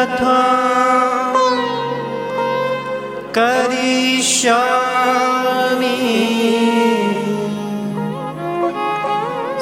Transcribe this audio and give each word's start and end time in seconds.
कथा 0.00 0.36
करिष्यामि 3.36 4.60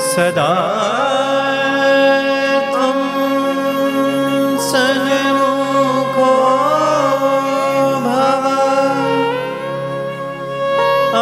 सदा 0.09 0.53
त्वं 2.73 3.01
सन्मुखो 4.69 6.31
भव 8.07 8.47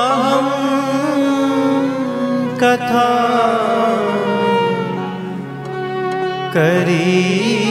अहं 0.00 0.50
कथा 2.62 3.08
करी 6.56 7.65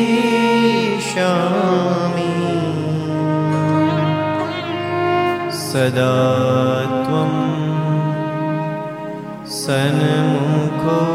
सदा 5.76 6.12
त्वं 7.06 7.32
सन्मुखो 9.56 11.15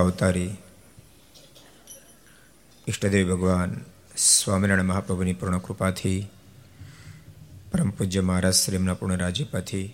અવતારી 0.00 0.52
ઈષ્ટદેવ 2.86 3.28
ભગવાન 3.28 3.72
સ્વામિનારાયણ 4.16 4.86
મહાપ્રભુની 4.86 5.32
પૂર્ણ 5.32 5.58
કૃપાથી 5.58 6.20
પરમ 7.72 7.90
પૂજ્ય 7.90 8.20
મહારાજ 8.20 8.54
શ્રીમના 8.54 8.94
પૂર્ણ 8.94 9.18
રાજીપાથી 9.18 9.86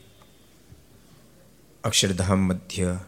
અક્ષરધામ 1.86 2.38
મધ્ય 2.38 2.98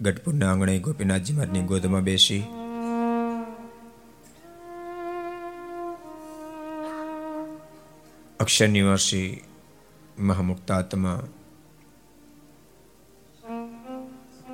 ગઢપુરના 0.00 0.50
આંગણે 0.50 0.78
ગોપીનાથજી 0.78 1.32
મહારાજની 1.32 1.62
ગોદમાં 1.62 2.02
બેસી. 2.02 2.44
અક્ષર 8.40 8.68
નિવાસી 8.68 9.44
મહામુક્તાત્મા 10.18 11.22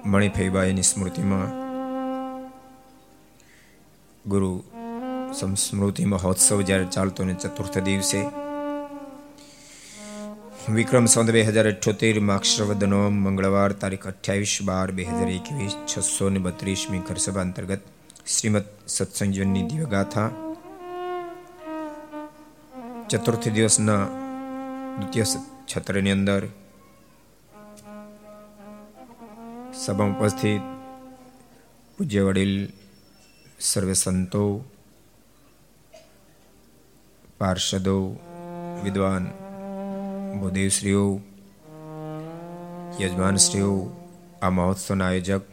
મણિફેબાઈની 0.06 0.82
સ્મૃતિમાં 0.82 1.50
ગુરુ 4.26 4.64
સંસ્મૃતિ 5.38 6.04
મહોત્સવ 6.04 6.60
જ્યારે 6.62 6.84
ચાલતો 6.84 7.24
ને 7.24 7.34
ચતુર્થ 7.34 7.78
દિવસે 7.78 8.41
વિક્રમ 10.70 11.06
સંત 11.10 11.32
બે 11.34 11.40
હજાર 11.42 11.66
અઠ્યોતેર 11.68 12.16
માક્ષરવદ 12.22 12.82
નોમ 12.84 13.14
મંગળવાર 13.24 13.72
તારીખ 13.82 14.04
અઠ્યાવીસ 14.10 14.52
બાર 14.68 14.92
બે 14.96 15.02
હજાર 15.02 15.28
એકવીસ, 15.28 15.74
છસો 15.90 16.28
ને 16.30 16.38
બત્રીસમી 16.38 17.02
ઘરસભા 17.08 17.42
અંતર્ગત 17.42 17.82
શ્રીમદ 18.26 18.66
સત્સંગની 18.86 19.64
દિવ્યગાથા. 19.70 20.28
ચતુર્થ 23.10 23.48
દિવસના 23.56 24.04
દ્વિતીય 24.98 25.26
છત્રની 25.66 26.14
અંદર 26.16 26.42
સભા 29.74 30.10
ઉપસ્થિત, 30.14 30.62
પૂજ્ય 31.96 32.22
વડીલ, 32.28 32.56
સર્વે 33.60 33.94
સંતો, 33.94 34.46
પાર્ષદો, 37.38 37.98
વિદ્વાન 38.84 39.24
ભૂદેવશ્રીઓ 40.39 41.03
યજમાનશ્રીઓ 42.99 43.71
આ 44.41 44.51
મહોત્સવના 44.51 45.07
આયોજક 45.07 45.45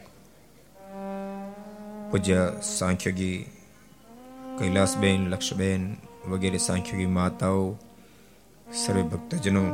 પૂજ્ય 2.10 2.40
સાંખ્યોગી 2.68 3.38
કૈલાસબેન 4.58 5.22
લક્ષબેન 5.28 5.84
વગેરે 6.30 6.60
સાંખ્યોગી 6.60 7.10
માતાઓ 7.12 7.64
સર્વે 8.76 9.04
ભક્તજનો 9.10 9.64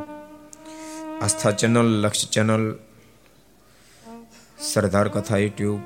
આસ્થા 1.20 1.52
ચેનલ 1.54 1.90
લક્ષ 1.96 2.30
ચેનલ 2.30 2.64
સરદાર 4.64 5.08
કથા 5.08 5.38
યુટ્યુબ 5.38 5.80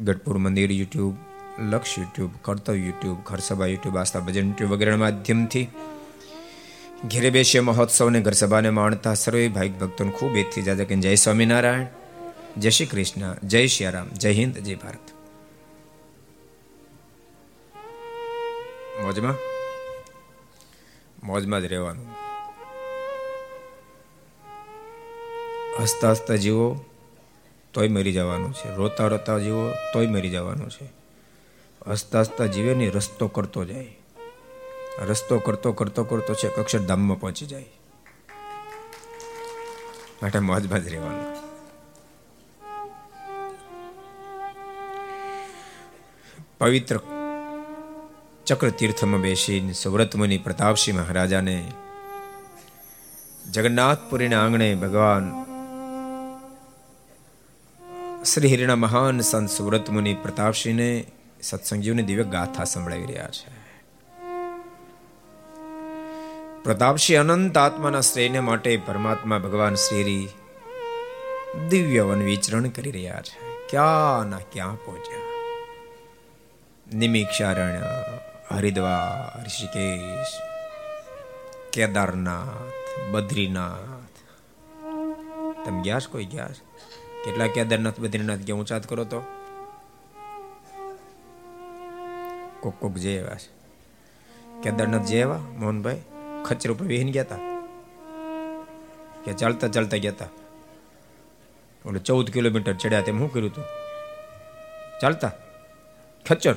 ગઢપુર 0.00 0.36
મંદિર 0.38 0.70
YouTube 0.72 1.14
Laksh 1.64 1.94
YouTube 1.98 2.32
Kartavya 2.42 2.76
YouTube 2.80 3.18
Gharsabha 3.24 3.68
YouTube 3.68 3.96
Aastha 3.96 4.22
Bhajan 4.22 4.46
YouTube 4.46 4.72
વગેરેના 4.72 5.02
માધ્યમથી 5.04 5.66
ઘેરે 7.05 7.29
બેસીએ 7.29 7.61
મહોત્સવને 7.61 8.21
ઘર 8.21 8.31
સભાને 8.31 8.69
માણતા 8.69 9.13
સર્વે 9.13 9.47
ભાઈ 9.47 9.69
ભક્તોને 9.69 10.11
ખૂબ 10.11 10.37
એથી 10.37 10.61
જાજા 10.61 10.83
કે 10.83 10.95
જય 10.95 11.15
સ્વામિનારાયણ, 11.15 11.85
જય 12.57 12.69
શ્રી 12.69 12.85
કૃષ્ણ, 12.85 13.35
જય 13.43 13.67
શ્રી 13.67 13.91
રામ 13.91 14.07
જય 14.07 14.31
હિન્દ, 14.31 14.57
જય 14.57 14.75
ભારત. 14.75 15.11
મોજમાં? 19.01 19.35
મોજમાં 21.23 21.61
જ 21.61 21.65
રહેવાનું. 21.65 22.07
હસતા 25.83 26.11
હસતા 26.11 26.35
જીવો, 26.35 26.85
તોય 27.73 27.87
મરી 27.87 28.13
જવાનું 28.13 28.53
છે. 28.53 28.75
રોતા 28.75 29.07
રોતા 29.07 29.39
જીવો, 29.39 29.71
તોય 29.93 30.07
મરી 30.07 30.29
જવાનું 30.29 30.69
છે. 30.69 30.89
હસતા 31.91 32.19
હસતા 32.19 32.45
જીવે 32.45 32.73
ને 32.73 32.89
રસ્તો 32.89 33.27
કરતો 33.27 33.65
જાય. 33.65 33.96
રસ્તો 35.05 35.39
કરતો 35.39 35.71
કરતો 35.71 36.03
કરતો 36.03 36.33
છે 36.33 36.47
અક્ષરધામમાં 36.47 37.19
પહોંચી 37.19 37.45
જાય. 37.45 37.65
માટે 40.23 40.39
મોજમાં 40.39 40.83
જ 40.83 40.87
રહેવાનું. 40.87 41.47
પવિત્ર 46.57 46.99
ચક્ર 48.45 48.69
તીર્થમાં 48.69 49.21
બેસીને 49.21 49.73
સુવ્રતમુનિ 49.73 50.37
પ્રતાપસિંહ 50.37 50.99
મહારાજાને 50.99 51.71
જગન્નાથપુરીના 53.51 54.43
આંગણે 54.43 54.75
ભગવાન 54.75 55.31
શ્રી 58.23 58.53
હરિના 58.53 58.75
મહાન 58.75 59.19
સંત 59.19 59.49
સુવ્રતમુનિ 59.49 60.13
પ્રતાપસિંહને 60.13 61.05
સત્સંગીઓની 61.41 62.03
દિવ્ય 62.03 62.23
ગાથા 62.23 62.63
સંભળાવી 62.63 63.05
રહ્યા 63.05 63.29
છે. 63.29 63.56
પ્રતાપસિંહ 66.67 67.19
અનંત 67.19 67.57
આત્માના 67.57 68.01
શ્રેયને 68.01 68.39
માટે 68.39 68.77
પરમાત્મા 68.77 69.37
ભગવાન 69.37 69.75
શ્રી 69.75 70.29
દિવ્ય 71.69 72.01
વન 72.01 72.21
વિચરણ 72.21 72.67
કરી 72.67 72.91
રહ્યા 72.91 73.21
છે. 73.21 73.67
ક્યાં 73.69 74.25
ના 74.25 74.37
ક્યાં 74.51 74.75
પહોંચ્યા? 74.75 75.17
નિમિક્ષારણ્ય, 76.97 77.81
હરિદ્વાર, 78.55 79.43
ઋષિકેશ, 79.43 80.27
કેદારનાથ, 81.73 83.09
બદ્રીનાથ. 83.11 84.39
તમે 85.65 85.81
ગયા 85.83 85.99
છો 85.99 86.11
કોઈ 86.11 86.25
ગયા 86.25 86.47
કેટલા 87.25 87.47
કેદારનાથ, 87.47 87.99
બદ્રીનાથ 87.99 88.39
ગયા? 88.39 88.55
ઊંચાત 88.55 88.89
કરો 88.89 89.03
તો. 89.03 89.19
કોક 92.59 92.73
કોક 92.79 92.93
જે 92.93 93.17
એવા 93.17 93.35
છે. 93.35 93.49
કેદારનાથ 94.61 95.01
જે 95.01 95.19
એવા? 95.19 95.37
મોહનભાઈ? 95.37 96.01
ખચ્ચર 96.47 96.71
ઉપર 96.71 96.85
વહીને 96.85 97.11
ગયા 97.11 97.23
હતા 97.23 97.41
કે 99.25 99.33
ચાલતા 99.33 99.67
ચાલતા 99.67 99.97
ગયા 99.97 100.11
હતા 100.11 100.31
ઓલે 101.85 101.99
ચૌદ 101.99 102.27
કિલોમીટર 102.29 102.73
ચડ્યા 102.73 103.01
તેમ 103.01 103.19
શું 103.19 103.33
કર્યું 103.33 103.51
હતું 103.51 103.65
ચાલતા? 105.01 105.31
ખચ્ચર? 106.25 106.55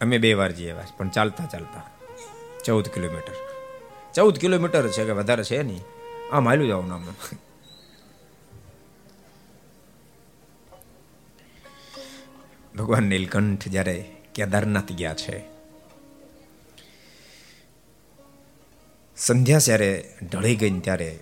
અમે 0.00 0.18
બે 0.18 0.34
વાર 0.34 0.52
જઈએ 0.52 0.74
પણ 0.96 1.08
ચાલતા 1.08 1.46
ચાલતા. 1.46 1.84
ચૌદ 2.64 2.88
કિલોમીટર. 2.88 3.36
ચૌદ 4.14 4.36
કિલોમીટર 4.38 4.88
છે 4.88 5.04
કે 5.04 5.12
વધારે 5.12 5.44
છે 5.44 5.62
નહીં. 5.62 5.84
આમ 6.32 6.48
હાલ્યું 6.48 6.68
જવાનું 6.68 6.94
આમ. 6.94 7.06
ભગવાન 12.78 13.02
નીલકંઠ 13.02 13.68
જ્યારે 13.68 14.16
કેદારનાથ 14.34 14.92
ગયા 14.92 15.14
છે, 15.14 15.42
સંધ્યા 19.16 19.58
જ્યારે 19.58 20.14
ઢળી 20.32 20.56
ગઈ 20.56 20.80
ત્યારે 20.80 21.18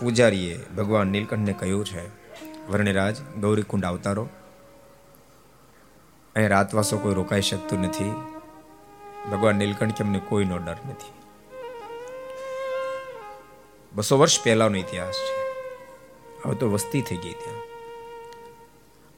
પૂજારીએ 0.00 0.58
ભગવાન 0.76 1.06
નીલકંઠને 1.06 1.52
કહ્યું 1.52 1.86
છે, 1.86 2.08
વર્ણિરાજ, 2.68 3.20
ગૌરીકુંડ 3.20 3.84
અવતારો 3.84 4.28
અહીં 6.36 6.48
રાતવાસો 6.48 6.98
કોઈ 6.98 7.14
રોકાઈ 7.14 7.42
શકતું 7.42 7.80
નથી. 7.80 8.10
ભગવાન 9.30 9.56
નીલકંઠ 9.56 10.00
એમને 10.00 10.18
કોઈનો 10.18 10.58
ડર 10.58 10.76
નથી. 10.88 11.12
બસો 13.92 14.18
વર્ષ 14.18 14.42
પહેલાનો 14.44 14.76
ઇતિહાસ 14.76 15.14
છે. 15.14 15.46
હવે 16.44 16.54
તો 16.54 16.70
વસ્તી 16.70 17.00
થઈ 17.00 17.16
ગઈ 17.16 17.32
ત્યાં. 17.32 17.75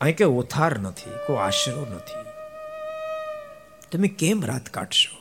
અહીં 0.01 0.17
કે 0.17 0.25
ઓથાર 0.25 0.79
નથી, 0.79 1.11
કોઈ 1.27 1.37
આશરો 1.37 1.87
નથી. 1.91 2.29
તમે 3.93 4.09
કેમ 4.09 4.45
રાત 4.45 4.69
કાઢશો? 4.69 5.19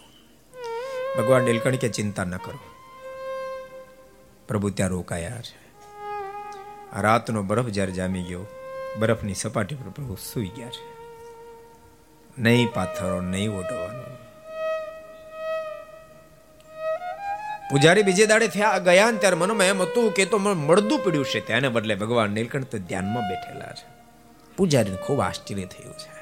ભગવાન 1.22 1.44
નીલકંઠ 1.44 1.76
કે 1.76 1.90
ચિંતા 1.90 2.24
ન 2.24 2.38
કરો. 2.38 2.60
પ્રભુ 4.48 4.70
ત્યાં 4.70 4.90
રોકાયા 4.90 5.42
છે. 5.42 5.68
આ 6.94 7.02
રાતનો 7.02 7.44
બરફ 7.44 7.66
જ્યારે 7.66 7.92
જામી 7.92 8.24
ગયો, 8.24 8.46
બરફની 9.00 9.34
સપાટી 9.34 9.76
પર 9.76 9.90
પ્રભુ 9.90 10.16
સૂઈ 10.16 10.48
ગયા 10.48 10.70
છે. 10.70 10.98
નહીં 12.40 12.74
પાથરો 12.74 13.22
નહીં 13.22 13.52
ઓઢવાનું. 13.52 14.18
પૂજારી 17.72 18.04
બીજે 18.04 18.26
દાડે 18.26 18.48
થયા 18.48 18.78
ગયા 18.78 19.12
ને 19.12 19.18
ત્યારે 19.18 19.36
મનમાં 19.36 19.68
એમ 19.68 19.82
હતું 19.82 20.12
કે 20.12 20.26
તો 20.26 20.38
મળદું 20.38 21.00
પડ્યું 21.00 21.26
છે. 21.26 21.40
તેને 21.40 21.70
બદલે 21.70 21.96
ભગવાન 21.96 22.30
નીલકંઠ 22.30 22.64
તો 22.64 22.78
ધ્યાનમાં 22.78 23.24
બેઠેલા 23.24 23.74
છે. 23.74 23.97
પૂજારીને 24.58 24.98
ખૂબ 24.98 25.20
આશ્ચર્ય 25.20 25.66
થયું 25.66 25.94
છે. 25.94 26.18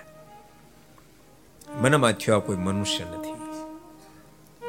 મનમાં 1.81 2.11
થયો 2.11 2.39
કોઈ 2.39 2.55
મનુષ્ય 2.55 3.03
નથી. 3.03 3.35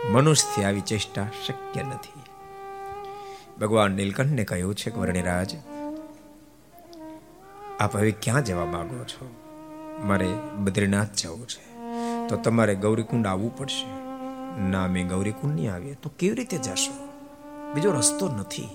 મનુષ્યથી 0.09 0.65
આવી 0.65 0.81
ચેષ્ટા 0.81 1.29
શક્ય 1.47 1.83
નથી. 1.83 2.21
ભગવાન 3.61 3.93
નીલકંઠને 3.93 4.45
કહ્યું 4.45 4.75
છે 4.75 4.91
કે, 4.91 5.01
વર્ણિરાજ, 5.01 5.57
આપ 7.81 7.97
હવે 7.97 8.11
ક્યાં 8.11 8.45
જવા 8.45 8.65
માંગો 8.65 9.05
છો? 9.05 9.35
મારે 10.05 10.27
બદ્રીનાથ 10.57 11.09
જવું 11.17 11.49
છે. 11.49 11.77
તો 12.29 12.37
તમારે 12.37 12.75
ગૌરીકુંડ 12.75 13.27
આવવું 13.27 13.57
પડશે. 13.57 13.87
ના, 14.63 14.87
મેં 14.87 15.09
ગૌરીકુંડ 15.09 15.55
નહીં 15.55 15.75
આવીએ 15.75 15.95
તો 15.95 16.13
કેવી 16.19 16.35
રીતે 16.35 16.59
જશો? 16.59 17.07
બીજો 17.75 17.93
રસ્તો 17.93 18.29
નથી. 18.29 18.69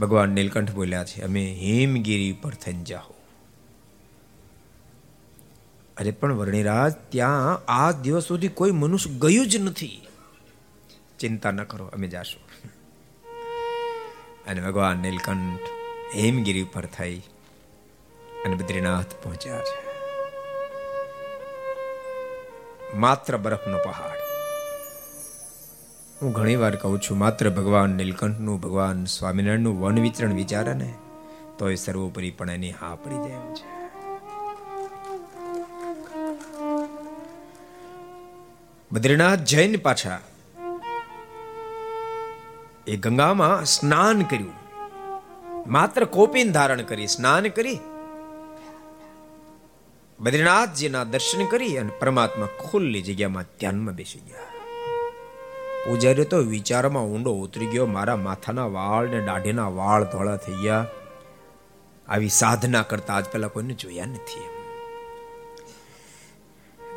ભગવાન 0.00 0.28
નીલકંઠ 0.28 0.72
બોલ્યા 0.72 1.04
છે, 1.04 1.22
અમે 1.22 1.58
હિમગીરી 1.60 2.32
પર 2.32 2.50
થઈને 2.50 2.84
જાઓ. 2.84 3.11
અરે 6.02 6.10
પણ 6.10 6.32
વર્ણિરાજ, 6.32 6.92
ત્યાં 7.08 7.62
આ 7.68 7.92
દિવસ 7.92 8.24
સુધી 8.24 8.48
કોઈ 8.48 8.70
મનુષ્ય 8.70 9.10
ગયું 9.10 9.46
જ 9.46 9.56
નથી. 9.56 10.06
ચિંતા 11.18 11.50
ન 11.50 11.62
કરો, 11.62 11.86
અમે 11.86 12.08
જાશું. 12.08 12.42
અને 14.46 14.60
ભગવાન 14.60 14.96
નીલકંઠ 14.96 15.60
હેમગીરી 16.14 16.64
પર 16.64 16.86
થઈ 16.86 17.18
અને 18.44 18.54
બદ્રીનાથ 18.54 19.06
પહોંચ્યા 19.06 19.58
છે. 19.58 19.92
માત્ર 22.96 23.36
બરફનો 23.36 23.78
પહાડ. 23.78 24.18
હું 26.22 26.32
ઘણી 26.32 26.56
વાર 26.56 26.76
કહું 26.76 27.00
છું, 27.00 27.18
માત્ર 27.18 27.50
ભગવાન 27.50 27.90
નીલકંઠનું, 27.90 28.60
ભગવાન 28.60 29.04
સ્વામિનારાયણનું 29.04 29.80
વન 29.80 30.00
વિચરણ 30.00 30.32
વિચારે 30.32 30.74
ને 30.74 30.94
તો 31.58 31.70
એ 31.70 31.74
સર્વોપરી 31.74 32.30
પણ 32.30 32.50
એની 32.50 32.70
હા 32.70 32.94
પડી 32.94 33.16
જાય 33.16 33.54
છે. 33.54 33.81
બદ્રીનાથ 38.92 39.38
જૈન 39.38 39.76
પાછા 39.76 40.20
એ 42.86 42.96
ગંગામાં 42.96 43.64
સ્નાન 43.64 44.22
કર્યું. 44.22 44.52
માત્ર 45.70 46.04
કોપીન 46.04 46.52
ધારણ 46.52 46.82
કરી, 46.82 47.06
સ્નાન 47.06 47.48
કરી. 47.48 47.78
બદ્રીનાથજીના 50.20 51.04
દર્શન 51.04 51.46
કરી 51.46 51.78
અને 51.78 51.90
પરમાત્મા 52.00 52.46
ખુલ્લી 52.46 53.02
જગ્યામાં 53.02 53.42
ધ્યાનમાં 53.42 53.94
બેસી 53.94 54.18
ગયા. 54.18 54.50
પૂજારી 55.86 56.24
તો 56.24 56.38
વિચારમાં 56.38 57.04
ઊંડો 57.04 57.32
ઉતરી 57.32 57.66
ગયો, 57.66 57.86
મારા 57.86 58.16
માથાના 58.16 58.66
વાળ 58.66 59.08
ને 59.08 59.26
દાઢીના 59.26 59.68
વાળ 59.68 60.04
ધોળા 60.04 60.36
થઈ 60.36 60.54
ગયા. 60.54 60.86
આવી 62.08 62.28
સાધના 62.28 62.82
કરતા 62.82 63.14
આજ 63.14 63.24
પહેલા 63.24 63.48
કોઈને 63.48 63.74
જોયા 63.74 64.06
નથી 64.06 64.51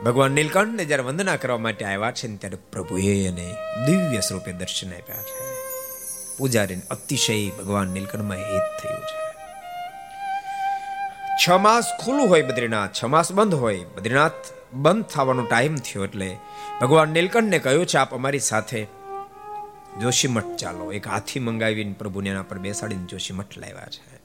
ભગવાન 0.05 0.31
નીલકંઠને 0.31 0.85
જ્યારે 0.85 1.03
વંદના 1.03 1.35
કરવા 1.35 1.57
માટે 1.57 1.85
આવ્યા 1.85 2.11
છે 2.11 2.27
ને 2.27 2.37
ત્યારે 2.37 2.57
પ્રભુએ 2.71 3.27
એને 3.27 3.55
દિવ્ય 3.85 4.19
સ્વરૂપે 4.19 4.51
દર્શન 4.51 4.93
આપ્યા 4.93 5.15
છે. 5.15 5.45
પૂજારીને 6.37 6.81
અતિશય 6.91 7.49
ભગવાન 7.49 7.87
નીલકંઠમાં 7.87 8.37
હેત 8.37 8.81
થયું 8.81 9.01
છે. 9.01 9.25
છ 11.45 11.49
માસ 11.49 11.83
ખુલ્લું 12.05 12.29
હોય 12.29 12.41
બદ્રીનાથ, 12.41 12.89
છ 13.03 13.03
માસ 13.03 13.31
બંધ 13.31 13.55
હોય 13.55 13.83
બદ્રીનાથ, 13.83 14.33
બંધ 14.73 15.05
થવાનો 15.05 15.43
ટાઈમ 15.43 15.75
થયો 15.75 16.05
એટલે 16.05 16.37
ભગવાન 16.81 17.09
નીલકંઠને 17.09 17.59
કહ્યું 17.59 17.85
છે, 17.85 17.97
આપ 17.97 18.15
અમારી 18.15 18.39
સાથે 18.39 18.87
જોશીમઠ 20.01 20.55
ચાલો. 20.57 20.91
એક 20.91 21.07
હાથી 21.07 21.39
મંગાવીને 21.39 21.93
પ્રભુને 21.93 22.29
એના 22.29 22.41
પર 22.41 22.57
બેસાડીને 22.57 23.05
જોશીમઠ 23.05 23.57
લાવ્યા 23.57 23.85
છે. 23.85 24.15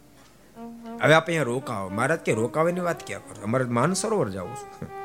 હવે 1.02 1.14
આપ 1.14 1.26
અહીંયા 1.26 1.42
રોકાવો 1.42 1.88
મહારાજ 1.88 2.18
કે, 2.18 2.32
રોકાવાની 2.32 2.80
વાત 2.80 3.06
ક્યાં 3.06 3.28
કરો? 3.28 3.42
અમારે 3.42 3.64
માનસરોવર 3.64 4.28
જવું 4.28 4.56
જવું 4.56 4.99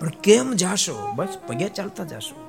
પણ 0.00 0.08
કેમ 0.08 0.52
જાશો? 0.52 1.12
બસ 1.14 1.38
પગે 1.46 1.68
ચાલતા 1.68 2.04
જાશો. 2.04 2.48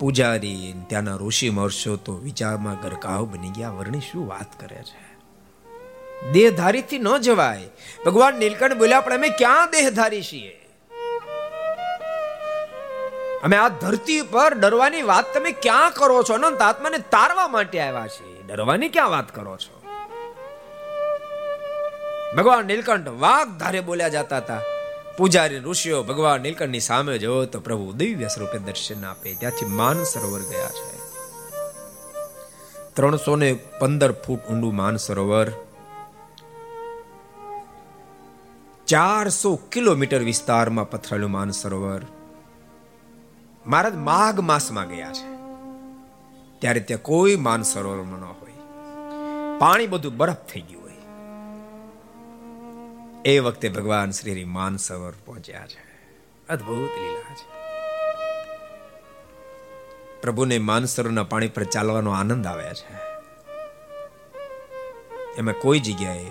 પૂજારી, 0.00 0.74
ત્યાંના 0.86 1.16
ઋષિ 1.16 1.50
મહર્ષો 1.50 1.96
તો 1.96 2.16
વિચારમાં 2.16 2.80
ગરકાવ 2.80 3.24
બની 3.24 3.50
ગયા. 3.50 3.70
વર્ણી 3.70 4.00
શું 4.00 4.28
વાત 4.28 4.60
કરે 4.60 4.76
છે? 4.76 5.06
દેહધારીથી 6.32 6.98
ન 6.98 7.16
જવાય. 7.16 7.68
ભગવાન 8.06 8.34
નીલકંઠ 8.34 8.72
બોલ્યા, 8.72 9.00
પણ 9.00 9.14
અમે 9.14 9.28
ક્યાં 9.28 9.70
દેહધારી 9.70 10.22
છીએ? 10.22 10.62
અમે 13.42 13.56
આ 13.56 13.68
ધરતી 13.68 14.22
પર 14.22 14.54
ડરવાની 14.54 15.02
વાત 15.02 15.34
તમે 15.34 15.50
ક્યાં 15.50 15.90
કરો 15.90 16.22
છો? 16.22 16.34
અનંત 16.34 16.60
આત્માને 16.60 16.98
તારવા 16.98 17.48
માટે 17.48 17.80
આવ્યા 17.80 18.06
છીએ. 18.06 18.42
ડરવાની 18.42 18.88
ક્યાં 18.88 19.10
વાત 19.10 19.34
કરો 19.34 19.56
છો? 19.56 19.75
ભગવાન 22.36 22.66
નીલકંઠ 22.66 23.08
વાઘ 23.08 23.58
ધારે 23.58 23.80
બોલ્યા 23.80 24.08
જતા 24.08 24.36
હતા. 24.36 24.60
પૂજારી 25.18 25.58
ઋષિઓ 25.58 26.02
ભગવાન 26.02 26.40
નીલકંઠની 26.40 26.80
સામે 26.80 27.18
જો 27.18 27.44
તો 27.44 27.60
પ્રભુ 27.60 27.92
દિવ્ય 27.92 28.28
સ્વરૂપે 28.28 28.58
દર્શન 28.58 29.04
આપે, 29.04 29.34
ત્યાંથી 29.34 29.66
માન 29.66 30.02
સરોવર 30.04 30.40
ગયા 30.40 30.72
છે. 30.78 30.96
ત્રણસો 32.94 33.36
ને 33.36 33.52
પંદર 33.78 34.12
ફૂટ 34.12 34.42
ઊંડું 34.50 34.76
માન 34.76 34.96
સરોવર, 34.96 35.48
ચારસો 38.86 39.56
કિલોમીટર 39.72 40.20
વિસ્તારમાં 40.22 40.90
પથરાયેલું 40.90 41.30
માન 41.30 41.50
સરોવર. 41.50 42.02
મહારાજ 43.66 43.94
માઘ 43.94 44.40
માસમાં 44.40 44.88
ગયા 44.88 45.12
છે. 45.12 45.28
ત્યારે 46.58 46.80
ત્યાં 46.80 47.02
કોઈ 47.02 47.36
માન 47.36 47.62
સરોવરમાં 47.62 48.20
ન 48.20 48.24
હોય. 48.24 48.56
પાણી 49.58 49.86
બધું 49.86 50.16
બરફ 50.16 50.36
થઈ 50.52 50.60
ગયું. 50.60 50.75
એ 53.26 53.38
વખતે 53.38 53.68
ભગવાન 53.68 54.10
શ્રી 54.10 54.44
માન 54.44 54.76
સરોવર 54.76 55.12
પહોંચ્યા 55.24 55.66
છે. 55.66 55.78
અદ્ભુત 56.48 56.78
લીલા 56.78 57.34
છે. 57.34 57.56
પ્રભુને 60.20 60.58
માનસરોના 60.58 61.22
પાણી 61.22 61.48
પર 61.48 61.62
ચાલવાનો 61.62 62.10
આનંદ 62.10 62.46
આવે 62.46 62.74
છે. 62.74 62.98
એમાં 65.38 65.54
કોઈ 65.54 65.80
જગ્યાએ 65.80 66.26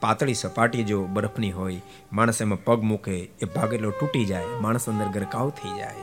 પાતળી 0.00 0.34
સપાટી 0.34 0.84
જો 0.84 1.04
બરફની 1.04 1.52
હોય, 1.52 1.82
માણસ 2.12 2.42
એમાં 2.42 2.64
પગ 2.64 2.80
મૂકે, 2.80 3.18
એ 3.18 3.44
ભાગ 3.44 3.74
એટલો 3.74 3.90
તૂટી 3.90 4.24
જાય, 4.24 4.44
માણસ 4.60 4.88
અંદર 4.88 5.06
ગરકાવ 5.06 5.50
થઈ 5.50 5.76
જાય. 5.76 5.94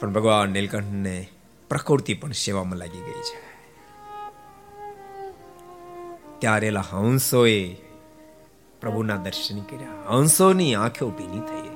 પણ 0.00 0.12
ભગવાન 0.12 0.50
નીલકંઠને 0.50 1.28
પ્રકૃતિ 1.68 2.14
પણ 2.14 2.32
સેવામાં 2.32 2.76
લાગી 2.76 3.00
ગઈ 3.00 3.20
છે. 3.20 3.58
ત્યારેલા 6.38 6.84
હંસોએ 6.90 7.87
પ્રભુના 8.80 9.16
દર્શન 9.16 9.60
કર્યા. 9.60 10.16
હંસોની 10.16 10.74
આંખો 10.74 11.10
ભીની 11.10 11.40
થઈ. 11.40 11.68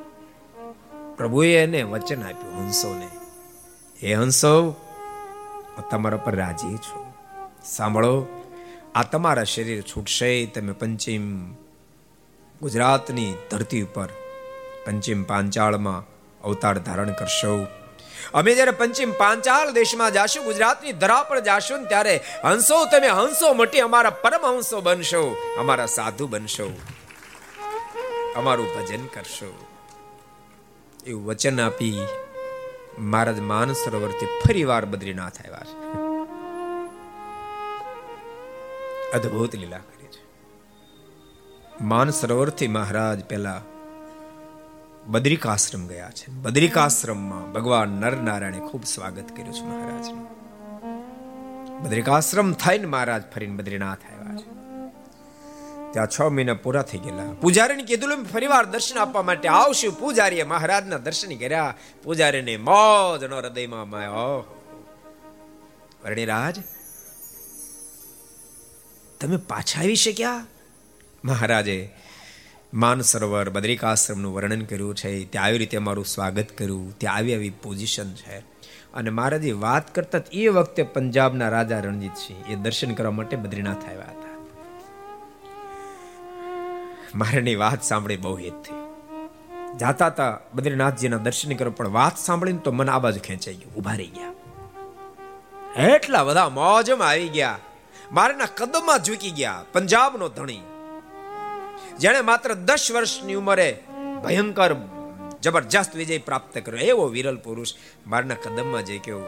પ્રભુએ 1.16 1.56
એને 1.56 1.82
વચન 1.82 2.22
આપ્યું, 2.22 2.58
હંસોને, 2.58 3.08
હે 4.02 4.14
હંસો 4.14 4.74
તમારા 5.90 6.16
પર 6.16 6.34
રાજી 6.36 6.76
છું. 6.76 7.04
સાંભળો, 7.64 8.26
આ 8.94 9.02
તમારા 9.02 9.44
શરીર 9.44 9.82
છૂટશે, 9.82 10.46
તમે 10.46 10.72
પંચિમ 10.72 11.54
ગુજરાતની 12.60 13.34
ધરતી 13.50 13.82
ઉપર 13.82 14.08
પંચિમ 14.86 15.22
પાંચાળમાં 15.22 16.04
અવતાર 16.44 16.78
ધારણ 16.78 17.12
કરશો. 17.12 17.66
અમે 18.35 18.54
જ્યારે 18.54 18.70
પંચિમ 18.70 19.12
પાંચાલ 19.12 19.72
દેશમાં 19.72 20.12
જાશું, 20.12 20.44
ગુજરાતની 20.44 20.92
ધરા 20.92 21.22
પર 21.22 21.40
જાશું 21.40 21.87
ત્યારે 21.87 22.20
હંસો 22.44 22.85
તમે 22.85 23.08
હંસો 23.08 23.52
મટી 23.54 23.80
અમારા 23.80 24.11
પરમ 24.11 24.46
હંસો 24.46 24.80
બનશો, 24.80 25.22
અમારા 25.58 25.87
સાધુ 25.87 26.26
બનશો, 26.26 26.68
અમારું 28.37 28.68
ભજન 28.76 29.06
કરશો. 29.06 29.50
એવું 31.06 31.26
વચન 31.26 31.61
આપી 31.61 32.06
મહારાજ 32.98 33.38
માન 33.40 33.72
સરોવરથી 33.72 34.26
ફરી 34.26 34.64
વાર 34.64 34.85
બદ્રીનાથ 34.85 35.38
આવ્યા 35.40 35.64
છે. 35.64 35.76
અદ્ભુત 39.12 39.54
લીલા 39.54 39.78
કરી 39.78 40.06
છે. 40.06 40.22
માનસરોવરથી 41.85 42.68
મહારાજ 42.68 43.24
પેલા 43.24 43.61
બદ્રિકાશ્રમ 45.06 45.86
ગયા 45.86 46.10
છે. 46.10 46.32
બદ્રિકાશ્રમમાં 46.32 47.52
ભગવાન 47.52 47.88
નરનારાયણે 47.88 48.58
ખૂબ 48.58 48.84
સ્વાગત 48.84 49.36
કર્યું 49.36 49.52
છે 49.52 49.62
મહારાજનું. 49.62 50.28
બદ્રિકાશ્રમ 51.82 52.52
થઈને 52.52 52.86
મહારાજ 52.86 53.22
ફરીને 53.34 53.56
બદ્રીનાથ 53.56 53.98
આવ્યા 54.04 54.36
છે. 54.36 54.52
ત્યાં 55.92 56.06
છ 56.06 56.20
મહિના 56.20 56.54
પૂરા 56.54 56.82
થઈ 56.82 56.98
ગયેલા. 56.98 57.32
પૂજારીને 57.32 57.82
કીધું 57.82 58.24
ફરીવાર 58.24 58.66
દર્શન 58.66 58.98
આપવા 58.98 59.22
માટે 59.22 59.48
આવશું 59.48 59.98
પૂજારીએ. 59.98 60.42
મહારાજના 60.42 60.98
દર્શન 60.98 61.36
કર્યા. 61.36 61.74
પૂજારીને 62.02 62.56
મોજનો 62.56 63.36
હૃદયમાં 63.36 63.90
માયો. 63.90 64.58
વર્ણિરાજ, 66.04 66.56
તમે 69.20 69.36
પાછા 69.36 69.80
આવી 69.80 69.96
શક્યા? 69.96 70.46
મહારાજે 71.24 71.90
માનસરોવર, 72.74 73.50
બદ્રિકાશ્રમનું 73.50 74.35
વર્ણન 74.35 74.62
કર્યું 74.62 74.94
છે. 74.94 75.24
ત્યાં 75.24 75.44
આવી 75.44 75.58
રીતે 75.58 75.78
મારું 75.78 76.04
સ્વાગત 76.04 76.46
કર્યું. 76.58 76.98
ત્યાં 76.98 77.16
આવી 77.16 77.35
આવી 77.35 77.50
પોઝિશન 77.50 78.14
છે. 78.14 78.38
અને 78.94 79.11
મહારાજે 79.11 79.52
વાત 79.52 79.94
કરતા 79.94 80.20
એ 80.32 80.48
વખતે 80.48 80.82
પંજાબના 80.82 81.48
રાજા 81.48 81.80
રણજીતસિંહ 81.80 82.52
એ 82.52 82.54
દર્શન 82.54 82.94
કરવા 82.94 83.11
માટે 83.11 83.37
બદ્રીનાથ 83.37 83.85
આવ્યા 83.85 84.04
હતા. 84.04 84.46
મારાની 87.14 87.54
વાત 87.54 87.82
સાંભળી 87.82 88.16
બહુ 88.16 88.37
હેત 88.37 88.52
થઈ. 88.52 88.74
જાતા 89.80 90.06
હતા 90.06 90.38
બદ્રીનાથજીના 90.54 91.16
દર્શન 91.16 91.54
કરો 91.54 91.70
પણ 91.70 91.88
વાત 91.88 92.18
સાંભળીને 92.18 92.58
તો 92.58 92.72
મન 92.72 92.90
આ 92.90 92.98
બાજુ 92.98 93.20
ખેંચાઈ 93.20 93.54
ગયું 93.54 93.74
ઊભા 93.74 93.94
રહી 93.94 94.06
ગયા. 94.06 94.32
એટલા 95.82 96.24
બધા 96.24 96.48
મોજમાં 96.48 97.08
આવી 97.08 97.28
ગયા. 97.28 97.58
મારાના 98.12 98.44
કદમમાં 98.44 98.98
ઝૂકી 98.98 99.30
ગયા. 99.30 99.64
પંજાબનો 99.72 100.28
ધણી 100.28 100.61
જેણે 101.98 102.20
માત્ર 102.20 102.55
દસ 102.55 102.88
વર્ષની 102.94 103.35
ઉંમરે 103.35 103.85
ભયંકર 104.24 104.76
જબરજસ્ત 105.42 105.96
વિજય 105.96 106.18
પ્રાપ્ત 106.18 106.59
કર્યો. 106.59 106.87
એવો 106.87 107.05
વિરલ 107.07 107.37
પુરુષ 107.37 107.74
મારના 108.07 108.35
કદમમાં 108.35 108.83
જઈ 108.83 108.98
કેવું 108.98 109.26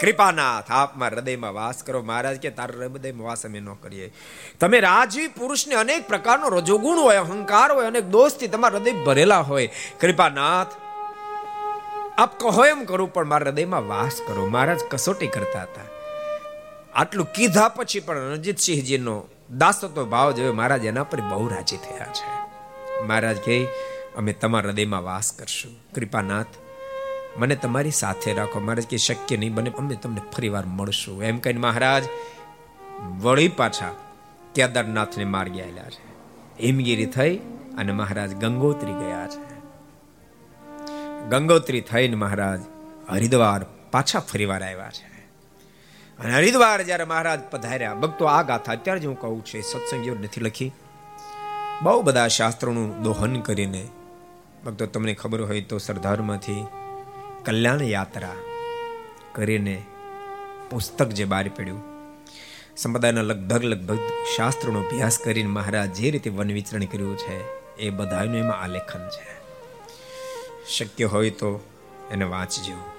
કૃપાનાથ 0.00 0.64
આપમાં 0.70 1.08
હૃદયમાં 1.08 1.54
વાસ 1.54 1.82
કરો. 1.82 2.02
મહારાજ 2.02 2.40
કે, 2.40 2.50
તારા 2.50 2.74
હૃદયમાં 2.78 3.26
વાસ 3.26 3.46
અમે 3.46 3.60
ન 3.60 3.72
કરીએ. 3.72 4.12
તમે 4.60 4.80
રાજી 4.80 5.28
પુરુષને 5.28 5.74
અનેક 5.74 6.08
પ્રકારનો 6.08 6.48
રજોગુણ 6.48 6.96
હોય, 6.96 7.16
અહંકાર 7.16 7.72
હોય, 7.72 7.86
અનેક 7.86 8.04
દોસ્તી 8.04 8.46
તમારા 8.46 8.78
હૃદય 8.78 8.92
ભરેલા 8.92 9.40
હોય. 9.40 9.68
કૃપાનાથ, 10.00 10.66
આપ 12.18 12.40
કહો 12.40 12.66
એમ 12.66 12.84
કરું, 12.84 13.12
પણ 13.12 13.24
મારા 13.24 13.50
હૃદયમાં 13.50 13.88
વાસ 13.88 14.20
કરો. 14.26 14.46
મહારાજ 14.46 14.80
કસોટી 14.90 15.26
કરતા 15.26 15.62
હતા. 15.62 15.80
આટલું 16.94 17.26
કીધા 17.26 17.68
પછી 17.68 18.00
પણ 18.00 18.18
રણજીતસિંહજીનો 18.18 19.28
દાસત્વ 19.58 20.04
ભાવ 20.04 20.32
જોયો 20.32 20.52
મહારાજ 20.52 20.84
એના 20.84 21.04
પર 21.04 21.20
બહુ 21.20 21.48
રાજી 21.48 21.76
થયા 21.76 22.06
છે. 22.06 22.42
મહારાજ 23.06 23.36
કહે, 23.36 23.66
અમે 24.16 24.32
તમારા 24.32 24.70
હૃદયમાં 24.70 25.04
વાસ 25.04 25.32
કરશું. 25.32 25.92
કૃપાનાથ, 25.94 26.46
મને 27.36 27.56
તમારી 27.56 27.90
સાથે 27.90 28.34
રાખો. 28.34 28.60
મહારાજ 28.60 28.86
કે 28.86 28.96
શક્ય 28.96 29.36
નહીં 29.36 29.54
બને, 29.54 29.70
અમે 29.70 29.94
તમને 29.94 30.20
ફરીવાર 30.36 30.66
મળશું. 30.66 31.22
એમ 31.22 31.38
કહીને 31.38 31.60
મહારાજ 31.60 32.04
વળી 33.20 33.48
પાછા 33.48 33.90
કેદારનાથને 34.54 35.24
માર્ગે 35.24 35.62
આવેલા 35.62 35.82
છે. 35.82 36.12
હિમગીરી 36.66 37.06
થઈ 37.06 37.36
અને 37.78 37.92
મહારાજ 37.92 38.34
ગંગોત્રી 38.34 38.92
ગયા 38.92 39.28
છે. 39.28 39.52
ગંગોત્રી 41.28 41.80
થઈને 41.80 42.16
મહારાજ 42.16 42.60
હરિદ્વાર 43.10 43.64
પાછા 43.90 44.20
ફરીવાર 44.20 44.62
આવ્યા 44.62 44.90
છે. 44.90 45.11
અને 46.22 46.34
હરિદ્વાર 46.34 46.82
જ્યારે 46.82 47.04
મહારાજ 47.04 47.40
પધાર્યા, 47.50 47.94
ભક્તો 47.94 48.24
આ 48.24 48.42
ગાથા 48.42 48.72
અત્યારે 48.72 49.00
જ 49.00 49.06
હું 49.06 49.20
કહું 49.20 49.44
છું 49.44 49.62
સત્સંગીઓ 49.62 50.14
નથી 50.14 50.40
લખી. 50.40 50.72
બહુ 51.82 52.02
બધા 52.02 52.28
શાસ્ત્રોનું 52.28 53.02
દોહન 53.02 53.40
કરીને, 53.40 53.88
ભક્તો 54.64 54.86
તમને 54.86 55.14
ખબર 55.14 55.42
હોય 55.42 55.60
તો 55.60 55.78
સરદારમાંથી 55.78 56.66
કલ્યાણ 57.44 57.82
યાત્રા 57.82 58.36
કરીને 59.32 59.82
પુસ્તક 60.70 61.08
જે 61.08 61.24
બહાર 61.24 61.48
પડ્યું, 61.48 61.82
સંપ્રદાયના 62.76 63.22
લગભગ 63.22 63.64
લગભગ 63.64 63.98
શાસ્ત્રોનો 64.36 64.78
અભ્યાસ 64.80 65.18
કરીને 65.18 65.48
મહારાજ 65.48 66.00
જે 66.00 66.10
રીતે 66.10 66.30
વન 66.30 66.52
વિચરણ 66.52 66.84
કર્યું 66.84 67.18
છે, 67.18 67.36
એ 67.76 67.90
બધાનું 67.90 68.36
એમાં 68.36 68.62
આલેખન 68.62 69.08
છે. 69.08 69.28
શક્ય 70.68 71.04
હોય 71.04 71.30
તો 71.30 71.60
એને 72.10 72.24
વાંચજો. 72.24 72.91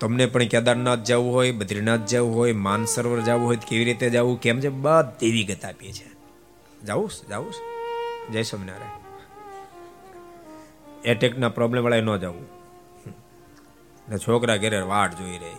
તમને 0.00 0.26
પણ 0.26 0.44
કેદારનાથ 0.44 0.98
જવું 0.98 1.34
હોય, 1.34 1.52
બદ્રીનાથ 1.52 2.00
જવું 2.00 2.36
હોય, 2.36 2.52
માનસરોવર 2.52 3.20
જવું 3.20 3.46
હોય 3.46 3.56
કેવી 3.56 3.84
રીતે 3.84 4.10
જવું? 4.10 4.40
કેમ 4.40 4.60
છે? 4.60 4.68
બધી 4.68 5.32
વિગત 5.32 5.64
આપીએ 5.64 5.92
છે? 5.92 6.16
જવું 6.84 7.10
જવું 7.28 7.54
જય 8.32 8.42
સ્વામિનારાયણ. 8.42 9.06
એટેકના 11.04 11.48
પ્રોબ્લેમ 11.48 11.84
વાળા 11.84 12.00
ન 12.00 12.16
જવું. 12.16 12.46
ને 14.08 14.18
છોકરા 14.18 14.56
ઘેરે 14.56 14.80
વાટ 14.80 15.14
જોઈ 15.14 15.38
રહી. 15.38 15.56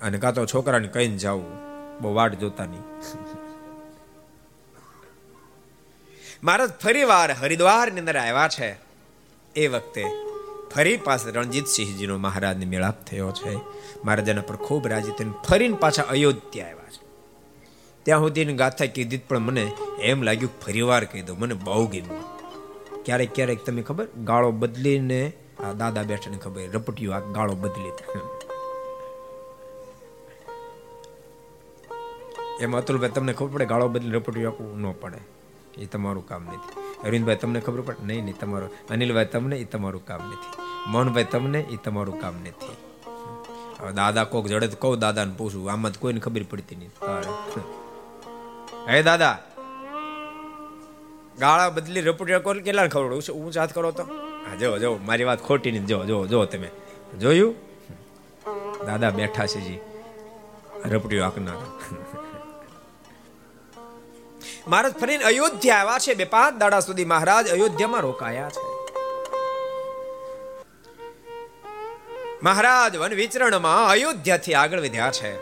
અને 0.00 0.18
કાં 0.18 0.34
તો 0.34 0.46
છોકરાને 0.46 0.88
કહીને 0.88 1.16
જવું. 1.16 1.66
બહુ 2.00 2.14
વાટ 2.14 2.34
જોતા 2.34 2.64
નહીં. 2.64 2.82
મહારાજ 6.42 6.72
ફરી 6.72 7.04
વાર 7.04 7.32
હરિદ્વારની 7.32 7.98
અંદર 8.00 8.16
આવ્યા 8.16 8.48
છે. 8.48 8.76
એ 9.56 9.66
વખતે 9.66 10.04
ફરી 10.76 10.96
પાસે 10.96 11.30
રણજીતસિંહજીનો 11.30 12.18
મહારાજને 12.18 12.66
મેળાપ 12.66 13.04
થયો 13.04 13.30
છે. 13.30 13.54
મહારાજાના 14.04 14.40
પર 14.40 14.56
ખૂબ 14.56 14.86
રાજી 14.86 15.10
થઈને 15.10 15.32
ફરીને 15.48 15.76
પાછા 15.76 16.02
અયોધ્યા 16.02 16.66
આવ્યા 16.66 16.90
છે. 16.90 17.02
ત્યાં 18.02 18.20
સુધીની 18.20 18.52
ગાથા 18.52 18.86
કીધી, 18.86 19.18
પણ 19.18 19.38
મને 19.38 19.72
એમ 20.00 20.22
લાગ્યું 20.22 20.60
ફરીવાર 20.60 21.04
કહી 21.04 21.22
દો 21.22 21.34
મને 21.34 21.54
બહુ 21.54 21.86
ગમ્યું. 21.86 22.24
ક્યારેક 23.04 23.34
ક્યારેક 23.34 23.64
તમે 23.64 23.82
ખબર, 23.82 24.06
ગાળો 24.24 24.50
બદલીને 24.50 25.32
આ 25.64 25.72
દાદા 25.72 26.02
બેઠાને 26.02 26.36
ખબર 26.36 26.68
રપટ્યું 26.72 27.16
આ 27.16 27.20
ગાળો 27.20 27.54
બદલી 27.54 27.92
એમ 32.60 32.76
અતુલભાઈ, 32.76 33.10
તમને 33.10 33.32
ખબર 33.32 33.48
પડે, 33.48 33.64
ગાળો 33.64 33.88
બદલી 33.88 34.10
રપટ્યું 34.10 34.52
આપવું 34.52 34.80
ન 34.80 34.92
પડે. 34.92 35.20
એ 35.82 35.86
તમારું 35.86 36.28
કામ 36.28 36.42
નથી. 36.42 36.80
અરવિંદભાઈ, 37.04 37.36
તમને 37.36 37.60
ખબર 37.60 37.80
પડે? 37.80 38.06
નહીં 38.06 38.24
નહીં, 38.24 38.38
તમારું. 38.38 38.70
અનિલભાઈ, 38.90 39.24
તમને 39.24 39.56
એ 39.56 39.64
તમારું 39.64 40.04
કામ 40.04 40.20
નથી. 40.28 40.65
મોહનભાઈ 40.92 41.28
તમને 41.32 41.60
એ 41.74 41.76
તમારું 41.84 42.16
કામ 42.20 42.34
નથી. 42.42 42.76
હવે 43.80 43.92
દાદા 43.92 44.24
કોક 44.32 44.46
જડે 44.52 44.66
કહું, 44.82 44.98
દાદાને 45.04 45.34
પૂછું, 45.38 45.64
આમાં 45.72 45.92
જ 45.92 45.98
કોઈને 46.02 46.20
ખબર 46.20 46.44
પડતી 46.50 46.76
નહીં. 46.76 46.92
હે 48.88 49.02
દાદા, 49.08 49.34
ગાળા 51.40 51.70
બદલી 51.70 52.04
રપટિયા 52.08 52.44
કોલ 52.46 52.58
કેટલા 52.66 52.88
ખબર 52.94 53.10
હું 53.38 53.50
જાત 53.56 53.70
કરો 53.76 53.90
તો. 53.98 54.04
હા, 54.44 54.56
જો 54.60 54.68
જો, 54.78 54.90
મારી 55.08 55.26
વાત 55.30 55.40
ખોટી 55.48 55.72
નહીં 55.76 55.86
જો 55.92 55.98
જો 56.10 56.16
જો 56.32 56.44
તમે. 56.52 56.70
જોયું? 57.20 57.54
દાદા 58.86 59.10
બેઠા 59.18 59.46
છે 59.52 59.60
જી. 59.66 59.80
રપટીઓ 60.92 61.22
આંકનાર 61.24 61.58
મહારાજ 64.68 64.94
ફરીને 65.00 65.24
અયોધ્યા 65.24 65.80
આવ્યા 65.80 66.04
છે 66.04 66.14
બે 66.20 66.26
પાંચ 66.34 66.54
દાડા 66.62 66.82
સુધી 66.86 67.08
મહારાજ 67.12 67.46
અયોધ્યામાં 67.56 68.04
રોકાયા 68.08 68.54
છે. 68.56 68.65
મહારાજ, 72.42 72.96
વન 72.96 73.14
વિચરણમાં 73.14 73.88
અયોધ્યાથી 73.88 74.54
આગળ 74.54 74.80
વધ્યા 74.80 75.10
છે. 75.10 75.34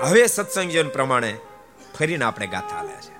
હવે 0.00 0.26
સત્સંગીઓન 0.26 0.88
પ્રમાણે 0.88 1.38
ફરીને 1.98 2.24
આપણે 2.24 2.46
ગાથા 2.46 2.76
આવ્યા 2.76 3.00
છે. 3.00 3.18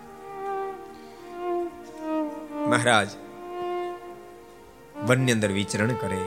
મહારાજ, 2.66 3.08
વનની 5.06 5.32
અંદર 5.32 5.52
વિચરણ 5.52 5.88
કરે. 5.88 6.20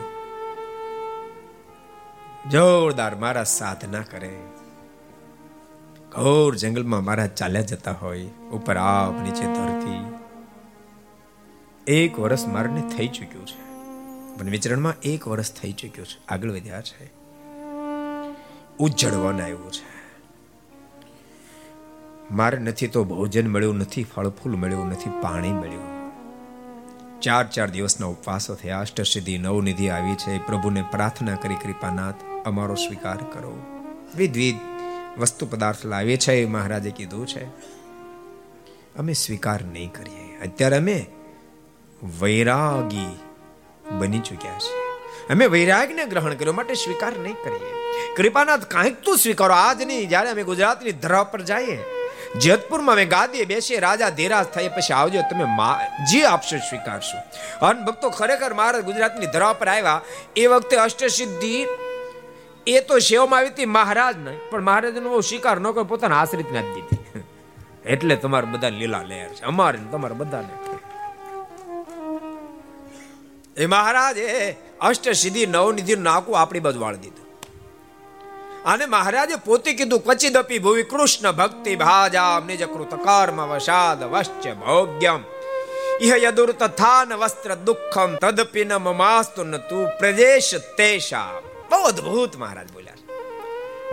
જોરદાર 2.49 3.15
મારા 3.15 3.43
સાધના 3.43 4.01
કરે. 4.01 4.39
ઘોર 6.11 6.55
જંગલમાં 6.55 7.05
મારા 7.05 7.27
ચાલ્યા 7.27 7.61
જતા 7.61 7.91
હોય, 7.91 8.23
ઉપર 8.51 8.77
આપ 8.77 9.21
નીચે 9.21 9.45
ધરતી. 9.45 10.13
એક 11.87 12.19
વર્ષ 12.19 12.47
મારને 12.47 12.81
થઈ 12.97 13.07
ચૂક્યું 13.07 13.47
છે. 13.47 13.60
વન 14.37 14.49
વિચરણમાં 14.49 14.99
એક 14.99 15.27
વર્ષ 15.27 15.53
થઈ 15.53 15.71
ચૂક્યું 15.71 16.07
છે. 16.07 16.27
આગળ 16.27 16.51
વધ્યા 16.51 16.81
છે. 16.81 17.11
ઉજ્જડ 18.79 19.13
આવ્યું 19.13 19.71
છે. 19.71 19.91
મારે 22.31 22.57
નથી 22.57 22.87
તો 22.87 23.03
ભોજન 23.03 23.47
મળ્યું 23.47 23.77
નથી 23.77 24.03
ફળ 24.03 24.29
ફૂલ 24.29 24.55
મળ્યું 24.55 24.89
નથી, 24.89 25.09
પાણી 25.09 25.51
મળ્યું. 25.51 26.01
ચાર 27.19 27.47
ચાર 27.47 27.69
દિવસના 27.69 28.07
ઉપવાસો 28.07 28.55
થયા. 28.55 28.79
અષ્ટસિદ્ધિ, 28.79 29.37
નવનિધિ 29.37 29.89
આવી 29.89 30.15
છે. 30.15 30.39
પ્રભુને 30.45 30.83
પ્રાર્થના 30.91 31.35
કરી, 31.35 31.55
કૃપાનાથ, 31.55 32.15
અમારો 32.45 32.75
સ્વીકાર 32.75 33.17
કરો. 33.17 33.61
વિધવિધ 34.15 34.55
વસ્તુ 35.19 35.45
પદાર્થ 35.45 35.85
લાવીએ 35.85 36.17
છે, 36.17 36.33
એ 36.33 36.45
મહારાજે 36.45 36.91
કીધું 36.91 37.27
છે. 37.27 37.45
અમે 38.95 39.13
સ્વીકાર 39.13 39.61
નહીં 39.61 39.93
કરીએ. 39.93 40.37
અત્યારે 40.37 40.77
અમે 40.77 41.05
વૈરાગી 42.21 43.19
બની 43.99 44.19
ચૂક્યા 44.19 44.57
છે. 44.57 44.91
અમે 45.33 45.45
વૈરાગને 45.45 46.05
ગ્રહણ 46.05 46.33
કર્યો 46.33 46.53
માટે 46.53 46.73
સ્વીકાર 46.73 47.13
નહીં 47.17 47.35
કરીએ. 47.43 47.73
કૃપાનાથ 48.15 48.65
કાંઈક 48.65 49.01
તો 49.01 49.15
સ્વીકારો. 49.15 49.53
આજ 49.53 49.81
નહીં 49.81 50.09
જ્યારે 50.09 50.29
અમે 50.29 50.43
ગુજરાતની 50.43 50.91
ધરા 50.91 51.23
પર 51.23 51.41
જઈએ, 51.41 51.79
જેતપુરમાં 52.35 52.93
અમે 52.93 53.05
ગાદીએ 53.05 53.45
બેસીએ, 53.45 53.79
રાજા 53.79 54.09
ધીરાજ 54.09 54.45
થઈ 54.45 54.67
પછી 54.67 54.93
આવજો, 54.93 55.21
તમે 55.21 55.45
જે 56.11 56.23
આપશો 56.23 56.57
સ્વીકારશો. 56.57 57.17
અન 57.65 57.85
ભક્તો 57.85 58.09
ખરેખર 58.09 58.53
મહારાજ 58.53 58.83
ગુજરાતની 58.83 59.25
ધરા 59.25 59.53
પર 59.53 59.67
આવ્યા. 59.67 60.01
એ 60.35 60.47
વખતે 60.47 60.77
અષ્ટસિદ્ધિ, 60.77 61.67
એ 62.67 62.79
તો 62.79 62.99
સેવામાં 62.99 63.39
આવી 63.39 63.47
હતી, 63.47 63.65
મહારાજ 63.65 64.17
નહીં. 64.17 64.39
પણ 64.49 64.61
મહારાજનો 64.61 65.21
સ્વીકાર 65.21 65.59
ન 65.59 65.63
કર્યો, 65.63 65.83
પોતાના 65.83 66.19
આશ્રિતને 66.19 66.59
આપી 66.59 66.81
દીધી. 66.81 67.23
એટલે 67.85 68.15
તમારે 68.15 68.45
બધા 68.45 68.69
લીલા 68.69 69.01
લહેર 69.01 69.29
છે. 69.29 69.43
અમારે 69.43 69.79
તમારે 69.91 70.13
બધાને. 70.13 70.70
એ 73.57 73.65
મહારાજ 73.65 74.17
એ 74.17 74.51
અષ્ટ 74.81 75.09
સિદ્ધિ 75.09 75.45
નવનિધિ 75.45 75.95
નાકું 75.95 76.39
આપણી 76.39 76.59
બાજુ 76.59 76.79
વાળી 76.79 76.97
દીધું. 76.97 77.27
અને 78.65 78.85
મહારાજે 78.85 79.35
પોતે 79.35 79.73
કીધું, 79.73 79.99
ક્વચિદપી 79.99 80.59
ભુવિ 80.59 80.83
કૃષ્ણ 80.83 81.31
ભક્તિ 81.31 81.75
ભાજામ 81.75 82.45
નિજ 82.45 82.63
કૃત 82.63 82.95
કર્મ 82.95 83.41
વશાદ 83.47 84.03
વશ્ચ 84.03 84.47
ભોગ્યમ. 84.47 85.23
ઇહ 86.01 86.15
યદુર 86.23 86.51
તથાન 86.51 87.13
વસ્ત્ર 87.13 87.55
દુઃખમ 87.55 88.15
તદપી 88.15 88.65
ન 88.65 88.73
મમાસ્તુ 88.75 89.43
ન 89.43 89.57
તું 89.57 89.87
પ્રદેશ 89.99 90.55
તેશા 90.77 91.41
બહુ 91.69 91.77
અદ્ભુત 91.77 92.37
મહારાજ 92.37 92.71
બોલ્યા 92.71 92.93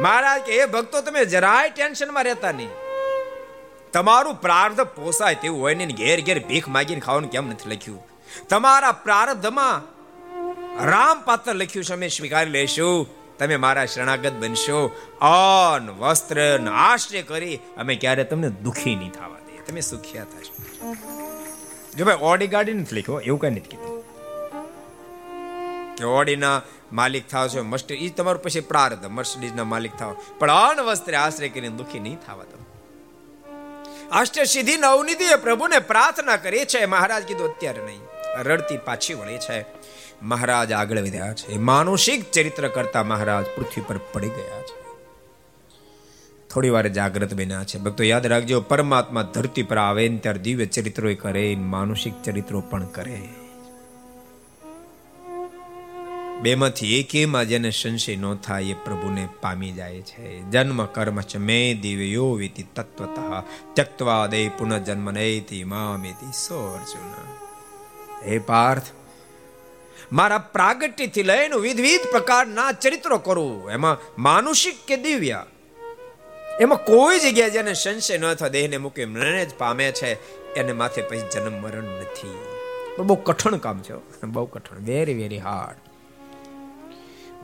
મહારાજ 0.00 0.42
કે 0.42 0.52
એ 0.52 0.66
ભક્તો, 0.66 1.00
તમે 1.00 1.24
જરાય 1.24 1.70
ટેન્શનમાં 1.70 2.24
રહેતા 2.24 2.52
નહીં. 2.52 2.68
તમારું 3.92 4.34
પ્રાર્થ 4.34 4.80
પોસાય 4.80 5.34
તેવું 5.34 5.60
હોય 5.60 5.74
ને 5.74 5.86
ઘેર 5.86 6.20
ઘેર 6.20 6.46
ભીખ 6.46 6.68
માગીને 6.68 7.00
ખાવાનું 7.00 7.30
કેમ 7.30 7.50
નથી 7.50 7.70
લખ્યું? 7.70 8.17
તમારા 8.48 8.92
પ્રારબ્ધમાં 8.92 9.98
રામ 10.90 11.22
પાત્ર 11.22 11.54
લખ્યું 11.54 11.84
છે. 11.84 11.92
અમે 11.92 12.08
સ્વીકારી 12.08 12.50
લેશું 12.50 13.08
તમે 13.38 13.56
મારા 13.56 13.86
શરણાગત 13.86 14.32
બનશો. 14.32 14.86
અન 15.20 15.90
વસ્ત્ર 15.90 16.60
આશ્રય 16.74 17.22
કરી 17.22 17.56
અમે 17.76 17.94
ક્યારે 17.94 18.24
તમને 18.24 18.48
દુખી 18.50 18.94
નહીં 18.94 19.10
થવા 19.10 19.38
દે 19.46 19.62
તમે 19.62 19.80
સુખિયા 19.80 20.24
થશો. 20.24 20.94
જો 21.96 22.04
ભાઈ, 22.04 22.16
ઓડી 22.20 22.46
ગાડી 22.46 22.72
નથી 22.72 22.96
લખ્યો 22.96 23.20
એવું 23.20 23.40
કઈ 23.40 23.50
નથી 23.50 23.60
કીધું. 23.60 23.98
કે 25.96 26.04
ઓડીના 26.04 26.62
માલિક 26.92 27.28
થાવ 27.28 27.48
છો, 27.48 27.62
મસ્ટ 27.62 27.92
એ 27.92 28.08
તમારું 28.08 28.42
પછી 28.42 28.60
પ્રાર્થ 28.60 29.06
મર્સિડીઝના 29.06 29.64
માલિક 29.64 29.96
થાવ. 29.96 30.16
પણ 30.38 30.50
અન 30.50 30.80
વસ્ત્રે 30.80 31.16
આશ્રય 31.16 31.48
કરીને 31.48 31.76
દુખી 31.76 31.98
નહીં 31.98 32.18
થવા 32.26 32.44
દો. 32.44 32.58
અષ્ટ 34.12 34.40
સિદ્ધિ 34.40 34.76
નવનિધિ 34.76 35.24
પ્રભુને 35.42 35.78
પ્રાર્થના 35.78 36.36
કરી 36.36 36.64
છે. 36.64 36.84
મહારાજ 36.86 37.24
કીધું, 37.24 37.54
અત્યારે 37.54 37.82
નહીં. 37.82 38.00
રડતી 38.42 38.76
પાછી 38.76 39.14
વળે 39.14 39.38
છે. 39.38 39.64
મહારાજ 40.22 40.72
આગળ 40.72 40.98
વધ્યા 40.98 41.32
છે. 41.32 41.58
માનુષિક 41.58 42.30
ચરિત્ર 42.30 42.68
કરતા 42.68 43.02
મહારાજ 43.02 43.44
પૃથ્વી 43.56 43.82
પર 43.88 43.98
પડી 43.98 44.28
ગયા 44.28 44.62
છે. 44.62 44.78
થોડી 46.48 46.70
વાર 46.70 46.88
જાગ્રત 46.88 47.34
બન્યા 47.34 47.64
છે. 47.64 47.78
ભક્તો 47.78 48.04
યાદ 48.04 48.26
રાખજો, 48.26 48.60
પરમાત્મા 48.60 49.22
ધરતી 49.22 49.62
પર 49.62 49.78
આવે 49.78 50.08
ને 50.08 50.18
ત્યારે 50.18 50.38
દિવ્ય 50.38 50.66
ચરિત્રો 50.66 51.14
કરે, 51.14 51.56
માનુષિક 51.56 52.22
ચરિત્રો 52.22 52.60
પણ 52.60 52.86
કરે. 52.86 53.22
બેમાંથી 56.42 57.00
એકેમાં 57.00 57.48
જેને 57.48 57.70
સંશય 57.70 58.16
ન 58.16 58.34
થાય 58.34 58.62
એ 58.62 58.74
પ્રભુને 58.74 59.28
પામી 59.40 59.72
જાય 59.72 60.00
છે. 60.00 60.42
જન્મ 60.42 60.84
કર્મ 60.84 61.20
ચ 61.20 61.36
મે 61.36 61.74
દિવ્યો 61.74 62.32
વિતિ 62.32 62.62
તત્વતઃ. 62.62 63.18
ત્યક્તવા 63.74 64.26
દે 64.26 64.48
પુનઃજન્મ 64.48 65.10
નૈતિ 65.10 65.64
મામેતિ 65.64 66.32
સો 66.32 66.72
અર્જુન 66.72 67.37
હે 68.26 68.38
પાર્થ, 68.38 68.82
મારા 70.12 70.38
પ્રાગટ્યથી 70.38 71.22
લઈને 71.22 71.56
વિવિધ 71.56 72.10
પ્રકારના 72.10 72.72
ચરિત્રો 72.72 73.18
કરું. 73.18 73.70
એમાં 73.70 74.22
માનુષિક 74.22 74.76
કે 74.86 74.96
દિવ્ય? 74.96 75.44
એમાં 76.60 76.84
કોઈ 76.84 77.20
જગ્યાએ 77.20 77.50
જેને 77.50 77.74
સંશય 77.74 78.18
ન 78.18 78.34
થાય, 78.34 78.50
દેહને 78.50 78.76
મૂકી, 78.76 79.04
મરણે 79.04 79.44
જ 79.44 79.54
પામે 79.54 79.92
છે, 79.92 80.12
એને 80.54 80.72
માથે 80.72 81.02
પછી 81.02 81.22
જન્મ 81.32 81.62
મરણ 81.62 81.84
નથી. 81.84 82.38
પણ 82.96 83.04
બહુ 83.04 83.14
કઠણ 83.14 83.56
કામ 83.56 83.82
છે 83.82 84.26
બહુ 84.26 84.46
કઠણ. 84.46 84.76
વેરી 84.76 85.14
વેરી 85.14 85.38
હાર્ડ 85.38 85.78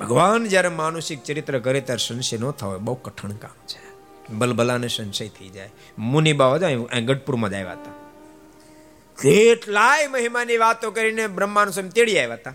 ભગવાન 0.01 0.47
જ્યારે 0.47 0.69
માનુષિક 0.69 1.23
ચરિત્ર 1.23 1.59
કરે 1.59 1.81
ત્યારે 1.81 2.07
સંશય 2.07 2.39
ન 2.39 2.51
થવો 2.51 2.79
બહુ 2.79 2.95
કઠણ 2.95 3.33
કામ 3.33 3.59
છે. 3.67 3.83
બલબલાને 4.35 4.89
સંશય 4.89 5.29
થઈ 5.29 5.49
જાય. 5.49 5.71
મુનિ 5.99 6.33
બાવા 6.33 6.59
જાય 6.59 6.77
ગઢપુરમાં 7.01 7.51
જ 7.51 7.55
આવ્યા 7.55 7.73
હતા. 7.73 8.04
કેટલાય 9.23 10.07
મહિમાની 10.07 10.57
વાતો 10.57 10.91
કરીને 10.91 11.27
બ્રહ્માનું 11.27 11.75
સ્વામી 11.75 11.89
તેડી 11.89 12.19
આવ્યા 12.19 12.35
હતા. 12.35 12.55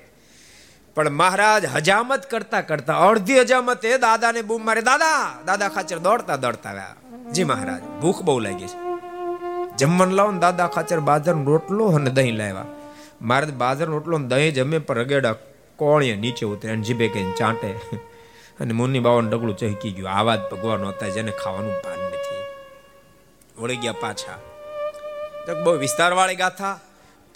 પણ 0.95 1.09
મહારાજ 1.09 1.65
હજામત 1.65 2.31
કરતા 2.31 2.61
કરતા, 2.61 2.97
અડધી 2.97 3.39
હજામત 3.39 3.85
એ 3.85 3.97
દાદાને 3.97 4.41
બૂમ 4.41 4.65
મારે, 4.65 4.81
દાદા 4.81 5.35
દાદા 5.45 5.69
ખાચર 5.69 5.97
દોડતા 5.97 6.35
દોડતા 6.35 6.69
આવ્યા. 6.69 6.95
જી 7.31 7.43
મહારાજ, 7.43 7.81
ભૂખ 7.83 8.21
બહુ 8.21 8.39
લાગી 8.39 8.67
છે. 8.67 8.89
જમવાનું 9.77 10.15
લાવો 10.15 10.31
ને, 10.31 10.39
દાદા 10.39 10.67
ખાચર 10.67 10.99
બાજરનો 10.99 11.43
રોટલો 11.43 11.85
અને 11.85 12.09
દહીં 12.09 12.37
લાવ્યા 12.37 12.65
મહારાજ 13.21 13.53
બાજર 13.53 13.85
રોટલો 13.85 14.17
ને 14.17 14.27
દહીં 14.27 14.53
જમે 14.53 14.77
પર 14.77 14.97
રગેડા 14.97 15.33
કોણીએ 15.75 16.15
નીચે 16.15 16.45
ઉતરે 16.45 16.71
અને 16.71 16.81
જીભે 16.81 17.07
કહીને 17.07 17.33
ચાંટે. 17.37 17.67
અને 18.59 18.73
મુનની 18.73 18.99
બાવાનું 18.99 19.31
ડગલું 19.31 19.57
ચહકી 19.57 19.91
ગયું. 19.91 20.09
આવા 20.09 20.35
જ 20.35 20.39
ભગવાન 20.39 20.83
હતા, 20.83 21.07
જેને 21.07 21.31
ખાવાનું 21.31 21.71
ભાન 21.71 21.99
નથી. 21.99 22.37
વળી 23.61 23.75
ગયા 23.75 23.91
પાછા. 23.91 24.48
તો 25.49 25.63
બહુ 25.63 25.77
વિસ્તારવાળી 25.77 26.35
ગાથા 26.35 26.79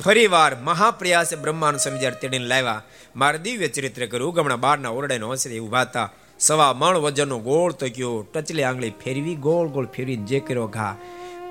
ફરીવાર 0.05 0.55
મહાપ્રયાસે 0.55 1.36
બ્રહ્માનું 1.36 1.80
સમજાર 1.80 2.14
તેડીને 2.14 2.45
લાવ્યા. 2.45 2.82
મારે 3.16 3.38
દિવ્ય 3.38 3.68
ચરિત્ર 3.68 4.05
કર્યું. 4.05 4.30
ઉગમણા 4.30 4.55
બારના 4.55 4.89
ઓરડાને 4.89 5.26
હોંસરે 5.26 5.59
ઊભા 5.59 5.82
હતા. 5.82 6.09
સવા 6.39 6.74
મણ 6.74 6.97
વજનનો 6.97 7.39
ગોળ 7.39 7.72
તો 7.72 7.86
કયો 7.95 8.28
ટચલી 8.34 8.64
આંગળી 8.64 8.89
ફેરવી 8.89 9.36
ગોળ 9.36 9.68
ગોળ 9.68 9.86
ફેરવીને 9.86 10.26
જે 10.26 10.39
કર્યો 10.39 10.68
ઘા. 10.68 10.95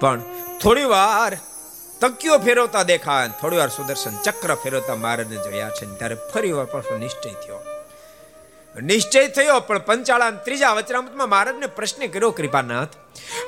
પણ 0.00 0.22
થોડી 0.62 0.84
વાર 0.84 1.38
તકિયો 2.00 2.38
ફેરવતા 2.38 2.82
દેખાય 2.82 3.28
થોડી 3.40 3.56
વાર 3.56 3.68
સુદર્શન 3.68 4.22
ચક્ર 4.22 4.54
ફેરવતા 4.54 4.94
મહારાજને 4.94 5.36
જોયા 5.36 5.70
છે. 5.70 5.94
ત્યારે 5.94 6.16
ફરી 6.34 6.52
વાર 6.52 6.64
પાછો 6.64 6.98
નિશ્ચય 6.98 7.30
થયો. 7.30 7.71
નિશ્ચય 8.80 9.28
થયો, 9.28 9.60
પણ 9.60 9.78
પંચાળા 9.78 10.30
ત્રીજા 10.30 10.72
વચરામતમાં 10.72 11.28
મહારાજને 11.28 11.66
પ્રશ્ન 11.66 12.06
કર્યો, 12.06 12.30
કૃપાનાથ, 12.30 12.88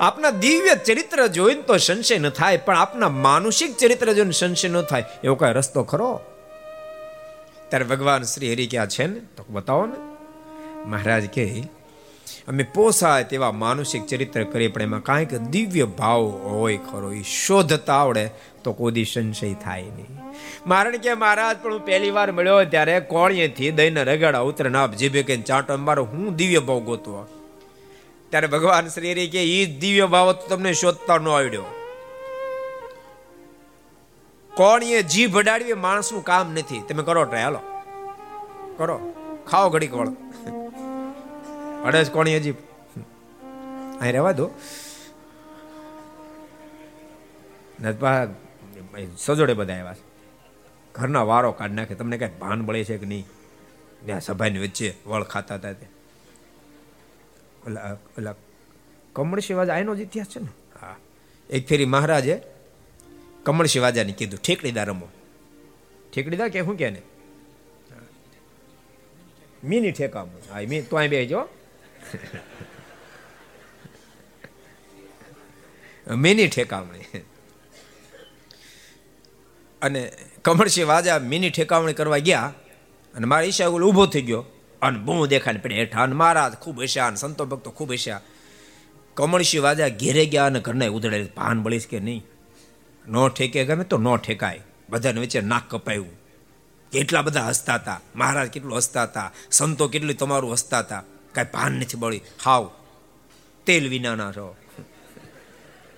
આપના 0.01 0.31
દિવ્ય 0.31 0.75
ચરિત્ર 0.75 1.27
જોઈને 1.27 1.63
તો 1.63 1.77
સંશય 1.77 2.19
ન 2.19 2.29
થાય, 2.29 2.57
પણ 2.57 2.79
આપના 2.79 3.09
માનુષિક 3.09 3.77
ચરિત્ર 3.77 4.13
જોઈને 4.13 4.31
સંશય 4.31 4.69
ન 4.69 4.81
થાય. 4.81 5.05
એવો 5.25 5.35
કઈ 5.35 5.53
રસ્તો 5.53 5.83
ખરો? 5.83 6.21
ત્યારે 7.69 7.85
ભગવાન 7.85 8.23
શ્રી 8.23 8.53
હરિ 8.53 8.67
ક્યાં 8.67 8.89
છે 8.89 9.07
ને? 9.07 9.21
તો 9.21 9.45
બતાવો 9.49 9.87
ને. 9.87 10.15
મહારાજ 10.89 11.27
કે 11.27 11.63
અમે 12.49 12.63
પોસાય 12.63 13.25
તેવા 13.25 13.53
માનસિક 13.53 14.07
ચરિત્ર 14.07 14.45
કરીએ, 14.45 14.69
પણ 14.69 14.83
એમાં 14.83 15.01
કાંઈક 15.01 15.35
દિવ્ય 15.35 15.85
ભાવ 15.85 16.23
હોય 16.27 16.77
ખરો. 16.77 17.13
એ 17.13 17.23
શોધતા 17.23 17.95
આવડે, 17.95 18.31
તો 18.65 18.73
કોદી 18.73 19.05
સંશય 19.05 19.55
થાય 19.55 19.83
નહીં. 19.83 20.07
મારણ 20.67 20.97
કે 20.97 21.15
મહારાજ, 21.15 21.57
પણ 21.63 21.73
હું 21.73 21.85
પહેલી 21.85 22.11
વાર 22.11 22.33
મળ્યો 22.33 22.65
ત્યારે 22.65 23.01
કોણીએથી 23.01 23.71
દઈને 23.71 24.05
રગાડા 24.05 24.39
ઉતરે 24.39 24.71
નાપ 24.71 24.93
જીભે 24.93 25.23
કે 25.23 25.37
ચાંટો, 25.37 25.77
મારો 25.77 26.05
હું 26.05 26.37
દિવ્ય 26.37 26.59
ભાવ 26.59 26.79
ગોતવો? 26.79 27.27
ત્યારે 28.31 28.47
ભગવાન 28.47 28.89
શ્રી 28.89 29.29
કે 29.29 29.45
એ 29.45 29.67
દિવ્ય 29.67 30.07
ભાવ 30.07 30.33
તમને 30.33 30.73
શોધતા 30.73 31.19
ન 31.19 31.29
આવડ્યો. 31.29 31.65
કોણીએ 34.57 35.03
જીભ 35.03 35.39
અડાડવી 35.39 35.73
માણસનું 35.73 36.25
કામ 36.25 36.53
નથી. 36.53 36.83
તમે 36.89 37.03
કરો 37.03 37.25
ટ્રાય, 37.25 37.43
હાલો. 37.43 37.59
કરો. 38.77 39.15
ખાઓ 39.51 39.71
ઘડીક 39.71 39.95
વળ 39.95 40.09
અડે 41.85 42.05
કોણી 42.05 42.37
હજી 42.37 42.51
અહીં 44.01 44.13
રહેવા 44.13 44.33
દો. 44.33 44.51
સજોડે 49.17 49.55
બધા 49.55 49.73
આવ્યા 49.73 49.95
છે. 49.95 50.05
ઘરના 50.95 51.23
વારો 51.23 51.53
કાઢી 51.53 51.75
નાખે. 51.75 51.95
તમને 51.95 52.19
કઈ 52.19 52.31
ભાન 52.41 52.63
બળે 52.63 52.85
છે 52.85 52.99
કે 52.99 53.07
નહીં? 53.07 53.25
ત્યાં 54.07 54.21
સભાની 54.21 54.59
વચ્ચે 54.59 54.95
વળ 55.07 55.23
ખાતા 55.23 55.55
હતા 55.55 55.73
તે. 55.73 55.87
ઓલા 57.67 57.97
ઓલા 58.19 58.35
કમળ 59.13 59.41
શિવાજા 59.41 59.75
આનો 59.75 59.95
જ 59.97 60.01
ઇતિહાસ 60.01 60.29
છે 60.29 60.41
ને? 60.41 60.49
હા. 60.81 60.97
એક 61.51 61.67
ફેરી 61.69 61.85
મહારાજે 61.85 62.41
કમળ 63.43 63.67
શિવાજાને 63.67 64.13
કીધું, 64.13 64.39
ઠેકડીદાર 64.43 64.89
રમો. 64.89 65.09
ઠેકડીદાર 66.15 66.49
કે 66.49 66.63
શું 66.63 66.77
કે 66.77 66.91
ને? 66.91 67.03
મિની 69.65 69.93
ઠેકામ. 69.93 70.29
હા, 70.51 70.61
મી 70.69 70.83
તો 70.83 70.97
અહીં 70.97 71.11
બેજો 71.11 71.49
મિની 76.17 76.49
ઠેકામણી 76.49 77.25
અને 79.83 80.13
કમળસિંહ 80.43 80.87
વાજા 80.87 81.19
મિની 81.19 81.51
ઠેકાવણી 81.51 81.93
કરવા 81.93 82.19
ગયા 82.19 82.53
અને 83.15 83.27
મારા 83.27 83.43
ઈશા 83.43 83.69
ઓલો 83.69 83.89
ઊભો 83.89 84.07
થઈ 84.07 84.23
ગયો 84.23 84.45
અને 84.83 84.99
બહુ 84.99 85.27
દેખાય 85.27 85.55
પડે 85.55 85.75
હેઠા 85.75 86.03
અને 86.03 86.15
મહારાજ 86.15 86.55
ખૂબ 86.55 86.83
હસ્યા 86.83 87.07
અને 87.07 87.17
સંતો 87.17 87.45
ભક્તો 87.45 87.71
ખૂબ 87.71 87.93
હસ્યા. 87.93 88.21
કમળસિંહ 89.15 89.63
વાજા 89.63 89.89
ઘેરે 89.89 90.27
ગયા 90.27 90.47
અને 90.47 90.61
ઘરને 90.61 90.87
ઉધડે 90.87 91.25
ભાન 91.25 91.63
બળીશ 91.63 91.87
કે 91.87 92.01
નહીં? 92.01 92.25
નો 93.09 93.29
ઠેકે 93.29 93.65
ગમે 93.65 93.85
તો 93.85 93.99
નો 93.99 94.17
ઠેકાય. 94.17 94.61
બધાને 94.91 95.21
વચ્ચે 95.21 95.41
નાક 95.41 95.71
કપાયું. 95.71 96.09
કેટલા 96.93 97.23
બધા 97.23 97.47
હસતા 97.47 97.75
હતા. 97.75 98.01
મહારાજ 98.17 98.49
કેટલું 98.49 98.77
હસતા 98.77 99.03
હતા. 99.03 99.33
સંતો 99.51 99.89
કેટલું 99.89 100.15
તમારું 100.15 100.53
હસતા 100.53 100.79
હતા. 100.79 101.03
કાંઈ 101.35 101.53
ભાન 101.55 101.73
નથી 101.73 101.97
બળી. 101.97 102.21
હાવ, 102.45 102.71
તેલ 103.67 103.89
વિનાના 103.89 104.33
છો. 104.33 104.57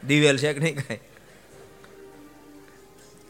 દિવેલ 0.06 0.38
છે 0.38 0.52
કે 0.52 0.60
નહીં 0.60 0.76
કાંઈ? 0.76 1.00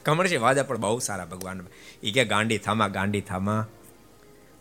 કમળ 0.05 0.27
છે 0.27 0.37
વાજા 0.37 0.63
પણ 0.63 0.77
બહુ 0.77 0.99
સારા 0.99 1.25
ભગવાન. 1.25 1.67
એ 2.03 2.11
કે 2.11 2.25
ગાંડી 2.25 2.59
થામા 2.59 2.89
ગાંડી 2.89 3.21
થામા. 3.21 3.67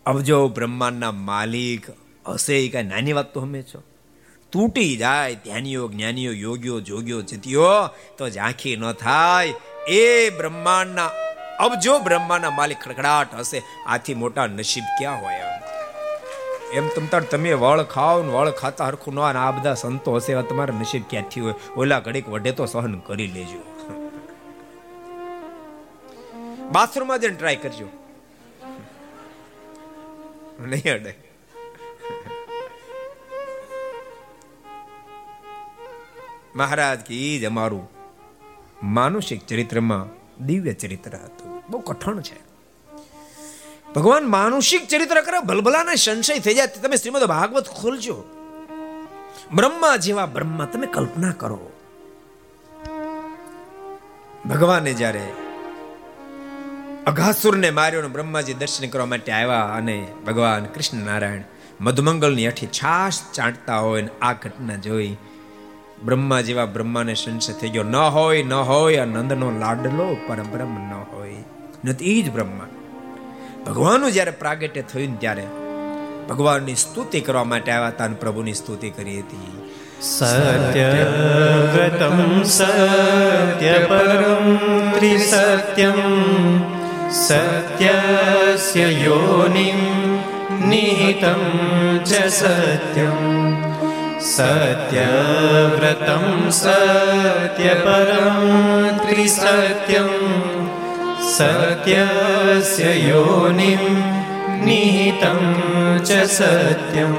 અબજો 0.05 0.47
બ્રહ્માંડના 0.47 1.11
માલિક 1.11 1.89
હશે 2.27 2.65
એ 2.65 2.69
કાંઈ 2.69 2.83
નાની 2.83 3.13
વાત 3.13 3.33
તો 3.33 3.41
હમે 3.41 3.61
છો. 3.61 3.83
તૂટી 4.51 4.97
જાય, 4.97 5.35
ધ્યાનીઓ, 5.35 5.87
જ્ઞાનીઓ, 5.87 6.31
યોગીઓ, 6.31 6.79
જોગીઓ 6.79 7.21
જીત્યો 7.21 7.87
તો 8.17 8.29
ઝાંખી 8.29 8.75
ન 8.75 8.91
થાય. 8.91 9.53
એ 9.87 10.29
બ્રહ્માંડના 10.29 11.11
અબજો 11.59 11.99
બ્રહ્માંડના 11.99 12.49
માલિક 12.49 12.79
ખડખડાટ 12.79 13.35
હશે, 13.35 13.61
આથી 13.87 14.13
મોટા 14.13 14.47
નસીબ 14.47 14.83
ક્યાં 14.83 15.21
હોય 15.21 15.41
એમ 16.72 16.88
એમ 16.88 17.24
તમ 17.24 17.55
વળ 17.55 17.84
ખાઓ 17.84 18.24
ને 18.24 18.32
વળ 18.32 18.51
ખાતા 18.51 18.86
હરખું 18.86 19.13
ન 19.13 19.20
આ 19.20 19.51
બધા 19.51 19.74
સંતો 19.74 20.16
હશે 20.16 20.41
તમારે 20.41 20.74
નસીબ 20.74 21.03
ક્યાંથી 21.09 21.41
હોય? 21.41 21.53
ઓલા 21.78 21.99
ઘડીક 21.99 22.30
વઢે 22.30 22.51
તો 22.51 22.66
સહન 22.66 22.99
કરી 22.99 23.28
લેજો. 23.28 23.76
બાથરૂમમાં 26.72 27.20
જઈને 27.20 27.36
ટ્રાય 27.36 27.55
કરજો. 27.55 27.86
નહીં 30.66 30.93
અડે. 30.93 31.16
મહારાજ 36.55 36.99
કે 36.99 37.39
જ 37.39 37.45
અમારું 37.45 37.89
માનુષિક 38.84 39.45
ચરિત્રમાં 39.45 40.05
દિવ્ય 40.45 40.74
ચરિત્ર 40.74 41.16
હતું. 41.16 41.63
બહુ 41.70 41.80
કઠણ 41.80 42.22
છે. 42.22 42.55
ભગવાન 43.95 44.25
માનુષિક 44.27 44.87
ચરિત્ર 44.87 45.21
કરે 45.21 45.39
ભલભલાને 45.39 45.95
સંશય 45.95 46.39
થઈ 46.39 46.53
જાય, 46.53 46.67
તમે 46.67 46.95
શ્રીમદ 46.95 47.23
ભાગવત 47.23 47.67
ખોલજો. 47.67 48.23
બ્રહ્મા 49.53 49.95
જેવા 49.95 50.25
બ્રહ્મા 50.25 50.65
તમે 50.65 50.87
કલ્પના 50.87 51.31
કરો. 51.31 51.71
ભગવાને 54.49 54.93
જ્યારે 54.93 55.25
અઘાસુરને 57.07 57.69
માર્યો 57.71 58.09
બ્રહ્માજી 58.09 58.53
દર્શન 58.53 58.89
કરવા 58.89 59.05
માટે 59.05 59.31
આવ્યા 59.31 59.75
અને 59.77 60.07
ભગવાન 60.27 60.65
કૃષ્ણ 60.65 60.97
નારાયણ 60.97 61.41
મધુમંગલની 61.81 62.47
અઠી 62.47 62.67
છાશ 62.67 63.19
ચાંટતા 63.33 63.77
હોય 63.77 64.01
ને 64.01 64.09
આ 64.21 64.33
ઘટના 64.33 64.75
જોઈ, 64.75 65.17
બ્રહ્મા 66.05 66.41
જેવા 66.41 66.65
બ્રહ્માને 66.65 67.13
સંશય 67.13 67.53
થઈ 67.53 67.69
ગયો, 67.69 67.83
ન 67.83 67.95
હોય 67.95 68.43
ન 68.43 68.53
હોય, 68.53 68.97
આ 68.97 69.05
નંદનો 69.05 69.51
લાડલો 69.51 70.17
પરબ્રહ્મ 70.27 70.73
ન 70.89 70.93
હોય. 70.93 71.35
નથી 71.85 72.19
એ 72.19 72.21
જ 72.21 72.31
બ્રહ્મા. 72.31 72.67
ભગવાનનું 73.66 74.11
જ્યારે 74.11 74.32
પ્રાગટ્ય 74.32 74.82
થયું 74.82 75.11
ને 75.11 75.18
ત્યારે 75.20 75.43
ભગવાનની 76.30 76.76
સ્તુતિ 76.76 77.22
કરવા 77.22 77.43
માટે 77.43 77.72
આવ્યા 77.72 77.88
હતા 77.88 78.05
અને 78.05 78.16
પ્રભુની 78.16 78.53
સ્તુતિ 78.53 78.89
કરી 78.89 79.20
હતી. 79.20 79.61
સત્ય 80.01 80.66
સત્યવ્રતમ 80.72 82.43
સત્ય 82.43 83.74
પરમ, 83.74 84.55
ત્રિસત્યમ, 84.91 85.99
સત્યસ્ય 87.11 88.82
યોનિમ, 88.82 89.80
નિહિતમ 90.70 91.41
ચ 91.97 92.13
સત્યમ. 92.13 93.45
સત્ય 94.20 94.55
સત્યવ્રતમ, 94.95 96.49
સત્ય 96.49 97.74
પરમ, 97.74 98.49
ત્રિસત્યમ. 98.97 100.09
सत्यस्य 101.36 102.84
योनिं 103.09 103.84
निहितं 104.66 105.40
च 106.09 106.11
सत्यम् 106.36 107.18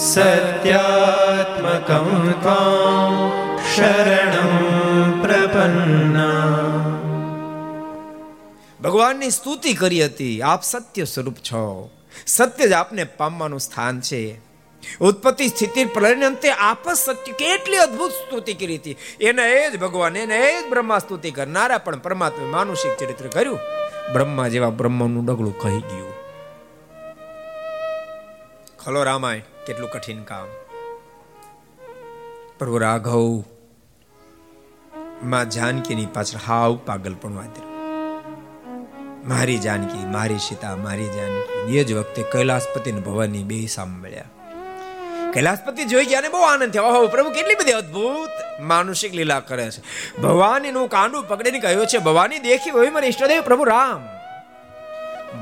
सत्यात्मकं 0.07 2.09
त्वां 2.43 3.13
शरणं 3.75 4.53
प्रपन्ना 5.23 6.29
ભગવાનની 8.86 9.30
સ્તુતિ 9.30 9.74
કરી 9.74 10.06
હતી, 10.06 10.42
આપ 10.42 10.64
સત્ય 10.64 11.06
સ્વરૂપ 11.06 11.36
છો. 11.36 11.90
સત્ય 12.28 12.68
જ 12.68 12.72
આપને 12.72 13.04
પામવાનું 13.04 13.60
સ્થાન 13.60 14.02
છે. 14.02 14.40
ઉત્પત્તિ 15.00 15.48
સ્થિતિ 15.48 15.86
પ્રલયને 15.86 16.26
અંતે 16.26 16.52
આપ 16.52 16.90
સત્ય, 16.90 17.32
કેટલી 17.32 17.78
અદ્ભુત 17.78 18.12
સ્તુતિ 18.12 18.54
કરી 18.54 18.76
હતી. 18.76 18.98
એને 19.22 19.42
એ 19.42 19.70
જ 19.70 19.80
ભગવાન, 19.80 20.16
એને 20.16 20.38
એ 20.38 20.62
જ 20.62 20.70
બ્રહ્મા 20.70 21.00
સ્તુતિ 21.00 21.32
કરનારા 21.32 21.78
પણ 21.78 22.00
પરમાત્મા 22.00 22.48
માનુષિક 22.48 22.98
ચરિત્ર 22.98 23.28
કર્યું. 23.28 23.60
બ્રહ્મા 24.14 24.48
જેવા 24.48 24.70
બ્રહ્મનું 24.70 25.26
ડગલું 25.26 25.60
કહી 25.60 25.80
ગયું. 25.80 26.14
ખલો 28.86 29.04
રામાયણ, 29.04 29.42
કેટલું 29.66 29.90
કઠિન 29.90 30.24
કામ. 30.24 30.48
પ્રભુ 32.60 32.78
રાઘવ, 32.78 33.44
માં 35.24 35.50
જાનકીની 35.50 36.06
પાછળ 36.06 36.40
હાવ 36.48 36.80
પાગલ 36.86 37.16
પણ 37.16 37.36
વાંધ્યું 37.36 37.75
મારી 39.28 39.58
જાનકી, 39.58 40.06
મારી 40.06 40.38
સીતા, 40.38 40.76
મારી 40.76 41.06
જાનકી. 41.06 41.78
એ 41.78 41.84
જ 41.84 41.94
વખતે 41.94 42.24
કૈલાસપતિ 42.24 42.92
ને 42.92 43.00
ભવાની 43.00 43.44
બે 43.44 43.66
સાંભળ્યા. 43.66 44.24
કૈલાસપતિ 45.34 45.86
જોઈ 45.86 46.06
ગયા 46.06 46.22
ને 46.22 46.30
બહુ 46.30 46.40
આનંદ 46.40 46.72
થયો. 46.72 46.84
ઓહો, 46.84 47.08
પ્રભુ 47.08 47.30
કેટલી 47.30 47.56
બધી 47.56 47.72
અદ્ભુત 47.72 48.62
માનુષિક 48.62 49.14
લીલા 49.14 49.40
કરે 49.40 49.72
છે. 49.72 49.82
ભવાની 50.22 50.72
નું 50.72 50.90
કાંડું 50.90 51.28
પકડીને 51.28 51.60
કહ્યું 51.60 51.88
છે, 51.88 51.98
ભવાની 51.98 52.40
દેખી 52.40 52.70
હોય 52.70 52.90
મને 52.90 53.08
ઈષ્ટદેવ 53.08 53.42
પ્રભુ 53.42 53.64
રામ. 53.64 54.08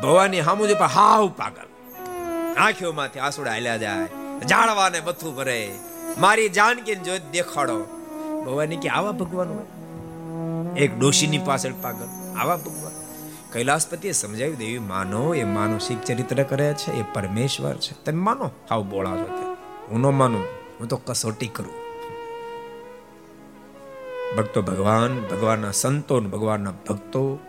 ભવાની 0.01 0.39
હામુ 0.39 0.67
જે 0.67 0.73
હાવ 0.73 1.27
પાગલ. 1.27 1.67
આંખોમાંથી 2.53 3.19
આંસુડા 3.19 3.51
હાલ્યા 3.51 3.77
જાય. 3.77 4.07
જાળવાને 4.49 4.99
બથું 4.99 5.35
ભરે. 5.35 5.71
મારી 6.17 6.49
જાનકી 6.49 6.95
જોઈ 6.95 7.19
દેખાડો. 7.31 7.83
ભવાની 8.45 8.77
કે 8.77 8.89
આવા 8.89 9.11
ભગવાન 9.11 9.47
હોય? 9.47 10.79
એક 10.79 10.99
ડોશીની 10.99 11.37
પાછળ 11.37 11.73
પાગલ. 11.81 12.37
આવા 12.39 12.55
ભગવાન 12.55 12.82
કૈલાસપતિએ 13.53 14.11
સમજાવ્યું, 14.11 14.57
દેવી, 14.57 14.79
માનો, 14.79 15.33
એ 15.33 15.43
માનસિક 15.43 16.01
ચરિત્ર 16.01 16.43
કરે 16.43 16.73
છે, 16.73 16.91
એ 16.91 17.03
પરમેશ્વર 17.13 17.73
છે. 17.73 18.03
તમે 18.03 18.21
માનો? 18.21 18.51
હાવ 18.69 18.83
બોળા 18.83 19.09
છો 19.09 19.23
તે. 19.23 19.53
હું 19.91 19.99
ન 19.99 20.05
માનું. 20.05 20.43
હું 20.79 20.87
તો 20.87 20.97
કસોટી 20.97 21.47
કરું. 21.47 21.73
ભક્તો 24.37 24.61
ભગવાન, 24.61 25.19
ભગવાનના 25.19 25.71
સંતો 25.71 26.21
ભગવાનના 26.21 26.71
ભક્તો, 26.71 27.39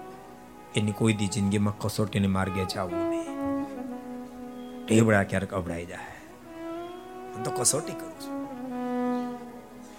એની 0.76 0.92
કોઈ 0.92 1.12
દી 1.12 1.26
જિંદગીમાં 1.26 1.78
કસોટીને 1.78 2.26
માર્ગે 2.26 2.64
જવું 2.64 3.10
નહીં. 3.10 3.24
ટેબડા 4.86 5.22
ક્યારેક 5.22 5.54
અબડાઈ 5.54 5.86
જાય. 5.86 5.98
હું 7.34 7.44
તો 7.44 7.50
કસોટી 7.50 7.92
કરું 7.92 8.20
છું. 8.20 8.46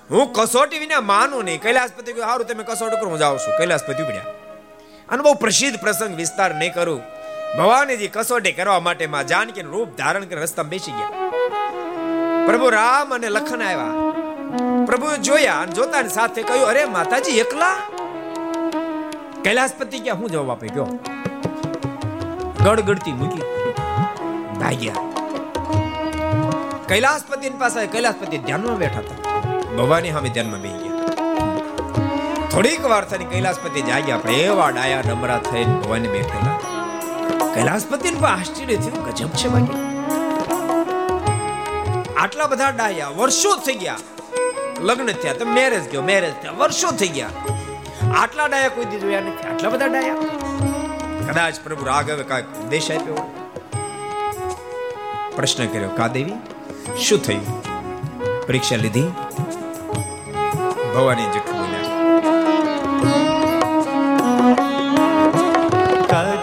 હું 0.10 0.34
કસોટી 0.34 0.80
વિના 0.80 1.02
માનું 1.02 1.44
નહીં. 1.44 1.62
કૈલાસપતિ 1.62 2.14
સારું 2.14 2.48
તમે 2.48 2.64
કસોટી 2.64 3.02
કરો, 3.02 3.10
હું 3.10 3.20
જાઉં 3.20 3.40
છું. 3.40 3.58
કૈલાસપતિ 3.58 4.04
ઉપડ્યા. 4.04 4.45
અને 5.10 5.24
બહુ 5.24 5.34
પ્રસિદ્ધ 5.34 5.80
પ્રસંગ 5.80 6.18
વિસ્તાર 6.18 6.56
નહીં 6.56 6.74
કરું. 6.74 7.02
ભવાનીજી 7.58 8.08
કસોટી 8.08 8.52
કરવા 8.52 8.80
માટે 8.80 9.08
માં 9.08 9.28
જાનકી 9.28 9.62
રૂપ 9.62 9.98
ધારણ 9.98 10.26
કરી 10.26 10.42
રસ્તા 10.42 10.64
બેસી 10.64 10.92
ગયા. 10.92 11.32
પ્રભુ 12.48 12.70
રામ 12.70 13.16
અને 13.16 13.30
લખન 13.30 13.64
આવ્યા. 13.64 14.12
પ્રભુ 14.86 15.16
જોયા 15.16 15.54
અને 15.54 15.72
જોતાની 15.72 16.10
સાથે 16.10 16.44
કહ્યું, 16.44 16.66
અરે, 16.66 16.86
માતાજી, 16.86 17.32
એકલા? 17.32 17.78
કૈલાસપતિ 19.44 20.00
ક્યાં? 20.00 20.18
હું 20.18 20.30
જવાબ 20.30 20.52
આપી 20.52 20.68
ગયો. 20.68 20.86
ગડગડતી 22.64 23.12
મૂકી. 23.12 23.42
ભાગ્યા. 24.60 24.94
કૈલાસપતિ 26.88 27.50
પાસે 27.50 27.88
કૈલાસપતિ 27.88 28.38
ધ્યાનમાં 28.38 28.78
બેઠા 28.78 29.00
હતા. 29.00 29.40
ભવાની 29.76 30.12
સામે 30.12 30.30
ધ્યાનમાં 30.30 30.60
ગયા. 30.60 30.85
થોડીક 32.56 32.84
વાર 32.90 33.06
થઈને 33.06 33.26
કૈલાસપતિ 33.26 33.82
જાગ્યા 33.82 34.18
આપણે 34.18 34.36
એવા 34.42 34.68
ડાયા 34.70 35.08
નમરા 35.08 35.40
થઈને 35.48 35.74
ભવાની 35.80 36.08
બેઠેલા 36.08 36.54
કૈલાસપતિ 37.56 38.12
ને 38.12 38.20
આશ્ચર્ય 38.28 38.78
થયું, 38.84 39.02
ગજબ 39.08 39.32
છે 39.40 39.48
બાકી 39.48 39.82
આટલા 42.18 42.48
બધા 42.52 42.70
ડાયા 42.70 43.10
વર્ષો 43.18 43.52
થઈ 43.66 43.76
ગયા. 43.76 43.98
લગ્ન 44.82 45.12
થયા 45.24 45.34
તો 45.34 45.46
મેરેજ 45.58 45.92
ગયો 45.92 46.04
મેરેજ 46.12 46.36
થયા, 46.42 46.52
વર્ષો 46.52 46.92
થઈ 46.92 47.08
ગયા. 47.08 47.30
આટલા 48.22 48.46
ડાયા 48.46 48.76
કોઈ 48.78 48.86
દી 48.86 49.00
જોયા 49.00 49.20
નથી. 49.20 49.48
આટલા 49.48 49.70
બધા 49.70 49.86
ડાયા. 49.86 50.16
કદાચ 51.28 51.60
પ્રભુ 51.64 51.86
રાઘવે 51.86 52.24
કાંઈક 52.24 52.46
ઉપદેશ 52.62 52.90
આપ્યો 52.92 53.18
પ્રશ્ન 55.36 55.68
કર્યો, 55.68 55.90
કા 55.90 56.08
દેવી? 56.08 56.38
શું 57.04 57.20
થયું? 57.22 57.46
પરીક્ષા 58.48 58.76
લીધી? 58.76 59.08
ભવાની 60.96 61.26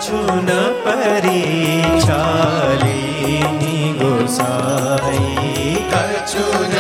જઠ્ઠું 0.03 0.38
ન 0.40 0.50
પરી 0.82 1.82
ચાલી 2.05 3.42
ગોસાઈ 4.00 5.76
કછુન 5.90 6.72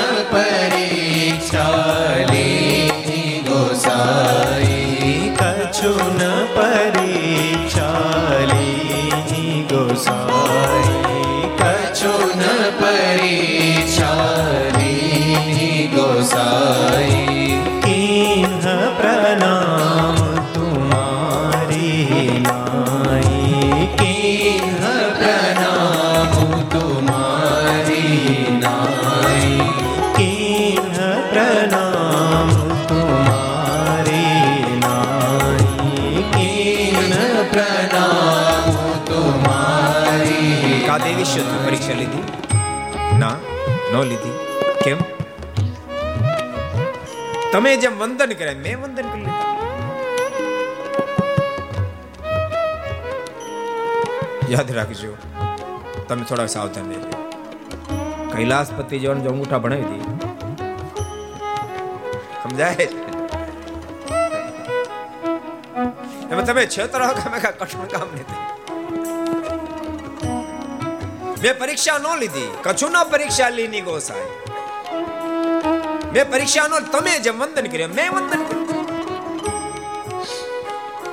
લીધી. 44.10 44.36
કેમ? 44.84 44.98
તમે 47.52 47.70
જેમ 47.76 47.94
વંદન 48.00 48.32
કર્યા, 48.38 48.60
મેં 48.64 48.76
વંદન 48.82 49.06
કરી 49.12 49.24
લીધું. 49.24 49.50
યાદ 54.52 54.70
રાખજો, 54.78 55.12
તમે 56.08 56.24
થોડા 56.28 56.48
સાવધાન 56.54 56.86
રહેજો. 56.92 57.16
કૈલાસપતિ 58.34 58.96
જેવાનું 58.98 59.24
જો 59.24 59.30
અંગૂઠા 59.30 59.60
ભણાવી 59.64 59.88
દઈએ 59.90 60.04
સમજાય? 62.42 62.86
એમાં 66.30 66.46
તમે 66.48 66.62
છેતરો 66.76 67.04
કામે 67.18 67.38
કા 67.44 67.54
કશું 67.60 67.86
કામ 67.94 68.08
નથી. 68.20 68.41
મેં 71.42 71.54
પરીક્ષા 71.58 71.98
ન 71.98 72.06
લીધી 72.20 72.50
કછું 72.64 72.92
ના 72.92 73.04
પરીક્ષા 73.04 73.50
લીની 73.50 73.82
ગોસાય 73.82 74.28
મેં 76.12 76.26
પરીક્ષા 76.26 76.66
નો 76.68 76.76
તમે 76.88 77.14
જે 77.18 77.32
વંદન 77.32 77.66
કર્યું 77.68 77.94
મેં 77.94 78.08
વંદન 78.14 78.42
કર્યું 78.44 78.68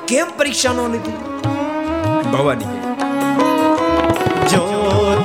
કેમ 0.05 0.29
પરીક્ષા 0.33 0.73
ન 0.73 0.79
લીધી 0.93 1.19
ભવાની 2.27 2.77
જો 4.51 4.63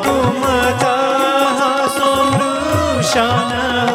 તુમ 0.04 0.42
ચાહો 0.82 1.70
સો 1.96 2.10
મૃષાના 2.30 3.93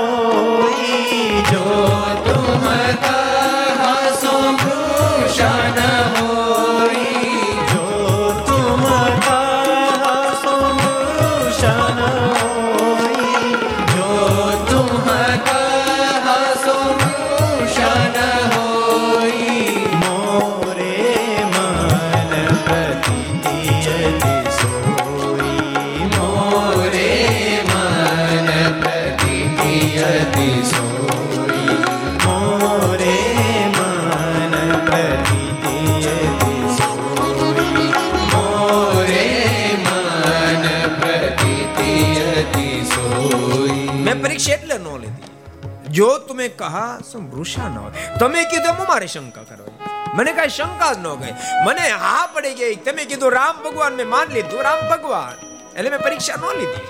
તમે 46.39 46.47
કહા 46.59 46.99
સમૃષા 47.11 47.67
ન 47.67 47.77
તમે 48.19 48.41
કીધું 48.51 48.75
હું 48.79 48.85
મારે 48.89 49.07
શંકા 49.13 49.41
કરવાની. 49.47 49.79
મને 50.17 50.31
કઈ 50.33 50.49
શંકા 50.49 50.91
જ 50.93 50.97
ન 50.97 51.07
ગઈ. 51.21 51.33
મને 51.65 51.87
હા 52.03 52.27
પડી 52.33 52.53
ગઈ. 52.53 52.75
તમે 52.75 53.05
કીધું 53.05 53.31
રામ 53.31 53.55
ભગવાન 53.63 53.95
મેં 53.95 54.07
માન 54.09 54.27
લીધું, 54.31 54.61
રામ 54.63 54.79
ભગવાન. 54.91 55.33
એટલે 55.77 55.89
મેં 55.89 55.99
પરીક્ષા 55.99 56.35
ન 56.35 56.45
લીધી. 56.59 56.85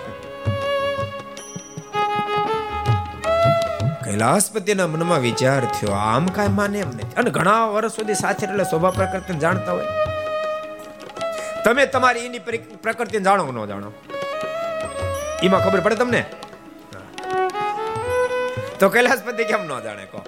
કૈલાસપતિના 4.06 4.88
મનમાં 4.88 5.20
વિચાર 5.20 5.62
થયો, 5.66 5.92
આમ 5.92 6.28
કાંઈ 6.28 6.48
માને 6.60 6.80
એમ 6.80 6.88
નથી. 6.88 7.16
અને 7.18 7.30
ઘણા 7.32 7.66
વર્ષ 7.66 7.92
સુધી 7.92 8.14
સાથે 8.14 8.46
એટલે 8.48 8.64
શોભા 8.64 8.90
પ્રકૃતિ 8.90 9.40
જાણતા 9.46 9.72
હોય. 9.72 9.88
તમે 11.66 11.86
તમારી 11.86 12.26
એની 12.26 12.40
પ્રકૃતિ 12.86 13.26
જાણો 13.30 13.52
ન 13.52 13.66
જાણો? 13.66 13.92
એમાં 15.44 15.66
ખબર 15.66 15.80
પડે 15.80 15.96
તમને? 15.96 16.24
તો 18.80 18.90
કૈલાસપતિ 18.90 19.44
કેમ 19.44 19.64
ન 19.64 19.80
જાણે 19.80 20.06
કહો? 20.06 20.22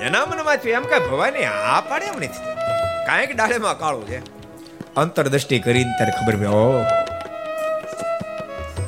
એના 0.00 0.26
મનમાં 0.26 0.56
થયું 0.56 0.76
એમ 0.76 0.82
કે 0.82 0.98
ભવાની 0.98 1.44
આ 1.44 1.80
પાડે 1.80 2.06
એમ 2.06 2.16
નથી. 2.16 2.44
કાંઈક 3.06 3.36
ડાળેમાં 3.36 3.78
કાળું 3.78 4.08
છે. 4.08 4.18
અંતરદ્રષ્ટિ 4.94 5.58
કરીને 5.58 5.90
ત્યારે 5.98 6.12
ખબર 6.12 6.36
પડી 6.36 6.46
ઓ 6.46 6.84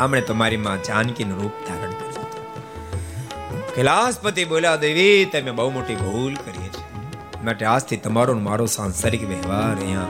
આમણે 0.00 0.20
તમારી 0.20 0.56
માં 0.56 0.82
જાનકીનું 0.82 1.42
રૂપ 1.42 1.52
ધારણ 1.68 1.90
કર્યું 1.90 3.74
કૈલાસપતિ 3.74 4.44
બોલ્યા, 4.44 4.76
દેવી, 4.76 5.24
તમે 5.24 5.50
બહુ 5.50 5.70
મોટી 5.70 5.94
ભૂલ 5.94 6.34
કરી 6.34 6.68
છે. 6.68 7.44
માટે 7.44 7.64
આજથી 7.64 7.96
તમારો 7.96 8.34
મારો 8.34 8.66
સાંસારિક 8.66 9.28
વ્યવહાર 9.28 9.76
અહીંયા 9.76 10.04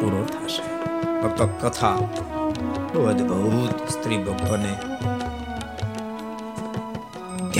પૂરો 0.00 0.24
થશે. 0.24 0.64
ભક્તો 1.22 1.46
કથા. 1.46 1.90
અદ્ભુત 3.08 3.88
સ્ત્રી 3.88 4.16
ભક્તોને 4.16 4.93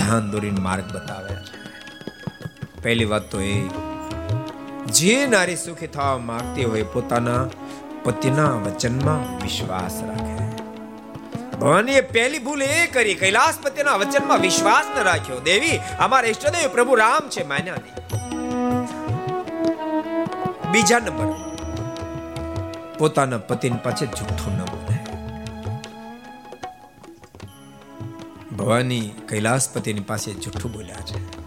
ધ્યાન 0.04 0.30
દોરીને 0.30 0.60
માર્ગ 0.60 0.86
બતાવે 0.94 1.34
પહેલી 2.82 3.04
વાત 3.04 3.24
તો 3.30 3.38
એ, 3.40 3.54
જે 4.92 5.14
નારી 5.26 5.56
સુખી 5.56 5.86
થવા 5.86 6.18
માંગતી 6.18 6.64
હોય 6.64 6.82
પોતાના 6.94 7.42
પતિના 8.04 8.50
વચનમાં 8.64 9.22
વિશ્વાસ 9.42 9.94
રાખે. 10.08 10.34
ભવાનીએ 11.58 12.00
પહેલી 12.00 12.38
ભૂલ 12.38 12.62
એ 12.62 12.86
કરી, 12.86 13.14
કૈલાસ 13.14 13.56
પતિના 13.62 13.96
વચનમાં 13.96 14.40
વિશ્વાસ 14.40 14.86
ન 14.96 15.02
રાખ્યો. 15.02 15.40
દેવી, 15.40 15.80
અમારા 15.98 16.28
ઈષ્ટદેવ 16.28 16.68
પ્રભુ 16.72 16.94
રામ 16.94 17.24
છે, 17.28 17.42
માન્યા 17.44 17.74
નહીં. 17.74 17.96
બીજા 20.72 20.98
નંબર, 20.98 21.28
પોતાના 22.98 23.38
પતિની 23.38 23.84
પાસે 23.84 24.06
જૂઠું 24.06 24.54
ન 24.58 24.60
ભવાની 28.64 29.12
કૈલાસપતિની 29.28 30.00
પાસે 30.00 30.32
જૂઠું 30.32 30.72
બોલ્યા 30.72 30.94
છે. 30.94 31.38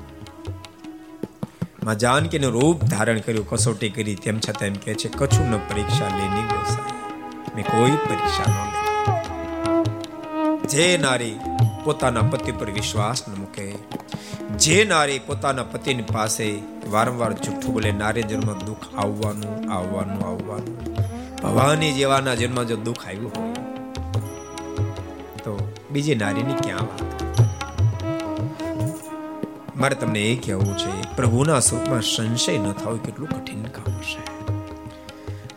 માં 1.84 1.98
જાનકીનું 1.98 2.52
રૂપ 2.52 2.84
ધારણ 2.84 3.20
કર્યું, 3.20 3.50
કસોટી 3.50 3.90
કરી, 3.90 4.16
તેમ 4.16 4.40
છતાં 4.40 4.68
એમ 4.68 4.74
કહે 4.74 4.94
છે, 4.94 5.10
કછું 5.10 5.50
ન 5.50 5.58
પરીક્ષા 5.58 6.18
લેની 6.18 6.44
ગોસાઈ. 6.44 6.94
મેં 7.56 7.66
કોઈ 7.66 7.92
પરીક્ષા 7.92 8.52
ન 8.52 8.70
લીધી. 8.70 8.88
જે 10.68 10.98
નારી 10.98 11.40
પોતાના 11.84 12.22
પતિ 12.22 12.52
પર 12.52 12.72
વિશ્વાસ 12.72 13.30
ન 13.30 13.34
મૂકે, 13.34 13.76
જે 14.58 14.86
નારી 14.86 15.20
પોતાના 15.20 15.64
પતિની 15.64 16.04
પાસે 16.04 16.60
વારંવાર 16.90 17.34
જૂઠું 17.34 17.74
બોલે, 17.74 17.92
નારી 17.92 18.24
જન્મ 18.24 18.60
દુઃખ 18.60 18.98
આવવાનું 18.98 19.74
આવવાનું 19.74 20.28
આવવાનું. 20.28 20.96
ભવાની 21.42 21.92
જેવાના 21.92 22.36
જન્મ 22.36 22.64
જો 22.64 22.76
દુઃખ 22.76 23.08
આવ્યું 23.08 23.32
હોય, 23.36 23.54
તો 25.38 25.77
બીજી 25.98 26.16
નારીની 26.16 26.54
ક્યાં 26.54 26.80
વાત? 26.80 27.02
મારે 29.78 29.96
તમને 29.96 30.20
એ 30.20 30.36
કહેવું 30.36 30.78
છે, 30.78 31.16
પ્રભુના 31.16 31.60
સ્વરૂપમાં 31.60 32.02
સંશય 32.02 32.58
ન 32.58 32.72
થવો 32.72 32.98
કેટલું 32.98 33.30
કઠિન 33.30 33.64
કામ 33.64 33.94
છે 33.94 34.22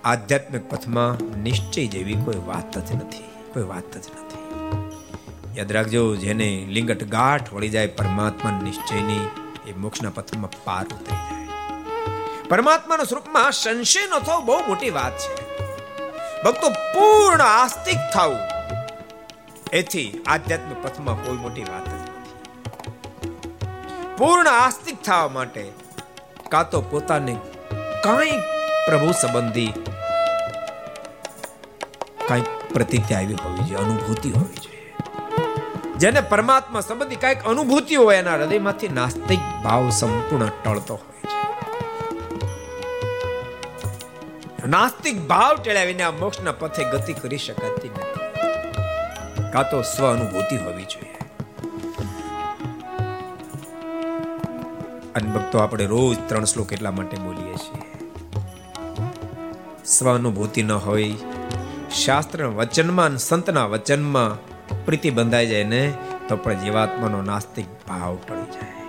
આધ્યાત્મિક 0.04 0.70
પથમાં 0.70 1.38
નિશ્ચય 1.38 1.86
જેવી 1.86 2.14
કોઈ 2.14 2.34
વાત 2.46 2.78
જ 2.78 2.92
નથી, 2.92 3.52
કોઈ 3.52 3.62
વાત 3.62 3.92
જ 3.92 3.96
નથી. 3.96 4.44
યાદ 5.58 5.72
રાખજો, 5.72 6.16
જેને 6.16 6.66
લિંગટ 6.68 7.04
ગાંઠ 7.04 7.52
વળી 7.52 7.68
જાય, 7.68 7.86
પરમાત્મા 7.86 8.60
નિશ્ચયની 8.60 9.28
એ 9.66 9.72
મોક્ષના 9.72 10.10
પથમાં 10.10 10.64
પાર 10.64 10.84
ઉતરી 10.84 11.16
જાય. 11.16 11.48
પરમાત્માના 12.48 13.04
સ્વરૂપમાં 13.04 13.52
સંશય 13.52 14.00
ન 14.06 14.18
થવો, 14.18 14.40
બહુ 14.40 14.58
મોટી 14.68 14.90
વાત 14.90 15.12
છે. 15.18 15.34
ભક્તો 16.42 16.70
પૂર્ણ 16.70 17.40
આસ્તિક 17.40 17.96
થવું. 18.14 18.49
એથી 19.72 20.22
આધ્યાત્મિક 20.26 20.78
પથમાં 20.82 21.24
કોઈ 21.24 21.36
મોટી 21.36 21.62
વાત 21.62 21.88
નથી. 21.88 22.12
પૂર્ણ 24.18 24.48
આસ્તિક 24.48 25.02
થવા 25.02 25.28
માટે 25.28 25.72
કાં 26.48 26.70
તો 26.70 26.80
પોતાને 26.80 27.36
કાંઈ 28.04 28.30
પ્રભુ 28.86 29.12
સંબંધી 29.12 29.72
કાંઈક 32.28 32.44
પ્રતિજ્ઞા 32.72 33.18
આવી 33.18 33.34
હોવી 33.34 33.64
જોઈએ, 33.64 33.76
અનુભૂતિ 33.76 34.30
હોવી 34.30 34.60
જોઈએ. 34.64 34.94
જેને 35.98 36.20
પરમાત્મા 36.20 36.80
સંબંધી 36.80 37.16
કાંઈક 37.16 37.44
અનુભૂતિ 37.44 37.94
હોય, 37.94 38.16
એના 38.16 38.34
હૃદયમાંથી 38.34 38.88
નાસ્તિક 38.88 39.40
ભાવ 39.64 39.90
સંપૂર્ણ 39.90 40.46
ટળતો 40.64 40.94
હોય 40.94 41.22
છે. 41.22 41.38
નાસ્તિક 44.66 45.16
ભાવ 45.26 45.56
ટેળ્યા 45.56 45.84
વિના 45.84 46.10
મોક્ષના 46.10 46.52
પથે 46.52 46.84
ગતિ 46.84 47.12
કરી 47.12 47.38
શકાતી 47.38 47.88
નથી. 47.88 48.09
કાં 49.52 49.70
તો 49.70 49.82
સ્વ 49.82 50.06
અનુભૂતિ 50.06 50.56
હોવી 50.56 50.84
જોઈએ. 50.84 51.16
અને 55.14 55.58
આપણે 55.58 55.86
રોજ 55.86 56.16
ત્રણ 56.28 56.44
શ્લોક 56.44 56.72
એટલા 56.72 56.90
માટે 56.90 57.16
બોલીએ 57.16 57.54
છીએ. 57.54 57.82
સ્વ 59.84 60.14
અનુભૂતિ 60.14 60.62
ન 60.62 60.72
હોય, 60.72 61.14
શાસ્ત્ર 62.04 62.44
વચનમાં 62.46 63.18
સંતના 63.18 63.66
વચનમાં 63.66 64.50
પ્રીતિ 64.84 65.10
બંધાઈ 65.10 65.46
જાય 65.46 65.64
ને, 65.64 65.92
તો 66.28 66.36
પણ 66.36 66.54
જીવાત્માનો 66.54 67.22
નાસ્તિક 67.22 67.66
ભાવ 67.88 68.18
ટળી 68.28 68.42
જાય. 68.42 68.80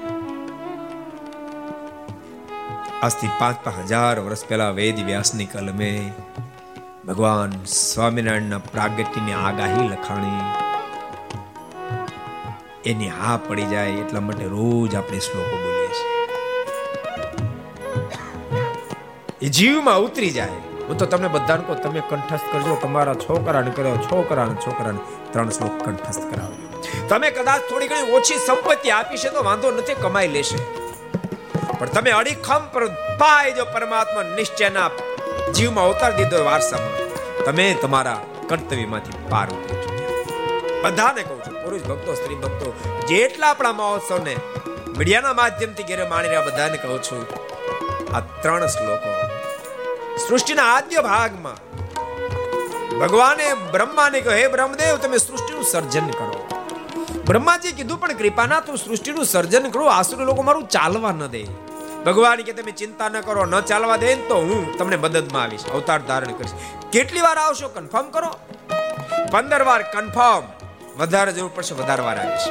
આજથી 3.01 3.29
પાંચ 3.39 3.57
પાંચ 3.63 3.79
હજાર 3.79 4.19
વર્ષ 4.19 4.45
પહેલા 4.45 4.69
વેદ 4.69 5.05
વ્યાસની 5.05 5.45
કલમે 5.45 6.11
ભગવાન 7.07 7.65
સ્વામિનારાયણના 7.65 8.57
પ્રાગટ્યની 8.57 9.33
આગાહી 9.33 9.87
લખાણી. 9.87 10.41
એની 12.85 13.07
હા 13.07 13.39
પડી 13.47 13.65
જાય 13.65 13.89
એટલા 13.89 14.19
માટે 14.19 14.45
રોજ 14.45 14.95
આપણે 14.95 15.19
શ્લોકો 15.19 15.57
બોલીએ 15.57 15.87
છીએ. 15.87 16.27
એ 19.41 19.49
જીવમાં 19.49 19.99
ઉતરી 19.99 20.29
જાય. 20.29 20.47
હું 20.87 20.97
તો 20.97 21.05
તમને 21.05 21.27
બધાને 21.27 21.63
કહું, 21.63 21.81
તમે 21.81 22.01
કંઠસ્થ 22.09 22.53
કરજો, 22.53 22.75
તમારા 22.75 23.13
છોકરાને 23.13 23.71
કરો 23.71 23.97
છોકરાને 23.97 24.53
છોકરાને. 24.53 24.99
ત્રણ 25.31 25.49
શ્લોક 25.49 25.83
કંઠસ્થ 25.83 26.35
કરાવજો. 26.35 27.07
તમે 27.09 27.31
કદાચ 27.31 27.61
થોડી 27.61 27.87
ઘણી 27.87 28.11
ઓછી 28.11 28.35
સંપત્તિ 28.35 28.89
આપી 28.89 29.17
છે 29.17 29.29
તો 29.29 29.43
વાંધો 29.43 29.71
નથી, 29.71 29.93
કમાઈ 29.93 30.27
લેશે. 30.27 30.57
પણ 31.79 31.87
તમે 31.87 32.11
અડીખમ 32.11 32.61
પર 32.73 32.87
પાય 33.17 33.51
જો 33.51 33.65
પરમાત્મા 33.65 34.23
નિશ્ચયના 34.23 34.89
જીવમાં 35.55 35.85
અવતાર 35.89 36.11
દીધો 36.19 36.43
વારસામાં 36.49 36.97
તમે 37.45 37.67
તમારા 37.83 38.19
કર્તવ્યમાંથી 38.49 39.21
પાર 39.31 39.47
ઉતરી 39.55 39.79
બધાને 40.83 41.21
કહું 41.27 41.39
છું, 41.45 41.55
પુરુષ 41.63 41.83
ભક્તો, 41.89 42.11
સ્ત્રી 42.19 42.39
ભક્તો, 42.43 42.67
જેટલા 43.09 43.49
આપણા 43.53 43.73
મહોત્સવને 43.79 44.33
મીડિયાના 44.97 45.33
માધ્યમથી 45.39 45.87
ઘેરે 45.89 46.05
માણી 46.13 46.31
રહ્યા 46.31 46.47
બધાને 46.47 46.77
કહું 46.83 47.01
છું, 47.07 47.21
આ 48.15 48.21
ત્રણ 48.43 48.71
શ્લોકો. 48.75 49.11
સૃષ્ટિના 50.23 50.69
આદ્ય 50.75 51.01
ભાગમાં 51.09 51.59
ભગવાને 53.01 53.45
બ્રહ્માને 53.73 54.19
કહ્યું, 54.25 54.39
હે 54.39 54.47
બ્રહ્મદેવ, 54.55 54.95
તમે 55.03 55.17
સૃષ્ટિનું 55.25 55.65
સર્જન 55.73 56.07
કરો. 56.19 56.37
બ્રહ્માજી 57.29 57.75
કીધું, 57.79 57.99
પણ 58.01 58.17
કૃપાના 58.21 58.61
તું 58.67 58.81
સૃષ્ટિનું 58.85 59.29
સર્જન 59.33 59.69
કરો, 59.75 59.85
આસુરી 59.97 60.29
લોકો 60.31 60.47
મારું 60.49 60.65
ચાલવા 60.77 61.13
ન 61.13 61.23
દે. 61.35 61.43
ભગવાન 62.05 62.39
કે 62.47 62.53
તમે 62.53 62.71
ચિંતા 62.71 63.09
ન 63.09 63.21
કરો, 63.21 63.45
ન 63.45 63.55
ચાલવા 63.61 63.97
દે 64.03 64.15
તો 64.29 64.37
હું 64.47 64.61
તમને 64.77 64.97
મદદમાં 64.97 65.43
આવીશ. 65.43 65.65
અવતાર 65.73 65.99
ધારણ 66.01 66.33
કરીશ. 66.33 66.55
કેટલી 66.91 67.21
વાર 67.21 67.37
આવશો 67.37 67.67
કન્ફર્મ 67.69 68.07
કરો? 68.15 68.31
પંદર 69.31 69.63
વાર 69.69 69.81
કન્ફર્મ 69.93 70.45
વધારે 70.97 71.31
જરૂર 71.31 71.51
પડશે, 71.55 71.73
વધારે 71.75 72.03
વાર 72.07 72.17
આવીશ. 72.17 72.47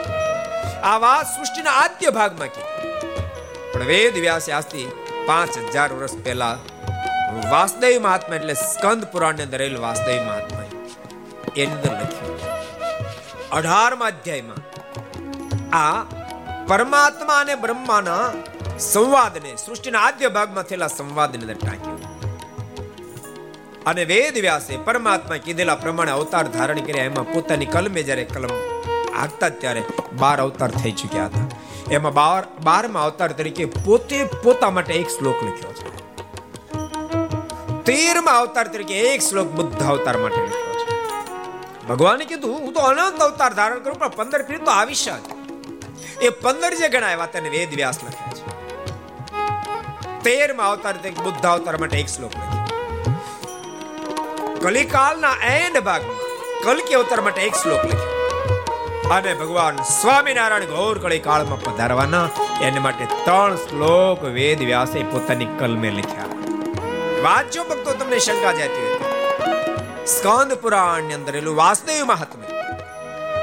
આ 0.82 0.98
વાત 0.98 1.26
સૃષ્ટિના 1.26 1.76
આદ્ય 1.82 2.10
ભાગમાં 2.10 2.48
કીધી. 2.48 2.92
પણ 3.72 3.82
વેદ 3.82 4.14
વ્યાસે 4.26 4.52
આજથી 4.52 4.86
પાંચ 5.26 5.58
હજાર 5.58 5.90
વર્ષ 5.92 6.14
પહેલા 6.24 6.56
વાસદેવ 7.50 7.96
મહાત્મા 8.02 8.36
એટલે 8.36 8.54
સ્કંદ 8.54 9.04
પુરાણની 9.12 9.42
અંદર 9.42 9.58
રહેલ 9.58 9.76
વાસદેવ 9.86 10.22
મહાત્મા. 10.22 10.64
એની 11.56 11.74
અંદર 11.76 11.92
લખ્યું 11.92 12.38
અઢારમા 13.58 14.06
અધ્યાયમાં 14.06 14.62
આ 15.76 15.98
પરમાત્મા 16.68 17.38
અને 17.44 17.54
બ્રહ્માના 17.54 18.26
સંવાદને, 18.80 19.52
સૃષ્ટિના 19.56 20.00
આદ્ય 20.00 20.28
ભાગમાં 20.28 20.64
થયેલા 20.64 20.88
સંવાદને 20.88 21.42
અંદર 21.42 21.56
ટાંક્યો. 21.56 21.98
અને 23.86 24.02
વેદ 24.04 24.36
વ્યાસે 24.38 24.76
પરમાત્મા 24.76 25.36
કીધેલા 25.36 25.74
પ્રમાણે 25.74 26.12
અવતાર 26.12 26.46
ધારણ 26.48 26.80
કર્યા. 26.80 27.04
એમાં 27.04 27.32
પોતાની 27.32 27.66
કલમે 27.66 28.02
જ્યારે 28.02 28.24
કલમ 28.24 28.54
આગતા 29.14 29.48
ત્યારે 29.48 29.82
બાર 30.18 30.38
અવતાર 30.40 30.70
થઈ 30.70 30.92
ચૂક્યા 30.92 31.26
હતા. 31.26 31.46
એમાં 31.90 32.14
બાર, 32.14 32.42
બારમા 32.64 33.04
અવતાર 33.04 33.30
તરીકે 33.32 33.64
પોતે 33.64 34.18
પોતા 34.44 34.70
માટે 34.70 34.94
એક 34.94 35.08
શ્લોક 35.08 35.38
લખ્યો 35.42 35.72
છે. 35.72 35.88
તેરમા 37.82 38.38
અવતાર 38.38 38.66
તરીકે 38.68 38.96
એક 39.12 39.20
શ્લોક 39.20 39.48
બુદ્ધ 39.50 39.82
અવતાર 39.82 40.16
માટે 40.16 40.40
લખ્યો 40.46 40.68
ભગવાને 41.88 42.24
કીધું, 42.24 42.52
હું 42.58 42.72
તો 42.72 42.80
અનંત 42.80 43.20
અવતાર 43.22 43.52
ધારણ 43.54 43.78
કરું, 43.78 43.98
પણ 43.98 44.08
પંદર 44.08 44.42
ફીર 44.42 44.58
તો 44.58 44.70
આવીશ 44.70 45.06
જ 45.08 45.18
એ 46.22 46.28
પંદર 46.44 46.72
જે 46.74 46.88
ગણાય 46.88 47.26
તેને 47.32 47.48
વેદ 47.48 47.72
વ્યાસ 47.74 47.98
લખ્યા 48.04 48.28
છે 48.28 48.29
તેરમા 50.22 50.64
અવતાર 50.64 50.94
બુદ્ધ 51.24 51.46
અવતાર 51.46 51.76
માટે 51.76 51.98
એક 51.98 52.08
શ્લોક 52.08 52.32
લખ્યો. 52.36 52.64
કલિકાલના 54.60 55.46
એન્ડ 55.46 55.78
ભાગમાં 55.78 56.16
કલકી 56.64 56.94
અવતાર 56.94 57.20
માટે 57.20 57.40
એક 57.42 57.54
શ્લોક 57.54 57.84
લખ્યો. 57.84 58.16
અને 59.10 59.34
ભગવાન 59.34 59.76
સ્વામિનારાયણ 59.76 60.64
ગૌર 60.64 60.98
કળી 60.98 61.18
કાળમાં 61.18 61.60
પધારવાના, 61.60 62.28
એને 62.62 62.78
માટે 62.78 63.04
ત્રણ 63.04 63.56
શ્લોક 63.56 64.24
વેદ 64.24 64.58
વ્યાસે 64.58 65.02
પોતાની 65.02 65.44
કલમે 65.44 65.90
લખ્યા. 65.90 66.24
વાંચો 67.22 67.64
ભક્તો, 67.64 67.92
તમને 67.92 68.18
શંકા 68.18 68.52
જતી 68.52 68.86
હોય 68.86 70.06
સ્કંદ 70.06 70.52
પુરાણની 70.52 71.14
અંદર 71.14 71.36
એલું 71.36 71.56
વાસદેવ 71.56 72.04
મહાત્મ્ય. 72.04 72.46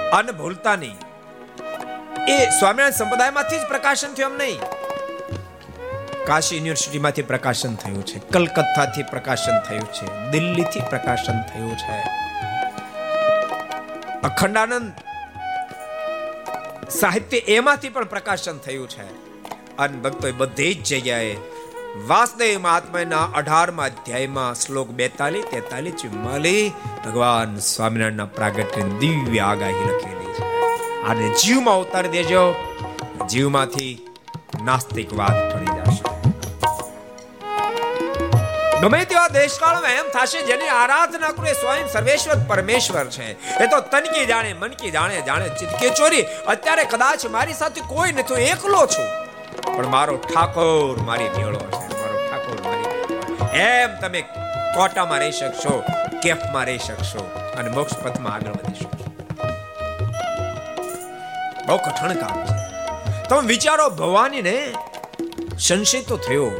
અને 0.10 0.32
ભૂલતા 0.32 0.76
નહીં. 0.76 0.98
એ 2.28 2.50
સ્વામિનારાયણ 2.50 2.92
સંપ્રદાયમાંથી 2.92 3.60
જ 3.60 3.62
પ્રકાશન 3.68 4.14
થયું 4.14 4.32
એમ 4.32 4.38
નહીં. 4.38 4.60
કાશી 6.28 6.58
યુનિવર્સિટીમાંથી 6.58 7.22
પ્રકાશન 7.22 7.76
થયું 7.76 8.06
છે, 8.06 8.20
કલકત્તાથી 8.20 9.04
પ્રકાશન 9.04 9.60
થયું 9.60 9.88
છે, 9.92 10.32
દિલ્હીથી 10.32 10.80
પ્રકાશન 10.80 11.42
થયું 11.42 11.78
છે. 11.78 12.00
અખંડાનંદ 14.24 14.94
સાહિત્ય 16.90 17.38
એમાંથી 17.38 17.90
પણ 17.90 18.06
પ્રકાશન 18.06 18.58
થયું 18.58 18.90
છે. 18.90 19.04
અને 19.78 19.98
ભક્તો 19.98 20.28
બધી 20.38 20.74
જ 20.74 20.84
જગ્યાએ 20.84 21.36
વાસદેવ 22.08 22.60
મહાત્માના 22.60 23.24
અઢારમા 23.24 23.84
અધ્યાયમાં 23.84 24.56
શ્લોક 24.56 24.90
બેતાલીસ 24.90 25.44
તેતાલીસ 25.52 25.94
ચુમ્માલી 25.94 26.72
ભગવાન 27.06 27.58
સ્વામિનારાયણના 27.58 28.26
પ્રાગટ્ય 28.26 28.82
દિવ્ય 29.00 29.40
આગાહી 29.40 29.74
લખેલી 29.74 30.34
છે. 30.34 30.44
આને 31.04 31.30
જીવમાં 31.30 31.80
ઉતારી 31.80 32.10
દેજો. 32.10 32.56
જીવમાંથી 33.30 34.08
નાસ્તિકવાદ 34.66 35.57
ગમે 38.82 39.06
તેવા 39.06 39.28
દેશકાળમાં 39.28 39.92
એમ 39.92 40.10
થશે 40.16 40.42
જેની 40.46 40.68
આરાધના 40.70 41.32
કરે 41.38 41.54
સ્વયં 41.54 41.88
સર્વેશ્વર 41.88 42.36
પરમેશ્વર 42.48 43.06
છે. 43.06 43.58
એ 43.64 43.68
તો 43.68 43.80
તનકી 43.82 44.26
જાણે, 44.26 44.54
મનકી 44.54 44.92
જાણે 44.92 45.22
જાણે 45.22 45.48
ચિતકે 45.50 45.90
ચોરી. 45.90 46.22
અત્યારે 46.48 46.84
કદાચ 46.84 47.26
મારી 47.26 47.54
સાથે 47.54 47.82
કોઈ 47.82 48.12
નથી 48.12 48.34
એકલો 48.34 48.86
છું. 48.86 49.08
પણ 49.78 49.88
મારો 49.88 50.18
ઠાકોર 50.18 51.02
મારી 51.02 51.30
ભેળો 51.30 51.60
છે. 51.60 51.88
મારો 52.02 52.18
ઠાકોર 52.28 52.62
મારી 52.68 53.60
એમ 53.60 54.00
તમે 54.02 54.22
કોટામાં 54.76 55.20
રહી 55.20 55.32
શકશો, 55.32 55.84
કેફમાં 56.24 56.66
રહી 56.66 56.78
શકશો 56.78 57.28
અને 57.58 57.70
મોક્ષ 57.70 57.98
પથમાં 57.98 58.34
આગળ 58.34 58.52
વધી 58.52 58.80
શકશો. 58.80 59.12
બહુ 61.68 61.78
કઠણ 61.78 62.14
કામ 62.14 62.38
છે. 62.46 62.58
તમે 63.30 63.48
વિચારો 63.48 63.90
ભવાનીને 63.90 64.74
સંશય 65.60 66.02
તો 66.02 66.18
થયો. 66.18 66.52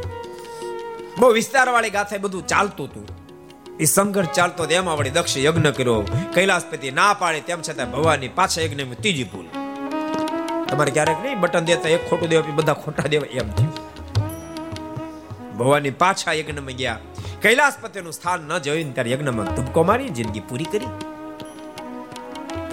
બહુ 1.18 1.32
વિસ્તારવાળી 1.32 1.90
ગાથા 1.90 2.16
બધું 2.16 2.46
ચાલતું 2.46 2.86
હતું. 2.86 3.08
એ 3.80 3.84
સંઘર્ષ 3.84 4.28
ચાલતો 4.28 4.64
એમાં 4.64 4.98
વળી 4.98 5.10
દક્ષ 5.10 5.36
યજ્ઞ 5.36 5.66
કર્યો. 5.66 6.06
કૈલાસપતિ 6.34 6.90
ના 6.90 7.12
પાડે 7.12 7.40
તેમ 7.40 7.62
છતાં 7.62 7.90
ભવાની 7.90 8.28
પાછા 8.28 8.60
યજ્ઞ 8.60 8.80
ત્રીજી 8.80 9.24
ભૂલ. 9.24 9.46
તમારે 10.68 10.90
ક્યારેક 10.90 11.16
નહીં 11.22 11.40
બટન 11.40 11.64
દેતા 11.64 11.88
એક 11.88 12.10
ખોટું 12.10 12.28
દેવા 12.28 12.50
બધા 12.54 12.72
ખોટા 12.72 13.02
દેવા 13.02 13.26
એમ 13.30 13.50
થયું. 13.52 13.72
ભવાની 15.58 15.90
પાછા 15.90 16.32
યજ્ઞમાં 16.32 16.76
ગયા. 16.76 16.98
કૈલાસપતિનું 17.42 18.12
સ્થાન 18.12 18.40
ન 18.40 18.58
જોઈને 18.58 18.92
ત્યારે 18.92 19.10
યજ્ઞમાં 19.10 19.46
ધબકો 19.46 19.82
મારી, 19.82 20.08
જિંદગી 20.08 20.40
પૂરી 20.40 20.64
કરી. 20.64 20.86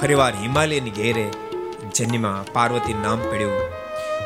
ફરીવાર 0.01 0.33
હિમાલયની 0.35 0.89
ઘેરે 0.89 1.27
જન્મમાં 1.95 2.53
પાર્વતી 2.53 2.93
નામ 2.93 3.19
પડ્યું. 3.19 3.61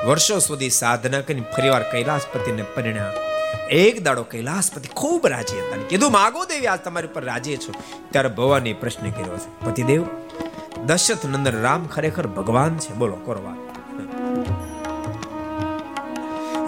વર્ષો 0.08 0.40
સુધી 0.40 0.70
સાધના 0.70 1.22
કરી 1.22 1.42
ફરીવાર 1.42 1.84
કૈલાસપતિને 1.84 2.62
પરિણ્યા. 2.62 3.29
એક 3.70 4.04
દાડો 4.04 4.24
કૈલાસપતિ 4.24 4.88
ખૂબ 4.88 5.28
રાજી 5.28 5.58
હતા 5.58 5.88
કીધું, 5.90 6.12
માગો 6.12 6.46
દેવી, 6.46 6.68
આજ 6.68 6.80
તમારી 6.80 7.08
ઉપર 7.08 7.24
રાજી 7.26 7.58
છું. 7.58 7.76
ત્યારે 8.12 8.30
ભવાની 8.30 8.74
પ્રશ્ન 8.74 9.10
કર્યો 9.10 9.38
છે, 9.38 9.66
પતિદેવ, 9.66 10.04
દશરથ 10.86 11.26
નંદન 11.26 11.62
રામ 11.62 11.88
ખરેખર 11.88 12.28
ભગવાન 12.28 12.78
છે? 12.78 12.94
બોલો 12.94 13.16
કરવા 13.16 13.56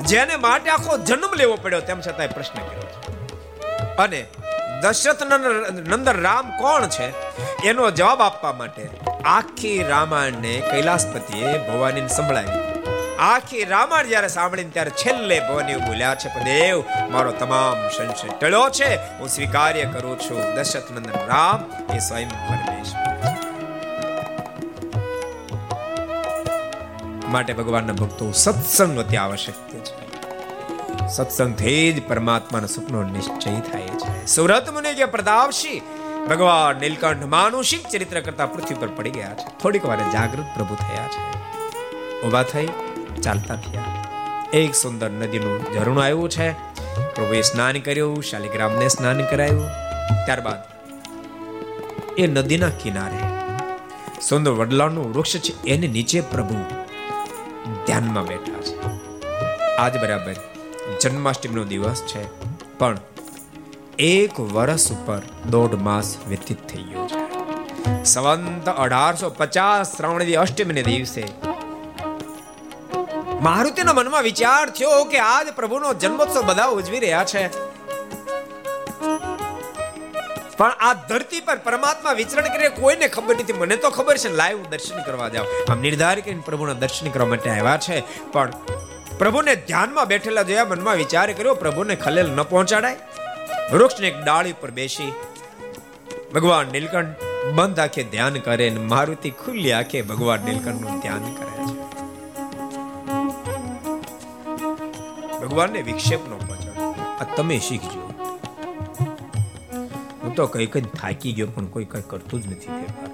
જેને 0.06 0.36
માટે 0.36 0.70
આખો 0.70 0.98
જન્મ 0.98 1.34
લેવો 1.36 1.56
પડ્યો, 1.62 1.82
તેમ 1.82 2.02
છતાં 2.02 2.28
પ્રશ્ન 2.28 2.60
કર્યો 2.60 2.88
છે. 2.92 3.98
અને 3.98 4.26
દશરથ 4.82 5.24
નંદન 5.90 6.22
રામ 6.22 6.50
કોણ 6.50 6.88
છે? 6.88 7.08
એનો 7.68 7.92
જવાબ 7.92 8.22
આપવા 8.22 8.52
માટે 8.52 8.90
આખી 9.26 9.84
રામાયણને 9.84 10.62
કૈલાસપતિએ 10.72 11.58
ભવાનીને 11.68 12.08
સંભળાવી. 12.08 12.71
આખી 13.22 13.64
રામાયણ 13.64 14.08
જ્યારે 14.08 14.28
સાંભળીને 14.28 14.70
ત્યારે 14.70 14.90
છેલ્લે 14.90 15.40
ભવાની 15.40 15.76
બોલ્યા 15.76 16.16
છે, 16.16 16.44
દેવ, 16.44 16.84
મારો 17.10 17.32
તમામ 17.32 17.90
સંશય 17.90 18.28
ટળ્યો 18.40 18.70
છે. 18.70 18.96
હું 18.96 19.28
સ્વીકાર્ય 19.28 19.84
કરું 19.84 20.20
છું. 20.20 20.56
દશરથ 20.56 20.92
નંદન 20.92 21.26
રામ 21.26 21.94
એ 21.96 22.00
સ્વયં 22.00 22.30
પરમેશ્વર. 22.30 23.28
માટે 27.28 27.54
ભગવાનના 27.54 27.94
ભક્તો 27.94 28.32
સત્સંગ 28.32 29.00
અતિ 29.00 29.18
આવશ્યક 29.18 29.84
છે. 29.84 30.12
સત્સંગથી 31.08 31.94
જ 31.94 32.08
પરમાત્માનો 32.08 32.68
સપનો 32.68 33.04
નિશ્ચય 33.04 33.60
થાય 33.72 33.82
છે. 33.82 34.26
સુરત 34.26 34.70
મુનિ 34.70 34.94
કે 34.94 35.06
પ્રતાપશી 35.06 35.82
ભગવાન 36.30 36.76
નીલકંઠ 36.80 37.26
માનુષિક 37.26 37.88
ચરિત્ર 37.88 38.22
કરતા 38.22 38.46
પૃથ્વી 38.46 38.76
પર 38.76 38.88
પડી 38.88 39.10
ગયા 39.10 39.34
છે. 39.34 39.60
થોડીક 39.60 39.86
વાર 39.86 39.98
જાગૃત 39.98 40.46
પ્રભુ 40.56 40.76
થયા 40.76 41.08
છે. 41.08 41.42
ઊભા 42.22 42.44
થઈ 42.44 42.70
ચાલતા 43.22 43.56
થયા. 43.56 43.84
એક 44.54 44.76
સુંદર 44.76 45.10
નદીનું 45.10 45.74
ઝરણું 45.74 46.04
આવ્યું 46.04 46.30
છે. 46.30 46.52
પ્રભુએ 47.16 47.42
સ્નાન 47.42 47.80
કર્યું, 47.80 48.24
શાલિગ્રામને 48.24 48.88
સ્નાન 48.88 49.22
કરાયું. 49.22 49.68
ત્યારબાદ 50.26 50.60
એ 52.18 52.28
નદીના 52.28 52.70
કિનારે 52.70 53.22
સુંદર 54.22 54.52
વડલાનું 54.52 55.14
વૃક્ષ 55.14 55.38
છે, 55.38 55.64
એને 55.64 55.88
નીચે 55.88 56.22
પ્રભુ 56.22 56.56
ધ્યાનમાં 57.86 58.26
બેઠા 58.26 58.62
છે. 58.62 58.76
આજ 59.76 60.02
બરાબર 60.02 60.36
જન્માષ્ટમીનો 61.02 61.64
દિવસ 61.64 62.04
છે, 62.08 62.24
પણ 62.78 62.98
એક 64.00 64.40
વર્ષ 64.40 64.92
ઉપર 64.92 65.22
દોઢ 65.50 65.74
માસ 65.74 66.18
વ્યતીત 66.28 66.68
થઈ 66.68 66.84
ગયો 66.84 67.08
છે. 67.08 67.22
સંવંત 68.04 68.70
અઢારસો 68.70 69.30
પચાસ 69.30 69.98
શ્રાવણી 69.98 70.34
અષ્ટમીને 70.34 70.84
દિવસે 70.84 71.24
મારુતિના 73.42 73.94
મનમાં 73.94 74.24
વિચાર 74.24 74.70
થયો 74.70 75.04
કે 75.04 75.20
આજ 75.20 75.48
પ્રભુનો 75.56 75.94
જન્મોત્સવ 75.94 76.42
બધા 76.42 76.66
ઉજવી 76.66 77.00
રહ્યા 77.00 77.24
છે. 77.24 77.48
પણ 80.58 80.72
આ 80.80 80.94
ધરતી 80.94 81.40
પર 81.40 81.58
પરમાત્મા 81.58 82.12
વિચરણ 82.12 82.44
કરે 82.44 82.70
કોઈને 82.70 83.08
ખબર 83.08 83.36
નથી. 83.36 83.54
મને 83.54 83.76
તો 83.76 83.90
ખબર 83.90 84.18
છે, 84.18 84.30
લાઈવ 84.30 84.64
દર્શન 84.64 85.02
કરવા 85.04 85.30
જાવ 85.30 85.46
આમ 85.70 85.80
નિર્ધાર 85.80 86.20
કરીને 86.20 86.44
પ્રભુના 86.46 86.74
દર્શન 86.74 87.10
કરવા 87.10 87.28
માટે 87.28 87.50
આવ્યા 87.50 87.78
છે. 87.78 88.04
પણ 88.32 88.52
પ્રભુને 89.18 89.56
ધ્યાનમાં 89.56 90.06
બેઠેલા 90.06 90.42
જોયા 90.42 90.66
મનમાં 90.66 90.96
વિચાર 90.96 91.34
કર્યો, 91.34 91.54
પ્રભુને 91.54 91.96
ખલેલ 91.96 92.30
ન 92.30 92.44
પહોંચાડાય. 92.44 92.98
વૃક્ષની 93.74 94.08
એક 94.08 94.24
ડાળી 94.24 94.54
પર 94.54 94.72
બેસી. 94.72 95.14
ભગવાન 96.36 96.68
નીલકંઠ 96.68 97.16
બંધ 97.54 97.80
આંખે 97.80 98.04
ધ્યાન 98.04 98.34
કરે 98.34 98.70
ને 98.70 98.80
મારુતિ 98.80 99.30
ખુલ્લી 99.30 99.72
આંખે 99.72 100.02
ભગવાન 100.02 100.40
નીલકંઠનું 100.40 101.00
ધ્યાન 101.00 101.34
કરે. 101.34 101.61
ભગવાનને 105.42 105.82
વિક્ષેપ 105.82 106.22
નો 106.30 106.38
પહોંચાડો 106.38 106.92
આ 107.20 107.28
તમે 107.36 107.60
શીખજો. 107.60 108.04
હું 110.24 110.36
તો 110.36 110.48
કઈ 110.48 110.66
કઈ 110.66 110.82
થાકી 110.82 111.34
ગયો, 111.34 111.48
પણ 111.48 111.66
કોઈ 111.66 111.86
કઈ 111.86 112.04
કરતું 112.08 112.42
જ 112.42 112.48
નથી 112.48 112.72
ફેરફાર. 112.78 113.12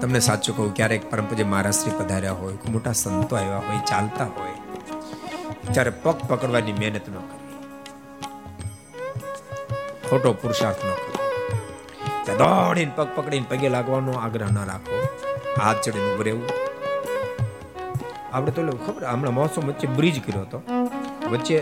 તમને 0.00 0.20
સાચું 0.20 0.56
કહું, 0.56 0.74
ક્યારેક 0.74 1.10
પરમ 1.10 1.24
પૂજ્ય 1.24 1.44
મહારાજશ્રી 1.44 1.96
પધાર્યા 1.98 2.32
હોય, 2.32 2.54
કોઈ 2.54 2.72
મોટા 2.72 2.92
સંતો 2.92 3.36
આવ્યા 3.36 3.64
હોય, 3.68 3.80
ચાલતા 3.88 4.28
હોય 4.38 4.56
ત્યારે 5.72 5.90
પગ 5.90 6.16
પકડવાની 6.28 6.72
મહેનત 6.72 7.08
ન 7.08 7.16
કરવી 7.30 7.56
ખોટો 10.08 10.32
પુરુષાર્થ 10.32 10.84
ન 10.84 10.92
કરવો 10.94 11.16
દોડીને 12.38 12.92
પગ 12.96 13.08
પકડીને 13.16 13.46
પગે 13.48 13.68
લાગવાનો 13.68 14.12
આગ્રહ 14.12 14.50
ન 14.50 14.58
રાખો. 14.64 14.96
હાથ 15.60 15.80
ચડીને 15.84 16.08
ઉભરેવું 16.14 16.67
આપણે 18.32 18.52
તો 18.56 18.60
ખબર? 18.86 19.02
હમણાં 19.12 19.34
મોસમ 19.38 19.62
વચ્ચે 19.70 19.86
બ્રિજ 19.98 20.16
કર્યો 20.26 20.44
હતો. 20.46 20.58
વચ્ચે 21.32 21.56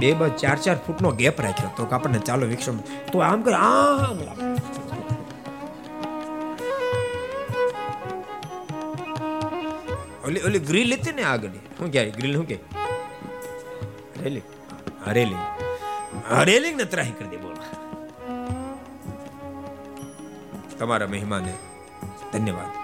બે 0.00 0.08
બે 0.20 0.26
ચાર 0.42 0.56
ચાર 0.64 0.76
ફૂટનો 0.86 1.08
ગેપ 1.20 1.40
રાખ્યો 1.46 1.70
તો 1.76 1.82
કે 1.88 1.94
આપણને 1.96 2.20
ચાલો 2.28 2.44
વિક્ષમ 2.52 2.76
તો 3.12 3.16
આમ 3.28 3.40
કરે, 3.46 3.56
આમ 3.68 4.18
ઓલી 10.26 10.42
ઓલી 10.48 10.62
ગ્રીલ 10.68 10.90
હતી 10.94 11.14
ને 11.18 11.24
આગળ? 11.30 11.56
શું 11.78 11.88
ક્યારે 11.94 12.12
ગ્રીલ 12.18 12.32
શું 12.38 12.46
કે 12.50 12.56
રેલિંગ 14.22 14.46
રેલિંગ 15.16 15.42
રેલિંગ 16.48 16.76
ને 16.82 16.86
ત્રાહી 16.92 17.16
કરી 17.18 17.30
દે, 17.32 17.38
બોલો. 17.44 17.60
તમારા 20.78 21.10
મહેમાને 21.14 21.54
ધન્યવાદ. 22.32 22.81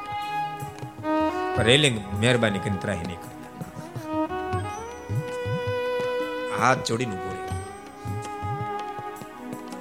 રેલિંગ 1.63 2.15
મહેરબાની 2.21 2.59
કરીને 2.59 2.77
ત્રાહી 2.77 2.99
નહીં 2.99 3.17
કરતા. 3.17 3.39
હાથ 6.63 6.85
જોડીને 6.85 7.17
ઊભો 7.17 7.29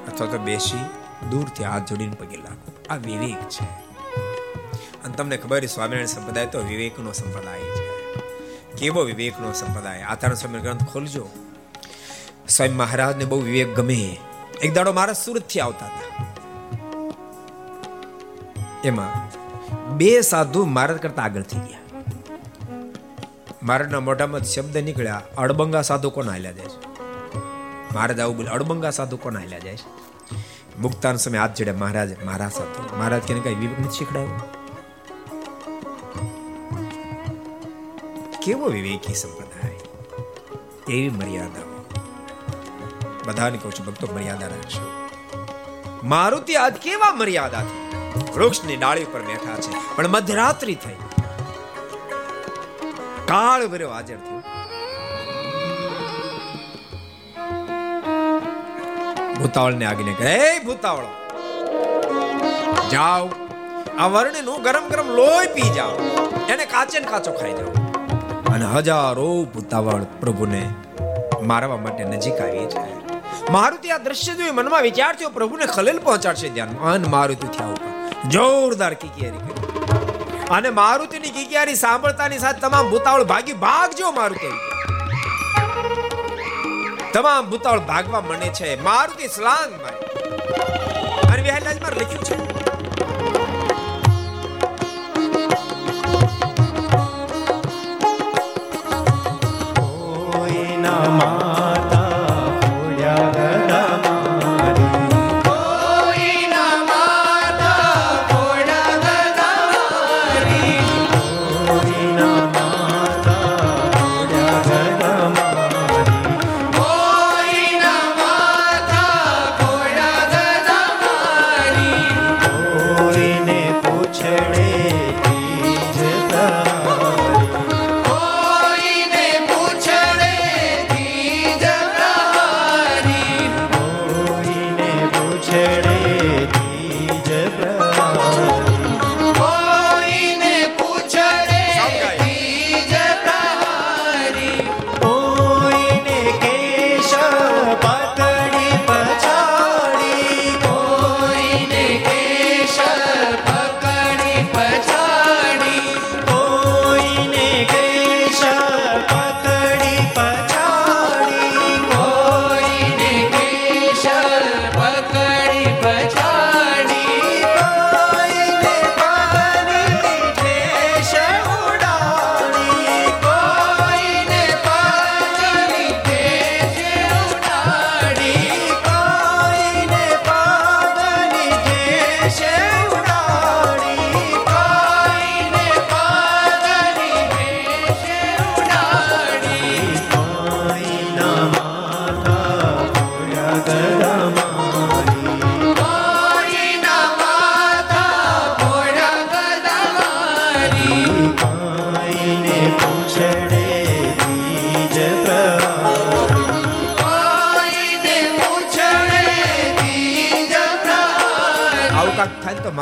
અથવા 0.08 0.28
તો 0.28 0.38
બેસી 0.38 0.86
દૂરથી 1.30 1.64
હાથ 1.64 1.90
જોડીને 1.90 2.16
પગે 2.16 2.36
લાગો. 2.36 2.72
આ 2.90 2.96
વિવેક 2.96 3.50
છે. 3.50 3.64
અને 5.04 5.14
તમને 5.14 5.38
ખબર 5.38 5.62
છે, 5.62 5.68
સ્વામિનારાયણ 5.68 6.06
સંપ્રદાય 6.06 6.46
તો 6.46 6.60
વિવેકનો 6.60 7.12
સંપ્રદાય 7.12 7.60
છે. 7.60 8.14
કેવો 8.78 9.02
વિવેકનો 9.02 9.54
સંપ્રદાય? 9.54 10.02
આથાણ 10.02 10.34
સ્વામી 10.34 10.60
ગ્રંથ 10.60 10.84
ખોલજો. 10.84 11.30
સ્વયં 12.50 12.76
મહારાજને 12.76 13.26
બહુ 13.26 13.42
વિવેક 13.42 13.76
ગમે. 13.76 14.18
એક 14.62 14.74
દાડો 14.74 14.94
મારા 14.94 15.14
સુરતથી 15.14 15.60
આવતા 15.60 15.86
હતા. 15.86 16.26
એમાં 18.84 19.38
બે 19.98 20.22
સાધુ 20.22 20.66
મહારાજ 20.66 20.98
કરતા 20.98 21.24
આગળ 21.24 21.42
થઈ 21.42 21.60
ગયા. 21.60 21.80
મહારાજના 23.64 24.00
મોઢામાં 24.00 24.42
શબ્દ 24.42 24.78
નીકળ્યા, 24.78 25.22
અડબંગા 25.38 25.82
સાધુ 25.82 26.10
કોણ 26.10 26.26
હાલ્યા 26.26 26.52
જાય 26.52 26.66
છે? 26.66 26.80
મહારાજ 27.96 28.20
આવું 28.20 28.38
બોલે, 28.38 28.50
અડબંગા 28.50 28.90
સાધુ 28.90 29.18
કોણ 29.18 29.38
હાલ્યા 29.38 29.60
જાય 29.60 29.76
છે? 29.76 30.08
મુક્તાન 30.80 31.16
સમય 31.16 31.38
હાથ 31.38 31.56
જોડે, 31.56 31.72
મહારાજ, 31.72 32.24
મારા 32.24 32.50
સાધુ. 32.50 32.98
મહારાજ 32.98 33.22
કે 33.22 33.34
કઈ 33.34 33.56
વિવેક 33.56 33.80
નથી 33.80 33.98
શીખડાવ્યું 33.98 34.42
કેવો 38.40 38.66
વિવેકી 38.66 39.14
સંપ્રદાય? 39.14 39.80
એવી 40.94 41.10
મર્યાદા. 41.10 41.62
બધાને 43.28 43.58
કહું 43.58 43.72
છું, 43.72 43.86
ભક્તો, 43.86 44.16
મર્યાદા 44.16 44.48
રાખશો 44.48 45.08
મારુતિ, 46.04 46.56
આજ 46.56 46.74
કેવા 46.74 47.12
મર્યાદાથી 47.16 47.87
વૃક્ષની 48.36 48.76
ડાળી 48.76 49.04
પર 49.04 49.22
બેઠા 49.22 49.56
છે. 49.56 49.96
પણ 49.96 50.08
મધ્યરાત્રિ 50.08 50.76
થઈ. 50.76 50.96
કાળ 53.26 53.68
ભર્યો 53.68 53.90
હાજર 53.90 54.16
થયો. 54.16 54.42
ભૂતાવળ 59.40 59.74
ને 59.74 59.86
આગને 59.86 60.14
કહે 60.14 60.60
ભૂતાવળો, 60.60 61.08
જાઓ, 62.90 63.30
આ 64.00 64.08
વર્ણનું 64.08 64.62
ગરમ 64.62 64.88
ગરમ 64.88 65.08
લોહી 65.10 65.48
પી 65.48 65.70
જાઓ. 65.70 65.92
એને 66.50 66.66
કાચે 66.66 67.00
ને 67.00 67.08
કાચો 67.08 67.32
ખાઈ 67.32 67.54
જાઓ. 67.54 67.70
અને 68.54 68.66
હજારો 68.66 69.44
ભૂતાવળ 69.44 70.04
પ્રભુને 70.04 70.70
મારવા 71.42 71.78
માટે 71.78 72.04
નજીક 72.04 72.42
આવી 72.42 72.66
છે 72.66 73.08
મારુતિ 73.52 73.90
આ 73.90 73.98
દ્રશ્ય 73.98 74.34
જોઈ 74.34 74.52
મનમાં 74.52 74.82
વિચાર 74.82 75.16
થયો, 75.16 75.30
પ્રભુને 75.30 75.66
ખલેલ 75.66 76.00
પહોંચાડશે 76.00 76.50
ધ્યાનમાં. 76.50 76.94
અન 76.94 77.06
મારુતિ 77.10 77.48
થયા 77.48 77.68
ઉપર. 77.68 77.97
જોરદાર 78.30 78.94
કિકિયારી 78.94 79.38
કરી. 79.38 80.48
અને 80.50 80.70
મારુતિની 80.70 81.30
કિકિયારી 81.30 81.76
સાંભળતાની 81.76 82.40
સાથે 82.40 82.60
તમામ 82.60 82.90
ભૂતાવળ 82.90 83.24
ભાગી 83.24 83.54
ભાગજો 83.54 84.12
મારુતિ. 84.12 84.52
તમામ 87.14 87.50
ભૂતાવળ 87.50 87.80
ભાગવા 87.80 88.22
મને 88.22 88.50
છે 88.50 88.82
મારુતિ 88.82 89.28
સ્લાંગ 89.28 89.82
મારી 89.82 91.34
અને 91.34 91.42
વિહાલાજમાં 91.42 91.92
લખ્યું 91.92 92.24
છે. 92.24 92.47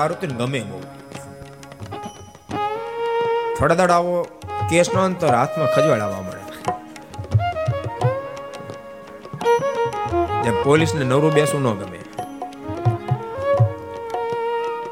તો 0.10 0.28
ગમે 0.40 0.62
બહુ 0.70 0.80
થોડા 3.58 3.78
દાડા 3.82 4.00
આવો 4.00 4.16
કેસ 4.70 4.88
નો 4.94 5.00
અંતર 5.08 5.34
હાથમાં 5.36 5.70
ખજવાડાવા 5.76 6.22
મળે. 6.28 6.44
જેમ 10.44 10.58
પોલીસને 10.64 11.06
નવરું 11.06 11.34
બેસવું 11.38 11.62
ન 11.64 11.68
ગમે. 11.80 12.00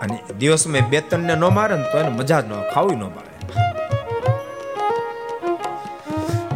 અને 0.01 0.17
દિવસમાં 0.39 0.89
બે 0.89 0.99
ને 1.17 1.35
ન 1.35 1.43
મારે 1.57 1.75
ને 1.77 1.85
તો 1.91 1.97
એને 2.03 2.11
મજા 2.19 2.41
જ 2.41 2.43
ન 2.49 2.51
ખાવી 2.73 2.97
ન 3.01 3.03
મારે 3.15 3.33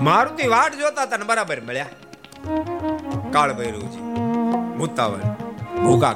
મારુતિ 0.07 0.43
વાટ 0.55 0.73
જોતા 0.81 1.05
હતા 1.07 1.17
ને 1.17 1.25
બરાબર 1.31 1.59
મળ્યા. 1.67 1.93
કાળ 3.33 3.51
ભૈરવજી 3.59 4.05
મુતાવર 4.79 5.21
ભૂકા 5.83 6.13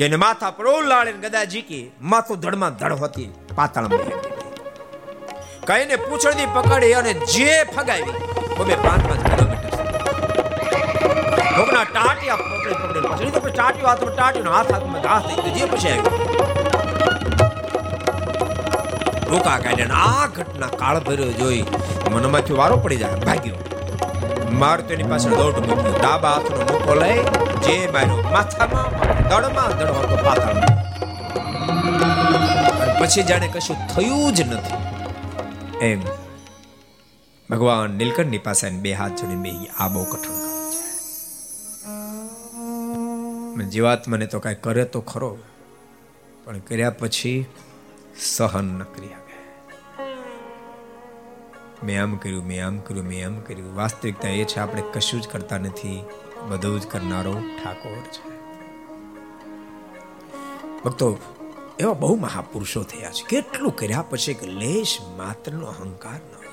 કે 0.00 0.06
માથા 0.20 0.50
પર 0.58 0.66
ઓલાળે 0.72 1.10
ગદા 1.22 1.46
ઝીકી 1.52 1.84
માથું 2.10 2.38
ધડમાં 2.42 2.76
ધડ 2.80 3.00
હોતી 3.00 3.28
પાતાળમાં 3.56 4.12
કઈને 5.70 5.96
પૂછડી 6.04 6.46
પકડી 6.54 6.94
અને 7.00 7.12
જે 7.32 7.50
ફગાવી 7.74 8.14
બબે 8.58 8.76
પાંચ 8.84 9.02
પાંચ 9.08 9.22
કિલોમીટર 9.26 9.72
ભોગના 11.56 11.84
ટાટિયા 11.90 12.38
પકડી 12.44 12.76
પકડી 12.82 13.02
પછી. 13.10 13.30
તો 13.34 13.40
પછી 13.44 13.54
ટાટિયો 13.58 13.90
હાથમાં 13.90 14.14
ટાટિયો 14.14 14.54
હાથ 14.56 14.70
હાથમાં 14.74 15.02
ઘાસ 15.06 15.22
થઈ 15.26 15.38
ગયો, 15.42 15.52
જે 15.58 15.64
પછી 15.72 15.92
આવ્યો. 15.94 16.14
ભૂકા 19.28 19.58
કાઢ્યા 19.66 20.06
આ 20.14 20.26
ઘટના 20.38 20.72
કાળ 20.80 21.02
ભર્યો 21.10 21.32
જોઈ, 21.42 21.62
મનમાંથી 22.12 22.58
વારો 22.62 22.80
પડી 22.86 23.00
જાય, 23.04 23.18
ભાગ્યો. 23.28 23.58
માર 24.64 24.78
તેની 24.88 25.10
પાછળ 25.12 25.36
દોટ 25.42 25.62
મૂક્યો. 25.68 25.94
ડાબા 26.00 26.34
હાથનો 26.36 26.64
મૂકો 26.72 26.92
લઈ, 27.02 27.20
જે 27.68 27.76
માર્યો. 27.98 28.18
માથામાં 28.34 28.99
દડમાં 29.30 29.72
દડ 29.78 29.90
હતો 29.96 30.16
પાતાળમાં 30.24 30.78
પછી 33.00 33.22
જાણે 33.22 33.48
કશું 33.48 33.78
થયું 33.86 34.30
જ 34.34 34.38
નથી. 34.40 34.78
એમ 35.86 36.00
ભગવાન 37.50 37.90
નીલકંઠની 37.90 38.38
પાસે 38.38 38.66
બે 38.70 38.90
હાથ 38.92 39.14
જોડીને 39.20 39.42
બે 39.42 39.52
આ 39.78 39.88
બહુ 39.88 40.02
કઠણ 40.04 40.38
કામ 40.44 40.58
છે. 43.56 43.64
જીવાત્માને 43.70 44.26
તો 44.26 44.38
કાંઈ 44.40 44.60
કરે 44.60 44.84
તો 44.84 45.00
ખરો, 45.00 45.32
પણ 46.44 46.58
કર્યા 46.58 46.90
પછી 46.90 47.46
સહન 48.20 48.66
ન 48.78 48.82
કરી 48.82 49.08
શકે. 49.08 49.36
મેં 51.86 51.96
આમ 52.02 52.12
કર્યું, 52.16 52.44
મેં 52.46 52.60
આમ 52.66 52.76
કર્યું, 52.78 53.06
મેં 53.06 53.20
આમ 53.26 53.36
કર્યું. 53.40 53.76
વાસ્તવિકતા 53.76 54.28
એ 54.28 54.44
છે, 54.44 54.58
આપણે 54.60 54.82
કશું 54.92 55.20
જ 55.22 55.24
કરતા 55.28 55.58
નથી. 55.58 55.98
બધું 56.48 56.80
જ 56.80 56.82
કરનારો 56.86 57.34
ઠાકોર 57.58 58.00
છે. 58.12 58.29
ભક્તો, 60.84 61.18
એવા 61.78 61.92
બહુ 61.92 62.16
મહાપુરુષો 62.16 62.82
થયા 62.82 63.10
છે. 63.10 63.26
કેટલું 63.28 63.76
કર્યા 63.76 64.02
પછી 64.02 64.34
કે 64.34 64.46
લેશ 64.46 64.98
માત્રનો 65.16 65.66
અહંકાર 65.66 66.14
ન 66.14 66.34
હોય. 66.36 66.50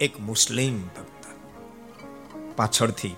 એક 0.00 0.20
મુસ્લિમ 0.20 0.86
ભક્ત 0.86 1.26
પાછળથી 2.56 3.16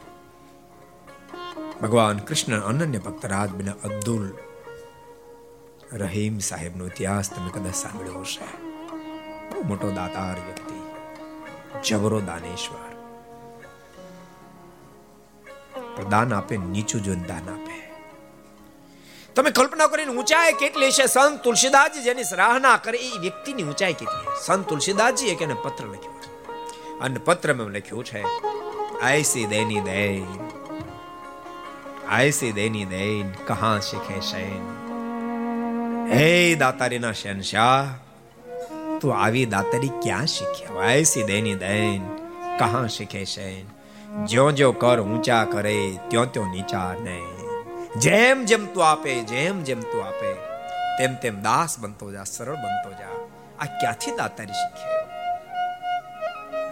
ભગવાન 1.82 2.18
કૃષ્ણ 2.18 2.60
અનન્ય 2.60 2.98
ભક્ત 2.98 3.26
રાજ 3.26 3.68
અબ્દુલ 3.68 4.36
રહીમ 5.92 6.38
સાહેબનો 6.38 6.86
ઇતિહાસ 6.86 7.30
તમે 7.30 7.50
કદાચ 7.50 7.74
સાંભળ્યો 7.74 8.20
હશે. 8.20 8.62
બહુ 9.50 9.62
મોટો 9.62 9.90
દાતાર 9.90 10.34
વ્યક્તિ, 10.34 10.80
જબરો 11.88 12.20
દાનેશ્વર. 12.20 12.92
પ્રદાન 15.96 16.34
આપે, 16.34 16.56
નીચું 16.56 17.02
જોઈને 17.02 17.24
દાન 17.24 17.50
આપે. 17.52 17.81
તમે 19.36 19.50
કલ્પના 19.50 19.88
કરીને 19.88 20.12
ઊંચાઈ 20.12 20.52
કેટલી 20.52 20.92
છે? 20.92 21.06
સંત 21.06 21.42
તુલસીદાસજી 21.42 22.02
જેની 22.02 22.24
સરાહના 22.24 22.76
કરે 22.76 22.98
એ 22.98 23.20
વ્યક્તિની 23.20 23.64
ઊંચાઈ 23.64 23.94
કેટલી 23.94 24.34
સંત 24.44 24.66
તુલસીદાસજી 24.68 25.30
એક 25.34 25.42
એને 25.46 25.54
પત્ર 25.54 25.86
લખ્યો 25.86 26.18
છે? 26.24 26.30
અને 27.00 27.18
પત્રમાં 27.18 27.72
લખ્યું 27.76 28.04
છે, 28.04 28.22
આયસી 29.02 29.46
દેની 29.46 29.80
દૈન, 29.80 30.28
આયસી 32.08 32.52
દેની 32.52 32.84
દૈન, 32.84 33.32
કહા 33.48 33.74
શીખે 33.80 34.20
શૈન? 34.20 34.62
હે 36.12 36.54
દાતારીના 36.54 37.12
શહેનશાહ, 37.12 37.84
તું 39.00 39.16
આવી 39.16 39.46
દાતારી 39.46 39.92
ક્યાં 40.02 40.26
શીખ્યા 40.26 40.88
આયસી 40.90 41.24
દેની 41.24 41.54
દૈન, 41.54 42.02
કહા 42.58 42.86
શીખે 42.86 43.24
શૈન? 43.24 43.66
જ્યો 44.26 44.50
જ્યો 44.52 44.72
કર 44.72 44.98
ઊંચા 45.00 45.44
કરે, 45.44 45.78
ત્યો 46.08 46.24
ત્યો 46.24 46.46
નીચા 46.46 46.90
નહીં 47.04 47.31
જેમ 48.00 48.44
જેમ 48.44 48.66
તું 48.66 48.90
આપે, 48.90 49.22
જેમ 49.22 49.62
જેમ 49.62 49.80
તું 49.80 50.04
આપે, 50.04 50.32
તેમ 50.98 51.14
તેમ 51.14 51.42
દાસ 51.42 51.78
બનતો 51.78 52.12
જા, 52.12 52.24
સરળ 52.24 52.54
બનતો 52.54 52.90
જા. 52.90 53.28
આ 53.60 53.64
ક્યાંથી 53.64 54.16
દાતારી 54.16 54.52
શીખ્યા 54.52 55.02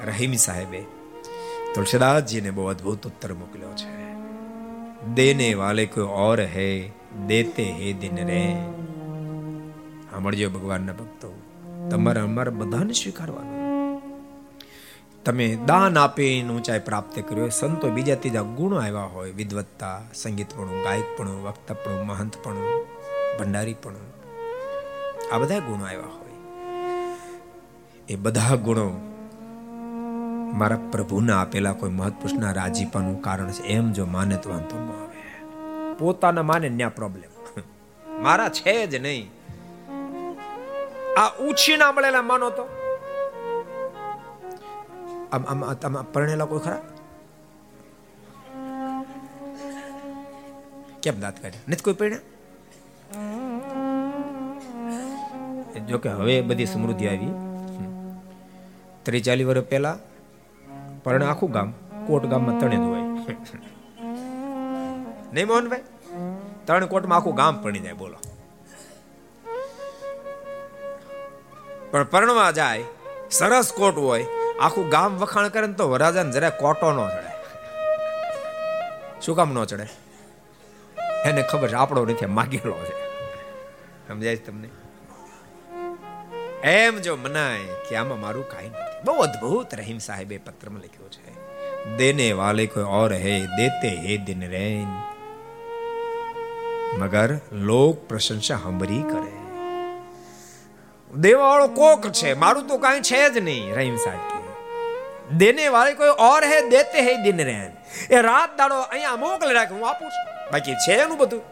રહીમ 0.07 0.33
સાહેબે 0.33 0.81
તુલસીદાસજીને 1.75 2.51
બહુ 2.51 2.66
અદ્ભુત 2.66 3.07
ઉત્તર 3.07 3.33
મોકલ્યો 3.33 3.68
છે. 3.68 4.14
દેને 5.14 5.55
વાલે 5.55 5.87
કોઈ 5.87 6.05
ઓર 6.05 6.41
હે, 6.41 6.91
દેતે 7.27 7.62
હે 7.62 7.93
દિન 7.93 8.27
રે. 8.27 8.53
સાંભળજો 10.11 10.51
ભગવાનના 10.51 10.93
ભક્તો, 10.93 11.43
તમારે 11.91 12.21
અમારે 12.21 12.51
બધાને 12.51 12.93
સ્વીકારવાનું. 12.93 13.60
તમે 15.25 15.59
દાન 15.66 15.99
આપીને 15.99 16.53
ઊંચાઈ 16.55 16.79
પ્રાપ્ત 16.79 17.18
કર્યો. 17.29 17.49
સંતો 17.49 17.89
બીજા 17.89 18.14
ત્રીજા 18.14 18.43
ગુણો 18.43 18.77
આવ્યા 18.77 19.01
હોય. 19.01 19.31
વિદવત્તા, 19.31 20.01
સંગીતપણું, 20.14 20.83
ગાયકપણું, 20.85 21.45
વક્તપણું, 21.45 22.07
મહંતપણું, 22.07 22.87
ભંડારીપણું. 23.39 24.14
આ 25.35 25.39
બધા 25.39 25.59
ગુણો 25.59 25.85
આવ્યા 25.85 26.01
હોય. 26.01 26.31
એ 28.09 28.16
બધા 28.16 28.55
ગુણો 28.55 28.91
મારા 30.53 30.79
પ્રભુના 30.93 31.41
આપેલા 31.41 31.73
કોઈ 31.73 31.91
મહત્પુરુષના 31.91 32.53
રાજીપાનું 32.53 33.23
કારણ 33.23 33.51
છે. 33.51 33.62
એમ 33.62 33.93
જો 33.93 34.07
માને 34.07 34.37
તો 34.37 34.51
વાંધો 34.51 34.79
ન 34.79 34.89
આવે. 34.89 35.95
પોતાના 35.99 36.43
માને 36.43 36.68
ન્યા 36.68 36.89
પ્રોબ્લેમ 36.89 37.62
મારા 38.23 38.49
છે 38.49 38.87
જ 38.87 38.95
નહીં. 38.95 39.31
આ 41.21 41.29
ઉછીના 41.41 41.93
મળેલા 41.93 42.23
માનો 42.23 42.51
તો. 42.51 42.80
આમ 45.33 45.62
આમ 45.64 45.97
પરણેલા 46.12 46.49
કોઈ 46.53 46.62
ખરા? 46.64 46.81
કેમ 51.03 51.16
દાંત 51.22 51.37
કાઢ્યા? 51.43 51.68
નથી 51.68 51.87
કોઈ 51.87 51.99
પરણ્યા? 52.01 52.24
જો 55.89 55.99
કે 55.99 56.11
હવે 56.20 56.35
બધી 56.43 56.70
સમૃદ્ધિ 56.72 57.07
આવી. 57.12 57.33
ત્રીસ 59.05 59.24
ચાલીસ 59.28 59.47
વર્ષ 59.51 59.68
પહેલા 59.70 59.97
પરણે 61.05 61.26
આખું 61.26 61.51
ગામ 61.59 61.70
કોટ 62.07 62.24
ગામમાં 62.33 62.59
તણે 62.61 62.76
હોય 62.76 63.05
નહીં 65.35 65.47
મોહનભાઈ? 65.47 65.85
ત્રણ 66.66 66.91
કોટમાં 66.95 67.18
આખું 67.18 67.35
ગામ 67.35 67.55
પરણી 67.62 67.85
જાય 67.87 67.99
બોલો. 68.03 68.18
પણ 71.91 72.05
પરણવા 72.12 72.51
જાય 72.51 72.85
સરસ 73.39 73.68
કોટ 73.78 73.97
હોય 74.09 74.39
આખું 74.61 74.89
ગામ 74.89 75.19
વખાણ 75.19 75.49
કરે 75.49 75.67
ને 75.67 75.73
તો 75.73 75.91
વરાજાને 75.91 76.33
જરા 76.33 76.51
કોટો 76.51 76.93
નો 76.93 77.09
ચડે. 77.09 77.31
શું 79.21 79.37
કામ 79.37 79.53
નો 79.53 79.65
ચડે? 79.65 79.87
એને 81.25 81.43
ખબર 81.43 81.69
છે, 81.69 81.75
આપણો 81.75 82.05
નથી 82.05 82.27
માગેલો 82.27 82.85
છે. 82.85 83.11
સમજાય 84.09 84.37
છે 84.37 84.47
તમને? 84.47 84.69
એમ 86.63 86.99
જો 86.99 87.17
મનાય 87.17 87.59
કે 87.89 87.97
આમાં 87.97 88.21
મારું 88.21 88.49
કાંઈ 88.49 88.69
નથી. 88.69 89.05
બહુ 89.05 89.15
અદ્ભુત 89.15 89.75
રહીમ 89.75 89.99
સાહેબે 89.99 90.39
પત્રમાં 90.39 90.79
લખ્યું 90.79 91.11
છે. 91.11 91.51
દેને 91.97 92.33
વાલે 92.33 92.67
કોઈ 92.67 92.83
ઓર 92.83 93.13
હે, 93.13 93.41
દેતે 93.41 93.89
હે 93.89 94.17
દિન 94.17 94.51
રેન. 94.51 94.89
મગર 96.99 97.35
લોક 97.53 98.09
પ્રશંસા 98.09 98.55
હમરી 98.55 99.03
કરે. 99.03 99.41
દેવાળો 101.17 101.69
કોક 101.69 102.09
છે, 102.09 102.35
મારું 102.35 102.69
તો 102.69 102.79
કાંઈ 102.79 103.01
છે 103.01 103.29
જ 103.29 103.39
નહીં, 103.39 103.75
રહીમ 103.75 103.97
સાહેબ. 103.97 104.39
દેને 105.37 105.68
વાળે 105.68 105.93
કોઈ 105.93 106.09
ઓર 106.09 106.45
હે, 106.45 106.68
દેતે 106.68 107.01
હે 107.01 107.22
દિન 107.22 107.41
રહે 107.45 107.70
એ 108.11 108.22
રાત 108.22 108.59
દાડો 108.59 108.81
અહીંયા 108.81 109.16
મોકલી 109.16 109.55
રાખે 109.55 109.74
હું 109.74 109.89
આપું 109.89 110.11
છું. 110.11 110.53
બાકી 110.53 110.74
છે 110.74 110.93
એનું 110.93 111.18
બધું. 111.18 111.43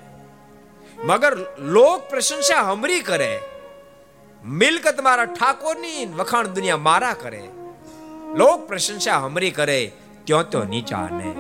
મગર 1.07 1.37
લોક 1.59 2.11
પ્રશંસા 2.11 2.61
હમરી 2.61 3.01
કરે. 3.01 3.41
મિલકત 4.45 5.01
મારા 5.01 5.25
ઠાકોરની 5.25 6.07
વખાણ 6.07 6.47
દુનિયા 6.47 6.77
મારા 6.77 7.13
કરે. 7.13 7.43
લોક 8.35 8.69
પ્રશંસા 8.69 9.17
હમરી 9.17 9.51
કરે, 9.51 9.93
ત્યો 10.25 10.43
ત્યો 10.43 10.65
નીચા 10.65 11.09
ને. 11.13 11.35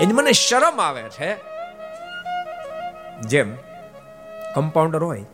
એની 0.00 0.12
મને 0.12 0.32
શરમ 0.32 0.80
આવે 0.80 1.02
છે. 1.02 1.36
જેમ 3.20 3.56
કમ્પાઉન્ડર 4.54 5.02
હોય, 5.02 5.24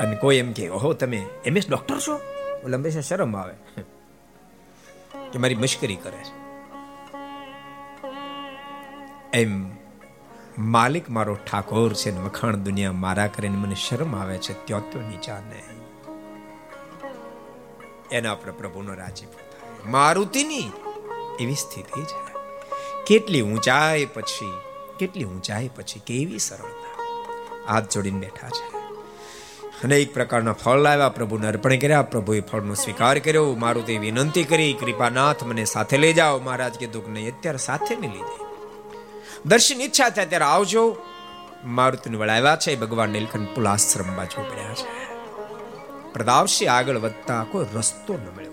અને 0.00 0.16
કોઈ 0.16 0.36
એમ 0.36 0.52
કે, 0.52 0.68
ઓહો, 0.68 0.92
તમે 0.92 1.26
એમએસ 1.44 1.68
ડોક્ટર 1.68 1.98
છો? 1.98 2.16
હંમેશા 2.64 3.00
શરમ 3.00 3.36
આવે. 3.36 3.54
કે 5.32 5.38
મારી 5.38 5.54
મશ્કરી 5.54 5.96
કરે. 5.96 6.24
છે 6.24 6.38
એમ 9.32 9.70
માલિક 10.58 11.10
મારો 11.10 11.34
ઠાકોર 11.34 11.94
છે 11.94 12.10
ને 12.10 12.20
વખાણ 12.20 12.56
દુનિયા 12.56 12.92
મારા 12.92 13.26
કરીને 13.26 13.56
મને 13.56 13.74
શરમ 13.74 14.16
આવે 14.16 14.38
છે, 14.38 14.64
ત્યો 14.64 14.80
ત્યો 14.80 15.02
નીચા 15.02 15.40
ને 15.40 15.62
એના 18.12 18.34
પર 18.34 18.50
પ્રભુનો 18.52 18.94
રાજીપો 18.94 19.32
થાય 19.32 19.90
મારુતિની 19.90 20.72
એવી 21.40 21.54
સ્થિતિ 21.54 22.02
છે. 22.02 22.28
કેટલી 23.06 23.42
ઊંચાઈ 23.42 24.06
પછી, 24.06 24.52
કેટલી 24.98 25.24
ઊંચાઈ 25.24 25.70
પછી 25.76 26.00
કેવી 26.06 26.38
સરળતા. 26.38 26.98
હાથ 27.72 27.94
જોડીને 27.94 28.20
બેઠા 28.20 28.48
છે. 28.48 28.77
અનેક 29.84 30.14
પ્રકારના 30.14 30.52
ફળ 30.52 30.78
લાવ્યા. 30.78 31.08
પ્રભુને 31.08 31.46
અર્પણ 31.46 31.78
કર્યા. 31.78 32.02
પ્રભુએ 32.02 32.40
ફળનો 32.40 32.74
સ્વીકાર 32.74 33.18
કર્યો. 33.18 33.54
મારું 33.54 33.86
તે 33.86 33.98
વિનંતી 33.98 34.44
કરી, 34.44 34.72
કૃપાનાથ, 34.72 35.44
મને 35.44 35.64
સાથે 35.64 35.98
લઈ 35.98 36.12
જાઓ. 36.12 36.38
મહારાજ 36.38 36.74
કે 36.74 36.88
નહીં 37.08 37.36
અત્યારે 37.36 37.58
સાથે 37.58 37.96
નહીં 37.96 38.10
લીધી. 38.10 38.44
દર્શન 39.46 39.80
ઈચ્છા 39.80 40.08
થાય 40.08 40.26
ત્યારે 40.26 40.44
આવજો. 40.44 40.96
મારુતિને 41.64 42.16
વળાવ્યા 42.16 42.56
છે. 42.56 42.76
ભગવાન 42.76 43.10
નીલકંઠ 43.10 43.48
પુલાશ્રમ 43.54 44.16
બાજુ 44.16 44.42
પડ્યા 44.42 44.74
છે. 44.74 45.08
પ્રતાપસિંહ 46.12 46.70
આગળ 46.70 46.96
વધતા 46.98 47.44
કોઈ 47.50 47.66
રસ્તો 47.74 48.14
ન 48.14 48.26
મળ્યો. 48.36 48.52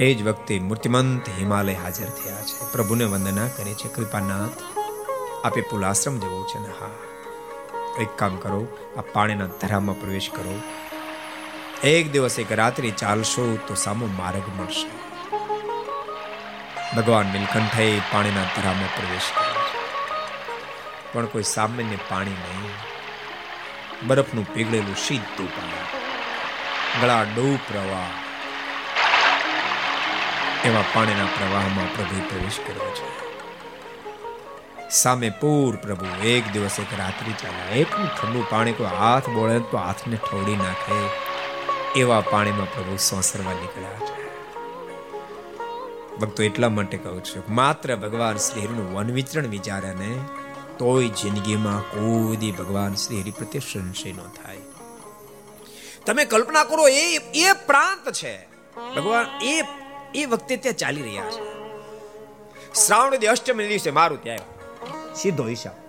એ 0.00 0.14
જ 0.14 0.26
વખતે 0.26 0.58
મૂર્તિમંત 0.58 1.28
હિમાલય 1.28 1.74
હાજર 1.74 2.06
થયા 2.06 2.42
છે. 2.42 2.72
પ્રભુને 2.72 3.04
વંદના 3.04 3.48
કરે 3.48 3.74
છે, 3.74 3.88
કૃપાનાથ, 3.88 4.50
આપે 5.44 5.60
પુલાશ્રમ 5.60 6.18
જવું 6.18 6.46
છે 6.46 6.58
ને? 6.58 6.72
હા. 6.80 7.05
એક 8.00 8.08
કામ 8.16 8.36
કરો, 8.36 8.78
આ 8.98 9.00
પાણીના 9.00 9.46
ધરામાં 9.46 10.00
પ્રવેશ 10.00 10.30
કરો. 10.30 10.60
એક 11.84 12.12
દિવસ 12.12 12.38
એક 12.38 12.52
રાત્રિ 12.52 12.90
ચાલશો 12.90 13.58
તો 13.66 13.74
સામો 13.74 14.06
માર્ગ 14.06 14.60
મળશે. 14.60 15.06
ભગવાન 16.96 17.26
નીલકંઠે 17.26 18.00
પાણીના 18.12 18.42
ધરામાં 18.42 18.96
પ્રવેશ 18.96 19.22
કર્યો 19.34 19.56
પણ 21.12 21.26
કોઈ 21.26 21.42
સામાન્ય 21.42 21.96
પાણી 22.08 22.30
નહીં. 22.30 22.70
બરફનું 24.06 24.54
પીગળેલું 24.54 24.96
સીધું 24.96 25.56
પાણી. 25.56 26.00
ગળા 27.02 27.22
ડૂબ 27.22 27.72
પ્રવાહ. 27.72 28.10
એવા 30.66 30.84
પાણીના 30.94 31.24
પ્રવાહમાં 31.24 31.96
પ્રભુ 31.96 32.28
પ્રવેશ 32.28 32.58
કર્યો 32.66 32.94
છે. 32.94 33.25
સામે 34.90 35.30
પૂર, 35.30 35.76
પ્રભુ, 35.76 36.26
એક 36.26 36.52
દિવસ 36.52 36.76
એક 36.78 37.00
રાત્રિ 37.00 37.32
ચાલ્યા 37.32 37.76
એટલું 37.76 38.08
ઠંડુ 38.08 38.44
પાણી 38.50 38.72
કોઈ 38.72 38.86
હાથ 38.86 39.28
બોળે 39.28 39.58
તો 39.58 39.76
હાથને 39.76 40.16
ઠોડી 40.16 40.56
નાખે. 40.56 41.10
એવા 42.00 42.20
પાણીમાં 42.20 42.74
પ્રભુ 42.74 42.96
સોસરવા 42.96 43.52
નીકળ્યા 43.52 43.90
છે. 43.90 44.26
ભક્તો, 46.16 46.42
એટલા 46.42 46.68
માટે 46.68 46.98
કહું 46.98 47.24
છું 47.24 47.42
માત્ર 47.48 47.96
ભગવાન 47.96 48.36
શ્રી 48.36 48.60
હરિનું 48.60 48.94
વન 48.94 49.10
વિચરણ 49.10 49.46
વિચારે 49.46 49.94
ને 49.94 50.18
તોય 50.78 51.08
જિંદગીમાં 51.08 51.80
કોઈ 51.80 52.36
દી 52.36 52.52
ભગવાન 52.52 52.94
શ્રી 52.94 53.20
હરિ 53.20 53.30
પ્રત્યે 53.30 53.60
સંશય 53.72 54.12
ન 54.12 54.16
થાય. 54.16 54.56
તમે 56.06 56.24
કલ્પના 56.24 56.64
કરો, 56.64 56.88
એ 56.88 57.16
એ 57.34 57.52
પ્રાંત 57.52 58.12
છે. 58.12 58.46
ભગવાન, 58.96 59.26
એ 59.42 59.62
એ 60.14 60.26
વખતે 60.26 60.56
ત્યાં 60.56 60.74
ચાલી 60.74 61.02
રહ્યા 61.02 61.24
છે. 61.24 61.56
શ્રાવણ 62.74 63.16
અષ્ટમી 63.16 63.68
દિવસે 63.68 63.90
મારું 63.90 64.22
ત્યાં 64.22 64.55
સીધો 65.16 65.44
હિસાબ 65.44 65.86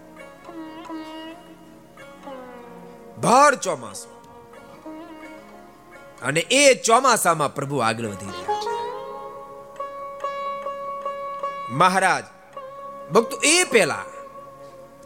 ભર 3.19 3.55
ચોમાસું. 3.55 4.17
અને 6.21 6.39
એ 6.39 6.81
ચોમાસામાં 6.81 7.55
પ્રભુ 7.55 7.77
આગળ 7.77 8.05
વધી 8.05 8.25
રહ્યા 8.25 8.61
છે. 8.61 8.77
મહારાજ, 11.71 12.23
ભક્તો, 13.11 13.37
એ 13.43 13.63
પેલા 13.63 14.05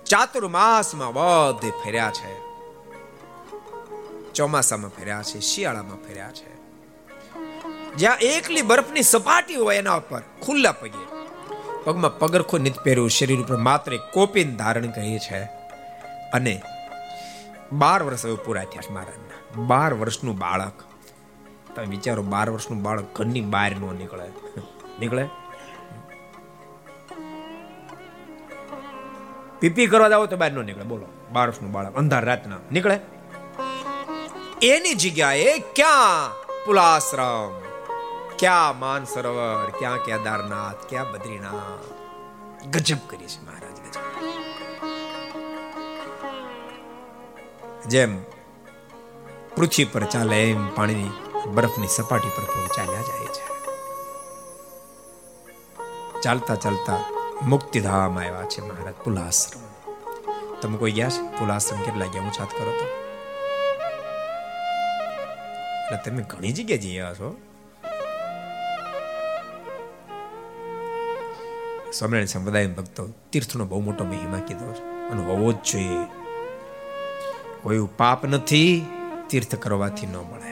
ચાતુર્માસમાં 0.06 1.14
બધે 1.14 1.70
ફેર્યા 1.70 2.12
છે. 2.12 2.52
ચોમાસામાં 4.34 4.90
ફેર્યા 4.90 5.22
છે, 5.22 5.40
શિયાળામાં 5.40 6.08
ફેર્યા 6.08 6.32
છે. 6.32 6.52
જ્યાં 7.96 8.18
એકલી 8.18 8.62
બરફની 8.62 9.04
સપાટી 9.04 9.56
હોય 9.56 9.78
એના 9.78 9.96
ઉપર 9.96 10.22
ખુલ્લા 10.46 10.72
પગે 10.72 11.11
પગમાં 11.84 12.20
પગરખો 12.20 12.58
નિત 12.58 12.76
પહેર્યું 12.80 13.10
શરીર 13.10 13.40
ઉપર 13.40 13.58
માત્ર 13.58 13.98
કોપીન 13.98 14.58
ધારણ 14.58 14.88
કરી 14.88 15.20
છે. 15.20 15.44
અને 16.34 16.62
બાર 17.72 18.04
વર્ષ 18.04 18.26
હવે 18.26 18.36
પૂરા 18.36 18.64
થયા 18.64 18.82
છે 18.82 18.94
મહારાજના. 18.94 19.62
બાર 19.62 19.94
વર્ષનું 19.94 20.38
બાળક. 20.38 20.74
તમે 21.76 21.86
વિચારો 21.86 22.24
બાર 22.24 22.50
વર્ષનું 22.50 22.82
બાળક 22.84 23.16
ઘરની 23.16 23.42
બહાર 23.42 23.72
નો 23.72 23.92
નીકળે. 23.92 24.62
નીકળે? 25.00 25.28
પીપી 29.60 29.88
કરવા 29.88 30.10
જાવ 30.10 30.26
તો 30.26 30.38
બહાર 30.38 30.52
નો 30.52 30.62
નીકળે. 30.62 30.84
બોલો, 30.84 31.06
બાર 31.32 31.48
વર્ષનું 31.48 31.72
બાળક, 31.72 31.96
અંધાર 31.96 32.26
રાતના. 32.26 32.56
નીકળે? 32.72 33.00
એની 34.62 34.94
જગ્યાએ 34.94 35.60
ક્યાં 35.60 36.34
પુલાશ્રમ? 36.66 37.61
ક્યાં 38.42 38.80
માન 38.80 39.04
સરોવર, 39.04 39.72
ક્યાં 39.80 39.98
કેદારનાથ, 39.98 40.90
ક્યાં 40.90 41.12
બદ્રીનાથ? 41.12 42.66
ગજબ 42.68 42.98
કરી 43.08 43.28
છે 43.28 43.42
મહારાજ, 43.42 43.72
ગજબ. 43.72 44.30
જેમ 47.88 48.24
પૃથ્વી 49.56 49.86
પર 49.86 50.04
ચાલે, 50.04 50.52
એમ 50.52 50.76
પાણીની 50.76 51.10
બરફની 51.48 51.88
સપાટી 51.88 52.30
પર 52.30 52.44
પ્રભુ 52.44 52.68
ચાલ્યા 52.78 53.02
જાય 53.02 53.26
છે. 53.26 53.46
ચાલતા 56.22 56.56
ચાલતા 56.56 56.98
મુક્તિધામ 57.42 58.20
આવ્યા 58.20 58.44
છે 58.44 58.62
મહારાજ, 58.62 58.94
પુલાશ્રમ. 58.94 59.92
તમે 60.62 60.78
કોઈ 60.78 60.92
ગયા 60.92 61.10
છે? 61.10 61.40
પુલાશ્રમ 61.40 61.82
કેટલા 61.82 62.06
ગયા? 62.06 62.22
હું 62.22 62.32
છાત 62.32 62.52
કરો 62.52 62.72
તો. 62.72 62.86
એટલે 65.86 66.12
તમે 66.12 66.24
ઘણી 66.24 66.52
જગ્યાએ 66.52 66.78
જઈ 66.78 67.00
આવ્યા 67.00 67.14
છો. 67.14 67.42
સ્વામિનારાયણ 71.94 72.26
સંપ્રદાય 72.26 72.68
ભક્તો 72.68 73.08
તીર્થનો 73.32 73.66
બહુ 73.66 73.80
મોટો 73.80 74.04
મહિમા 74.04 74.40
કીધો 74.40 74.74
છે. 74.74 75.10
અને 75.10 75.26
હોવો 75.26 75.52
જ 75.52 75.56
જોઈએ. 75.56 76.06
કોઈ 77.64 77.88
પાપ 77.98 78.26
નથી, 78.26 78.86
તીર્થ 79.30 79.56
કરવાથી 79.56 80.08
ન 80.08 80.16
મળે. 80.16 80.52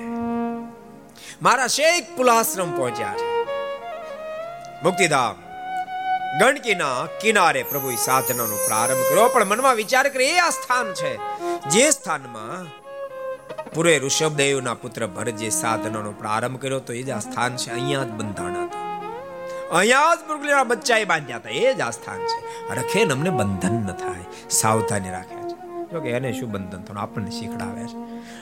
મારા 1.42 1.68
શેખ 1.68 2.18
પુલાશ્રમ 2.18 2.78
પહોંચ્યા 2.78 3.16
છે. 3.18 3.44
મુક્તિધામ, 4.84 5.36
ગણકીના 6.40 7.06
કિનારે 7.22 7.64
પ્રભુ 7.64 7.92
સાધનાનો 7.96 8.56
પ્રારંભ 8.56 9.02
કર્યો. 9.10 9.28
પણ 9.28 9.46
મનમાં 9.46 9.76
વિચાર 9.76 10.10
કરે, 10.10 10.30
એ 10.30 10.40
આ 10.40 10.50
સ્થાન 10.50 10.94
છે. 10.94 11.18
જે 11.70 11.92
સ્થાનમાં 11.92 12.80
પૂરે 13.70 14.00
ઋષભદેવના 14.00 14.74
પુત્ર 14.74 15.08
ભરત 15.08 15.36
જે 15.36 15.50
સાધનાનો 15.50 16.12
પ્રારંભ 16.12 16.62
કર્યો 16.62 16.80
તો 16.80 16.94
એ 16.94 17.04
જ 17.04 17.10
આ 17.10 17.20
સ્થાન 17.20 17.56
છે. 17.56 17.70
અહીંયા 17.72 18.04
જ 18.04 18.08
બંધાણા 18.08 18.69
અહીંયા 19.72 20.16
જ 20.16 20.20
મૃગલીના 20.30 20.64
બચ્ચાએ 20.64 21.06
બાંધ્યા 21.06 21.38
હતા. 21.38 21.50
એ 21.50 21.74
જ 21.74 21.82
આ 21.82 21.90
સ્થાન 21.90 22.20
છે. 22.20 22.40
રખે 22.76 23.04
અમને 23.04 23.30
બંધન 23.30 23.72
ન 23.72 23.92
થાય. 23.92 24.50
સાવધાની 24.50 25.10
રાખ્યા 25.10 25.42
છે. 25.42 25.90
જો 25.92 26.02
કે 26.02 26.10
એને 26.10 26.34
શું 26.34 26.52
બંધન 26.52 26.78
થવાનું? 26.78 27.04
આપણને 27.04 27.32
શીખડાવે 27.32 27.88
છે. 27.88 27.98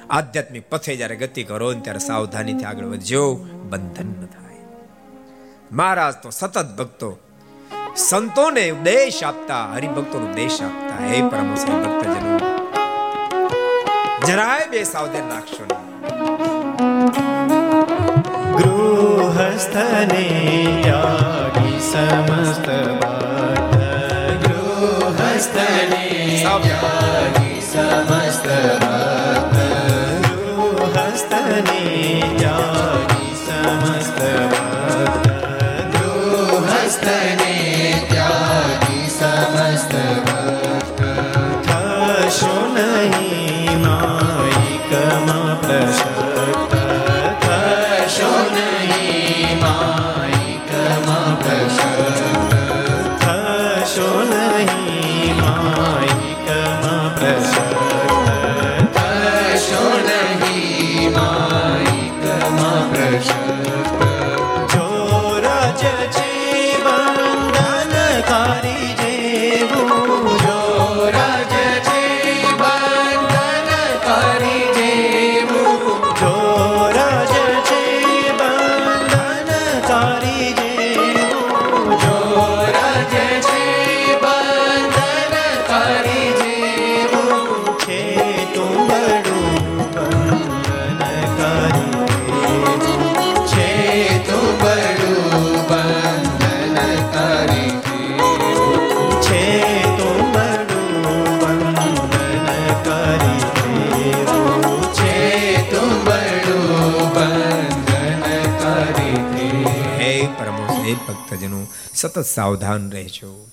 આધ્યાત્મિક 0.09 0.69
પથે 0.69 0.95
જ્યારે 0.95 1.15
ગતિ 1.15 1.43
કરો 1.43 1.73
ને 1.73 1.79
ત્યારે 1.79 1.99
સાવધાનીથી 1.99 2.65
આગળ 2.65 2.85
વધજો. 2.85 3.33
બંધન 3.69 4.05
ન 4.05 4.25
થાય. 4.25 4.47
મહારાજ 5.71 6.13
તો 6.13 6.29
સતત 6.29 6.77
ભક્તો, 6.77 7.17
સંતોને 7.95 8.69
ઉપદેશ 8.69 9.23
આપતા, 9.23 9.65
હરિભક્તોનો 9.73 10.25
ઉપદેશ 10.25 10.61
આપતા. 10.61 11.05
હે 11.05 11.21
પરમ 11.29 11.55
શ્રી 11.55 11.73
ભક્તજનો, 11.73 12.39
જરાય 14.27 14.67
બે 14.67 14.83
સાવધાન 14.83 15.29
રાખશો 15.29 15.65
નહીં. 15.65 15.97
ગૃહસ્થને 19.37 20.23
ત્યાગી 20.81 21.79
સમસ્ત 21.81 22.67
વાત 23.01 23.75
ગૃહસ્થને 24.43 26.05
ત્યાગી 26.41 27.61
સમસ્ત 27.63 28.47
વાત 28.81 29.55
ગૃહસ્થને 30.23 31.81
ત્યાગી 32.33 33.33
સમસ્ત 33.37 34.19
વાત 34.51 34.76
સતત 112.07 112.21
સાવધાન 112.21 112.91
રહેજો. 112.91 113.47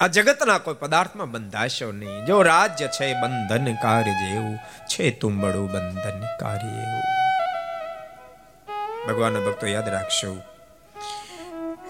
આ 0.00 0.06
જગતના 0.06 0.58
કોઈ 0.58 0.74
પદાર્થમાં 0.78 1.30
બંધાશો 1.30 1.92
નહીં. 1.92 2.26
જો 2.26 2.42
રાજ્ય 2.42 2.86
છે 2.86 3.20
બંધન 3.20 3.74
કાર્ય 3.74 4.12
જેવું 4.12 4.58
છે 4.86 5.10
તુંબડું 5.10 5.72
બંધન 5.72 6.20
કાર્ય 6.40 6.68
એવું 6.68 7.04
ભગવાનના 9.08 9.40
ભક્તો, 9.40 9.66
યાદ 9.66 9.88
રાખશો, 9.88 10.38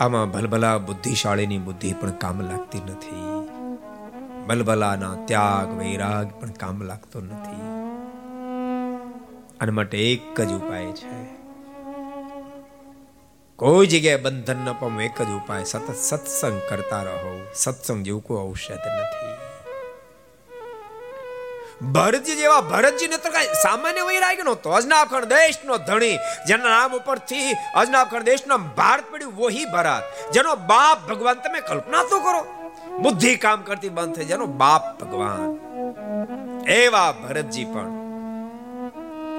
આમાં 0.01 0.31
ભલભલા 0.31 0.79
બુદ્ધિશાળીની 0.79 1.59
બુદ્ધિ 1.59 1.93
પણ 1.93 2.11
કામ 2.11 2.41
લાગતી 2.41 2.81
નથી. 2.81 3.49
ભલભલાના 4.47 5.15
ત્યાગ, 5.25 5.79
વૈરાગ 5.79 6.41
પણ 6.41 6.51
કામ 6.51 6.83
લાગતો 6.83 7.21
નથી. 7.21 7.63
આના 9.61 9.73
માટે 9.73 10.13
એક 10.13 10.41
જ 10.41 10.53
ઉપાય 10.53 10.87
છે. 10.87 11.38
કોઈ 13.59 13.87
જગ્યાએ 13.87 14.17
બંધન 14.17 14.57
ન 14.57 14.73
પામવું 14.73 15.03
એક 15.03 15.23
જ 15.23 15.31
ઉપાય, 15.31 15.65
સતત 15.65 15.95
સત્સંગ 15.95 16.61
કરતા 16.69 17.03
રહો. 17.03 17.33
સત્સંગ 17.55 18.05
જેવું 18.05 18.23
કોઈ 18.23 18.39
ઔષધ 18.39 18.73
નથી. 18.73 19.35
ભરતજી 21.93 22.37
જેવા 22.37 22.61
ભરતજી 22.61 23.07
ને 23.07 23.17
તો 23.17 23.31
કઈ 23.31 23.49
સામાન્ય 23.63 24.03
વૈરાગ્ય 24.03 24.43
નહોતો 24.43 24.71
અજનાખંડ 24.71 25.25
દેશનો 25.25 25.77
ધણી, 25.77 26.19
જેના 26.49 26.69
નામ 26.69 26.93
ઉપરથી 26.93 27.53
અજનાખંડ 27.75 28.23
દેશનો 28.23 28.59
ભારત 28.59 29.05
પડ્યું 29.13 29.37
વહી 29.37 29.65
ભરત, 29.65 30.05
જેનો 30.33 30.57
બાપ 30.57 30.99
ભગવાન, 31.09 31.35
તમે 31.35 31.61
કલ્પના 31.61 32.03
તો 32.03 32.21
કરો. 32.21 32.43
બુદ્ધિ 33.01 33.37
કામ 33.37 33.63
કરતી 33.63 33.89
બંધ 33.89 34.15
થઈ 34.15 34.25
જેનો 34.25 34.47
બાપ 34.47 35.01
ભગવાન. 35.01 35.59
એવા 36.69 37.13
ભરતજી 37.13 37.65
પણ 37.65 38.08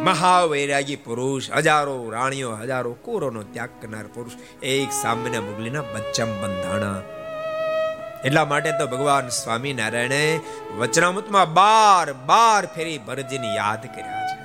મહાવૈરાગી 0.03 0.95
પુરુષ, 0.95 1.51
હજારો 1.51 2.09
રાણીઓ, 2.09 2.55
હજારો 2.55 2.93
કુરોનો 2.93 3.43
ત્યાગ 3.43 3.69
કરનાર 3.81 4.03
પુરુષ, 4.03 4.63
એક 4.63 4.91
સામાન્ય 4.91 5.39
મુગલીના 5.39 5.81
બચ્ચમ 5.81 6.41
બંધાણા. 6.41 7.01
એટલા 8.26 8.45
માટે 8.45 8.71
તો 8.71 8.88
ભગવાન 8.88 9.27
સ્વામિનારાયણે 9.27 10.39
વચનામૃતમાં 10.77 11.53
બાર 11.53 12.13
બાર 12.13 12.65
ફેરી 12.65 12.97
ભરતજીને 12.97 13.55
યાદ 13.55 13.85
કર્યા 13.95 14.27
છે. 14.27 14.39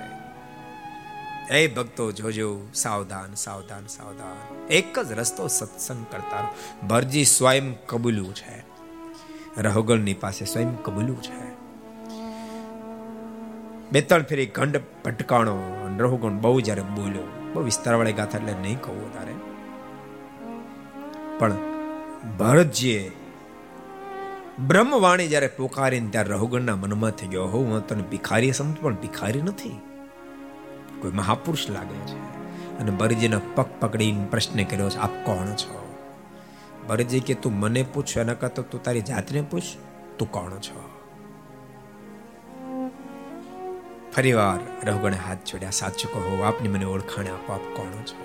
એ 1.58 1.74
ભક્તો, 1.74 2.12
જોજો, 2.12 2.60
સાવધાન 2.74 3.34
સાવધાન 3.34 3.86
સાવધાન. 3.86 4.68
એક 4.68 4.98
જ 4.98 5.12
રસ્તો 5.12 5.46
સત્સંગ 5.46 6.06
કરતા 6.10 6.48
ભરજી 6.86 7.24
સ્વયં 7.24 7.86
કબૂલ્યું 7.86 8.34
છે. 8.34 8.64
રહોગણની 9.60 10.14
પાસે 10.14 10.44
સ્વયં 10.44 10.82
કબૂલ્યું 10.82 11.22
છે. 11.22 11.53
બે 13.94 14.00
ત્રણ 14.00 14.22
ફેરી 14.22 14.46
ખંડ 14.46 14.80
ભટકાણો 15.04 15.56
રહુગણ 15.98 16.38
બહુ 16.38 16.60
જ્યારે 16.60 16.82
બોલ્યો, 16.82 17.50
બહુ 17.54 17.62
વિસ્તારવાળી 17.62 18.12
ગાથા 18.12 18.38
એટલે 18.38 18.52
નહીં 18.52 18.80
કહું 18.80 19.14
તારે. 19.14 19.32
પણ 21.38 21.52
ભરતજીએ 22.38 23.12
બ્રહ્મવાણી 24.66 25.28
જ્યારે 25.28 25.46
પોકારીને 25.46 26.08
ત્યારે 26.08 26.28
રહુગણના 26.28 26.76
મનમાં 26.76 27.10
થઈ 27.10 27.26
ગયો 27.26 27.46
હું 27.46 27.86
તને 27.86 28.02
ભિખારી 28.02 28.52
સમજ, 28.52 28.76
પણ 28.76 28.94
ભિખારી 28.94 29.42
નથી. 29.42 29.80
કોઈ 31.02 31.10
મહાપુરુષ 31.10 31.70
લાગે 31.70 32.06
છે. 32.06 32.18
અને 32.78 32.90
ભરતજીના 32.90 33.40
પગ 33.54 33.66
પકડીને 33.80 34.26
પ્રશ્ન 34.30 34.64
કર્યો 34.64 34.90
છે, 34.90 34.98
આપ 34.98 35.10
કોણ 35.24 35.46
છો? 35.46 35.96
ભરતજી 36.88 37.20
કે, 37.20 37.34
તું 37.34 37.52
મને 37.60 37.82
પૂછ, 37.82 38.18
એના 38.18 38.34
કરતા 38.34 38.62
તું 38.62 38.82
તારી 38.82 39.00
જાતને 39.00 39.42
પૂછ, 39.42 39.62
તું 40.18 40.32
કોણ 40.32 40.50
છો? 40.50 40.93
ફરીવાર 44.14 44.60
રઘુગણે 44.86 45.18
હાથ 45.26 45.42
જોડ્યા, 45.50 45.78
સાચું 45.80 46.08
કહો, 46.12 46.20
આપની 46.48 46.70
મને 46.74 46.86
ઓળખાણ 46.94 47.28
આપો, 47.30 47.48
આપ 47.54 47.64
કોણ 47.76 47.94
છો? 48.08 48.16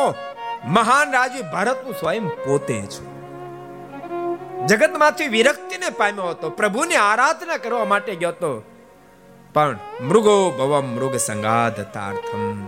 મહાન 0.77 1.07
રાજવી 1.13 1.45
ભરતનું 1.53 1.95
સ્વયં 2.01 2.25
પોતે 2.45 2.79
છું 2.93 3.07
જગતમાંથી 4.69 5.29
વિરક્તિને 5.29 5.89
પામ્યો 5.99 6.29
હતો 6.31 6.47
પ્રભુની 6.59 6.99
આરાધના 7.01 7.59
કરવા 7.59 7.87
માટે 7.87 8.13
ગયો 8.15 8.33
હતો 8.33 8.51
પણ 9.54 9.78
મૃગો 10.00 10.50
ભવ 10.50 10.80
મૃગ 10.80 11.16
સંગાધ 11.16 11.80
તાર્થમ 11.80 12.66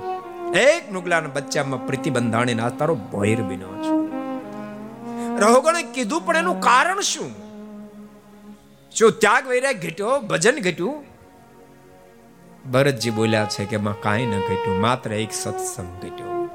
એક 0.56 0.92
નુગલાના 0.92 1.28
બચ્ચામાં 1.28 1.86
પ્રતિબંધાણી 1.86 2.54
ના 2.54 2.68
તારો 2.68 2.94
ભોયર 2.94 3.42
બન્યો 3.42 3.68
છું. 3.68 4.10
રહોગણે 5.38 5.82
કીધું 5.82 6.26
પણ 6.26 6.36
એનું 6.36 6.60
કારણ 6.60 7.00
શું? 7.00 7.30
શું 8.92 9.12
ત્યાગ 9.12 9.48
વૈરાગ 9.48 9.76
ઘટ્યો, 9.76 10.20
ભજન 10.20 10.60
ઘટ્યું? 10.60 11.04
ભરતજી 12.72 13.10
બોલ્યા 13.10 13.44
છે 13.44 13.64
કે 13.64 13.76
માં 13.76 14.00
કાંઈ 14.00 14.26
ન 14.26 14.40
ઘટ્યું, 14.40 14.80
માત્ર 14.80 15.12
એક 15.12 15.32
સત્સંગ 15.32 16.02
ઘટ્યો. 16.02 16.48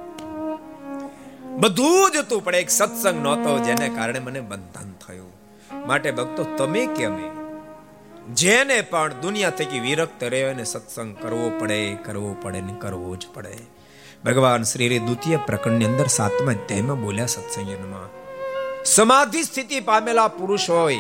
બધું 1.58 2.12
જ 2.12 2.16
હતું, 2.16 2.46
પણ 2.46 2.56
એક 2.56 2.70
સત્સંગ 2.70 3.24
નહોતો, 3.24 3.60
જેને 3.60 3.90
કારણે 3.90 4.20
મને 4.20 4.40
બંધન 4.42 4.94
થયું. 5.08 5.32
માટે 5.88 6.12
ભક્તો, 6.12 6.44
તમે 6.44 6.86
કે 6.86 7.06
અમે 7.06 7.39
જેને 8.34 8.82
પણ 8.82 9.14
દુનિયા 9.22 9.50
થકી 9.50 9.80
વિરક્ત 9.80 10.24
રહે 10.24 10.44
અને 10.44 10.64
સત્સંગ 10.64 11.18
કરવો 11.18 11.52
પડે 11.60 11.96
કરવો 11.96 12.36
પડે 12.42 12.62
ને 12.62 12.74
કરવો 12.80 13.16
જ 13.16 13.26
પડે. 13.34 13.58
ભગવાન 14.26 14.64
શ્રી 14.64 15.00
દ્વિતીય 15.00 15.38
પ્રકરણની 15.38 15.86
અંદર 15.86 16.08
સાતમા 16.08 16.52
અધ્યાયમાં 16.52 17.02
બોલ્યા 17.02 17.26
સત્સંગમાં 17.26 18.10
સમાધિ 18.86 19.44
સ્થિતિ 19.44 19.80
પામેલા 19.80 20.28
પુરુષ 20.28 20.70
હોય 20.70 20.96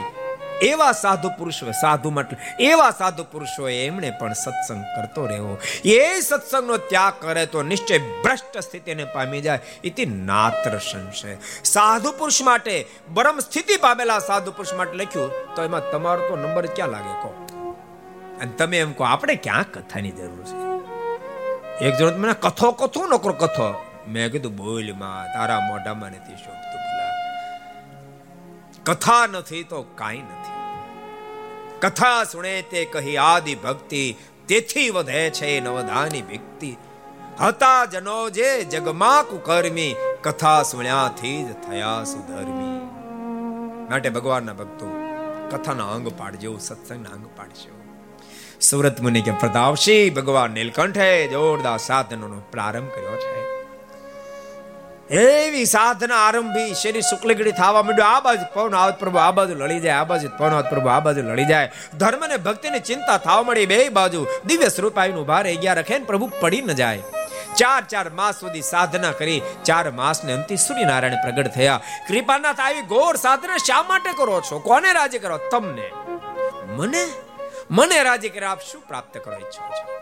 એવા 0.61 0.91
સાધુ 0.91 1.29
પુરુષ 1.37 1.63
સાધુ 1.63 2.09
મતલબ 2.09 2.37
એવા 2.59 2.91
સાધુ 2.91 3.23
પુરુષો 3.23 3.69
એમણે 3.69 4.11
પણ 4.11 4.33
સત્સંગ 4.33 4.83
કરતો 4.83 5.25
રહેવો. 5.25 5.57
એ 5.85 6.19
સત્સંગનો 6.19 6.77
ત્યાગ 6.77 7.13
કરે 7.21 7.45
તો 7.45 7.63
નિશ્ચય 7.63 7.97
ભ્રષ્ટ 7.97 8.57
સ્થિતિને 8.57 9.03
પામી 9.03 9.41
જાય, 9.41 9.59
ઇતિ 9.83 10.05
નાત્ર 10.05 10.77
સંશય. 10.77 11.37
સાધુ 11.63 12.11
પુરુષ 12.11 12.41
માટે 12.41 12.87
બ્રહ્મ 13.13 13.39
સ્થિતિ 13.39 13.77
પામેલા 13.77 14.19
સાધુ 14.19 14.51
પુરુષ 14.51 14.73
માટે 14.73 14.97
લખ્યું, 14.97 15.31
તો 15.55 15.63
એમાં 15.63 15.91
તમારો 15.91 16.29
તો 16.29 16.35
નંબર 16.35 16.65
ક્યાં 16.65 16.89
લાગે, 16.89 17.21
કહો. 17.21 17.45
અને 18.41 18.51
તમે 18.51 18.79
એમ 18.79 18.93
કહો, 18.93 19.03
આપણે 19.03 19.35
ક્યાં 19.35 19.63
કથાની 19.63 20.11
જરૂર 20.11 20.43
છે? 20.43 20.69
એક 21.85 21.95
જણ 21.95 22.17
મને 22.17 22.33
કથો 22.33 22.71
કથો 22.71 23.07
નકરો 23.07 23.33
કથો. 23.33 23.85
મેં 24.07 24.31
કીધું, 24.31 24.55
બોલમાં, 24.55 25.33
તારા 25.33 25.59
મોઢામાં 25.59 26.09
નથી 26.09 26.33
ભલા 26.33 26.68
કથા 28.89 29.27
નથી 29.27 29.63
તો 29.63 29.83
કાંઈ 29.83 30.17
નથી. 30.17 30.59
કથા 31.79 32.23
સુણે 32.23 32.61
તે 32.61 32.85
કહી 32.85 33.17
આદિ 33.17 33.55
ભક્તિ, 33.55 34.15
તેથી 34.47 34.89
વધે 34.89 35.29
છે 35.29 35.59
નવધાની 35.59 36.21
ભક્તિ 36.21 36.77
હતા 37.39 37.85
જનો 37.85 38.29
જે 38.29 38.63
જગમાં 38.63 39.23
કુકર્મી 39.23 39.95
કથા 40.21 40.63
સુણ્યાથી 40.63 41.43
જ 41.43 41.53
થયા 41.53 42.03
સુધર્મી. 42.03 42.79
માટે 43.89 44.09
ભગવાનના 44.09 44.53
ભક્તો, 44.53 44.87
કથાના 45.51 45.91
અંગ 45.91 46.07
પાડજો, 46.07 46.57
સત્સંગના 46.57 47.09
અંગ 47.09 47.27
પાડજો. 47.37 48.03
સુરત 48.61 49.01
મુનિ 49.01 49.21
કે 49.21 49.31
પ્રતાપસિંહ 49.31 50.15
ભગવાન 50.15 50.51
નીલકંઠે 50.51 51.27
જોરદાર 51.27 51.77
સાધનોનો 51.77 52.39
પ્રારંભ 52.51 52.89
કર્યો 52.89 53.15
છે. 53.15 53.48
એવી 55.11 55.65
સાધના 55.65 56.15
આરંભી 56.15 56.73
શરીર 56.73 57.01
શુક્લગડી 57.01 57.51
થવા 57.51 57.83
માંડ્યું. 57.83 58.15
આ 58.15 58.19
બાજુ 58.19 58.45
પવન 58.53 58.75
આવત 58.75 58.99
પ્રભુ, 58.99 59.17
આ 59.17 59.31
બાજુ 59.31 59.55
લડી 59.55 59.79
જાય, 59.79 59.93
આ 59.93 60.03
બાજુ 60.03 60.29
પવન 60.37 60.51
આવત 60.51 60.69
પ્રભુ, 60.69 60.87
આ 60.87 60.99
બાજુ 60.99 61.21
લડી 61.21 61.45
જાય. 61.45 61.71
ધર્મ 61.97 62.27
ને 62.27 62.37
ભક્તિની 62.37 62.79
ચિંતા 62.79 63.17
થવા 63.17 63.43
મળી 63.43 63.65
બે 63.65 63.89
બાજુ 63.89 64.27
દિવ્ય 64.45 64.69
સ્વરૂપ 64.69 64.99
આવીને 64.99 65.19
ઊભા 65.19 65.41
રહી 65.41 65.55
ગયા 65.55 65.73
રખે 65.73 65.99
પ્રભુ 65.99 66.31
પડી 66.39 66.61
ન 66.61 66.67
જાય. 66.67 67.03
ચાર 67.57 67.81
ચાર 67.81 68.09
માસ 68.09 68.39
સુધી 68.39 68.61
સાધના 68.61 69.11
કરી, 69.11 69.41
ચાર 69.65 69.91
માસ 69.91 70.23
ને 70.23 70.33
અંતિ 70.33 70.57
સૂર્યનારાયણ 70.57 71.13
પ્રગટ 71.13 71.47
થયા. 71.47 71.79
કૃપાનાથ 72.09 72.59
આવી 72.59 72.81
ગોર 72.81 73.15
સાધના 73.15 73.57
શા 73.57 73.83
માટે 73.83 74.11
કરો 74.11 74.41
છો? 74.41 74.59
કોને 74.59 74.93
રાજી 74.93 75.19
કરો? 75.19 75.37
તમને. 75.37 75.91
મને? 76.75 77.07
મને 77.71 78.03
રાજી 78.03 78.29
કરે 78.29 78.45
આપ 78.45 78.59
શું 78.71 78.81
પ્રાપ્ત 78.87 79.17
કરો 79.17 79.33
ઈચ્છો 79.33 79.69
છો? 79.69 79.99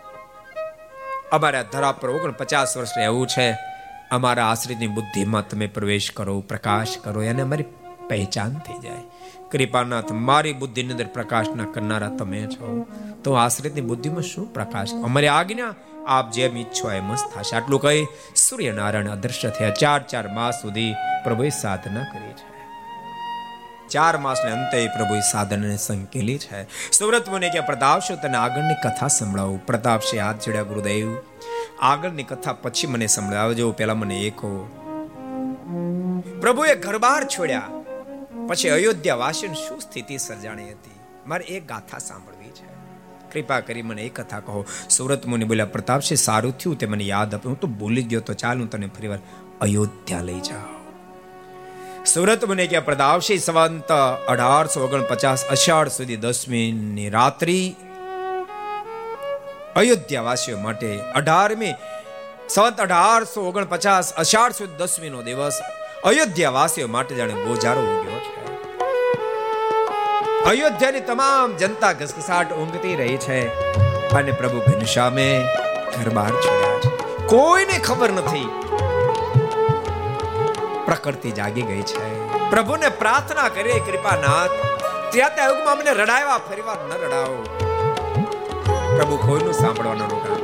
અમારા 1.31 1.61
ધરા 1.61 1.91
પર 1.91 2.09
ઓગણ 2.09 2.31
પચાસ 2.31 2.77
વર્ષ 2.77 2.97
એવું 2.97 3.27
છે. 3.27 3.76
અમારા 4.11 4.51
આશ્રિતની 4.51 4.87
બુદ્ધિમાં 4.87 5.49
તમે 5.49 5.67
પ્રવેશ 5.67 6.11
કરો, 6.11 6.41
પ્રકાશ 6.41 6.87
કરો 7.03 7.21
એને 7.21 7.41
અમારી 7.41 7.63
પહેચાન 8.09 8.53
થઈ 8.53 8.79
જાય. 8.79 8.97
કૃપાનાથ, 9.51 10.11
મારી 10.11 10.53
બુદ્ધિની 10.53 10.91
અંદર 10.91 11.05
પ્રકાશ 11.05 11.45
ના 11.55 11.63
કરનારા 11.63 12.09
તમે 12.09 12.45
છો. 12.45 12.87
તો 13.23 13.33
આશ્રિતની 13.33 13.81
બુદ્ધિમાં 13.81 14.21
શું 14.21 14.53
પ્રકાશ? 14.53 14.93
અમારી 14.93 15.27
આજ્ઞા 15.27 15.75
આપ 16.07 16.31
જેમ 16.31 16.57
ઈચ્છો 16.57 16.91
એમ 16.91 17.15
જ 17.15 17.17
થશે. 17.17 17.55
આટલું 17.55 17.81
કહી 17.81 18.07
સૂર્યનારાયણ 18.35 19.09
અદૃશ્ય 19.09 19.49
થયા. 19.49 19.69
ચાર 19.69 20.03
ચાર 20.03 20.27
માસ 20.27 20.61
સુધી 20.61 20.93
પ્રભુએ 21.23 21.49
સાધના 21.49 22.03
કરી 22.03 22.33
છે. 22.33 22.56
ચાર 23.89 24.17
માસને 24.17 24.51
અંતે 24.51 24.87
પ્રભુએ 24.87 25.19
સાધનને 25.19 25.77
સંકેલી 25.77 26.37
છે. 26.37 26.91
સુરત 26.91 27.29
મુનિ 27.29 27.49
કે 27.49 27.59
પ્રતાપશો 27.59 28.15
તને 28.15 28.37
આગળની 28.37 28.73
કથા 28.73 29.07
સંભળાવું. 29.07 29.65
પ્રતાપશે 29.65 30.19
હાથ 30.19 30.45
જોડ્યા 30.45 30.63
ગુરુદેવ. 30.63 31.17
આગળની 31.81 32.23
કથા 32.23 32.53
પછી 32.53 32.87
મને 32.87 33.07
સંભળાવજો 33.07 33.71
પેલા 33.71 33.93
મને 33.93 34.19
એકો 34.19 34.67
પ્રભુએ 36.41 36.75
ઘરબાર 36.75 37.23
છોડ્યા. 37.23 37.63
પછી 38.47 38.69
અયોધ્યા 38.69 39.15
વાસીની 39.15 39.55
શું 39.55 39.81
સ્થિતિ 39.81 40.17
સર્જાણી 40.17 40.71
હતી? 40.71 40.91
મારે 41.27 41.45
એક 41.45 41.67
ગાથા 41.67 41.97
સાંભળવી 41.97 42.49
છે. 42.49 42.77
કૃપા 43.31 43.59
કરી 43.59 43.81
મને 43.81 44.01
એ 44.01 44.09
કથા 44.09 44.39
કહો. 44.39 44.65
સુરત 44.89 45.25
મુનિ 45.25 45.45
બોલ્યા 45.45 45.65
પ્રતાપસિંહ 45.65 46.17
સારું 46.17 46.57
થયું 46.57 46.77
તે 46.77 46.85
મને 46.85 47.03
યાદ 47.03 47.35
આપ્યું. 47.35 47.53
હું 47.53 47.59
તો 47.59 47.67
ભૂલી 47.67 48.03
ગયો 48.03 48.19
તો 48.19 48.33
ચાલ, 48.33 48.59
હું 48.59 48.69
તને 48.69 48.87
ફરીવાર 48.87 49.19
અયોધ્યા 49.61 50.21
લઈ 50.21 50.39
જાઉં. 50.39 50.76
સુરત 52.13 52.45
મુનિ 52.45 52.67
કે 52.67 52.79
પ્રતાપસિંહ 52.79 53.39
સંવંત 53.39 53.91
અઢારસો 54.27 54.83
ઓગણપચાસ 54.83 55.45
અષાઢ 55.45 55.87
સુધી 55.87 56.15
દસમી 56.15 56.71
ની 56.71 57.09
રાત્રિ. 57.09 57.75
અયોધ્યા 59.75 60.21
વાસીઓ 60.21 60.57
માટે 60.57 60.99
અઢારમી 61.15 61.73
સંત 62.49 62.81
અઢારસો 62.81 63.41
ઓગણપચાસ 63.41 64.13
અષાઢ 64.13 64.51
સુધી 64.51 64.77
દસમી 64.77 65.09
નો 65.09 65.21
દિવસ 65.21 65.59
અયોધ્યા 66.03 66.49
વાસીઓ 66.49 66.87
માટે 66.87 67.15
જાણે 67.15 67.33
ગોજારો 67.33 67.81
ઉગ્યો 67.81 68.19
છે. 68.19 68.33
અયોધ્યાની 70.43 70.99
તમામ 70.99 71.55
જનતા 71.55 71.91
ઘસઘસાટ 71.93 72.53
ઊંઘતી 72.53 72.95
રહી 72.95 73.17
છે 73.17 73.47
અને 74.09 74.31
પ્રભુ 74.31 74.59
ઘનશ્યામે 74.59 75.45
ઘર 75.97 76.09
બહાર 76.09 76.31
છોડ્યા 76.31 76.79
છે. 76.79 77.25
કોઈને 77.25 77.77
ખબર 77.79 78.11
નથી 78.11 78.49
પ્રકૃતિ 80.87 81.31
જાગી 81.31 81.61
ગઈ 81.61 81.81
છે. 81.81 82.07
પ્રભુને 82.49 82.89
પ્રાર્થના 82.89 83.47
કરીએ, 83.49 83.79
કૃપાનાથ. 83.79 84.55
ત્યાં 85.11 85.35
ત્યાં 85.35 85.49
યુગમાં 85.49 85.73
અમને 85.73 85.91
રડાવ્યા 85.91 86.37
ફરીવાર 86.37 86.79
ન 86.89 86.91
રડાવો 87.05 87.39
પ્રભુ 88.97 89.15
કોઈનું 89.17 89.53
સાંભળવાનો 89.53 90.05
રોકાણ 90.05 90.36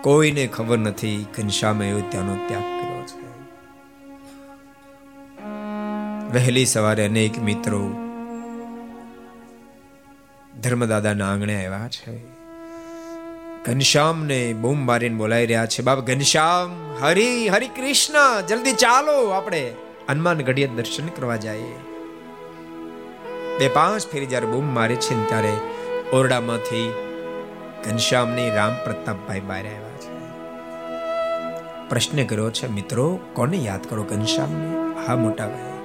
કોઈને 0.02 0.48
ખબર 0.48 0.78
નથી 0.78 1.26
ઘનશ્યામે 1.38 1.88
અયોધ્યાનો 1.88 2.36
ત્યાગ 2.48 2.64
કર્યો 2.64 3.04
છે. 3.04 3.28
વહેલી 6.34 6.66
સવારે 6.66 7.06
અનેક 7.06 7.40
મિત્રો 7.40 7.92
ધર્મદાદાના 10.62 11.32
આંગણે 11.32 11.66
આવ્યા 11.66 11.88
છે. 11.88 12.20
ઘનશ્યામને 13.66 14.54
બૂમ 14.54 14.86
મારીને 14.86 15.16
બોલાવી 15.16 15.46
રહ્યા 15.46 15.66
છે 15.66 15.84
બાબા 15.84 16.02
ઘનશ્યામ, 16.02 16.98
હરિ 17.04 17.48
હરિ 17.48 17.68
કૃષ્ણ, 17.68 18.42
જલ્દી 18.42 18.74
ચાલો 18.74 19.30
આપણે 19.30 19.74
હનુમાન 20.10 20.38
ગઢીએ 20.38 20.68
દર્શન 20.68 21.08
કરવા 21.08 21.36
જઈએ. 21.36 21.87
બે 23.60 23.68
પાંચ 23.68 24.08
ફેરી 24.08 24.26
જ્યારે 24.26 24.46
બૂમ 24.46 24.74
મારે 24.74 24.96
છે 24.96 25.16
ને 25.16 25.24
ત્યારે 25.24 25.54
ઓરડામાંથી 26.14 26.94
ઘનશ્યામની 27.86 28.50
રામ 28.50 28.84
પ્રતાપભાઈ 28.84 29.40
બહાર 29.40 29.60
આવ્યા 29.60 29.80
છે. 29.80 30.18
પ્રશ્ન 31.90 32.26
કર્યો 32.26 32.52
છે, 32.52 32.68
મિત્રો, 32.68 33.20
કોને 33.34 33.58
યાદ 33.58 33.90
કરો 33.90 34.04
ઘનશ્યામને? 34.04 34.74
હા, 35.06 35.16
મોટા 35.16 35.48
ભાઈ. 35.48 35.78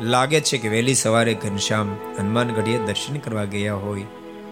લાગે 0.00 0.40
છે 0.40 0.58
કે 0.58 0.68
વહેલી 0.68 0.94
સવારે 0.94 1.34
ઘનશ્યામ 1.34 1.96
હનુમાનગઢીએ 2.18 2.78
દર્શન 2.78 3.18
કરવા 3.18 3.44
ગયા 3.44 3.74
હોય 3.74 4.04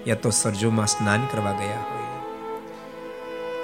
યા 0.06 0.14
તો 0.14 0.30
સરજોમાં 0.30 0.86
સ્નાન 0.86 1.26
કરવા 1.32 1.52
ગયા 1.52 1.78
હોય 1.78 1.98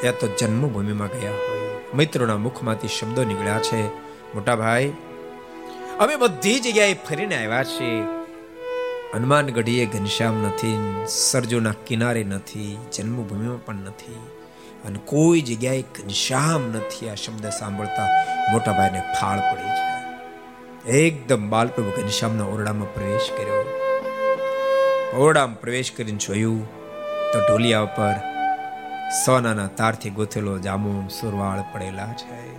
યા 0.05 0.13
તો 0.13 0.29
જન્મભૂમિમાં 0.39 1.09
ગયા 1.09 1.31
હોય. 1.31 1.97
મિત્રોના 1.97 2.37
મુખમાંથી 2.37 2.89
શબ્દો 2.89 3.25
નીકળ્યા 3.25 3.59
છે, 3.59 3.87
મોટા 4.35 4.57
ભાઈ, 4.57 4.93
અમે 5.99 6.17
બધી 6.17 6.61
જગ્યાએ 6.61 6.95
ફરીને 6.95 7.37
આવ્યા 7.37 7.65
છીએ. 7.65 8.24
હનુમાન 9.15 9.47
ગઢીએ 9.47 9.87
ઘનશ્યામ 9.87 10.43
નથી, 10.43 11.03
સરજુના 11.09 11.75
કિનારે 11.87 12.25
નથી, 12.25 12.79
જન્મભૂમિમાં 12.93 13.65
પણ 13.65 13.75
નથી 13.75 14.17
અને 14.85 14.99
કોઈ 15.05 15.41
જગ્યાએ 15.41 15.83
ઘનશ્યામ 15.83 16.63
નથી 16.63 17.09
આ 17.09 17.15
શબ્દ 17.15 17.47
સાંભળતા 17.47 18.25
મોટાભાઈને 18.53 19.01
ફાળ 19.01 19.39
પડી 19.39 19.63
છે. 19.63 19.95
એકદમ 20.91 21.49
બાલપ્રભુ 21.49 22.03
ઘનશ્યામના 22.03 22.45
ઓરડામાં 22.45 22.95
પ્રવેશ 22.95 23.31
કર્યો. 23.39 23.81
ઓરડામાં 25.17 25.61
પ્રવેશ 25.61 25.93
કરીને 25.93 26.19
જોયું 26.19 26.75
તો 27.33 27.41
ઢોલિયા 27.41 27.81
ઉપર 27.81 28.15
સોનાના 29.27 29.67
તારથી 29.67 30.11
ગોથેલો 30.11 30.59
જામો 30.59 31.09
સુરવાળ 31.09 31.61
પડેલા 31.75 32.13
છે. 32.13 32.57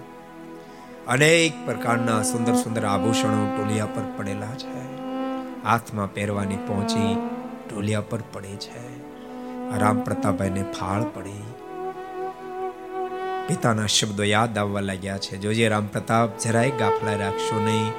અનેક 1.07 1.65
પ્રકારના 1.65 2.23
સુંદર 2.23 2.53
સુંદર 2.53 2.85
આભૂષણો 2.85 3.57
ટોલિયા 3.57 3.85
પર 3.85 4.03
પડેલા 4.17 4.55
છે. 4.55 4.94
હાથમાં 5.65 6.13
પહેરવાની 6.13 6.55
પહોંચી 6.55 7.17
ઢોલિયા 7.69 8.01
પર 8.01 8.19
પડે 8.33 8.47
છે. 8.47 8.99
રામ 9.79 10.01
પ્રતાપભાઈને 10.01 10.63
ફાળ 10.63 11.03
પડી. 11.03 11.43
પિતાના 13.47 13.85
શબ્દો 13.85 14.23
યાદ 14.23 14.57
આવવા 14.57 14.79
લાગ્યા 14.79 15.17
છે. 15.17 15.37
જોજે 15.37 15.67
રામ 15.67 15.87
પ્રતાપ, 15.87 16.29
જરાય 16.37 16.71
ગાફલા 16.71 17.15
રાખશો 17.15 17.65
નહીં 17.65 17.91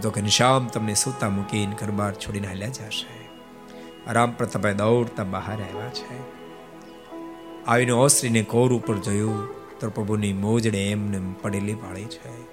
તો 0.00 0.10
ઘનશ્યામ 0.10 0.66
તમને 0.66 0.94
સૂતા 0.94 1.28
મૂકીને 1.28 1.76
ઘરબાર 1.80 2.14
છોડીને 2.14 2.46
હાલ્યા 2.46 2.68
જશે. 2.68 3.28
રામ 4.12 4.32
પ્રતાપભાઈ 4.32 4.74
દોડતા 4.74 5.24
બહાર 5.24 5.54
આવ્યા 5.54 5.88
છે. 5.88 6.40
આવીને 7.66 7.92
ઓસરીને 7.92 8.42
કોર 8.42 8.72
ઉપર 8.72 8.96
જોયું, 8.96 9.48
તો 9.80 9.90
પ્રભુની 9.90 10.32
મોજડે 10.32 10.90
એમને 10.90 11.34
પડેલી 11.42 11.74
પાડી 11.74 12.04
છે. 12.04 12.49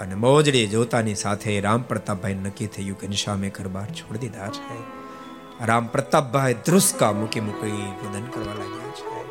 અને 0.00 0.14
મોજડી 0.14 0.66
જોતાની 0.66 1.14
સાથે 1.14 1.60
રામ 1.60 1.82
પ્રતાપભાઈ 1.82 2.34
નક્કી 2.34 2.66
થયું 2.66 2.98
ઘનશ્યામે 3.02 3.48
ઘર 3.48 3.68
બહાર 3.68 3.86
છોડી 3.86 4.18
દીધા 4.18 4.48
છે. 4.48 4.96
રામ 5.66 5.86
પ્રતાપભાઈ 5.86 6.54
ધ્રુસકા 6.54 7.12
મૂકી 7.12 7.40
મૂકી 7.40 7.70
રુદન 7.70 8.24
કરવા 8.26 8.54
લાગ્યા 8.54 8.90
છે. 8.92 9.24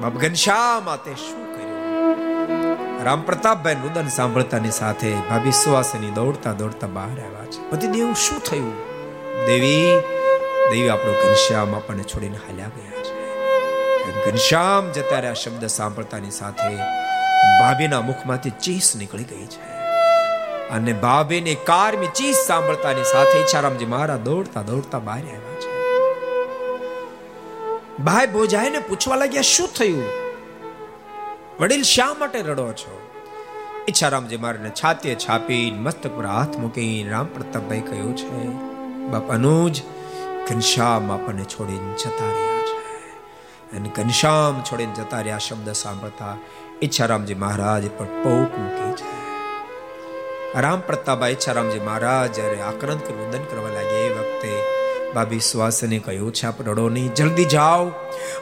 બાપ 0.00 0.12
ઘનશ્યામ 0.12 0.96
તે 0.96 1.14
શું 1.14 1.54
કર્યું? 1.54 3.04
રામ 3.04 3.22
પ્રતાપભાઈ 3.22 3.74
રુદન 3.74 4.08
સાંભળતાની 4.08 4.70
સાથે 4.70 5.14
ભાભી 5.14 5.52
સુવાસની 5.52 6.10
દોડતા 6.10 6.52
દોડતા 6.52 6.86
બહાર 6.86 7.20
આવ્યા 7.20 7.44
છે. 7.44 7.70
પતિ 7.70 7.86
દેવ, 7.86 8.12
શું 8.12 8.40
થયું? 8.40 8.72
દેવી 9.46 10.00
દેવી 10.70 10.88
આપણો 10.88 11.12
ઘનશ્યામ 11.12 11.74
આપણને 11.74 12.02
છોડીને 12.02 12.36
હાલ્યા 12.36 12.68
ગયા 12.68 13.02
છે. 13.02 14.30
ઘનશ્યામ 14.30 14.92
જતા 14.92 15.16
રહ્યા 15.16 15.34
શબ્દ 15.34 15.66
સાંભળતાની 15.66 16.30
સાથે 16.30 17.03
ભાભીના 17.60 18.00
મુખમાંથી 18.00 18.50
ચીસ 18.50 18.96
નીકળી 18.96 19.24
ગઈ 19.24 19.46
છે. 19.46 19.74
અને 20.68 20.92
ભાભીની 20.92 21.54
કારમી 21.54 22.06
ચીસ 22.06 22.36
સાંભળતાની 22.36 23.04
સાથે 23.04 23.40
ઈચ્છારામજી 23.40 23.84
મહારાજ 23.84 24.20
દોડતા 24.20 24.62
દોડતા 24.62 24.98
બહાર 24.98 25.18
આવ્યા 25.18 25.38
છે. 25.38 25.74
ભાઈ 27.98 28.26
ભોજાઈને 28.26 28.78
પૂછવા 28.78 29.16
લાગ્યા, 29.16 29.42
શું 29.42 29.68
થયું? 29.68 30.04
વડીલ 31.60 31.82
શા 31.82 32.14
માટે 32.18 32.42
રડો 32.42 32.72
છો? 32.72 33.00
ઈચ્છારામજી 33.88 34.36
મહારાજને 34.36 34.70
છાતીએ 34.70 35.14
છાપી 35.14 35.70
મસ્તક 35.70 36.16
પર 36.16 36.26
હાથ 36.26 36.56
મૂકી 36.56 37.08
રામ 37.10 37.26
પ્રતાપભાઈ 37.26 37.80
કહ્યું 37.80 38.16
છે, 38.16 38.48
બાપ 39.06 39.30
અનુજ, 39.30 39.82
ઘનશ્યામ 40.50 41.12
આપણને 41.12 41.44
છોડીને 41.44 41.94
જતા 41.94 42.24
રહ્યા 42.24 42.62
છે. 42.62 42.84
અને 43.76 43.88
ઘનશ્યામ 43.88 44.62
છોડીને 44.72 44.94
જતા 44.94 45.20
રહ્યા 45.20 45.38
શબ્દ 45.38 45.72
સાંભળતા 45.72 46.36
ઈચ્છારામજી 46.82 47.34
મહારાજ 47.34 47.90
પણ 47.98 48.06
પોક 48.06 48.58
મૂકી 48.58 48.92
છે. 48.92 50.60
રામ 50.60 50.80
પ્રતાપા 50.80 51.28
ઈચ્છારામજી 51.28 51.78
મહારાજ 51.78 52.32
જ્યારે 52.32 52.60
આક્રાંત 52.60 53.04
કરી 53.04 53.14
વંદન 53.14 53.44
કરવા 53.44 53.68
લાગ્યા 53.68 53.98
એ 53.98 54.08
વખતે 54.08 54.52
બાબી 55.14 55.40
સુવાસને 55.40 55.98
કહ્યું 55.98 56.32
છે 56.32 56.46
આપ 56.46 56.62
રડો 56.62 56.88
નહીં, 56.88 57.14
જલ્દી 57.14 57.44
જાઓ. 57.44 57.92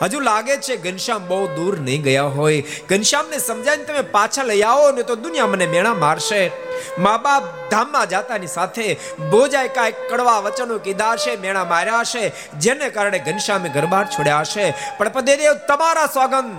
હજુ 0.03 0.21
લાગે 0.21 0.57
છે 0.57 0.77
ઘનશ્યામ 0.77 1.29
બહુ 1.29 1.47
દૂર 1.47 1.79
નહીં 1.79 2.03
ગયા 2.03 2.23
હોય. 2.23 2.63
ઘનશ્યામને 2.89 3.39
સમજાવીને 3.39 3.85
તમે 3.85 4.01
પાછા 4.01 4.43
લઈ 4.43 4.63
આવો 4.63 4.91
ને 4.91 5.03
તો 5.03 5.17
દુનિયા 5.17 5.47
મને 5.47 5.67
મેણા 5.67 5.95
મારશે. 5.95 6.51
મા 6.99 7.19
બાપ 7.19 7.71
ધામમાં 7.71 8.09
જાતાની 8.09 8.47
સાથે 8.47 8.97
બોજાય 9.31 9.69
કાંઈક 9.69 9.95
કડવા 10.11 10.41
વચનો 10.41 10.79
કીધા 10.79 11.17
છે 11.17 11.37
મેણા 11.37 11.65
માર્યા 11.65 12.05
છે 12.05 12.53
જેને 12.59 12.89
કારણે 12.89 13.19
ઘનશ્યામે 13.19 13.69
ઘરબાર 13.69 14.07
છોડ્યા 14.07 14.45
છે 14.45 14.71
પણ 14.99 15.09
પદેદેવ 15.09 15.53
તમારા 15.69 16.07
સોગંદ 16.07 16.53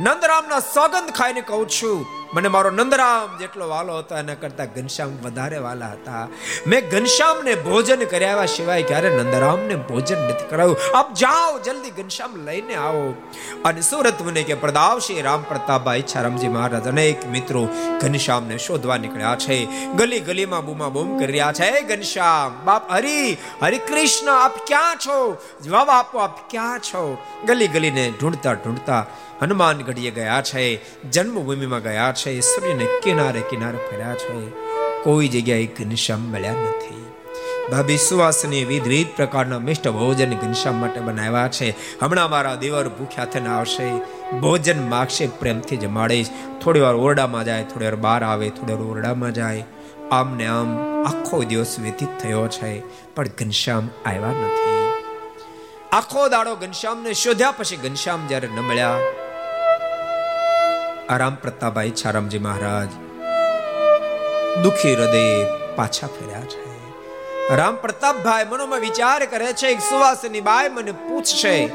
નંદરામના 0.00 0.60
સોગંદ 0.60 1.10
ખાઈને 1.10 1.40
કહું 1.40 1.68
છું, 1.68 2.06
મને 2.34 2.48
મારો 2.48 2.70
નંદરામ 2.70 3.38
જેટલો 3.38 3.68
વાલો 3.68 3.98
હતો, 3.98 4.16
એના 4.16 4.34
કરતા 4.34 4.64
ઘનશ્યામ 4.64 5.10
વધારે 5.22 5.58
વાલા 5.58 5.86
હતા. 5.86 6.28
મેં 6.66 6.90
ઘનશ્યામને 6.90 7.54
ભોજન 7.54 8.04
કર્યા 8.04 8.46
સિવાય 8.46 8.82
ક્યારે 8.82 9.08
નંદરામને 9.08 9.74
ભોજન 9.74 10.18
નથી 10.18 10.44
કરાવ્યું. 10.50 10.98
આપ 10.98 11.14
જાઓ, 11.14 11.58
જલ્દી 11.58 11.90
ઘનશ્યામ 11.90 12.36
લઈને 12.36 12.74
આવો. 12.74 13.14
અને 13.64 13.80
સુરત 13.80 14.22
મને 14.22 14.42
કે 14.42 14.54
પ્રદાવશી 14.54 15.22
રામ 15.22 15.42
પ્રતાપભાઈ 15.42 15.98
ઈચ્છારામજી 15.98 16.48
મહારાજ 16.48 16.86
અનેક 16.86 17.26
મિત્રો 17.26 17.68
ઘનશ્યામને 18.00 18.58
શોધવા 18.58 18.96
નીકળ્યા 18.96 19.36
છે. 19.36 19.64
ગલી 19.92 20.20
ગલીમાં 20.20 20.64
બૂમા 20.64 20.88
બૂમ 20.88 21.18
કરી 21.18 21.26
રહ્યા 21.26 21.52
છે. 21.52 21.80
ઘનશ્યામ, 21.80 22.64
બાપ 22.64 22.92
હરી, 22.92 23.36
હરિ 23.62 23.78
કૃષ્ણ, 23.78 24.32
આપ 24.32 24.56
ક્યાં 24.66 24.96
છો? 24.96 25.36
જવાબ 25.64 25.88
આપો, 25.88 26.18
આપ 26.18 26.50
ક્યાં 26.50 26.78
છો? 26.78 27.18
ગલી 27.46 27.68
ગલીને 27.68 28.12
ઢૂંઢતા 28.20 28.52
ઢૂંઢતા 28.52 29.06
હનુમાન 29.42 29.78
ગઢીએ 29.78 30.10
ગયા 30.10 30.42
છે, 30.42 30.80
જન્મભૂમિમાં 31.10 31.82
ગયા 31.82 32.12
છે, 32.12 32.40
સૂર્યને 32.40 32.86
કિનારે 33.02 33.40
કિનારે 33.40 33.78
ફર્યા 33.78 34.14
છે. 34.14 34.50
કોઈ 35.02 35.28
જગ્યાએ 35.28 35.66
ઘનશ્યામ 35.66 36.20
મળ્યા 36.20 36.52
નથી. 36.52 37.06
ભાભી 37.72 37.96
સુવાસની 37.96 38.64
વિવિધ 38.64 39.08
પ્રકારના 39.16 39.58
મિષ્ટ 39.58 39.88
ભોજન 39.88 40.32
ઘનશ્યામ 40.32 40.74
માટે 40.74 41.00
બનાવ્યા 41.00 41.48
છે. 41.48 41.70
હમણાં 42.00 42.30
મારા 42.30 42.54
દેવર 42.54 42.88
ભૂખ્યા 42.88 43.24
થઈને 43.24 43.48
આવશે. 43.48 43.98
ભોજન 44.38 44.90
માગશે, 44.90 45.26
પ્રેમથી 45.26 45.76
જમાડીશ 45.76 46.28
થોડી 46.64 46.80
વાર 46.80 46.94
ઓરડામાં 46.94 47.44
જાય 47.44 47.64
થોડી 47.64 47.84
વાર 47.84 47.96
બહાર 47.96 48.24
આવે 48.24 48.48
થોડી 48.48 48.72
વાર 48.72 48.82
ઓરડામાં 48.82 49.34
જાય. 49.34 49.64
આમ 50.10 50.36
ને 50.36 50.46
આમ 50.46 50.78
આખો 51.04 51.42
દિવસ 51.42 51.76
વ્યતીત 51.78 52.08
થયો 52.18 52.48
છે, 52.48 52.82
પણ 53.14 53.28
ઘનશ્યામ 53.28 53.88
આવ્યા 54.06 54.28
નથી. 54.28 54.92
આખો 55.92 56.28
દાડો 56.28 56.54
ઘનશ્યામને 56.56 57.12
શોધ્યા 57.12 57.50
પછી 57.50 57.76
ઘનશ્યામ 57.76 58.26
જ્યારે 58.26 58.48
ન 58.48 58.60
મળ્યા 58.60 58.98
આરામ 61.12 61.34
પ્રતાપભાઈ 61.34 61.90
છારામજી 61.90 62.38
મહારાજ. 62.38 62.88
દુખી 64.62 64.94
હૃદય 64.94 65.46
પાછા 65.76 66.06
ફેર્યા 66.06 66.40
છે. 66.40 66.62
રામ 67.56 67.76
પ્રતાપભાઈ 67.76 68.44
મનોમાં 68.44 68.80
વિચાર 68.80 69.26
કરે 69.26 69.52
છે, 69.52 69.66
એક 69.66 69.80
સુવાસની 69.80 70.40
બાય 70.40 70.68
મને 70.68 70.92
પૂછશે, 70.92 71.66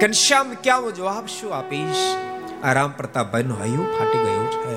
ઘનશ્યામ 0.00 0.56
ક્યાં 0.62 0.82
હું 0.82 0.94
જવાબ 0.94 1.26
શું 1.26 1.54
આપીશ? 1.54 1.96
આ 2.64 2.72
રામ 2.72 2.90
પ્રતાપભાઈ 2.90 3.42
નું 3.42 3.60
હૈયું 3.60 3.98
ફાટી 3.98 4.18
ગયું 4.18 4.50
છે. 4.50 4.74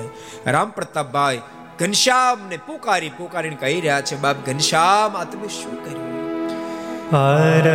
રામ 0.50 0.70
પ્રતાપભાઈ 0.70 1.40
ઘનશ્યામ 1.78 2.48
ને 2.48 2.56
પુકારી 2.56 3.08
પુકારીને 3.08 3.56
કહી 3.56 3.80
રહ્યા 3.80 4.00
છે, 4.00 4.16
બાપ 4.16 4.36
ઘનશ્યામ, 4.46 5.16
આ 5.16 5.24
તમે 5.24 5.48
શું 5.48 5.84
કર્યું? 5.84 6.10
હર 7.12 7.70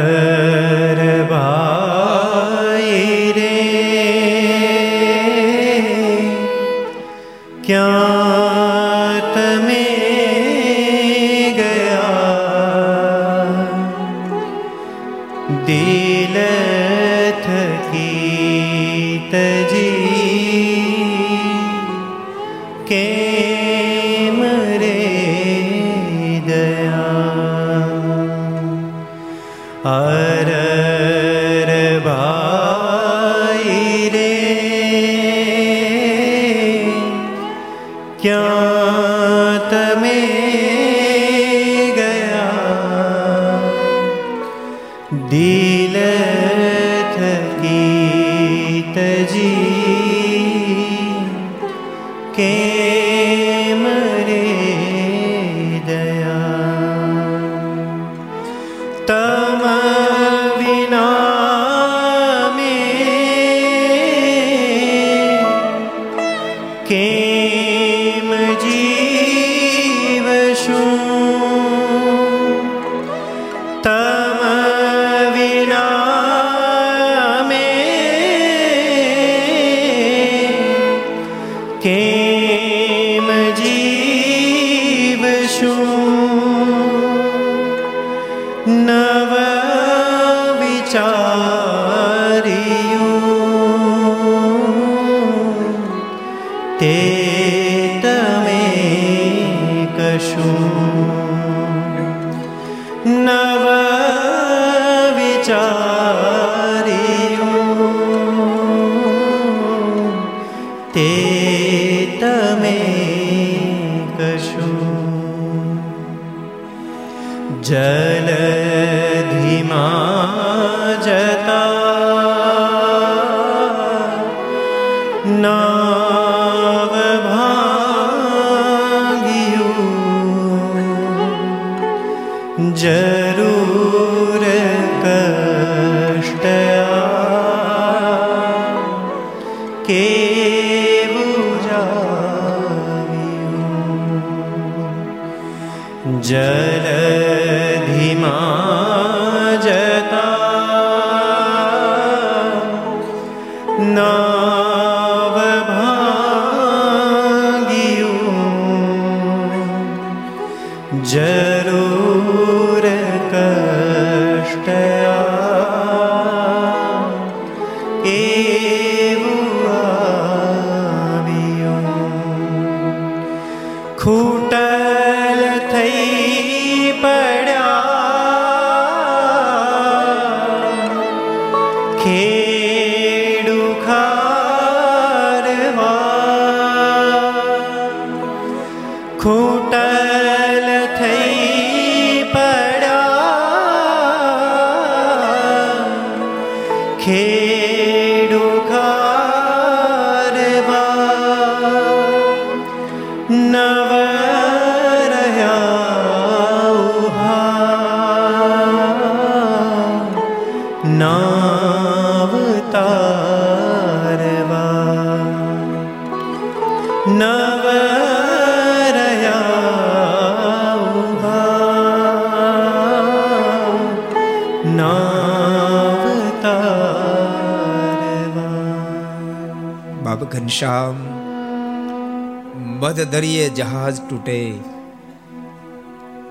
દરિયે 233.16 233.50
જહાજ 233.50 234.02
તૂટે 234.10 234.40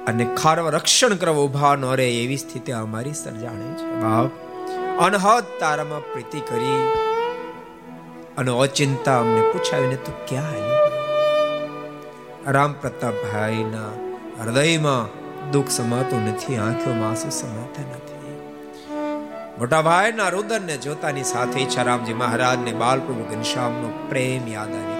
અને 0.08 0.24
ખારવ 0.36 0.68
રક્ષણ 0.68 1.14
કરવા 1.14 1.44
ઊભા 1.44 1.74
ન 1.76 1.84
રહે 1.84 2.08
એવી 2.22 2.36
સ્થિતિ 2.36 2.72
અમારી 2.72 3.12
સર્જાણે 3.14 3.68
છે. 3.74 3.86
બાપ 4.00 4.30
અનહદ 5.00 5.44
તારામાં 5.60 6.02
પ્રીતિ 6.12 6.40
કરી 6.40 6.82
અને 8.38 8.50
અચિંતા 8.50 9.18
અમને 9.20 9.40
પૂછાવીને 9.52 9.96
તું 9.96 10.16
ક્યાં 10.26 10.48
આવ્યો 10.48 10.80
રામ 12.52 12.72
પ્રતાપભાઈના 12.72 13.92
હૃદયમાં 14.42 15.04
દુઃખ 15.50 15.70
સમાતું 15.70 16.22
નથી 16.28 16.56
આંખોમાં 16.56 17.10
આંસુ 17.10 17.30
સમાતા 17.30 17.82
નથી. 17.82 18.34
મોટા 19.58 19.82
ભાઈના 19.82 20.28
રુદનને 20.28 20.76
જોતાની 20.76 21.24
સાથે 21.24 21.60
ઈચ્છારામજી 21.60 22.14
મહારાજને 22.14 22.72
બાલપ્રભુ 22.72 23.24
ઘનશ્યામનો 23.30 23.88
પ્રેમ 24.08 24.48
યાદ 24.48 24.72
આવી 24.72 24.84
ગયો 24.88 24.93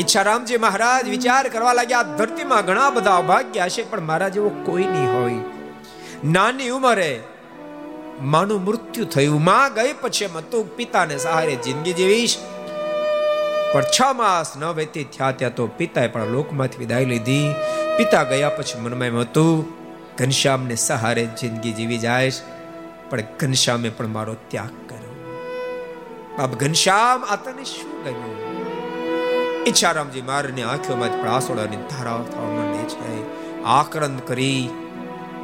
ઈચ્છારામજી 0.00 0.56
મહારાજ 0.56 1.08
વિચાર 1.08 1.48
કરવા 1.48 1.72
લાગ્યા 1.72 2.02
ધરતીમાં 2.02 2.66
ઘણા 2.66 2.90
બધા 2.90 3.16
અભાગ્ય 3.16 3.64
હશે 3.64 3.82
પણ 3.82 4.00
મારા 4.00 4.28
જેવો 4.28 4.48
કોઈ 4.48 4.84
નહીં 4.84 5.22
હોય. 5.22 5.34
નાની 6.24 6.68
ઉંમરે 6.68 7.22
માનું 8.22 8.64
મૃત્યુ 8.64 9.04
થયું. 9.04 9.44
માં 9.44 9.74
ગઈ 9.74 9.92
પછી 9.92 10.24
એમ 10.24 10.36
હતું 10.36 10.76
પિતાને 10.76 11.18
સહારે 11.18 11.54
જિંદગી 11.54 11.92
જીવીશ. 11.92 12.36
પણ 13.72 13.82
છ 13.82 14.02
માસ 14.16 14.56
ન 14.56 14.64
વ્યતીત 14.64 15.10
થયા 15.10 15.30
ત્યાં 15.30 15.54
તો 15.54 15.66
પિતાએ 15.66 16.08
પણ 16.08 16.26
લોકમાંથી 16.26 16.78
વિદાય 16.78 17.04
લીધી. 17.04 17.54
પિતા 17.96 18.22
ગયા 18.22 18.48
પછી 18.48 18.80
મનમાં 18.80 19.06
એમ 19.06 19.16
હતું, 19.16 19.66
ઘનશ્યામને 20.16 20.74
સહારે 20.74 21.26
જિંદગી 21.26 21.72
જીવી 21.72 21.98
જાય 21.98 22.32
પણ 23.10 23.20
ઘનશ્યામે 23.20 23.88
પણ 23.88 24.06
મારો 24.06 24.36
ત્યાગ 24.48 24.90
કર્યો. 24.90 25.14
બાપ, 26.38 26.50
ઘનશ્યામ, 26.50 27.24
આ 27.24 27.36
તને 27.36 27.64
શું 27.64 28.04
ગમ્યું? 28.04 28.53
ઈચ્છારામજી 29.66 30.22
મારની 30.22 30.62
આંખોમાં 30.62 31.08
જ 31.08 31.26
આંસોડાની 31.26 31.76
ધારાઓ 31.76 32.18
થવા 32.18 32.44
માંડે 32.44 32.88
છે. 32.88 33.64
આક્રંદ 33.64 34.20
કરી 34.20 34.70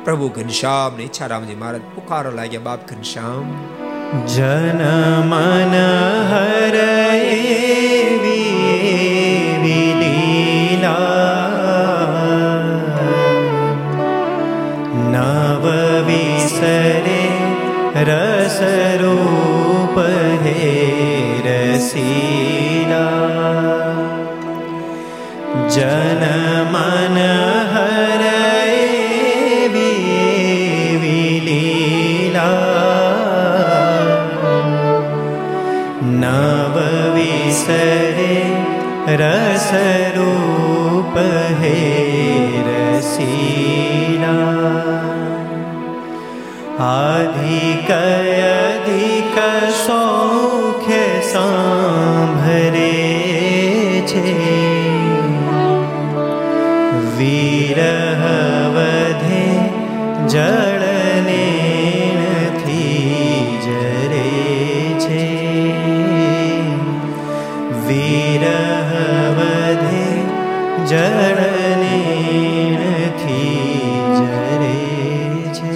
પ્રભુ 0.05 0.29
ઘનશ્યામ 0.29 0.97
ને 0.97 1.03
ઈચ્છારામજી 1.03 1.55
મહારાજ 1.55 1.81
પુકારો 1.95 2.31
લાગ્યા, 2.31 2.61
બાપ 2.61 2.89
ઘનશ્યામ. 2.89 4.27
જન 4.27 4.81
મન 5.25 5.75
હર 6.31 6.77
લીલા. 9.65 11.07
નવ 14.95 15.69
વિસરે 16.07 17.29
રસ 18.05 18.61
રૂપ 19.03 19.99
હે 20.47 21.75
રસીલા 21.75 22.50
જન 25.70 26.24
મન 26.74 27.18
હર 27.74 28.24
એવી 30.44 31.40
લીલા 31.48 32.52
નવ 36.22 36.76
વિસરે 37.16 38.36
रसरूप 39.22 41.18
हे 41.60 41.80
रसीला 42.68 44.38
अधिक 46.88 47.92
જળને 60.33 61.47
નથી 62.27 63.59
જરે 63.65 64.29
છે. 64.99 65.25
વિરહ 67.87 68.93
વધે 69.39 70.05
જળને 70.87 71.99
નથી 72.79 73.91
જરે 74.19 74.79
છે. 75.53 75.73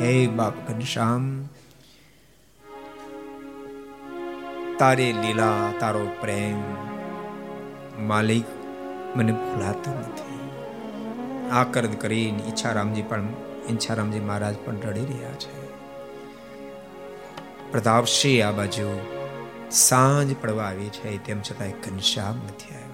હે 0.00 0.26
બાપ 0.26 0.52
ઘનશ્યામ, 0.68 1.24
તારી 4.78 5.12
લીલા, 5.12 5.72
તારો 5.80 6.04
પ્રેમ 6.20 6.60
માલિક 8.08 8.44
મને 9.16 9.32
ભૂલાતો 9.32 9.90
નથી. 9.90 10.38
આકર્દ 11.50 11.92
કરીને 11.94 12.42
ઈચ્છા 12.48 12.72
રામજી 12.72 13.02
પણ 13.02 13.22
ઈચ્છારામજી 13.70 14.20
મહારાજ 14.20 14.54
પણ 14.64 14.80
રડી 14.80 15.00
રહ્યા 15.00 15.32
છે. 15.32 15.68
પ્રતાપસિંહ 17.72 18.48
આ 18.48 18.50
બાજુ 18.50 19.00
સાંજ 19.70 20.34
પડવા 20.40 20.64
આવી 20.64 20.88
છે, 20.88 21.24
તેમ 21.24 21.40
છતાં 21.40 21.70
ઘનશ્યામ 21.70 22.36
નથી 22.36 22.74
આવ્યા. 22.74 22.88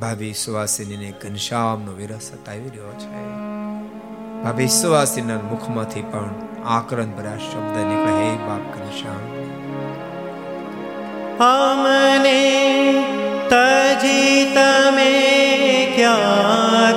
ભાભી 0.00 0.32
સુવાસિનીને 0.32 1.10
ઘનશ્યામનો 1.10 1.92
વિરસ 1.92 2.22
સતાવી 2.22 2.68
રહ્યો 2.68 2.92
છે. 2.98 3.22
ભાભી 4.42 4.68
સુવાસિનીના 4.68 5.40
મુખમાંથી 5.40 6.02
પણ 6.02 6.30
આકરણ 6.66 7.06
ભર્યા 7.06 7.36
શબ્દ 7.36 7.76
નીકળે, 7.76 8.30
હે 8.30 8.36
બાપ 8.36 8.78
ઘનશ્યામ 8.78 9.40
તજી 13.50 14.44
તમે 14.54 15.12
ક્યાં 15.96 16.96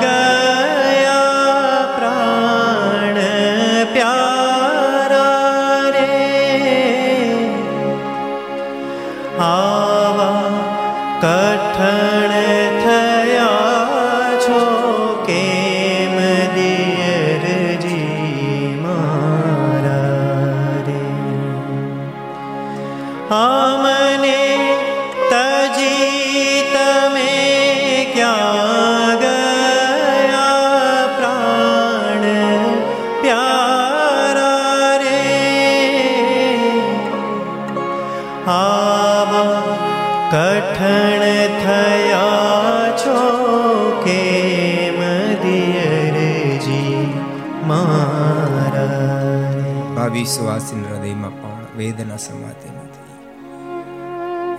ભાભી 50.25 50.85
હૃદયમાં 50.85 51.41
પણ 51.41 51.77
વેદના 51.77 52.17
સમાતી 52.17 52.69
નથી. 52.69 53.03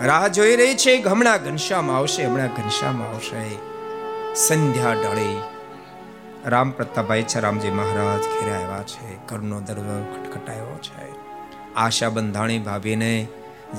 રાહ 0.06 0.28
જોઈ 0.28 0.56
રહી 0.56 0.74
છે 0.74 1.02
હમણાં 1.02 1.44
ઘનશ્યામ 1.44 1.90
આવશે, 1.90 2.24
હમણાં 2.24 2.46
ઘનશ્યામ 2.46 3.02
આવશે. 3.02 3.58
સંધ્યા 4.34 4.92
ઢળે. 4.92 5.36
રામ 6.46 6.70
પ્રતાપભાઈ 6.70 7.24
છરામજી 7.36 7.70
મહારાજ 7.70 8.20
ઘેરે 8.20 8.54
આવ્યા 8.54 8.82
છે, 8.82 9.26
ઘરનો 9.26 9.60
દરવાજો 9.60 10.22
ખટખટાયો 10.22 10.78
છે. 10.82 11.14
આશા 11.76 12.08
બંધાણી 12.08 12.58
ભાભીને 12.58 13.26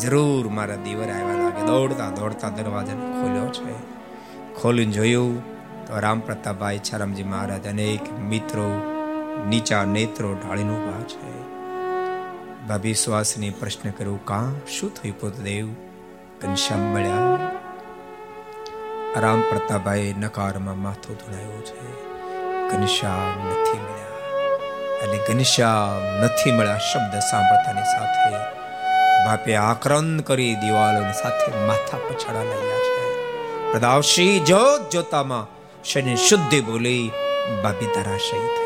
જરૂર 0.01 0.49
મારા 0.49 0.75
દીવર 0.75 1.03
આવ્યા 1.03 1.35
લાગે. 1.35 1.65
દોડતા 1.65 2.09
દોડતા 2.09 2.49
દરવાજાને 2.49 3.21
ખોલ્યો 3.21 3.47
છે. 3.47 3.95
ખોલીને 4.61 4.91
જોયું 4.91 5.55
તો 5.85 5.99
રામ 5.99 6.19
પ્રતાપભાઈ 6.19 6.79
છરામજી 6.93 7.23
મહારાજ 7.23 7.67
અનેક 7.67 8.19
મિત્રો 8.19 8.91
નીચા 9.47 9.83
નેત્રો 9.83 10.33
ઢાળીને 10.33 10.73
ઊભા 10.73 11.01
છે. 11.01 11.34
ભાભી 12.67 12.95
પ્રશ્ન 13.59 13.89
કર્યો, 13.89 14.15
કા? 14.15 14.51
શું 14.79 14.93
થયું 14.93 15.19
પોતદેવ? 15.19 15.73
ઘનશ્યામ 16.41 16.79
મળ્યા? 16.79 17.51
રામ 19.21 19.41
પ્રતાપભાઈ 19.41 20.15
નકારમાં 20.17 20.77
માથું 20.77 21.15
ધુણાયું 21.15 21.65
છે. 21.65 22.05
ઘનશ્યામ 22.69 23.47
નથી 23.47 23.79
મળ્યા. 23.79 24.07
અને 25.03 25.19
ઘનશ્યામ 25.27 26.23
નથી 26.23 26.51
મળ્યા? 26.51 26.77
શબ્દ 26.77 27.19
સાંભળતાની 27.19 27.81
સાથે 27.81 28.25
બાપે 29.25 29.55
આક્રંદ 29.55 30.21
કરી 30.21 30.55
દિવાલોની 30.55 31.13
સાથે 31.13 31.65
માથા 31.67 31.97
પછાડા 31.97 32.43
લાગ્યા 32.43 32.77
છે. 32.77 33.15
પ્રદાવશી 33.71 34.39
જોત 34.39 34.89
જોતામાં 34.89 35.47
શનિ 35.83 36.15
શુદ્ધિ 36.15 36.61
બોલી 36.61 37.11
બાબી 37.63 37.85
ધરાશયી 37.85 38.47
થઈ 38.47 38.64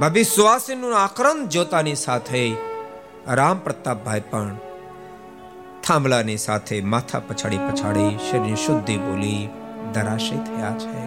ભાભી 0.00 0.24
સુવાસીનું 0.24 0.98
આક્રમ 0.98 1.46
જોતાની 1.46 1.94
સાથે 1.94 2.56
રામ 3.28 3.58
પ્રતાપભાઈ 3.58 4.20
પણ 4.20 4.56
થાંભલાની 5.82 6.36
સાથે 6.36 6.80
માથા 6.80 7.18
પછાડી 7.18 7.58
પછાડી 7.58 8.18
શરીર 8.30 8.56
શુદ્ધિ 8.56 8.96
બોલી 8.96 9.48
ધરાશય 9.94 10.36
થયા 10.36 10.74
છે. 10.78 11.04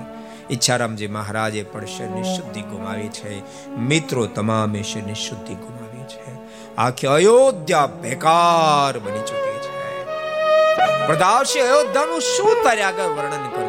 ઈચ્છારામજી 0.54 1.08
મહારાજે 1.08 1.64
પણ 1.64 1.86
શરીરની 1.86 2.24
શુદ્ધિ 2.24 2.62
ગુમાવી 2.62 3.08
છે. 3.08 3.34
મિત્રો 3.78 4.26
તમામે 4.26 4.84
શરીરની 4.84 5.14
શુદ્ધિ 5.14 5.56
ગુમાવી 5.56 6.04
છે. 6.04 6.38
આખી 6.78 7.08
અયોધ્યા 7.08 7.86
બેકાર 7.86 9.00
બની 9.00 9.20
ચૂકી 9.20 9.60
છે. 9.60 10.06
પ્રદાવશી 11.08 11.60
અયોધ્યાનું 11.60 12.22
શું 12.22 12.64
તારે 12.64 12.84
આગળ 12.84 13.04
વર્ણન 13.04 13.50
કરવું 13.50 13.69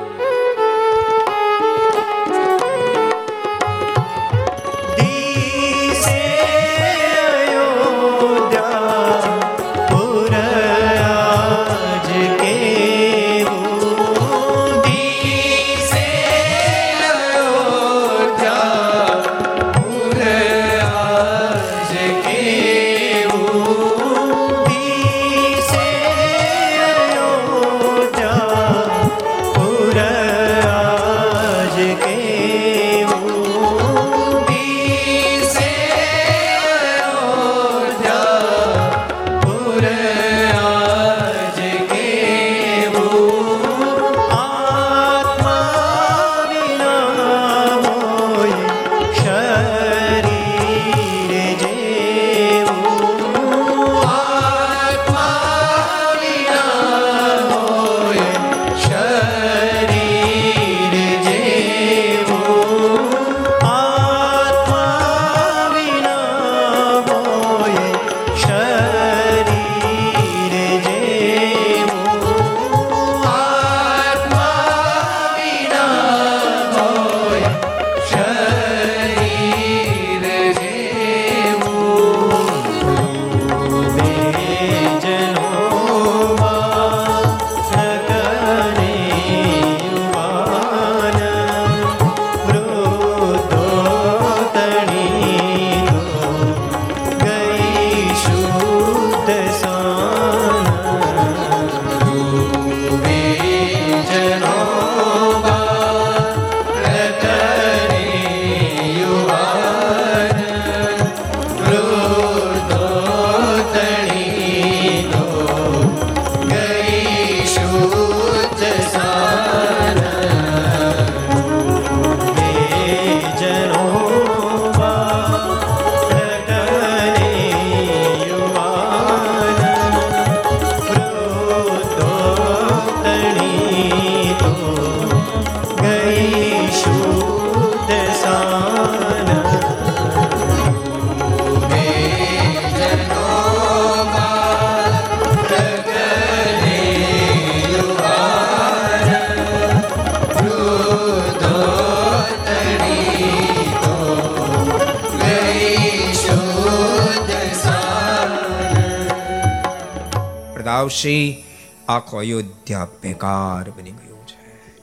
પ્રદાવશી 160.90 161.44
આખો 161.88 162.16
અયોધ્યા 162.16 162.86
બેકાર 163.02 163.70
બની 163.70 163.90
ગયો 163.90 164.24
છે. 164.26 164.78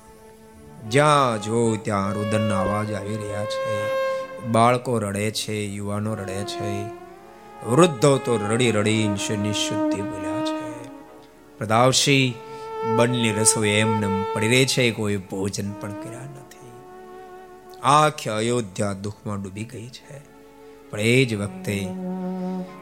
જ્યાં 0.90 1.42
જો 1.42 1.76
ત્યાં 1.76 2.14
રુદનના 2.14 2.62
અવાજ 2.62 2.94
આવી 2.94 3.16
રહ્યા 3.16 3.46
છે. 3.46 3.90
બાળકો 4.48 5.00
રડે 5.00 5.32
છે, 5.32 5.66
યુવાનો 5.66 6.16
રડે 6.16 6.44
છે. 6.44 6.86
વૃદ્ધો 7.66 8.18
તો 8.18 8.38
રડી 8.38 8.72
રડી 8.72 9.08
નિશુદ્ધિ 9.08 10.02
બોલ્યા 10.02 10.46
છે. 10.46 10.88
પ્રદાવશી 11.58 12.34
બંને 12.96 13.32
રસોઈ 13.32 13.70
એમને 13.70 14.26
પડી 14.34 14.48
રહી 14.48 14.66
છે, 14.66 14.92
કોઈ 14.92 15.18
ભોજન 15.18 15.72
પણ 15.72 15.92
કર્યા 15.92 16.22
નથી. 16.22 16.72
આખી 17.84 18.30
અયોધ્યા 18.30 18.94
દુઃખમાં 18.94 19.42
ડૂબી 19.42 19.64
ગઈ 19.64 19.88
છે. 19.88 20.22
પણ 20.90 21.00
એ 21.00 21.26
જ 21.26 21.36
વખતે 21.36 21.88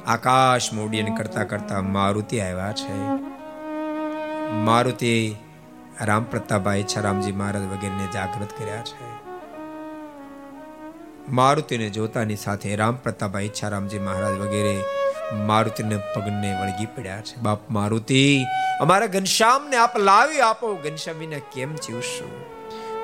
આકાશ 0.08 0.74
મોડિયન 0.74 1.16
કરતા 1.16 1.44
કરતા 1.44 1.82
મારુતિ 1.82 2.40
આવ્યા 2.40 2.72
છે. 2.72 2.94
મારુતિ 4.52 5.36
રામ 6.02 6.24
પ્રતાપભાઈ 6.24 6.84
છરામજી 6.84 7.32
મહારાજ 7.32 7.64
વગેરેને 7.64 8.08
જાગૃત 8.14 8.50
કર્યા 8.60 8.82
છે. 8.82 9.16
મારુતિને 11.30 11.90
જોતાની 11.90 12.36
સાથે 12.36 12.76
રામ 12.76 12.96
પ્રતાપભાઈ 12.96 13.52
છરામજી 13.64 14.00
મહારાજ 14.00 14.34
વગેરે 14.34 14.84
મારુતિને 15.34 15.98
પગને 15.98 16.62
વળગી 16.62 16.86
પડ્યા 16.86 17.22
છે. 17.22 17.36
બાપ 17.36 17.70
મારુતિ, 17.70 18.46
અમારા 18.80 19.06
ઘનશ્યામને 19.06 19.78
આપ 19.78 19.98
લાવી 19.98 20.40
આપો. 20.40 20.76
ઘનશ્યામ 20.76 21.18
વિના 21.18 21.38
કેમ 21.38 21.76
જીવશું? 21.76 22.30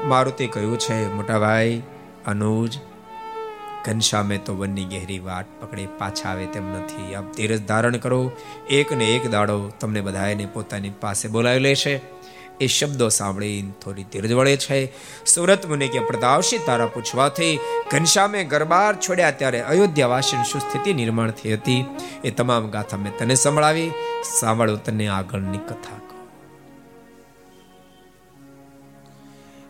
મારુતિ 0.07 0.47
કહ્યું 0.47 0.79
છે, 0.79 1.13
મોટા 1.13 1.39
ભાઈ, 1.39 1.81
અનુજ 2.27 2.79
ઘનશ્યામે 3.85 4.37
તો 4.37 4.57
વનની 4.57 4.85
ગહેરી 4.85 5.19
વાટ 5.19 5.45
પકડે 5.61 5.87
પાછા 5.97 6.29
આવે 6.29 6.45
તેમ 6.45 6.71
નથી. 6.71 7.15
આપ 7.15 7.33
ધીરજ 7.33 7.65
ધારણ 7.65 7.97
કરો. 7.97 8.31
એક 8.69 8.93
ને 8.93 9.05
એક 9.05 9.31
દાડો 9.31 9.69
તમને 9.79 10.01
બધાને 10.01 10.47
પોતાની 10.53 10.89
પાસે 10.89 11.27
બોલાવી 11.27 11.59
લેશે. 11.59 12.01
એ 12.61 12.67
શબ્દો 12.67 13.09
સાંભળીને 13.09 13.71
થોડી 13.83 14.03
ધીરજ 14.03 14.31
વળે 14.31 14.57
છે. 14.57 14.93
સુરત 15.25 15.65
મુનિ 15.65 15.87
કે 15.87 15.99
પ્રતાપશી 15.99 16.57
તારા 16.57 16.85
પૂછવાથી 16.85 17.59
ઘનશ્યામે 17.91 18.43
ગરબાર 18.43 18.95
છોડ્યા 18.95 19.31
ત્યારે 19.31 19.61
અયોધ્યા 19.61 20.07
વાસીની 20.07 20.43
સુસ્થિતિ 20.43 20.93
નિર્માણ 20.93 21.31
થઈ 21.31 21.53
હતી. 21.53 21.85
એ 22.23 22.31
તમામ 22.31 22.69
ગાથા 22.69 22.97
મેં 22.97 23.17
તને 23.17 23.35
સંભળાવી. 23.35 23.91
સાંભળો 24.39 24.75
તને 24.75 25.07
આગળની 25.07 25.57
કથા 25.57 26.01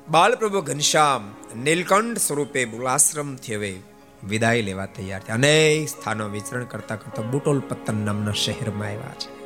બાલપ્રભુ 0.09 0.61
ઘનશ્યામ 0.61 1.35
નીલકંઠ 1.59 2.17
સ્વરૂપે 2.17 2.65
બુલાશ્રમ 2.65 3.35
હવે 3.35 3.79
વિદાય 4.27 4.61
લેવા 4.61 4.85
તૈયાર 4.85 5.19
છે 5.19 5.31
અનેક 5.31 5.89
સ્થાનો 5.89 6.27
વિચરણ 6.27 6.63
કરતા 6.63 6.95
કરતા 6.95 7.21
બુટોલ 7.21 7.59
પત્તન 7.59 8.05
નામના 8.05 8.31
શહેરમાં 8.31 8.87
આવ્યા 8.87 9.13
છે. 9.19 9.41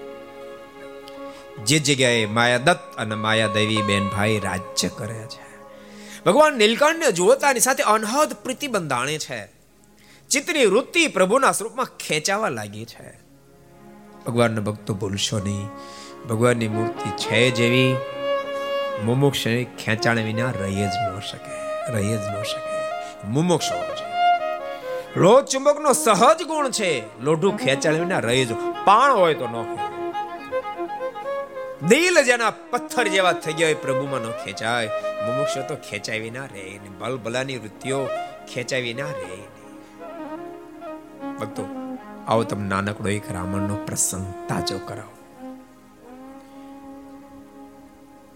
જે 1.63 1.79
જગ્યાએ 1.79 2.25
માયાદત્ત 2.25 2.95
અને 2.97 3.15
માયાદેવી 3.15 3.81
બેન 3.81 4.07
ભાઈ 4.07 4.39
રાજ્ય 4.39 4.89
કરે 4.97 5.25
છે. 5.25 5.45
ભગવાન 6.25 6.57
નીલકંઠને 6.57 7.11
જોતાની 7.11 7.59
સાથે 7.59 7.83
અનહદ 7.83 8.33
પ્રીતિ 8.33 8.67
બંધાણે 8.67 9.17
છે. 9.17 9.47
ચિત્તની 10.29 10.65
વૃત્તિ 10.65 11.07
પ્રભુના 11.07 11.51
સ્વરૂપમાં 11.51 11.85
ખેંચાવા 11.85 12.49
લાગી 12.49 12.85
છે. 12.85 13.19
ભગવાનના 14.25 14.61
ભક્તો 14.61 14.93
ભૂલશો 14.93 15.39
નહીં. 15.39 15.67
ભગવાનની 16.27 16.67
મૂર્તિ 16.67 17.09
છે 17.09 17.51
જેવી 17.51 17.95
મુમુક્ષ 19.03 19.43
ખેંચાણ 19.83 20.17
વિના 20.17 20.51
રહી 20.51 20.75
જ 20.75 20.95
ન 21.15 21.19
શકે. 21.19 21.55
રહી 21.93 22.07
જ 22.07 22.21
ન 22.21 22.43
શકે. 22.43 22.75
મુમુક્ષ 23.27 23.71
હોવો 23.71 24.04
લોહ 25.21 25.41
ચુંબકનો 25.51 25.91
સહજ 25.93 26.39
ગુણ 26.49 26.69
છે. 26.77 26.91
લોઢું 27.23 27.55
ખેંચાણ 27.57 27.99
વિના 28.01 28.23
રહી 28.27 28.45
જો 28.45 28.55
પાણ 28.87 29.11
હોય 29.19 29.35
તો 29.41 29.47
ન 29.47 29.55
દિલ 31.89 32.17
જેના 32.29 32.51
પથ્થર 32.71 33.07
જેવા 33.13 33.35
થઈ 33.43 33.55
ગયા 33.59 33.69
હોય 33.69 33.83
પ્રભુમાં 33.83 34.21
ન 34.21 34.35
ખેંચાય. 34.43 34.89
મુમુક્ષ 35.23 35.55
તો 35.69 35.75
ખેંચાવી 35.87 36.33
ના 36.37 36.47
રહે 36.53 36.65
ને 36.83 36.89
બલબલાની 36.99 37.59
વૃત્તિઓ 37.63 37.99
ખેંચાવી 38.51 38.95
ના 38.99 39.11
રહે 39.19 39.39
ભક્તો, 41.39 41.63
આવો 42.27 42.43
તમે 42.49 42.65
નાનકડો 42.73 43.09
એક 43.17 43.27
રામણનો 43.37 43.75
પ્રસંગ 43.87 44.27
તાજો 44.49 44.77
કરાવો. 44.89 45.15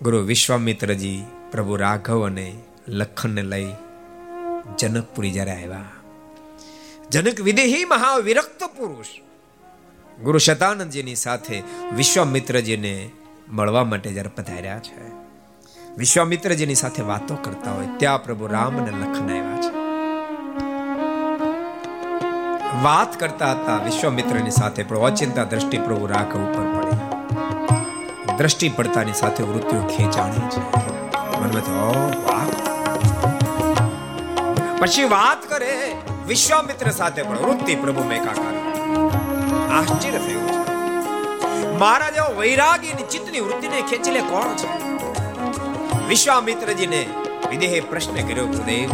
ગુરુ 0.02 0.18
વિશ્વામિત્રજી 0.32 1.22
પ્રભુ 1.52 1.84
રાઘવ 1.86 2.28
અને 2.28 2.48
લખનને 3.00 3.44
લઈ 3.54 3.72
જનકપુરી 4.80 5.36
જ્યારે 5.38 5.56
આવ્યા 5.60 5.99
જનક 7.10 7.40
વિદેહી 7.42 7.86
મહાવિરક્ત 7.86 8.64
પુરુષ 8.78 9.08
ગુરુ 10.22 10.38
શતાનંદજીની 10.38 11.16
સાથે 11.16 11.64
વિશ્વામિત્રજીને 11.96 13.10
મળવા 13.50 13.84
માટે 13.84 14.14
જ્યારે 14.14 14.30
પધાર્યા 14.30 14.80
છે, 14.80 15.08
વિશ્વામિત્રજીની 15.98 16.76
સાથે 16.76 17.02
વાતો 17.02 17.36
કરતા 17.36 17.72
હોય 17.72 17.88
ત્યાં 17.98 18.24
પ્રભુ 18.24 18.48
રામ 18.48 18.78
અને 18.78 18.92
લખન 18.92 19.30
આવ્યા 19.32 19.62
છે. 19.62 19.72
વાત 22.84 23.20
કરતા 23.20 23.52
હતા 23.52 23.84
વિશ્વામિત્રની 23.84 24.52
સાથે 24.52 24.84
પણ 24.84 24.98
અચિંતા 24.98 25.44
દ્રષ્ટિ 25.44 25.78
પ્રભુ 25.78 26.06
રાઘવ 26.06 26.40
ઉપર 26.40 26.66
પડી. 26.76 26.98
દ્રષ્ટિ 28.38 28.70
પડતાની 28.70 29.14
સાથે 29.14 29.44
વૃત્તિઓ 29.44 29.82
ખેંચાણી 29.88 30.50
છે. 30.50 30.62
મનમાં 31.40 31.62
તો 31.62 31.86
વાહ. 32.28 32.69
પછી 34.80 35.04
વાત 35.04 35.50
કરે 35.50 35.96
વિશ્વામિત્ર 36.28 36.92
સાથે 36.92 37.24
પણ 37.24 37.38
વૃત્તિ 37.38 37.76
પ્રભુ 37.76 38.04
મેકાકાર 38.04 38.56
આશ્ચર્ય 39.72 40.12
થયું 40.12 40.48
છે. 40.48 41.78
મારા 41.78 42.10
જેવો 42.10 42.40
વૈરાગીની 42.40 43.10
ચિત્તની 43.10 43.40
વૃત્તિને 43.40 43.82
ખેંચી 43.82 44.12
લે 44.12 44.22
કોણ 44.22 44.56
છે? 44.56 44.70
વિશ્વામિત્રજીને 46.08 47.02
વિદેહે 47.50 47.80
પ્રશ્ન 47.80 48.16
કર્યો 48.28 48.48
ગુરુદેવ 48.48 48.90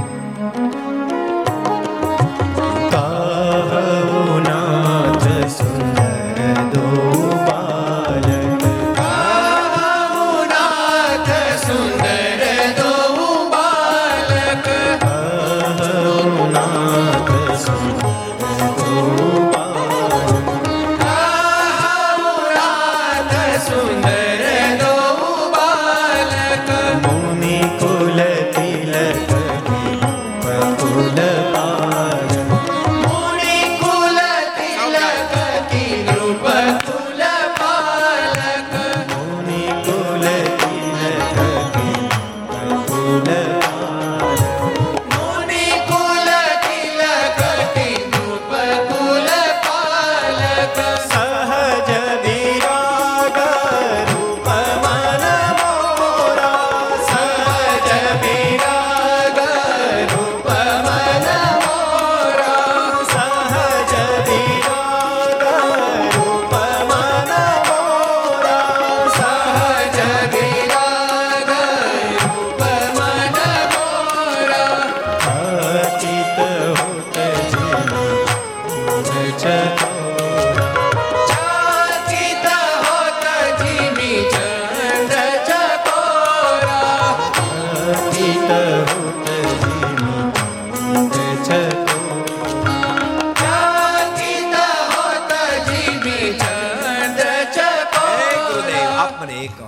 ચકોરા 99.25 99.41
એ 99.41 99.47
કહો. 99.47 99.67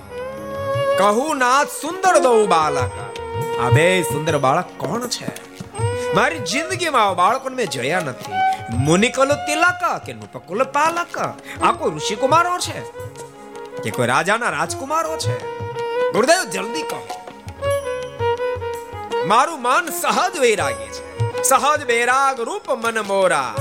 કહું 0.98 1.38
નાથ 1.38 1.68
સુંદર 1.68 2.20
દઉં 2.20 2.50
બાલક 2.50 2.92
આ 3.62 3.70
બે 3.70 4.04
સુંદર 4.04 4.38
બાળક 4.38 4.66
કોણ 4.78 5.08
છે? 5.08 5.58
મારી 6.14 6.40
જિંદગીમાં 6.40 7.16
બાળકોને 7.16 7.56
મેં 7.56 7.68
જોયા 7.68 8.00
નથી. 8.00 8.32
મુનિકુલ 8.78 9.28
તિલક 9.28 10.06
કે 10.06 10.14
નુપકુલ 10.14 10.64
પાલક? 10.64 11.18
આ 11.64 11.72
કોઈ 11.72 11.92
ઋષિ 11.92 12.16
કુમારો 12.16 12.58
છે? 12.58 12.80
કે 13.82 13.90
કોઈ 13.90 14.08
રાજાના 14.08 14.50
રાજકુમારો 14.50 15.18
છે? 15.18 15.58
ગુરુદેવ, 16.12 16.50
જલ્દી 16.50 16.82
કહો. 16.82 17.08
મારું 19.26 19.62
મન 19.62 19.90
સહજ 19.90 20.40
વૈરાગી 20.40 20.90
છે. 20.90 21.18
સહજ 21.44 21.86
વૈરાગ 21.86 22.40
રૂપ 22.40 22.72
મન 22.72 23.00
મોરા. 23.00 23.56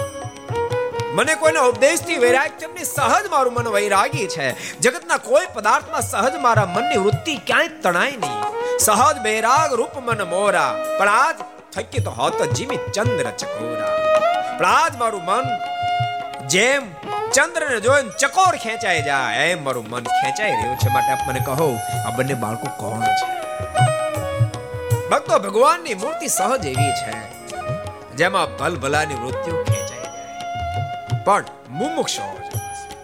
મને 1.16 1.34
કોઈના 1.34 1.66
ઉપદેશથી 1.70 2.16
વૈરાગ 2.22 2.50
સહજ 2.84 3.28
મારું 3.34 3.54
મન 3.54 3.68
વૈરાગી 3.74 4.26
છે. 4.26 4.46
જગતના 4.80 5.16
કોઈ 5.28 5.46
પદાર્થમાં 5.54 6.02
સહજ 6.02 6.34
મારા 6.46 6.66
મનની 6.66 6.96
વૃત્તિ 6.96 7.36
ક્યાંય 7.48 7.68
તણાય 7.84 8.16
નહીં. 8.22 8.40
સહજ 8.78 9.16
બૈરાગ 9.26 9.70
રૂપ 9.80 9.94
મન 10.06 10.20
મોરા. 10.32 10.72
પણ 10.98 11.08
આજ 11.08 11.38
થકી 11.74 12.02
તો 12.06 12.12
હોત 12.18 12.40
જીમી 12.56 12.80
ચંદ્ર 12.94 13.28
ચકોરા. 13.30 13.94
પણ 14.58 14.66
આજ 14.66 14.92
મારું 14.96 15.24
મન 15.24 15.46
જેમ 16.54 16.82
ચંદ્રને 17.32 17.78
જોઈને 17.80 18.10
ચકોર 18.18 18.54
ખેંચાઈ 18.64 19.02
જાય, 19.02 19.46
એમ 19.52 19.64
મારું 19.64 19.86
મન 19.90 20.04
ખેંચાઈ 20.18 20.54
રહ્યું 20.58 20.76
છે. 20.76 20.88
માટે 20.88 21.10
આપ 21.12 21.22
મને 21.28 21.40
કહો, 21.48 21.68
આ 22.06 22.10
બંને 22.10 22.34
બાળકો 22.34 22.66
કોણ 22.82 23.02
છે? 23.18 23.26
ભક્તો 25.10 25.34
ભગવાનની 25.38 25.94
મૂર્તિ 25.94 26.28
સહજ 26.28 26.64
એવી 26.66 26.92
છે, 27.00 27.12
જેમાં 28.14 28.48
ભલભલાની 28.58 29.18
વૃત્તિઓ 29.24 29.54
ખેંચાઈ 29.54 29.74
જાય 29.74 29.85
પણ 31.26 31.44
મુમુક્ષ 31.70 32.20
હોવો 32.20 32.38
જોઈએ 32.38 32.98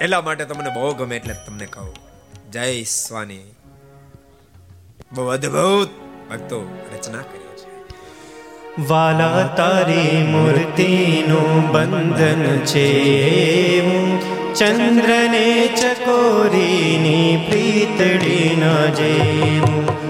એટલા 0.00 0.20
માટે 0.20 0.44
તમને 0.44 0.70
બહુ 0.70 0.94
ગમે 0.94 1.16
એટલે 1.16 1.34
તમને 1.46 1.66
કહું. 1.66 1.94
જય 2.52 2.82
સ્વાની. 2.82 3.54
બહુ 5.12 5.26
અદ્ભુત 5.26 5.88
ભક્તો 6.30 6.78
રચના 6.94 7.18
કરી 7.18 7.56
છે. 7.56 7.88
વાલા 8.88 9.46
તારી 9.56 10.26
મૂર્તિનું 10.30 11.72
બંધન 11.72 12.58
છે 12.58 12.88
ચંદ્રને 14.54 15.66
ચકોરીની 15.66 17.44
પ્રીતડી 17.48 18.56
ન 18.60 18.92
જેવું. 18.92 20.01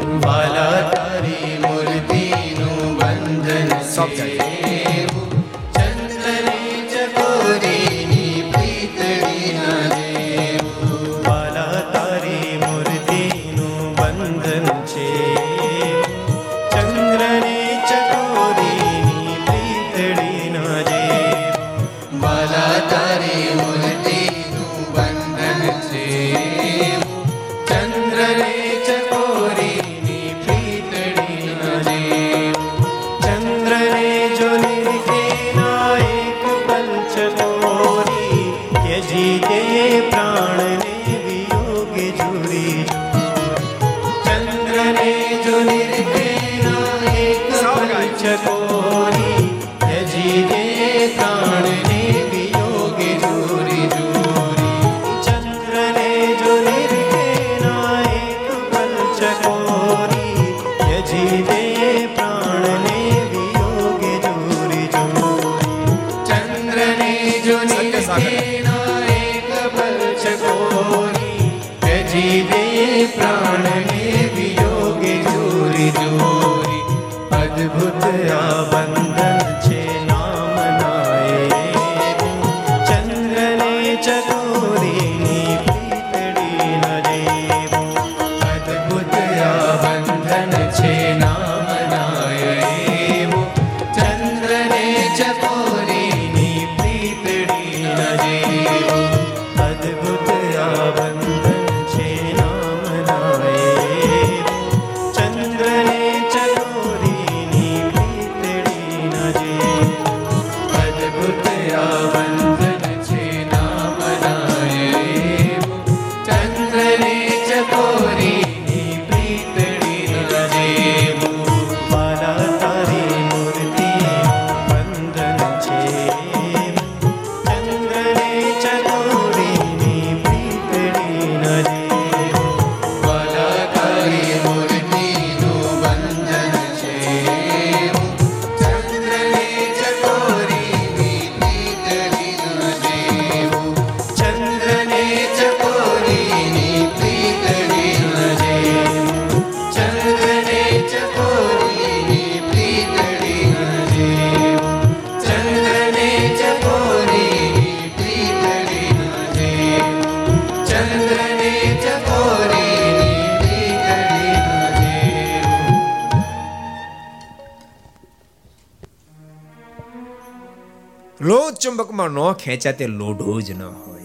લોહ 171.22 171.50
ચુંબકમાં 171.50 172.08
ન 172.08 172.32
ખેંચાતે 172.32 172.86
લોઢો 172.86 173.40
જ 173.40 173.50
ન 173.50 173.62
હોય. 173.62 174.02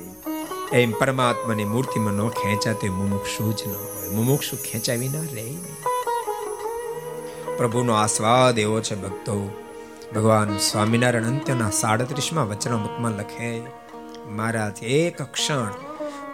એમ 0.72 0.92
પરમાત્માની 0.92 1.66
મૂર્તિમાં 1.66 2.14
ન 2.14 2.30
ખેંચાતે 2.30 2.90
મુમુક્ષુ 2.90 3.54
જ 3.54 3.68
ન 3.68 3.74
હોય. 3.74 4.10
મુમુક્ષુ 4.10 4.58
ખેંચાવી 4.58 5.10
ના 5.10 5.22
રહે 5.22 5.56
પ્રભુનો 7.58 7.94
આસ્વાદ 7.94 8.60
એવો 8.60 8.82
છે 8.82 8.96
ભક્તો. 8.96 9.64
ભગવાન 10.16 10.58
સ્વામિનારાયણ 10.58 11.26
અંત્યના 11.26 11.70
સાડત્રીસમાં 11.70 12.50
વચનામૃતમાં 12.50 13.12
લખે, 13.12 13.62
મહારાજ, 14.30 14.84
એક 14.84 15.22
ક્ષણ 15.22 15.74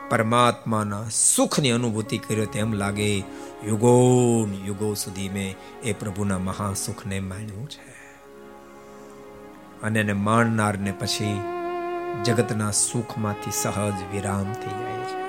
પરમાત્માના 0.09 1.03
સુખની 1.09 1.71
અનુભૂતિ 1.71 2.17
કર્યો 2.17 2.45
તેમ 2.45 2.73
લાગે. 2.73 3.17
યુગો 3.65 4.47
યુગો 4.65 4.93
સુધી 4.93 5.29
મેં 5.29 5.55
એ 5.83 5.93
પ્રભુના 5.93 6.37
મહાસુખને 6.37 7.19
માણ્યું 7.19 7.69
છે. 7.69 7.92
અને 9.83 9.99
એને 9.99 10.13
માણનારને 10.13 10.91
પછી 10.91 11.41
જગતના 12.23 12.71
સુખમાંથી 12.71 13.51
સહજ 13.51 13.93
વિરામ 14.11 14.53
થઈ 14.53 14.69
જાય 14.69 15.03
છે. 15.03 15.23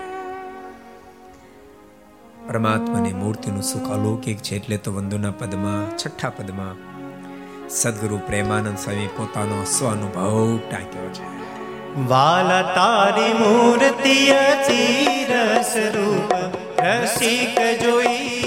પરમાત્માની 2.49 3.13
મૂર્તિનું 3.13 3.63
સુખ 3.63 3.91
અલૌકિક 3.91 4.39
છે 4.39 4.57
એટલે 4.57 4.77
તો 4.77 4.93
વંદુના 4.93 5.31
પદમાં, 5.31 5.97
છઠ્ઠા 5.97 6.31
પદમાં 6.31 6.95
સદગુરુ 7.69 8.19
પ્રેમાનંદ 8.27 8.79
સ્વામી 8.79 9.07
પોતાનો 9.07 9.65
સ્વાનુભવ 9.65 10.59
ટાંક્યો 10.71 11.09
છે. 11.09 11.45
વાલા 12.09 12.63
તારી 12.63 13.33
મૂર્તિ 13.33 14.31
અતિ 14.31 15.07
રસ 15.25 15.77
રસિક 16.79 17.83
જોઈને 17.83 18.44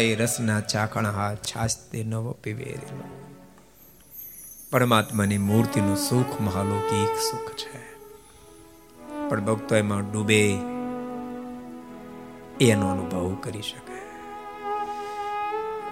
એ 0.00 0.14
રસના 0.14 0.60
ચાખણહાર 0.60 1.36
હા 1.56 1.66
તે 1.92 2.04
નવો 2.04 2.36
પરમાત્માની 4.70 5.38
મૂર્તિનું 5.38 5.96
સુખ 5.96 6.40
મહાલૌકિક 6.40 7.08
સુખ 7.30 7.52
છે. 7.52 7.96
પણ 9.28 9.44
ભક્તો 9.44 9.76
એમાં 9.76 10.12
ડૂબે 10.12 10.50
એનો 12.60 12.92
અનુભવ 12.92 13.34
કરી 13.34 13.62
શકે. 13.62 13.90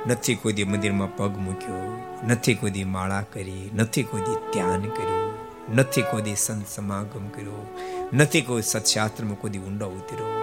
નથી 0.07 0.35
કોઈ 0.35 0.65
મંદિરમાં 0.65 1.17
પગ 1.17 1.37
મૂક્યો, 1.37 2.03
નથી 2.29 2.55
કોઈ 2.55 2.85
માળા 2.85 3.23
કરી, 3.23 3.71
નથી 3.75 4.03
કોઈ 4.03 4.21
ધ્યાન 4.21 4.81
કર્યું, 4.81 5.33
નથી 5.77 6.03
કોઈ 6.03 6.35
સંત 6.35 6.69
સમાગમ 6.69 7.29
કર્યો, 7.29 7.79
નથી 8.13 8.41
કોઈ 8.41 8.63
સત્શાસ્ત્રમાં 8.63 9.41
કોઈ 9.41 9.51
ઊંડો 9.51 9.87
ઉતર્યો. 9.87 10.43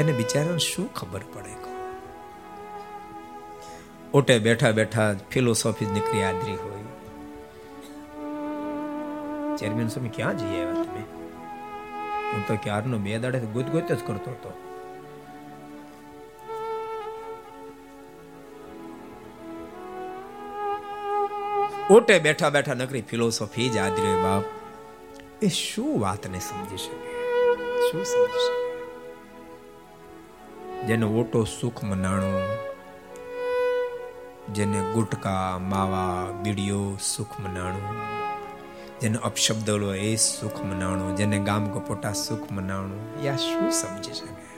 એને 0.00 0.12
બિચારાને 0.12 0.58
શું 0.58 0.94
ખબર 0.94 1.20
પડે? 1.34 1.69
ઓટે 4.14 4.38
બેઠા 4.38 4.70
બેઠા 4.70 5.14
ફિલોસોફી 5.30 5.84
જ 5.84 5.92
નીકળી 5.92 6.22
આદરી 6.22 6.52
હોય. 6.52 6.80
ચેરમેન 9.56 9.88
સ્વામી, 9.88 10.08
ક્યાં 10.08 10.38
જઈ 10.38 10.46
આવ્યા 10.46 10.72
તમે? 10.72 11.04
હું 12.32 12.46
તો 12.48 12.56
ક્યારનો 12.62 12.98
બે 12.98 13.18
દાડે 13.18 13.38
ગુત 13.38 13.66
ગુત 13.66 13.92
જ 13.92 13.98
કરતો 14.06 14.30
હતો. 14.30 14.52
ઓટે 21.94 22.18
બેઠા 22.18 22.50
બેઠા 22.50 22.74
નકરી 22.74 23.02
ફિલોસોફી 23.02 23.68
જ 23.68 23.76
આદરી 23.76 24.22
બાપ. 24.22 24.44
એ 25.42 25.48
શું 25.48 26.00
વાતને 26.00 26.38
સમજી 26.38 26.76
શકે? 26.76 27.08
શું 27.90 28.04
સમજી 28.04 28.38
શકે? 28.38 28.70
જેનો 30.86 31.10
ઓટો 31.10 31.44
સુખ 31.44 31.84
મનાણો 31.84 32.40
જેને 34.52 34.92
ગુટકા, 34.92 35.58
માવા, 35.58 36.32
બીડીઓ, 36.42 36.96
સુખ 36.96 37.40
મનાણું. 37.40 37.96
જેને 39.00 39.18
અપશબ્દો 39.18 39.94
એ 39.94 40.16
સુખ 40.16 40.60
મનાણું, 40.60 41.16
જેને 41.16 41.38
ગામ 41.38 41.66
ગપોટા 41.66 42.12
સુખ 42.12 42.52
મનાણું. 42.52 43.24
યા 43.24 43.36
શું 43.36 43.70
સમજી 43.70 44.12
શકે 44.12 44.50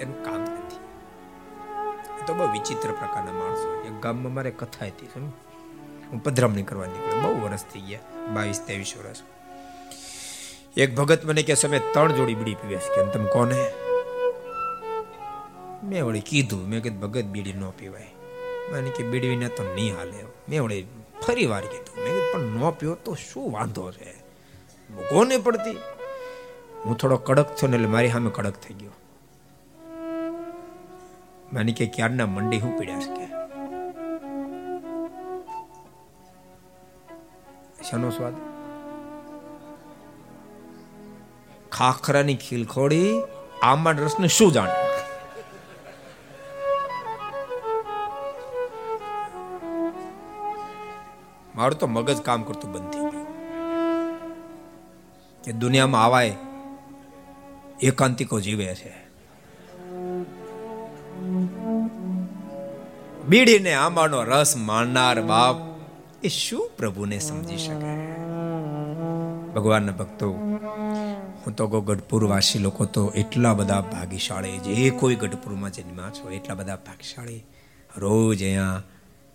એનું 0.00 0.22
કામ 0.22 0.40
નથી. 0.40 0.76
તો 2.26 2.34
બહુ 2.34 2.52
વિચિત્ર 2.52 2.88
પ્રકારના 2.88 3.32
માણસો 3.32 3.82
એક 3.82 4.00
ગામમાં 4.00 4.34
મારે 4.34 4.50
કથા 4.50 4.86
હતી 4.86 5.06
હું 5.06 6.22
પધરામણી 6.22 6.62
કરવા 6.62 6.86
નીકળ્યો. 6.86 7.34
બહુ 7.34 7.42
વર્ષ 7.42 7.64
થઈ 7.64 7.80
ગયા. 7.80 7.98
બાવીસ, 8.34 8.60
ત્રેવીસ 8.66 8.94
વર્ષ 8.98 9.16
એક 10.76 10.94
ભગત 10.94 11.24
મને 11.24 11.42
કે 11.42 11.54
સમય 11.54 11.78
ત્રણ 11.78 12.12
જોડી 12.12 12.34
બીડી 12.34 12.54
પીવે 12.54 12.76
છે. 12.76 13.12
તમે 13.12 13.26
કોને? 13.26 13.70
મેં 15.84 16.06
વળી 16.06 16.20
કીધું. 16.20 16.68
મેં 16.68 16.82
કીધું, 16.82 17.00
ભગત 17.00 17.24
બીડી 17.24 17.52
ન 17.52 17.70
પીવાય. 17.70 18.23
મને 18.72 18.90
કે 18.90 19.02
બીડવીને 19.02 19.48
તો 19.48 19.62
નહીં 19.74 19.96
હાલે. 19.96 20.24
મેં 20.48 20.62
વળી 20.62 20.86
ફરી 21.26 21.46
વાર 21.46 21.62
કીધું. 21.62 22.04
મેં 22.04 22.32
પણ 22.32 22.66
ન 22.66 22.70
પીવો 22.70 22.94
તો 22.94 23.14
શું 23.14 23.52
વાંધો 23.52 23.92
છે? 23.92 24.12
કોને 25.08 25.36
પડતી. 25.36 25.76
હું 26.84 26.96
થોડો 26.96 27.16
કડક 27.16 27.46
થયો 27.46 27.68
ને 27.68 27.76
એટલે 27.76 27.88
મારી 27.88 28.08
સામે 28.08 28.30
કડક 28.30 28.54
થઈ 28.54 28.74
ગયો. 28.74 28.90
મને 31.52 31.72
કે, 31.72 31.86
ક્યારના 31.86 32.26
મંડી 32.26 32.58
હું 32.58 32.78
પીડ્યા 32.78 33.00
છે 33.00 33.26
શાનો 37.90 38.10
સ્વાદ? 38.10 38.32
ખાખરાની 41.72 42.36
ખીલખોડી 42.36 43.22
આમાં 43.62 43.94
રસને 43.94 44.28
શું 44.28 44.52
જાણે? 44.52 44.83
મારું 51.54 51.78
તો 51.78 51.86
મગજ 51.86 52.20
કામ 52.20 52.42
કરતું 52.42 52.72
બંધ 52.72 52.90
થઈ 52.90 53.00
ગયું. 53.00 53.26
કે 55.44 55.52
દુનિયામાં 55.52 56.04
આવાય 56.04 56.36
એકાંતિકો 57.82 58.40
જીવે 58.40 58.74
છે. 58.74 58.92
બીડીને 63.28 63.74
આંબાનો 63.74 64.22
રસ 64.22 64.56
માણનાર 64.56 65.22
બાપ 65.22 65.56
એ 66.22 66.28
શું 66.28 66.70
પ્રભુને 66.76 67.18
સમજી 67.18 67.56
શકે? 67.56 67.94
ભગવાનના 69.52 69.92
ભક્તો, 69.92 70.32
હું 71.46 71.56
તો 71.56 71.80
ગઢપુર 71.80 72.24
વાસી 72.24 72.58
લોકો 72.58 72.84
તો 72.84 73.12
એટલા 73.14 73.54
બધા 73.54 73.80
ભાગ્યશાળી 73.80 74.58
જે 74.58 74.90
કોઈ 74.90 75.14
ગઢપુરમાં 75.14 75.70
જન્મ્યા 75.70 76.10
છો 76.10 76.30
એટલા 76.30 76.54
બધા 76.54 76.76
ભાગ્યશાળી 76.76 77.46
રોજ 77.96 78.42
અહીંયા 78.42 78.82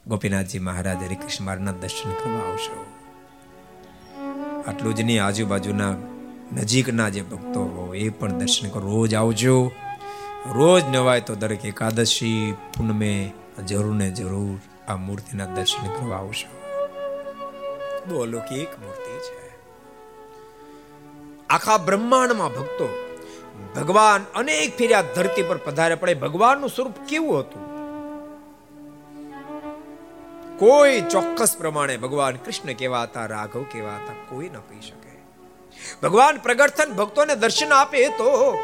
ગોપીનાથજી 0.10 0.60
મહારાજ 0.60 1.04
હરિકૃષ્ણ 1.04 1.46
મહારાજના 1.46 1.72
દર્શન 1.72 2.12
કરવા 2.12 2.50
આવશો. 2.50 2.86
આટલું 4.68 4.96
જ 4.96 5.02
નહીં, 5.02 5.26
આજુબાજુના 5.26 5.96
નજીકના 6.54 7.10
જે 7.10 7.22
ભક્તો 7.22 7.94
એ 7.96 8.10
પણ 8.10 8.32
દર્શન 8.32 8.70
કરો. 8.70 8.82
રોજ 8.82 9.16
આવજો. 9.16 9.72
રોજ 10.52 10.84
નવાય 10.92 11.22
તો 11.22 11.36
દરેક 11.36 11.66
એકાદશી 11.66 12.56
પૂનમે 12.78 13.32
જરૂર 13.68 13.96
ને 13.96 14.12
જરૂર 14.12 14.60
આ 14.92 14.96
મૂર્તિના 14.96 15.46
દર્શન 15.46 15.88
કરવા 15.88 16.18
આવશો. 16.18 16.60
બહુ 18.08 18.20
અલૌકિક 18.20 18.80
મૂર્તિ 18.80 19.20
છે. 19.20 19.58
આખા 21.50 21.78
બ્રહ્માંડમાં 21.78 22.50
ભક્તો, 22.50 22.90
ભગવાન 23.76 24.24
અનેક 24.36 24.78
ફેર્યા 24.78 25.02
ધરતી 25.02 25.42
પર 25.42 25.58
પધારે 25.58 25.96
પડે 25.96 26.14
ભગવાનનું 26.14 26.70
સ્વરૂપ 26.70 26.94
કેવું 27.10 27.40
હતું? 27.40 27.69
કોઈ 30.60 31.02
ચોક્કસ 31.02 31.58
પ્રમાણે 31.58 31.98
ભગવાન 31.98 32.36
કૃષ્ણ 32.36 32.74
કેવા 32.74 33.04
હતા 33.04 33.26
રાઘવ 33.26 33.64
કેવા 33.64 33.96
હતા 33.96 34.14
કોઈ 34.30 34.50
ન 34.50 34.54
કહી 34.54 34.82
શકે. 34.82 35.10
ભગવાન 36.04 36.38
પ્રગટન 36.38 36.94
ભક્તોને 36.94 37.36
દર્શન 37.36 37.74
આપે 37.74 38.08
તો, 38.10 38.58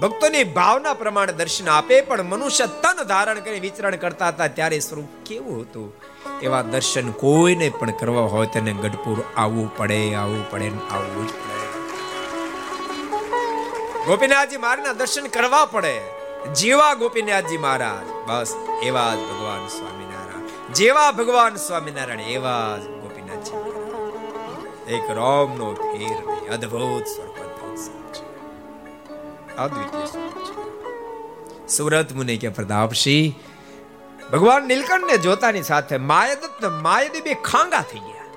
ભક્તોની 0.00 0.44
ભાવના 0.44 0.94
પ્રમાણે 0.94 1.32
દર્શન 1.32 1.68
આપે, 1.68 2.00
પણ 2.00 2.22
મનુષ્ય 2.22 2.66
તન 2.66 3.02
ધારણ 3.02 3.40
કરી 3.40 3.60
વિચરણ 3.60 3.96
કરતા 3.96 4.28
હતા 4.28 4.46
ત્યારે 4.46 4.78
સ્વરૂપ 4.78 5.26
કેવું 5.26 5.60
હતું? 5.60 5.94
એવા 6.42 6.62
દર્શન 6.62 7.10
કોઈને 7.10 7.68
પણ 7.68 7.90
કરવા 7.90 8.20
હોય 8.20 8.46
તેને 8.46 8.72
ગઢપુર 8.72 9.24
આવવું 9.36 9.76
પડે 9.76 10.14
આવવું 10.14 10.50
પડે 10.50 10.68
આવવું 10.90 11.26
જ 11.26 11.30
પડે. 11.30 11.58
ગોપીનાથજી 14.06 14.56
મહારાજના 14.56 14.92
દર્શન 14.92 15.26
કરવા 15.26 15.64
પડે. 15.64 16.00
જીવા 16.56 16.94
ગોપીનાથજી 16.94 17.58
મહારાજ, 17.58 18.28
બસ 18.28 18.54
એવા 18.82 19.14
જ 19.14 19.18
ભગવાન 19.18 19.66
સ્વામિનારાયણ 19.66 20.07
જેવા 20.74 21.12
ભગવાન 21.12 21.54
સ્વામિનારાયણ, 21.56 22.20
એવા 22.20 22.76
ગોપીનાથજી 22.76 23.60
એક 24.94 25.10
રોમનો 25.10 25.74
ફેર 25.74 26.16
નહીં 26.30 26.52
અદ્ભુત 26.52 27.06
સ્વરૂપ 27.06 27.38
અદ્વિતીય 29.58 30.06
સુરત 31.68 32.12
મુનિ 32.12 32.36
કે 32.36 32.48
પ્રતાપસિંહ 32.48 33.34
ભગવાન 34.32 34.62
નીલકંઠને 34.66 35.16
જોતાની 35.16 35.62
સાથે 35.62 35.96
માયાદત્ત 35.96 36.64
માયાદેવી 36.82 37.34
ખાંગા 37.34 37.80
થઈ 37.80 37.98
ગયા. 37.98 38.28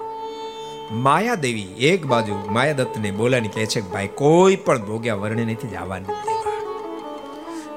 માયાદેવી 0.92 1.76
એક 1.78 2.06
બાજુ 2.06 2.40
માયાદત્તને 2.50 3.12
બોલાની 3.12 3.48
કહે 3.48 3.66
છે 3.66 3.82
કે, 3.82 3.88
ભાઈ, 3.88 4.08
કોઈ 4.08 4.56
પણ 4.56 4.80
ભોગ્યા 4.80 5.16
વર્ણે 5.16 5.46
નથી 5.46 5.68
જવાનું 5.68 6.16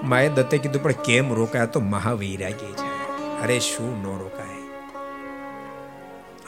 માયાદત્તે 0.09 0.59
કીધું, 0.59 0.83
પણ 0.83 0.93
કેમ 0.93 1.33
રોકાયા 1.33 1.67
તો 1.67 1.81
મહાવૈરાગ્ય 1.81 2.67
છે 2.67 2.95
અરે, 3.43 3.59
શું 3.61 4.03
નો 4.03 4.17
રોકાય? 4.17 4.44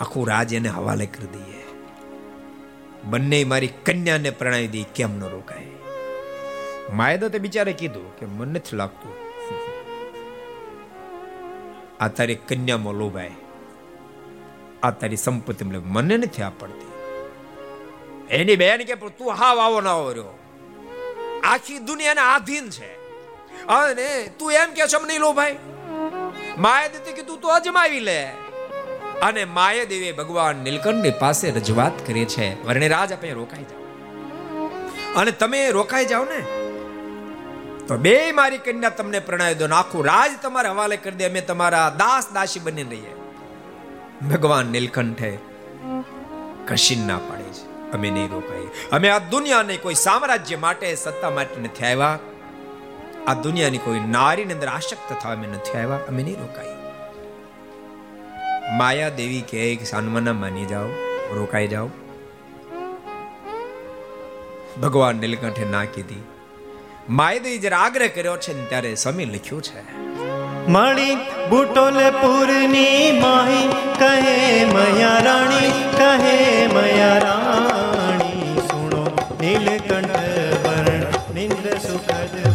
આખું 0.01 0.29
રાજ 0.29 0.53
એને 0.53 0.69
હવાલે 0.69 1.07
કરી 1.07 1.27
દઈએ. 1.27 1.65
બંને 3.05 3.45
મારી 3.45 3.69
કન્યાને 3.69 4.31
પ્રણાવી 4.31 4.69
દઈ 4.69 4.83
કેમ 4.83 5.19
ન 5.19 5.25
રોકાય? 5.25 5.67
માએ 6.93 7.19
તો 7.19 7.29
બિચારે 7.29 7.73
કીધું 7.73 8.17
કે 8.17 8.27
મને 8.27 8.53
નથી 8.53 8.77
લાગતું. 8.77 9.27
આ 12.01 12.09
તારી 12.09 12.35
કન્યામાં 12.35 12.95
લોભાય. 12.95 13.31
આ 14.83 14.91
તારી 14.91 15.17
સંપત્તિ 15.17 15.65
મને 15.65 16.17
નથી 16.17 16.43
આપડતી 16.43 16.93
એની 18.31 18.57
બેન 18.57 18.83
કે 18.85 18.95
તું 18.95 19.33
હાવ 19.33 19.59
આવો 19.59 19.81
ના 19.81 19.91
આવો 19.91 20.11
રહ્યો. 20.11 20.39
આખી 21.45 21.79
દુનિયાને 21.79 22.21
આધીન 22.21 22.71
છે. 22.71 22.95
અને 23.67 24.31
તું 24.39 24.53
એમ 24.53 24.71
કે 24.71 24.83
છો 24.87 25.07
નહીં 25.07 25.21
લોભાઈ 25.21 25.59
માએ 26.59 26.89
કીધું, 26.89 27.41
તું 27.41 27.53
અજમાવી 27.53 28.01
લે. 28.01 28.33
અને 29.23 29.45
માય 29.45 29.87
દેવી 29.87 30.13
ભગવાન 30.13 30.57
નીલકંઠની 30.57 31.11
પાસે 31.11 31.51
રજૂઆત 31.51 32.07
કરી 32.07 32.25
છે. 32.25 32.67
વર્ણિરાજ 32.67 33.13
આપણે 33.13 33.33
રોકાઈ 33.33 33.63
જાઓ. 33.63 33.81
અને 35.17 35.31
તમે 35.31 35.71
રોકાઈ 35.71 36.05
જાઓ 36.05 36.25
ને, 36.25 36.41
તો 37.87 37.97
બે 37.97 38.33
મારી 38.33 38.59
કન્યા 38.59 38.91
તમને 38.91 39.19
પ્રણય 39.19 39.55
દો 39.55 39.75
આખું 39.75 40.05
રાજ 40.05 40.31
તમારા 40.43 40.71
હવાલે 40.71 40.97
કરી 40.97 41.17
દે, 41.17 41.29
અમે 41.29 41.41
તમારા 41.41 41.95
દાસ 41.99 42.33
દાસી 42.35 42.61
બની 42.61 42.83
રહીએ. 42.83 43.15
ભગવાન 44.33 44.67
નીલકંઠે 44.67 45.39
કશી 46.67 46.97
ના 46.97 47.19
પાડે 47.19 47.43
છે. 47.43 47.93
અમે 47.93 48.11
નહીં 48.11 48.31
રોકાઈએ. 48.31 48.89
અમે 48.93 49.09
આ 49.09 49.19
દુનિયાને 49.19 49.77
કોઈ 49.77 49.95
સામ્રાજ્ય 49.95 50.57
માટે, 50.57 50.95
સત્તા 50.95 51.31
માટે 51.31 51.61
નથી 51.61 51.85
આવ્યા. 51.85 52.19
આ 53.27 53.35
દુનિયાની 53.35 53.79
કોઈ 53.79 54.01
નારીની 54.01 54.53
અંદર 54.53 54.69
આશક્ત 54.69 55.23
થવા 55.23 55.33
અમે 55.33 55.47
નથી 55.47 55.79
આવ્યા. 55.79 55.97
અમે 55.97 56.23
નહીં 56.23 56.39
રોકાઈએ. 56.39 56.76
માયા 58.75 59.09
દેવી 59.19 59.45
કહે 59.51 59.67
કે 59.77 59.85
સાનમાના 59.85 60.33
માની 60.39 60.65
જાઓ, 60.65 60.89
રોકાઈ 61.35 61.69
જાઓ. 61.69 61.91
ભગવાન 64.83 65.17
નીલકંઠે 65.17 65.69
ના 65.71 65.85
કીધી. 65.85 66.25
માય 67.11 67.39
દેવી 67.39 67.59
જ્યારે 67.59 67.79
આગ્રહ 67.83 68.09
કર્યો 68.09 68.37
છે 68.37 68.57
ને 68.59 68.65
ત્યારે 68.65 68.95
સમી 68.95 69.25
લખ્યું 69.25 69.63
છે, 69.63 69.85
મળી 70.69 71.17
બુટોલે 71.51 72.09
પૂરની 72.11 73.13
માહી, 73.21 73.69
કહે 73.99 74.37
મયા 74.75 75.15
રાણી, 75.29 75.71
કહે 75.97 76.37
મયા 76.75 77.19
રાણી, 77.19 78.57
સુણો 78.69 79.05
નીલકંઠ 79.41 80.19
વર્ણ 80.67 81.07
નિંદ 81.35 81.67
સુખદ 81.87 82.46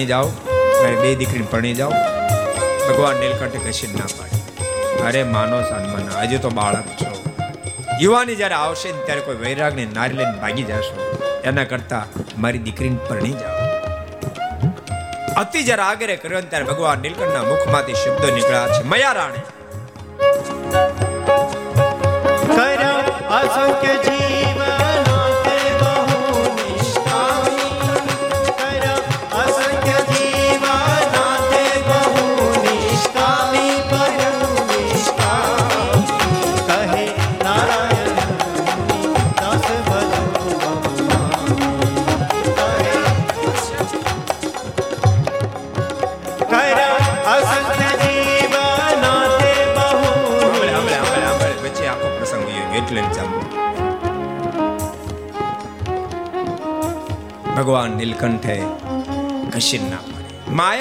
છે 0.00 0.04
જાઓ 0.04 0.28
મારી 0.82 0.96
બે 0.96 1.14
દીકરીને 1.14 1.46
પરણી 1.50 1.74
જાઓ. 1.74 1.90
ભગવાન 2.88 3.16
નીલકંઠે 3.16 3.70
કશી 3.70 3.86
ના 3.86 4.10
પાડે. 4.18 4.38
અરે 5.02 5.22
માનો 5.22 5.62
સન્માન 5.62 6.10
હજુ 6.20 6.38
તો 6.38 6.50
બાળક 6.50 6.88
છો. 7.02 7.10
યુવાની 8.00 8.36
જ્યારે 8.36 8.54
આવશે 8.54 8.92
ને 8.92 8.98
ત્યારે 9.06 9.20
કોઈ 9.20 9.36
વૈરાગને 9.36 9.84
નારી 9.94 10.16
લઈને 10.16 10.36
ભાગી 10.40 10.62
જશો. 10.62 11.16
એના 11.44 11.64
કરતા 11.64 12.04
મારી 12.38 12.58
દીકરીને 12.58 12.98
પરણી 13.08 13.30
જાઓ. 13.30 13.56
અતિ 15.36 15.62
જ્યારે 15.62 15.82
આગ્રહ 15.82 16.16
કર્યો 16.16 16.40
ત્યારે 16.40 16.64
ભગવાન 16.64 16.98
નીલકંઠના 16.98 17.42
મુખમાંથી 17.42 17.94
શબ્દો 17.94 18.34
નીકળ્યા 18.34 18.66
છે, 18.66 18.82
મયા 18.82 19.12
રાણી 19.12 19.38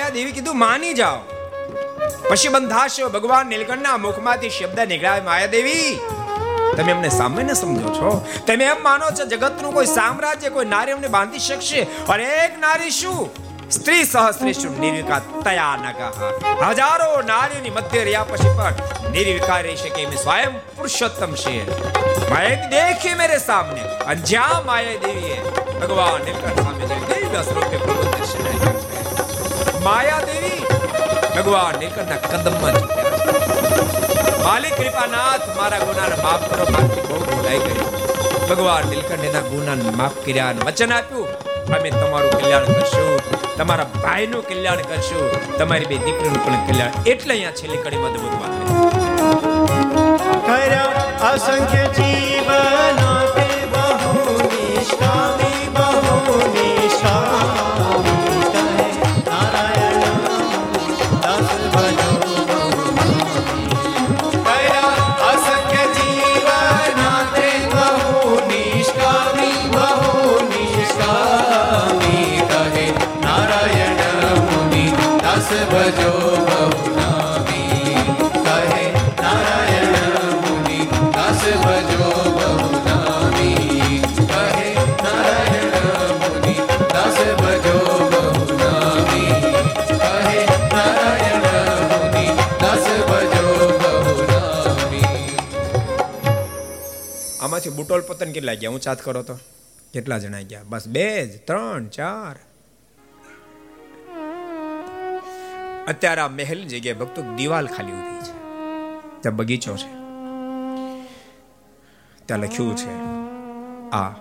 પાડી 0.10 0.19
દેવી 0.19 0.31
કીધું, 0.31 0.57
માની 0.57 0.94
જાઓ. 0.94 1.18
પછી 2.30 2.48
બંધાશો 2.48 3.10
ભગવાન 3.10 3.48
નીલકંઠના 3.48 3.98
મુખમાંથી 3.98 4.49
શબ્દ 4.49 4.80
નીકળ્યા 4.80 5.22
માયા 5.26 5.45
દેવી 5.45 5.99
તમે 6.77 6.91
અમને 6.91 7.10
સામાન્ય 7.10 7.53
સમજો 7.53 7.90
છો. 7.98 8.10
તમે 8.48 8.65
એમ 8.65 8.81
માનો 8.84 9.11
છો 9.11 9.26
જગતનું 9.26 9.73
કોઈ 9.73 9.86
સામ્રાજ્ય, 9.86 10.49
કોઈ 10.49 10.65
નારી 10.65 10.91
અમને 10.91 11.07
બાંધી 11.07 11.40
શકશે? 11.40 11.81
અને 12.10 12.26
એક 12.45 12.57
નારી 12.60 12.90
શું? 12.90 13.30
સ્ત્રી 13.72 14.03
સહસ્ત્રેષુ 14.03 14.69
નિર્વિકાર 14.80 15.22
તયા 15.44 15.76
નગહ 15.76 16.02
હજારો 16.69 17.10
નારીઓની 17.22 17.69
મધ્ય 17.69 18.03
રહ્યા 18.03 18.23
પછી 18.23 18.49
પણ 18.57 18.73
નિર્વિકાર 19.11 19.64
રહી 19.64 19.76
શકે 19.76 20.02
એમ 20.02 20.15
સ્વયં 20.15 20.57
પુરુષોત્તમ 20.76 21.34
છે. 21.41 21.57
માયા 22.30 22.69
દેખી 22.69 23.15
મેરે 23.15 23.38
સામને. 23.38 23.81
અને 23.81 24.22
જ્યાં 24.22 24.65
માયા 24.65 25.02
દેવીએ 25.06 25.41
ભગવાન 25.81 26.26
નીલકંઠ 26.26 26.64
સામે 26.64 26.86
જોઈ 26.86 27.10
દેવી 27.10 27.44
સ્વરૂપે 27.44 27.77
પ્રભુ 27.77 28.03
દર્શન. 28.03 28.89
માયા 29.88 30.28
દેવી 30.30 30.62
ભગવાન 31.36 31.76
નીલકંઠના 31.82 32.22
કદમમાં 32.32 32.78
માલિક 34.46 34.74
કૃપાનાથ, 34.80 35.46
મારા 35.58 35.82
ગુનાને 35.88 36.18
માફ 36.26 36.44
કરો 36.50 36.66
મારથી 36.76 37.06
બહુ 37.10 37.18
ભૂલાઈ 37.28 37.62
ગઈ. 37.66 37.84
ભગવાન 38.50 38.86
નીલકંઠના 38.94 39.44
ગુનાને 39.52 39.92
માફ 40.02 40.18
કર્યા 40.26 40.50
અને 40.54 40.62
વચન 40.68 40.94
આપ્યું. 40.98 41.30
અમે 41.78 41.90
તમારું 41.96 42.34
કલ્યાણ 42.40 42.70
કરશું, 42.76 43.16
તમારા 43.58 43.90
ભાઈનું 43.96 44.44
કલ્યાણ 44.50 44.84
કરશું, 44.90 45.28
તમારી 45.60 45.90
બે 45.92 45.98
દીકરીનું 46.06 46.42
પણ 46.46 46.62
કલ્યાણ. 46.70 46.96
એટલે 47.14 47.32
અહીંયા 47.36 47.58
છેલ્લી 47.60 47.82
કડી 47.84 48.04
અદભુત 48.10 48.36
વાત 48.42 48.54
છે 51.72 51.84
કર્યા 51.98 53.29
આમાંથી 97.70 97.78
બુટોલ 97.78 98.02
પતન 98.02 98.32
કેટલા 98.32 98.54
ગયા? 98.54 98.72
હું 98.72 98.82
ચાત 98.82 99.02
કરો 99.02 99.24
તો. 99.24 99.36
કેટલા 99.94 100.18
જણા 100.18 100.41
ગયા? 100.41 100.64
બસ 100.64 100.88
બે 100.88 101.08
જ, 101.28 101.32
ત્રણ, 101.48 101.88
ચાર. 101.88 102.36
અત્યારે 105.88 106.22
આ 106.22 106.28
મહેલ 106.30 106.62
જગ્યાએ 106.68 107.00
ભક્તો 107.02 107.22
દિવાલ 107.36 107.68
ખાલી 107.68 107.91
ઊભી 107.91 108.22
છે. 108.28 108.34
ત્યાં 109.22 109.36
બગીચો 109.36 109.76
છે. 109.78 109.91
ત્યાં 112.26 112.41
લખ્યું 112.41 112.76
છે, 112.82 112.94
આ 113.91 114.12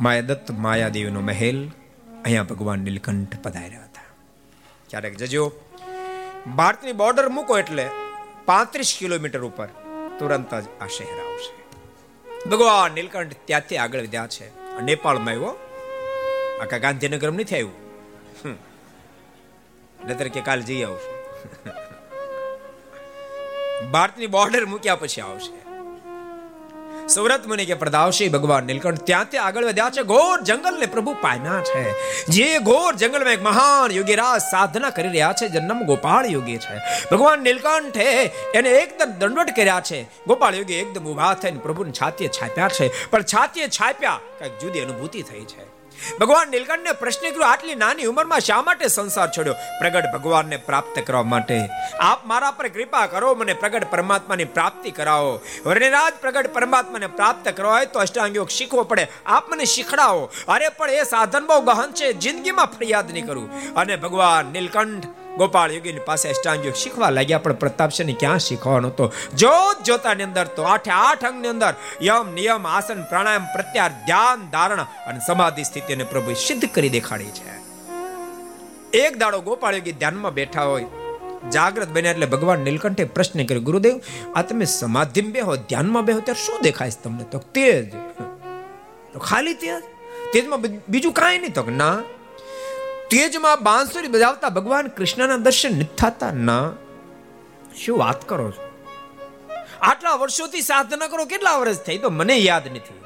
માયાદત્ત 0.00 0.50
માયાદેવીનો 0.64 1.20
મહેલ 1.20 1.60
અહીંયા 2.24 2.50
ભગવાન 2.50 2.84
નીલકંઠ 2.88 3.36
પધાર્યા 3.42 3.84
હતા. 3.84 4.08
ક્યારેક 4.90 5.16
જજો, 5.16 5.44
ભારતની 6.56 6.92
બોર્ડર 6.92 7.26
મૂકો 7.28 7.58
એટલે 7.58 7.86
પાંત્રીસ 8.44 8.90
કિલોમીટર 8.98 9.42
ઉપર 9.42 9.68
તુરંત 10.18 10.54
જ 10.54 10.64
આ 10.80 10.86
શહેર 10.86 11.20
આવશે. 11.20 11.64
ભગવાન 12.48 12.92
નીલકંઠ 12.92 13.32
ત્યાંથી 13.44 13.76
આગળ 13.76 14.00
વધ્યા 14.00 14.26
છે 14.26 14.48
નેપાળમાં 14.80 15.28
આવ્યો. 15.28 15.56
આખા 16.60 16.78
ગાંધીનગર 16.78 17.32
નથી 17.32 17.54
આવ્યું? 17.54 17.72
હમ. 18.44 18.54
નહીતર 20.06 20.28
કે 20.28 20.40
કાલ 20.40 20.60
જઈ 20.60 20.82
આવશે. 20.82 21.14
ભારતની 23.90 24.26
બોર્ડર 24.26 24.66
મૂક્યા 24.66 24.96
પછી 24.96 25.20
આવશે. 25.20 25.63
સુરત 27.08 27.46
મુનિ 27.46 27.64
કે 27.64 27.74
પ્રદાવશી 27.74 28.28
ભગવાન 28.28 28.64
નીલકંઠ 28.64 28.98
ત્યાં 28.98 29.30
ત્યાં 29.30 29.46
આગળ 29.46 29.64
વધ્યા 29.64 29.90
છે. 29.90 30.02
ઘોર 30.02 30.40
જંગલને 30.40 30.86
પ્રભુ 30.86 31.16
પામ્યા 31.20 31.60
છે. 31.60 31.92
જે 32.24 32.58
ઘોર 32.58 32.94
જંગલમાં 32.94 33.32
એક 33.32 33.42
મહાન 33.42 33.90
યોગીરાજ 33.90 34.40
સાધના 34.40 34.90
કરી 34.90 35.08
રહ્યા 35.08 35.32
છે. 35.32 35.48
જન્મ 35.48 35.82
ગોપાળ 35.82 36.26
યોગી 36.26 36.56
છે. 36.56 37.06
ભગવાન 37.10 37.42
નીલકંઠે 37.42 38.04
એને 38.54 38.68
એકદમ 38.68 39.12
દંડવટ 39.18 39.56
કર્યા 39.56 39.80
છે. 39.80 40.02
ગોપાળ 40.02 40.54
યોગી 40.54 40.74
એકદમ 40.74 41.04
ઊભા 41.04 41.34
થઈને 41.34 41.58
પ્રભુને 41.58 41.92
છાતીએ 41.92 42.28
છાપ્યા 42.28 42.68
છે. 42.68 43.06
પણ 43.10 43.22
છાતીએ 43.22 43.68
છાપ્યા, 43.68 44.20
કંઈક 44.38 44.58
જુદી 44.58 44.80
અનુભૂતિ 44.80 45.22
થઈ 45.22 45.40
છે. 45.40 45.73
ભગવાન 46.20 46.48
નીલકંઠને 46.48 46.92
પ્રશ્ન 46.92 47.30
કર્યો, 47.30 47.42
આટલી 47.42 47.74
નાની 47.74 48.04
ઉંમરમાં 48.04 48.40
શા 48.40 48.62
માટે 48.62 48.88
સંસાર 48.88 49.28
છોડ્યો? 49.30 49.52
પ્રગટ 49.52 50.04
ભગવાનને 50.12 50.56
પ્રાપ્ત 50.56 51.00
કરવા 51.06 51.22
માટે. 51.22 51.68
આપ 52.00 52.26
મારા 52.26 52.50
પર 52.50 52.68
કૃપા 52.68 53.06
કરો, 53.06 53.34
મને 53.34 53.54
પ્રગટ 53.54 53.90
પરમાત્માની 53.90 54.44
પ્રાપ્તિ 54.44 54.90
કરાવો. 54.90 55.40
વર્ણિરાજ 55.66 56.12
પ્રગટ 56.20 56.52
પરમાત્માને 56.52 57.06
પ્રાપ્ત 57.06 57.48
કરવા 57.48 57.72
હોય 57.72 57.86
તો 57.86 57.98
અષ્ટાંગ 57.98 58.36
યોગ 58.36 58.48
શીખવો 58.48 58.82
પડે. 58.82 59.06
આપ 59.26 59.50
મને 59.50 59.64
શીખડાવો. 59.64 60.30
અરે 60.48 60.68
પણ 60.68 60.90
એ 60.90 61.02
સાધન 61.02 61.46
બહુ 61.46 61.60
ગહન 61.60 61.92
છે, 61.92 62.12
જિંદગીમાં 62.12 62.66
ફરિયાદ 62.66 63.12
નહીં 63.12 63.26
કરું. 63.26 63.74
અને 63.74 63.96
ભગવાન 63.96 64.46
નીલકંઠ 64.46 65.06
ગોપાળ 65.38 65.72
યોગીની 65.72 66.04
પાસે 66.08 66.26
અષ્ટાંગ 66.32 66.66
શીખવા 66.82 67.10
લાગ્યા, 67.10 67.44
પણ 67.44 67.60
પ્રતાપસિંહને 67.62 68.14
ક્યાં 68.22 68.42
શીખવાનો 68.46 68.88
હતો? 68.88 69.06
જોત 69.36 69.78
જોતાની 69.88 70.26
અંદર 70.28 70.46
તો 70.56 70.62
આઠે 70.72 70.92
આઠ 70.98 71.24
અંગની 71.24 71.52
અંદર 71.54 71.72
યમ, 72.02 72.26
નિયમ, 72.38 72.66
આસન, 72.76 73.00
પ્રાણાયામ 73.12 73.46
પ્રત્યાર 73.54 73.92
ધ્યાન, 74.08 74.44
ધારણ 74.52 74.82
અને 75.08 75.20
સમાધિ 75.28 75.64
સ્થિતિને 75.70 76.04
પ્રભુ 76.12 76.36
સિદ્ધ 76.46 76.66
કરી 76.74 76.92
દેખાડી 76.96 77.32
છે. 77.38 77.56
એક 79.04 79.18
દાડો 79.18 79.40
ગોપાળ 79.48 79.74
યોગી 79.74 79.96
ધ્યાનમાં 80.02 80.34
બેઠા 80.34 80.66
હોય, 80.72 80.88
જાગ્રત 81.54 81.90
બન્યા 81.94 82.14
એટલે 82.14 82.28
ભગવાન 82.34 82.66
નીલકંઠે 82.66 83.04
પ્રશ્ન 83.16 83.44
કર્યો, 83.48 83.66
ગુરુદેવ, 83.68 83.96
આ 84.36 84.42
તમે 84.42 84.66
સમાધિમાં 84.72 85.34
બેહો, 85.36 85.56
ધ્યાનમાં 85.70 86.04
બેહો, 86.08 86.20
ત્યારે 86.28 86.44
શું 86.46 86.58
દેખાય 86.62 86.94
છે 86.96 87.00
તમને? 87.04 87.24
તો 87.32 87.38
તેજ, 87.54 87.88
તો 89.12 89.18
ખાલી 89.28 89.56
તેજ? 89.62 89.82
તેજમાં 90.32 90.60
બીજું 90.88 91.12
કાંઈ 91.20 91.38
નહીં? 91.38 91.54
તો 91.54 91.64
ના 91.82 91.96
તેજમાં 93.14 93.62
બાંસુરી 93.62 94.08
બજાવતા 94.08 94.48
ભગવાન 94.48 94.86
કૃષ્ણના 94.86 95.36
દર્શન 95.36 95.74
નથી 95.74 95.84
થતા 95.84 96.30
ના. 96.30 96.72
શું 97.84 97.98
વાત 97.98 98.28
કરો 98.28 98.50
છો? 98.50 98.88
આટલા 99.82 100.14
વર્ષોથી 100.14 100.60
સાધના 100.60 101.06
કરો, 101.06 101.24
કેટલા 101.24 101.56
વર્ષ 101.56 101.76
થઈ? 101.76 101.98
તો 101.98 102.10
મને 102.10 102.36
યાદ 102.36 102.66
નથી. 102.66 103.04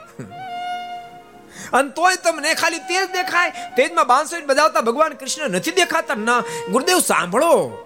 અને 1.72 1.88
તોય 1.88 2.16
તમને 2.16 2.54
ખાલી 2.54 2.78
તેજ 2.78 3.10
દેખાય. 3.10 3.50
તેજમાં 3.50 4.06
બાંસુરી 4.06 4.46
બજાવતા 4.46 4.80
ભગવાન 4.80 5.12
કૃષ્ણ 5.12 5.50
નથી 5.50 5.70
દેખાતા 5.70 6.14
ના. 6.14 6.40
ગુરુદેવ, 6.72 6.98
સાંભળો. 6.98 7.84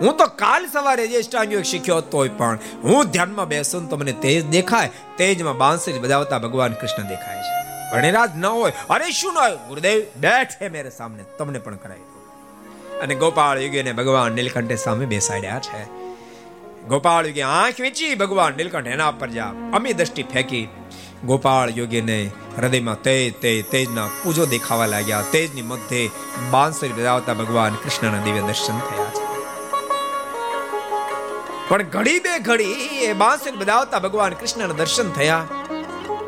હું 0.00 0.16
તો 0.16 0.26
કાલ 0.26 0.66
સવારે 0.66 1.06
જે 1.06 1.18
અષ્ટાંગ 1.18 1.62
શીખ્યો 1.62 2.00
તોય 2.00 2.28
પણ 2.28 2.58
હું 2.82 3.04
ધ્યાનમાં 3.04 3.48
બેસું 3.48 3.90
તો 3.90 3.96
મને 3.96 4.12
તેજ 4.12 4.50
દેખાય. 4.50 4.90
તેજમાં 5.16 5.56
બાંસુરી 5.56 5.98
બજાવતા 5.98 6.38
ભગવાન 6.38 6.72
કૃષ્ણ 6.72 7.02
દેખાય 7.02 7.36
છે. 7.36 7.69
ભણેરાજ 7.92 8.36
ન 8.36 8.46
હોય. 8.46 8.72
અરે 8.90 9.10
શું 9.10 9.34
ન 9.34 9.38
હોય? 9.38 9.56
ગુરુદેવ, 9.68 10.02
બેઠે 10.16 10.68
મેરે 10.68 10.90
સામને. 10.90 11.24
તમને 11.38 11.58
પણ 11.58 11.76
કરાવી 11.76 12.00
દો 12.00 12.20
અને 13.02 13.14
ગોપાળ 13.14 13.58
યુગીને 13.58 13.92
ભગવાન 13.92 14.32
નીલકંઠે 14.32 14.76
સામે 14.76 15.06
બેસાડ્યા 15.06 15.58
છે. 15.58 15.84
ગોપાળ 16.88 17.26
યોગી 17.26 17.42
આંખ 17.42 17.80
વીંચી, 17.80 18.14
ભગવાન 18.14 18.54
નીલકંઠ 18.56 18.86
એના 18.86 19.10
પર 19.10 19.28
જા. 19.28 19.46
અમી 19.72 19.92
દ્રષ્ટિ 19.92 20.22
ફેંકી. 20.22 20.68
ગોપાળ 21.24 21.70
યોગીને 21.70 22.30
હૃદયમાં 22.58 23.02
તેજ 23.02 23.40
તેજ 23.40 23.70
તેજના 23.70 24.06
પૂજો 24.24 24.46
દેખાવા 24.46 24.86
લાગ્યા. 24.86 25.22
તેજની 25.32 25.62
મધ્યે 25.62 26.10
બાંસરી 26.50 26.88
બજાવતા 26.88 27.34
ભગવાન 27.34 27.74
કૃષ્ણના 27.74 28.24
દિવ્ય 28.24 28.40
દર્શન 28.40 28.78
થયા 28.78 29.04
છે. 29.04 29.30
પણ 31.68 31.82
ઘડી 31.82 32.18
બે 32.18 32.38
ઘડી 32.38 32.72
એ 33.02 33.12
બાંસરી 33.12 33.56
બજાવતા 33.56 33.98
ભગવાન 33.98 34.32
કૃષ્ણના 34.32 34.66
દર્શન 34.66 35.12
થયા. 35.12 35.46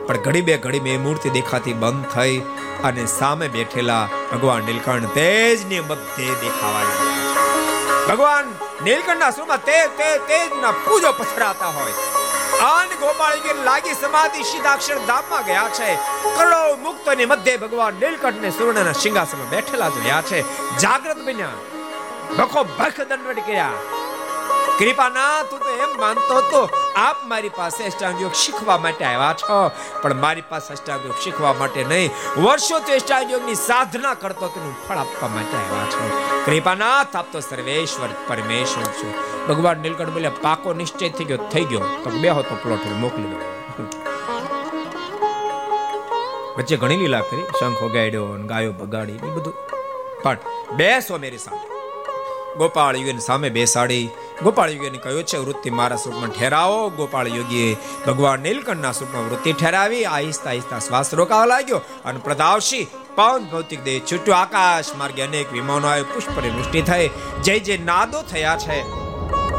પણ 0.06 0.16
ઘડી 0.16 0.40
બે 0.40 0.58
ઘડી 0.58 0.78
બે 0.78 0.96
મૂર્તિ 0.96 1.30
દેખાતી 1.30 1.72
બંધ 1.72 2.06
થઈ 2.06 2.38
અને 2.84 3.06
સામે 3.06 3.48
બેઠેલા 3.48 4.08
ભગવાન 4.32 4.62
નીલકંઠ 4.62 5.14
તેજની 5.14 5.80
મધ્યે 5.80 6.34
દેખાવા 6.34 6.82
લાગ્યા. 6.82 8.14
ભગવાન 8.14 8.54
નીલકંઠના 8.84 9.30
સ્વરૂપમાં 9.30 9.64
તે 9.64 9.86
તે 9.86 10.18
તેજના 10.18 10.70
પૂજો 10.70 11.12
પથરાતા 11.12 11.66
હોય. 11.66 11.92
આન 12.60 12.88
ગોપાળગીર 12.88 13.54
લાગી 13.64 13.94
સમાધિ 13.94 14.42
સિદ્ધાક્ષર 14.42 14.98
ધામમાં 14.98 15.44
ગયા 15.44 15.68
છે. 15.68 15.94
કરોડો 16.36 16.76
મુક્તોની 16.76 17.26
મધ્યે 17.26 17.56
ભગવાન 17.56 17.94
નીલકંઠને 17.94 18.50
સુવર્ણના 18.50 18.92
સિંહાસનમાં 18.92 19.48
બેઠેલા 19.48 19.88
જોયા 19.88 20.22
છે. 20.22 20.40
જાગ્રત 20.78 21.16
બન્યા. 21.16 21.48
ભખો 22.38 22.64
ભખ 22.64 23.00
દંડવટ 23.00 23.36
કર્યા. 23.46 23.70
કૃપાના, 24.78 25.42
તું 25.42 25.60
તો 25.60 25.70
એમ 25.70 26.00
માનતો 26.00 26.34
હતો, 26.34 26.70
આપ 26.96 27.16
મારી 27.24 27.48
પાસે 27.48 27.84
અષ્ટાંગ 27.84 28.22
યોગ 28.22 28.32
શીખવા 28.32 28.78
માટે 28.78 29.04
આવ્યા 29.04 29.34
છો. 29.42 29.70
પણ 30.02 30.14
મારી 30.14 30.42
પાસે 30.48 30.72
અષ્ટાંગ 30.74 31.06
યોગ 31.06 31.14
શીખવા 31.24 31.52
માટે 31.52 31.84
નહીં 31.84 32.10
વર્ષોથી 32.42 32.92
અષ્ટાંગ 32.92 33.32
યોગની 33.32 33.54
સાધના 33.54 34.14
કરતો 34.14 34.48
તેનું 34.48 34.74
ફળ 34.88 34.96
આપવા 34.96 35.28
માટે 35.28 35.56
આવ્યા 35.56 35.86
છો. 35.86 36.10
કૃપાનાથ 36.46 37.16
આપ 37.16 37.32
તો 37.32 37.40
સર્વેશ્વર, 37.40 38.08
પરમેશ્વર 38.28 38.84
છો. 38.84 39.14
ભગવાન 39.48 39.78
નીલકંઠ 39.78 40.08
બોલે, 40.08 40.28
પાકો 40.28 40.72
નિશ્ચય 40.72 41.08
થઈ 41.08 41.24
ગયો 41.24 41.36
થઈ 41.36 41.64
ગયો. 41.64 41.80
તો 42.04 42.10
બેહો 42.10 42.42
તો 42.42 42.54
પ્લોટ 42.54 42.86
મોકલી 42.86 43.22
દો 43.22 43.38
વચ્ચે 46.58 46.76
ઘણી 46.76 46.96
લીલા 46.96 47.20
કરી, 47.20 47.44
શંખ 47.60 47.82
વગાડ્યો 47.82 48.26
ગાયો 48.26 48.72
બગાડી 48.72 49.12
એ 49.12 49.34
બધું. 49.36 49.54
પણ 50.22 50.38
બેસો 50.72 51.18
મેરી 51.18 51.38
સામે. 51.38 51.71
ગોપાળ 52.58 52.96
યોગીની 52.96 53.20
સામે 53.20 53.48
બેસાડી 53.48 54.08
ગોપાળ 54.42 54.70
યોગીને 54.70 54.98
કહ્યું 54.98 55.24
છે, 55.24 55.36
વૃત્તિ 55.36 55.70
મારા 55.70 55.96
સ્વરૂપમાં 55.96 56.30
ઠેરાવો. 56.30 56.90
ગોપાળ 56.90 57.28
યોગીએ 57.28 57.76
ભગવાન 58.06 58.40
નીલકંઠના 58.40 58.92
સ્વરૂપમાં 58.92 59.30
વૃત્તિ 59.30 59.52
ઠેરાવી, 59.52 60.04
આહિસ્તા 60.04 60.50
આહિસ્તા 60.50 60.78
શ્વાસ 60.78 61.14
રોકાવા 61.14 61.46
લાગ્યો 61.46 61.80
અને 62.04 62.18
પ્રદાવશી 62.18 62.86
પવન 63.14 63.44
ભૌતિક 63.44 63.84
દેહ 63.84 64.00
છૂટ્યો. 64.12 64.34
આકાશ 64.34 64.84
માર્ગે 64.98 65.22
અનેક 65.22 65.52
વિમાનો 65.52 65.88
આવે 65.88 66.02
પુષ્પની 66.02 66.50
વૃષ્ટિ 66.50 66.82
થઈ. 66.82 67.10
જય 67.44 67.58
જય 67.58 67.78
નાદો 67.78 68.22
થયા 68.22 68.56
છે. 68.56 68.82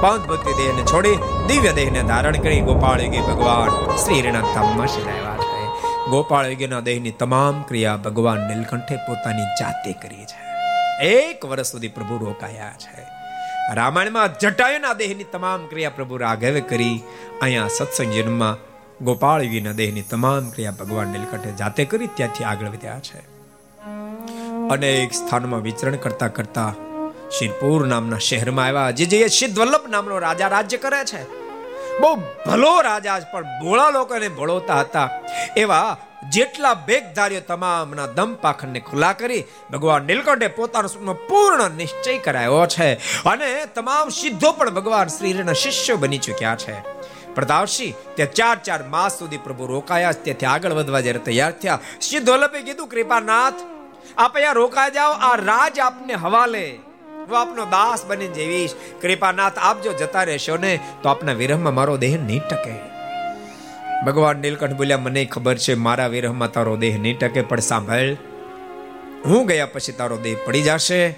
પવન 0.01 0.17
ભૌતિક 0.17 0.57
દેહને 0.57 0.85
છોડી 0.85 1.15
દિવ્ય 1.47 1.71
દેહને 1.71 2.03
ધારણ 2.03 2.37
કરી 2.37 2.61
ગોપાળ 2.61 3.01
યોગી 3.01 3.19
ભગવાન 3.19 3.95
શ્રી 3.95 4.21
હરિના 4.21 4.41
ધામમાં 4.41 4.87
છે. 4.87 5.03
ગોપાળ 6.09 6.47
યોગીના 6.47 6.79
દેહની 6.79 7.11
તમામ 7.11 7.61
ક્રિયા 7.61 7.97
ભગવાન 7.97 8.39
નીલકંઠે 8.39 8.95
પોતાની 8.95 9.43
જાતે 9.59 9.93
કરી 9.93 10.25
છે. 10.25 10.52
એક 11.01 11.45
વર્ષ 11.45 11.71
સુધી 11.71 11.87
પ્રભુ 11.87 12.25
રોકાયા 12.25 12.73
છે. 12.77 13.05
રામાયણમાં 13.73 14.39
જટાયુના 14.39 14.93
દેહની 14.93 15.23
તમામ 15.23 15.67
ક્રિયા 15.67 15.89
પ્રભુ 15.89 16.17
રાઘવે 16.17 16.61
કરી. 16.61 17.03
અહીંયા 17.41 17.67
સત્સંગ 17.67 18.13
જન્મમાં 18.13 18.57
ગોપાળવીના 19.05 19.71
દેહની 19.71 20.01
તમામ 20.01 20.49
ક્રિયા 20.49 20.71
ભગવાન 20.71 21.07
નીલકંઠે 21.07 21.51
જાતે 21.51 21.85
કરી, 21.85 22.07
ત્યાંથી 22.07 22.43
આગળ 22.43 22.67
વધ્યા 22.67 22.99
છે. 22.99 23.19
અનેક 24.69 25.13
સ્થાનમાં 25.13 25.61
વિચરણ 25.61 25.95
કરતા 25.95 26.27
કરતા 26.27 26.73
શિરપુર 27.39 27.87
નામના 27.87 28.17
શહેરમાં 28.17 28.65
આવ્યા. 28.65 28.91
જે 28.91 29.05
જે 29.05 29.27
સિદ્ધ 29.27 29.59
વલ્લભ 29.59 29.89
નામનો 29.89 30.19
રાજા 30.19 30.47
રાજ્ય 30.47 30.77
કરે 30.77 31.05
છે. 31.05 31.23
બહુ 31.99 32.15
ભલો 32.15 32.81
રાજા 32.81 33.19
પણ 33.19 33.43
ભોળા 33.43 33.89
લોકોને 33.89 34.27
ભળોતા 34.27 34.79
હતા. 34.79 35.09
એવા 35.57 35.97
જેટલા 36.29 36.73
બેગધારીઓ 36.73 37.39
તમામના 37.39 38.05
દમ 38.05 38.33
પાખંડને 38.33 38.79
ખુલ્લા 38.79 39.13
કરી 39.13 39.43
ભગવાન 39.73 40.03
નીલકંઠે 40.03 40.47
પોતાનો 40.47 40.87
સ્વપ્ન 40.87 41.13
પૂર્ણ 41.13 41.71
નિશ્ચય 41.71 42.17
કરાયો 42.17 42.65
છે. 42.65 42.93
અને 43.23 43.65
તમામ 43.65 44.09
સિદ્ધો 44.09 44.51
પણ 44.51 44.69
ભગવાન 44.69 45.07
શ્રીના 45.07 45.53
શિષ્ય 45.53 45.95
બની 45.95 46.17
ચૂક્યા 46.17 46.55
છે. 46.55 47.03
પ્રતાપસિંહ 47.35 47.93
તે 48.15 48.25
ચાર 48.25 48.57
ચાર 48.57 48.83
માસ 48.83 49.19
સુધી 49.19 49.37
પ્રભુ 49.37 49.65
રોકાયા 49.65 50.11
તેથી 50.11 50.45
આગળ 50.45 50.71
વધવા 50.71 50.99
જ્યારે 50.99 51.19
તૈયાર 51.19 51.51
થયા, 51.51 51.79
સિદ્ધ 52.01 52.29
વલ્લભે 52.29 52.61
કીધું, 52.61 52.87
કૃપાનાથ, 52.87 53.53
આપ 54.17 54.35
અહીંયા 54.35 54.51
રોકાઈ 54.51 54.91
જાઓ, 54.91 55.11
આ 55.11 55.35
રાજ 55.35 55.79
આપને 55.79 56.13
હવાલે. 56.13 56.79
હું 57.27 57.41
આપનો 57.41 57.65
દાસ 57.65 58.05
બની 58.05 58.27
જેવીશ 58.27 58.71
કૃપાનાથ, 59.01 59.53
આપ 59.57 59.81
જો 59.81 59.93
જતા 59.93 60.23
રહેશો 60.23 60.57
ને, 60.57 60.79
તો 61.03 61.09
આપના 61.09 61.33
વિરહમાં 61.33 61.73
મારો 61.73 61.97
દેહ 61.97 62.17
નહીં 62.17 62.39
ટકે 62.39 62.92
ભગવાન 64.05 64.37
નીલકંઠ 64.37 64.71
બોલ્યા, 64.71 64.97
મને 64.97 65.25
ખબર 65.25 65.57
છે, 65.57 65.73
મારા 65.73 66.07
વિરહમાં 66.07 66.51
તારો 66.51 66.75
દેહ 66.75 66.97
નહીં 66.97 67.19
ટકે 67.19 67.41
પણ 67.41 67.59
સાંભળ. 67.59 68.13
હું 69.25 69.47
ગયા 69.47 69.65
પછી 69.65 69.91
તારો 69.91 70.17
દેહ 70.17 70.37
પડી 70.45 70.61
જશે 70.61 71.15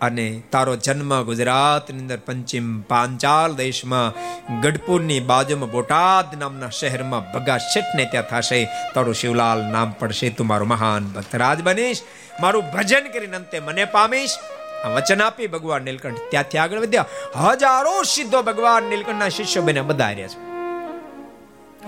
અને 0.00 0.42
તારો 0.52 0.76
જન્મ 0.76 1.22
ગુજરાતની 1.22 1.98
અંદર 1.98 2.16
પંચિમ 2.16 2.80
પાંચાલ 2.80 3.54
દેશમાં, 3.54 4.14
ગઢપુરની 4.60 5.20
બાજુમાં, 5.20 5.70
બોટાદ 5.70 6.38
નામના 6.38 6.68
શહેરમાં 6.68 7.32
ભગા 7.32 7.58
શેઠને 7.58 8.04
ત્યાં 8.04 8.28
થશે. 8.28 8.68
તારું 8.94 9.14
શિવલાલ 9.14 9.64
નામ 9.64 9.92
પડશે, 9.92 10.30
તું 10.30 10.46
મારો 10.46 10.64
મહાન 10.64 11.04
ભક્તરાજ 11.04 11.62
બનીશ. 11.62 12.02
મારું 12.40 12.64
ભજન 12.72 13.10
કરીને 13.12 13.36
અંતે 13.36 13.60
મને 13.60 13.84
પામીશ. 13.84 14.38
આ 14.84 14.88
વચન 14.88 15.22
આપી 15.22 15.46
ભગવાન 15.46 15.82
નીલકંઠ 15.82 16.18
ત્યાંથી 16.30 16.58
આગળ 16.58 16.78
વધ્યા. 16.78 17.06
હજારો 17.34 18.02
સિદ્ધો 18.02 18.42
ભગવાન 18.42 18.82
નીલકંઠના 18.82 19.28
શિષ્યો 19.28 19.62
બને 19.62 19.80
બધા 19.80 20.10
રહ્યા 20.10 20.26
છે. 20.26 20.49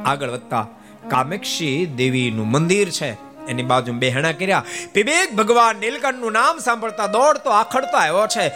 આગળ 0.06 0.30
વધતા, 0.30 0.66
કામેક્ષી 1.08 1.86
દેવીનું 1.86 2.50
મંદિર 2.50 2.90
છે. 2.90 3.32
એની 3.48 3.62
બાજુ 3.62 3.92
બેહણા 3.92 4.32
કર્યા. 4.32 4.64
પિબેક 4.92 5.34
ભગવાન 5.34 5.76
નીલકંઠનું 5.76 6.32
નામ 6.32 6.58
સાંભળતા 6.58 7.06
દોડતો 7.06 7.50
આખડતો 7.50 7.96
આવ્યો 7.96 8.26
છે. 8.26 8.48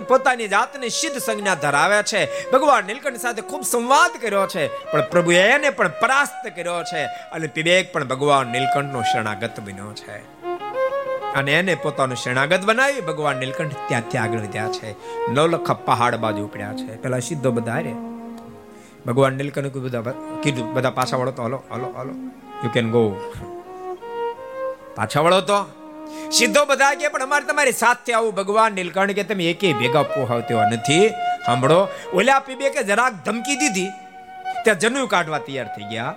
પોતાની 0.00 0.48
જાતને 0.48 0.88
સિદ્ધ 0.88 1.18
સંજ્ઞા 1.18 1.54
ધરાવે 1.54 2.02
છે. 2.02 2.50
ભગવાન 2.50 2.84
નીલકંઠ 2.84 3.16
સાથે 3.16 3.42
ખૂબ 3.42 3.62
સંવાદ 3.62 4.10
કર્યો 4.22 4.46
છે. 4.46 4.68
પણ 4.92 5.02
પ્રભુ 5.10 5.32
એને 5.32 5.70
પણ 5.70 5.88
પરાસ્ત 5.88 6.56
કર્યો 6.56 6.82
છે. 6.82 7.04
અને 7.04 7.46
પિબેક 7.46 7.92
પણ 7.92 8.04
ભગવાન 8.04 8.46
નીલકંઠનો 8.46 9.02
શરણાગત 9.02 9.60
બન્યો 9.60 9.92
છે. 9.92 10.16
અને 11.34 11.52
એને 11.52 11.74
પોતાનું 11.74 12.16
શરણાગત 12.16 12.60
બનાવી 12.60 13.00
ભગવાન 13.00 13.36
નીલકંઠ 13.36 13.72
ત્યાંથી 13.88 14.18
આગળ 14.18 14.38
વધ્યા 14.38 14.68
છે. 14.68 14.92
નવલખા 15.32 15.74
પહાડ 15.74 16.14
બાજુ 16.14 16.44
ઉપડ્યા 16.44 16.72
છે. 16.72 16.96
પેલા 16.96 17.18
સિદ્ધો 17.18 17.50
બધા 17.50 17.78
રે. 17.78 18.17
ભગવાન 19.08 19.34
નીલકંઠ 19.34 19.76
બધા 19.76 20.14
કીધું 20.42 20.74
બધા 20.74 20.90
પાછા 20.90 21.16
વળો 21.16 21.30
તો 21.30 21.42
hello 21.42 21.62
hello 21.70 21.94
hello 21.98 22.14
you 22.64 22.70
can 22.74 22.90
go 22.90 23.32
પાછા 24.96 25.20
વળો 25.20 25.40
તો 25.40 25.66
સીધો 26.32 26.64
બધા 26.64 26.94
કે 26.94 27.08
પણ 27.08 27.22
અમારે 27.22 27.44
તમારી 27.44 27.72
સાથે 27.72 28.12
આવું 28.12 28.34
ભગવાન 28.34 28.72
નીલકંઠ 28.72 29.10
કે 29.10 29.22
તમે 29.22 29.50
એકે 29.50 29.72
ભેગા 29.72 30.02
પોહાવ 30.02 30.40
તેવા 30.40 30.68
નથી. 30.68 31.08
સાંભળો, 31.46 31.88
ઓલા 32.14 32.38
પીબે 32.38 32.70
કે 32.70 32.82
જરાક 32.82 33.12
ધમકી 33.12 33.56
દીધી. 33.56 33.88
ત્યાં 34.64 34.78
જનુ 34.78 35.06
કાઢવા 35.06 35.38
તૈયાર 35.38 35.66
થઈ 35.66 35.82
ગયા. 35.90 36.14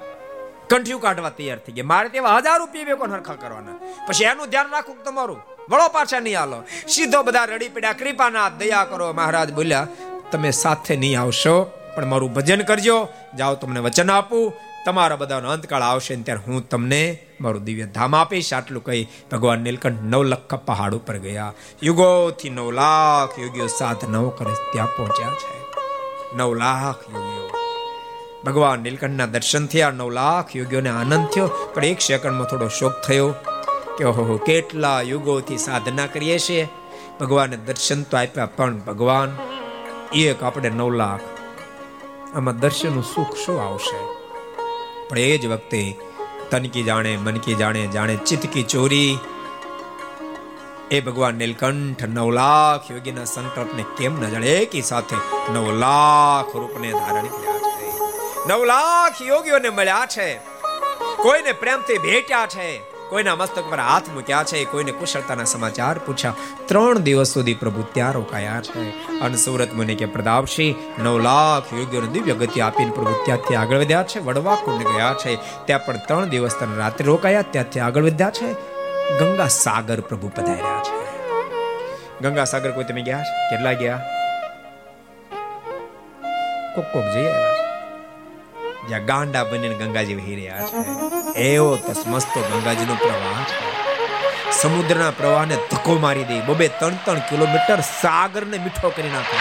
કંઠિયું 0.70 1.02
કાઢવા 1.02 1.30
તૈયાર 1.30 1.58
થઈ 1.58 1.74
ગયા. 1.74 1.86
મારે 1.86 2.10
તેવા 2.10 2.38
હજાર 2.38 2.60
રૂપિયા 2.60 2.86
બે 2.86 2.96
કોણ 2.96 3.12
હરખા 3.12 3.34
કરવાના. 3.34 4.06
પછી 4.08 4.24
એનું 4.24 4.48
ધ્યાન 4.48 4.70
રાખવું 4.72 5.04
તમારું? 5.04 5.40
વળો 5.70 5.88
પાછા 5.90 6.20
નહીં 6.20 6.40
હાલો. 6.40 6.64
સીધો 6.88 7.24
બધા 7.24 7.46
રડી 7.46 7.70
પડ્યા. 7.70 7.94
કૃપાના 7.94 8.50
દયા 8.50 8.86
કરો. 8.86 9.14
મહારાજ 9.14 9.54
બોલ્યા, 9.54 9.88
તમે 10.32 10.52
સાથે 10.52 10.96
નહીં 10.96 11.22
આવશો. 11.22 11.81
પણ 11.96 12.06
મારું 12.06 12.34
ભજન 12.34 12.62
કરજો. 12.62 13.08
જાઓ 13.38 13.56
તમને 13.56 13.80
વચન 13.80 14.12
આપું. 14.12 14.54
તમારા 14.86 15.16
બધાનો 15.16 15.50
અંતકાળ 15.50 15.82
આવશે 15.82 16.16
ત્યારે 16.16 16.52
હું 16.52 16.70
તમને 16.70 17.20
મારું 17.42 17.64
દિવ્ય 17.64 17.86
ધામ 17.86 18.16
આપીશ. 18.16 18.54
આટલું 18.54 18.84
કહી 18.84 19.08
ભગવાન 19.32 19.60
નીલકંઠ 19.60 20.02
નવ 20.02 20.24
લખ 20.24 20.56
પહાડ 20.56 20.94
ઉપર 20.94 21.18
ગયા. 21.18 21.54
યુગોથી 21.84 22.50
નવ 22.50 22.72
લાખ 22.72 23.40
યોગીઓ 23.40 23.68
સાધનાઓ 23.68 24.30
કરે 24.30 24.54
ત્યાં 24.54 24.88
પહોંચ્યા 24.88 25.30
છે. 25.30 25.66
નવ 26.38 26.54
લાખ 26.54 27.14
યોગીઓ. 27.14 27.50
ભગવાન 28.46 28.80
નીલકંઠના 28.80 29.26
દર્શન 29.26 29.68
થયા. 29.68 29.92
નવ 29.92 30.10
લાખ 30.10 30.56
યોગીઓને 30.56 30.90
આનંદ 30.90 31.28
થયો. 31.28 31.72
પણ 31.74 31.86
એક 31.86 32.02
સેકન્ડમાં 32.02 32.48
થોડો 32.48 32.68
શોક 32.68 32.94
થયો 33.08 33.34
કે 33.98 34.04
ઓહો 34.04 34.38
કેટલા 34.38 35.02
યુગોથી 35.02 35.58
સાધના 35.58 36.06
કરીએ 36.06 36.40
છીએ. 36.40 36.68
ભગવાનને 37.20 37.58
દર્શન 37.58 38.04
તો 38.04 38.18
આપ્યા, 38.18 38.46
પણ 38.46 38.78
ભગવાન, 38.78 39.38
એક 40.14 40.44
આપણે 40.44 40.70
નવ 40.70 40.90
લાખ 40.90 41.20
આમાં 42.36 42.60
દર્શનનું 42.60 43.04
સુખ 43.04 43.36
શું 43.36 43.62
આવશે? 43.62 43.98
પણ 45.10 45.20
એ 45.20 45.38
જ 45.38 45.46
વખતે 45.46 45.98
તનકી 46.52 46.84
જાણે 46.84 47.18
મનકી 47.18 47.54
જાણે 47.54 47.88
જાણે 47.88 48.16
ચિતકી 48.16 48.64
ચોરી. 48.64 49.18
એ 50.92 51.00
ભગવાન 51.00 51.36
નીલકંઠ 51.36 52.04
નવ 52.04 52.32
લાખ 52.32 52.92
યોગીના 52.92 53.26
સંકલ્પને 53.26 53.86
કેમ 53.98 54.22
ન 54.22 54.30
જાણે, 54.30 54.48
એકી 54.48 54.82
સાથે 54.82 55.16
નવ 55.52 55.72
લાખ 55.72 56.56
રૂપને 56.56 56.92
ધારણ 56.92 57.26
કર્યા 57.26 57.60
છે. 57.60 58.00
નવ 58.48 58.66
લાખ 58.66 59.22
યોગીઓને 59.22 59.70
મળ્યા 59.70 60.06
છે. 60.06 60.38
કોઈને 61.18 61.52
પ્રેમથી 61.52 61.98
ભેટ્યા 61.98 62.48
છે. 62.48 62.91
કોઈના 63.12 63.36
મસ્તક 63.36 63.64
પર 63.72 63.80
હાથ 63.80 64.10
મૂક્યા 64.10 64.44
છે, 64.44 64.66
કોઈને 64.66 64.92
કુશળતાના 64.92 65.44
સમાચાર 65.44 65.98
પૂછ્યા. 65.98 66.34
ત્રણ 66.66 66.98
દિવસ 66.98 67.28
સુધી 67.28 67.54
પ્રભુ 67.54 67.84
ત્યાં 67.94 68.14
રોકાયા 68.14 68.62
છે. 68.62 68.90
અને 69.20 69.38
સુરત 69.38 69.74
મુનિ 69.74 69.96
કે 69.96 70.06
પ્રતાપસિંહ 70.06 71.04
નવ 71.04 71.20
લાખ 71.20 71.74
યોગીઓને 71.74 72.08
દિવ્ય 72.08 72.34
ગતિ 72.34 72.62
આપીને 72.62 72.92
પ્રભુ 72.92 73.26
ત્યાંથી 73.26 73.56
આગળ 73.56 73.78
વધ્યા 73.78 74.04
છે. 74.04 74.20
વડવા 74.20 74.56
કુંડ 74.56 74.84
ગયા 74.84 75.16
છે. 75.26 75.36
ત્યાં 75.66 75.86
પણ 75.86 75.98
ત્રણ 75.98 76.26
દિવસ 76.26 76.56
તને 76.60 76.78
રાત્રે 76.78 77.06
રોકાયા, 77.06 77.42
ત્યાંથી 77.42 77.80
આગળ 77.80 78.04
વધ્યા 78.04 78.30
છે. 78.30 78.54
ગંગા 79.20 79.48
સાગર 79.48 80.00
પ્રભુ 80.00 80.32
પધાર્યા 80.36 80.84
છે. 80.84 81.02
ગંગા 82.22 82.44
સાગર 82.44 82.72
કોઈ 82.72 82.84
તમે 82.84 83.02
ગયા 83.02 83.24
છે? 83.24 83.56
કેટલા 83.56 83.74
ગયા? 83.74 84.02
કોક 86.76 86.86
કોક 86.86 87.04
જઈ 87.04 87.26
આવ્યા 87.26 87.58
જ્યાં 88.90 89.06
ગાંડા 89.06 89.44
બનીને 89.44 89.76
ગંગાજી 89.76 90.16
વહી 90.16 90.36
રહ્યા 90.36 90.62
છે. 90.62 91.21
એવો 91.42 91.70
તસમસ્તો 91.86 92.40
ગંગાજીનો 92.50 92.96
પ્રવાહ 92.96 93.46
સમુદ્રના 94.60 95.12
પ્રવાહને 95.12 95.56
ધક્કો 95.72 95.94
મારી 96.06 96.24
દે. 96.24 96.38
બબે 96.48 96.68
ત્રણ 96.80 96.98
ત્રણ 97.06 97.22
કિલોમીટર 97.30 97.80
સાગરને 98.02 98.58
મીઠો 98.58 98.90
કરી 98.96 99.14
નાખે. 99.16 99.38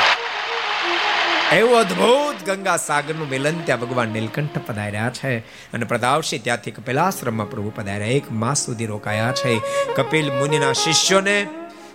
એવું 1.56 1.78
અદ્ભુત 1.78 2.38
ગંગા 2.46 2.76
સાગરનું 2.76 3.28
મિલન 3.28 3.60
ત્યાં 3.66 3.80
ભગવાન 3.80 4.08
નીલકંઠ 4.08 4.58
પધાર્યા 4.66 5.10
છે 5.10 5.32
અને 5.74 5.84
પ્રતાપસિંહ 5.84 6.42
ત્યાંથી 6.44 6.70
કપિલાશ્રમમાં 6.70 7.50
પ્રભુ 7.50 7.72
પધાર્યા. 7.76 8.16
એક 8.20 8.32
માસ 8.44 8.64
સુધી 8.66 8.90
રોકાયા 8.94 9.32
છે. 9.32 9.58
કપિલ 9.96 10.32
મુનિના 10.32 10.72
શિષ્યોને 10.72 11.36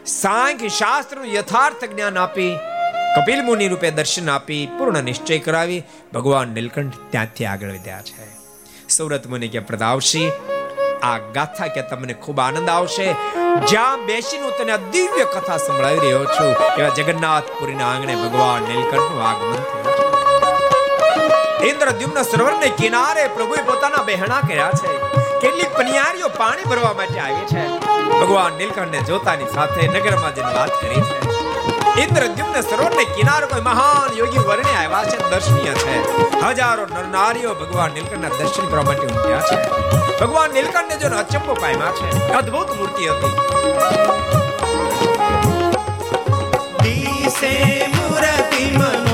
સાંખ્ય 0.05 0.67
શાસ્ત્રનું 0.67 1.33
યથાર્થ 1.33 1.83
જ્ઞાન 1.91 2.17
આપી, 2.17 2.53
કપિલ 3.17 3.43
મુનિ 3.43 3.67
રૂપે 3.67 3.91
દર્શન 3.91 4.29
આપી, 4.29 4.63
પૂર્ણ 4.77 5.03
નિશ્ચય 5.03 5.39
કરાવી, 5.39 5.83
ભગવાન 6.13 6.57
નીલકંઠ 6.57 7.05
ત્યાંથી 7.11 7.45
આગળ 7.45 7.77
વધ્યા 7.77 8.01
છે. 8.01 8.34
સુરત 8.97 9.27
મુનિ 9.27 9.47
કે 9.47 9.59
પ્રતાપસિંહ 9.59 10.31
આ 11.03 11.17
ગાથા 11.17 11.67
કે 11.67 11.81
તમને 11.81 12.13
ખૂબ 12.13 12.39
આનંદ 12.39 12.69
આવશે. 12.69 13.07
જ્યાં 13.67 14.05
બેસીને 14.05 14.49
તને 14.57 14.77
દિવ્ય 14.91 15.25
કથા 15.25 15.57
સંભળાવી 15.57 15.99
રહ્યો 15.99 16.25
છું. 16.25 16.51
એવા 16.79 16.89
જગન્નાથપુરીના 16.89 17.87
આંગણે 17.87 18.15
ભગવાન 18.15 18.61
નીલકંઠનું 18.61 19.27
આગમન 19.29 19.55
થયું 19.55 19.85
ઇન્દ્રદ્યુમ્ન 21.69 22.21
સરોવરને 22.21 22.69
કિનારે 22.69 23.27
પ્રભુએ 23.27 23.61
પોતાના 23.61 24.03
બહેણા 24.03 24.41
કર્યા 24.41 24.71
છે. 24.71 24.97
કેટલીક 25.39 25.77
પનિયારીઓ 25.77 26.27
પાણી 26.27 26.63
ભરવા 26.63 26.93
માટે 26.93 27.19
આવી 27.19 27.45
છે. 27.45 27.63
ભગવાન 28.19 28.53
નીલકંઠને 28.53 28.99
જોતાની 28.99 29.45
સાથે 29.55 29.87
નગરમાં 29.87 30.35
જઈને 30.35 30.53
વાત 30.53 30.81
કરી 30.81 31.01
છે. 31.01 31.34
ઇન્દ્રદ્યુમ્ન 32.01 32.61
સરોવરને 32.61 33.03
કિનારે 33.03 33.45
કોઈ 33.45 33.61
મહાન 33.61 34.17
યોગી 34.17 34.37
વર્ણે 34.37 34.75
આવ્યા 34.75 35.03
છે, 35.03 35.17
દર્શનીય 35.17 35.73
છે. 35.73 36.21
હજારો 36.41 36.85
નરનારીઓ 36.85 37.53
ભગવાન 37.53 37.91
નીલકંઠના 37.91 38.29
દર્શન 38.29 38.67
કરવા 38.67 38.83
માટે 38.83 39.07
ઉમટ્યા 39.07 39.39
છે. 39.39 39.69
ભગવાન 40.19 40.51
નીલકંઠને 40.51 40.97
જો 40.97 41.17
અચંબો 41.17 41.53
પામ્યા 41.53 41.91
છે. 41.91 42.33
અદ્ભુત 42.33 42.77
મૂર્તિ 42.77 43.07
હતી. 43.07 43.37
દિશે 46.83 47.85
મૂર્તિ 47.87 48.77
મનોહર 48.77 49.04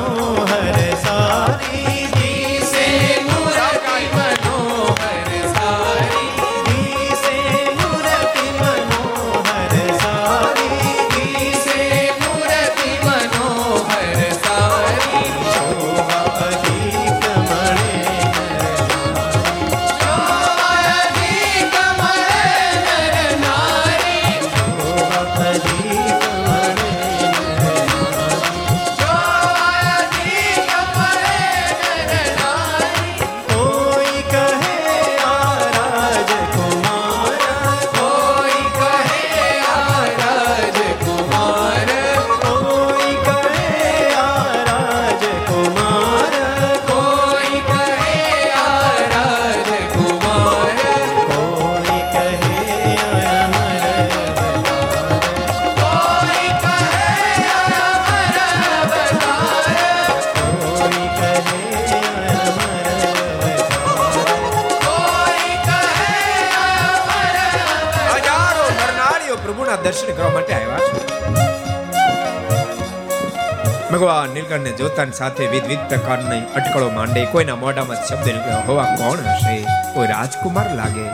ભગવાન 74.32 74.44
નીલકંઠને 74.44 74.78
જોતાની 74.78 75.12
સાથે 75.12 75.48
વિવિધ 75.48 75.80
પ્રકારની 75.80 76.40
અટકળો 76.40 76.90
માંડે. 76.90 77.26
કોઈના 77.26 77.56
મોઢામાં 77.56 78.08
શબ્દ 78.08 78.26
નીકળ્યો. 78.28 78.58
હોવા 78.68 78.84
કોણ 78.84 79.18
હશે? 79.18 79.66
કોઈ 79.94 80.08
રાજકુમાર 80.08 80.76
લાગે? 80.76 81.10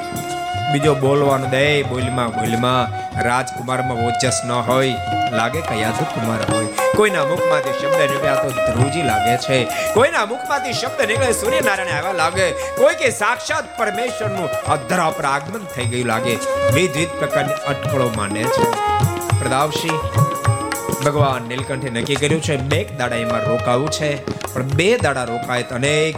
બીજો 0.71 0.95
બોલવાનું 0.95 1.49
દે, 1.49 1.83
બોલમાં 1.83 2.29
બોલમાં. 2.29 2.87
રાજકુમારમાં 3.21 3.97
ઓજસ 3.97 4.41
ન 4.45 4.51
હોય. 4.51 4.95
લાગે 5.31 5.61
કે 5.61 5.75
યાદવકુમાર 5.75 6.55
હોય. 6.55 6.65
કોઈના 6.95 7.25
મુખમાંથી 7.25 7.73
શબ્દ 7.73 8.11
નીકળ્યા 8.11 8.35
તો 8.35 8.49
ધ્રુવજી 8.49 9.01
લાગે 9.01 9.37
છે. 9.37 9.65
કોઈના 9.93 10.25
મુખમાંથી 10.25 10.73
શબ્દ 10.73 11.01
નીકળે, 11.07 11.31
સૂર્યનારાયણ 11.31 11.97
આવ્યા 11.97 12.11
લાગે. 12.11 12.51
કોઈ 12.51 12.95
કે 12.95 13.09
સાક્ષાત 13.09 13.79
પરમેશ્વરનું 13.79 14.49
અધરા 14.49 15.09
પર 15.09 15.25
આગમન 15.25 15.65
થઈ 15.75 15.85
ગયું 15.85 16.05
લાગે 16.05 16.37
વિવિધ 16.73 17.09
પ્રકારની 17.09 17.53
અટકળો 17.53 18.11
માંડે 18.17 18.43
છે. 18.43 18.71
પ્રદાવશી 19.39 19.99
ભગવાન 21.03 21.43
નીલકંઠે 21.49 21.89
નક્કી 21.89 22.17
કર્યું 22.21 22.41
છે 22.47 22.57
બે 22.71 22.79
દાડા 22.99 23.21
એમાં 23.25 23.45
રોકાવું 23.49 23.91
છે. 23.97 24.09
પણ 24.53 24.73
બે 24.79 24.87
દાડા 25.05 25.27
રોકાય 25.33 25.63
તો 25.69 25.75
અનેક 25.75 26.15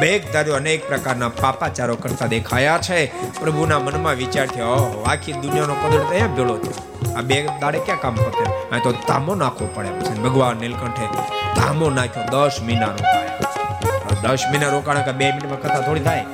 બેગ 0.00 0.26
ધાર્યો 0.32 0.56
અનેક 0.56 0.86
પ્રકારના 0.88 1.28
પાપાચારો 1.40 1.96
કરતા 2.02 2.26
દેખાયા 2.26 2.78
છે. 2.86 3.00
પ્રભુના 3.40 3.78
મનમાં 3.78 4.16
વિચાર 4.22 4.46
થયો 4.46 5.04
આખી 5.12 5.32
દુનિયાનો 5.44 5.74
કદર 5.82 6.04
તો 6.10 6.28
ભેળો 6.36 6.56
થયો. 6.64 6.84
આ 7.16 7.22
બે 7.30 7.38
દાડે 7.62 7.78
ક્યાં 7.78 8.02
કામ 8.04 8.14
પતે? 8.14 8.44
આ 8.72 8.78
તો 8.84 8.92
તામો 9.08 9.34
નાખવો 9.42 9.66
પડે 9.74 9.90
છે 10.06 10.14
ભગવાન 10.26 10.56
નીલકંઠે 10.56 11.06
તામો 11.56 11.90
નાખ્યો, 11.98 12.26
દસ 12.34 12.62
મહિના 12.68 12.92
રોકાયા. 12.96 14.22
દસ 14.22 14.42
મહિના 14.52 14.70
રોકાણ 14.76 15.02
કે 15.08 15.12
બે 15.20 15.32
મિનિટમાં 15.34 15.60
કથા 15.62 15.82
થોડી 15.88 16.00
થાય? 16.00 16.24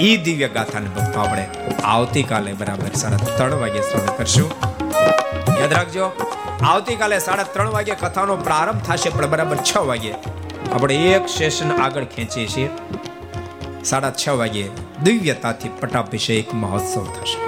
ઈ 0.00 0.16
દિવ્ય 0.16 0.48
ગાથાને 0.56 0.88
ભક્તો 0.96 1.20
આપણે 1.20 1.44
આવતીકાલે 1.84 2.52
બરાબર 2.62 2.92
સાડા 3.02 3.36
ત્રણ 3.36 3.60
વાગે 3.64 3.80
શ્રવણ 3.90 4.16
કરશું. 4.18 4.50
યાદ 5.60 5.72
રાખજો. 5.72 6.12
આવતીકાલે 6.64 7.18
સાડા 7.18 7.42
ત્રણ 7.42 7.72
વાગે 7.72 7.94
કથાનો 7.94 8.36
પ્રારંભ 8.36 8.82
થશે, 8.82 9.10
પણ 9.10 9.30
બરાબર 9.30 9.56
છ 9.56 9.76
વાગે. 9.76 10.12
આપણે 10.72 10.94
એક 10.94 11.28
સેશન 11.28 11.72
આગળ 11.76 12.04
ખેંચીએ 12.04 12.46
છીએ. 12.46 12.70
સાડા 13.84 14.10
છ 14.10 14.28
વાગે 14.28 14.64
દિવ્યતાથી 15.02 15.68
પટાભિષેક 15.80 16.54
મહોત્સવ 16.54 17.04
થશે. 17.16 17.38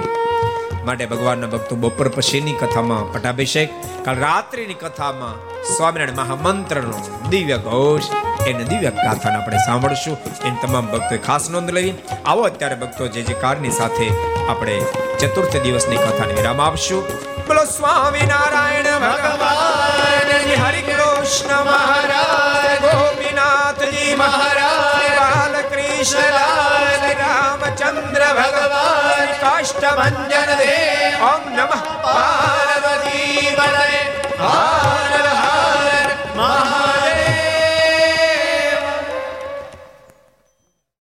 માટે 0.85 1.05
ભગવાનના 1.05 1.47
ભક્તો 1.47 1.75
બપોર 1.75 2.09
પછીની 2.09 2.53
કથામાં 2.53 3.13
પટાભિષેક 3.13 3.69
કાલ 4.05 4.17
રાત્રિની 4.25 4.73
કથામાં 4.73 5.35
સ્વામિનારાયણ 5.77 6.19
મહામંત્રનો 6.21 6.99
દિવ્ય 7.29 7.57
ઘોષ, 7.57 8.11
એને 8.47 8.63
દિવ્ય 8.63 8.91
ગાથાને 8.91 9.37
આપણે 9.39 9.59
સાંભળશું. 9.65 10.17
એની 10.45 10.61
તમામ 10.61 10.85
ભક્તોએ 10.93 11.17
ખાસ 11.17 11.49
નોંધ 11.49 11.73
લેવી 11.79 11.95
આવો 12.25 12.41
અત્યારે 12.41 12.75
ભક્તો 12.75 13.07
જે 13.07 13.21
જે 13.21 13.33
કારની 13.33 13.71
સાથે 13.71 14.07
આપણે 14.49 14.77
ચતુર્થ 15.19 15.57
દિવસની 15.65 15.97
કથાને 15.97 16.33
વિરામ 16.33 16.61
આપશું. 16.61 17.03
બોલો 17.49 17.65
સ્વામિનારાયણ 17.67 18.89
ભગવાન 19.03 20.31
હરિ 20.63 20.81
કૃષ્ણ 20.87 21.53
મહારાજ, 21.67 22.67
ગોપીનાથજી 22.83 24.11
મહારાજ 24.21 25.07
બાલકૃષ્ણ 25.17 26.37
રામચંદ્ર 27.21 28.23
ભગવાન 28.39 29.33
કાષ્ટભન 29.41 30.15
દેવ, 30.61 31.17
ઓમ 31.31 31.43
નમઃ 31.57 31.81
પાર્વતી 32.05 33.57
હર 34.43 35.25
હર 35.41 36.07
મહા 36.37 36.88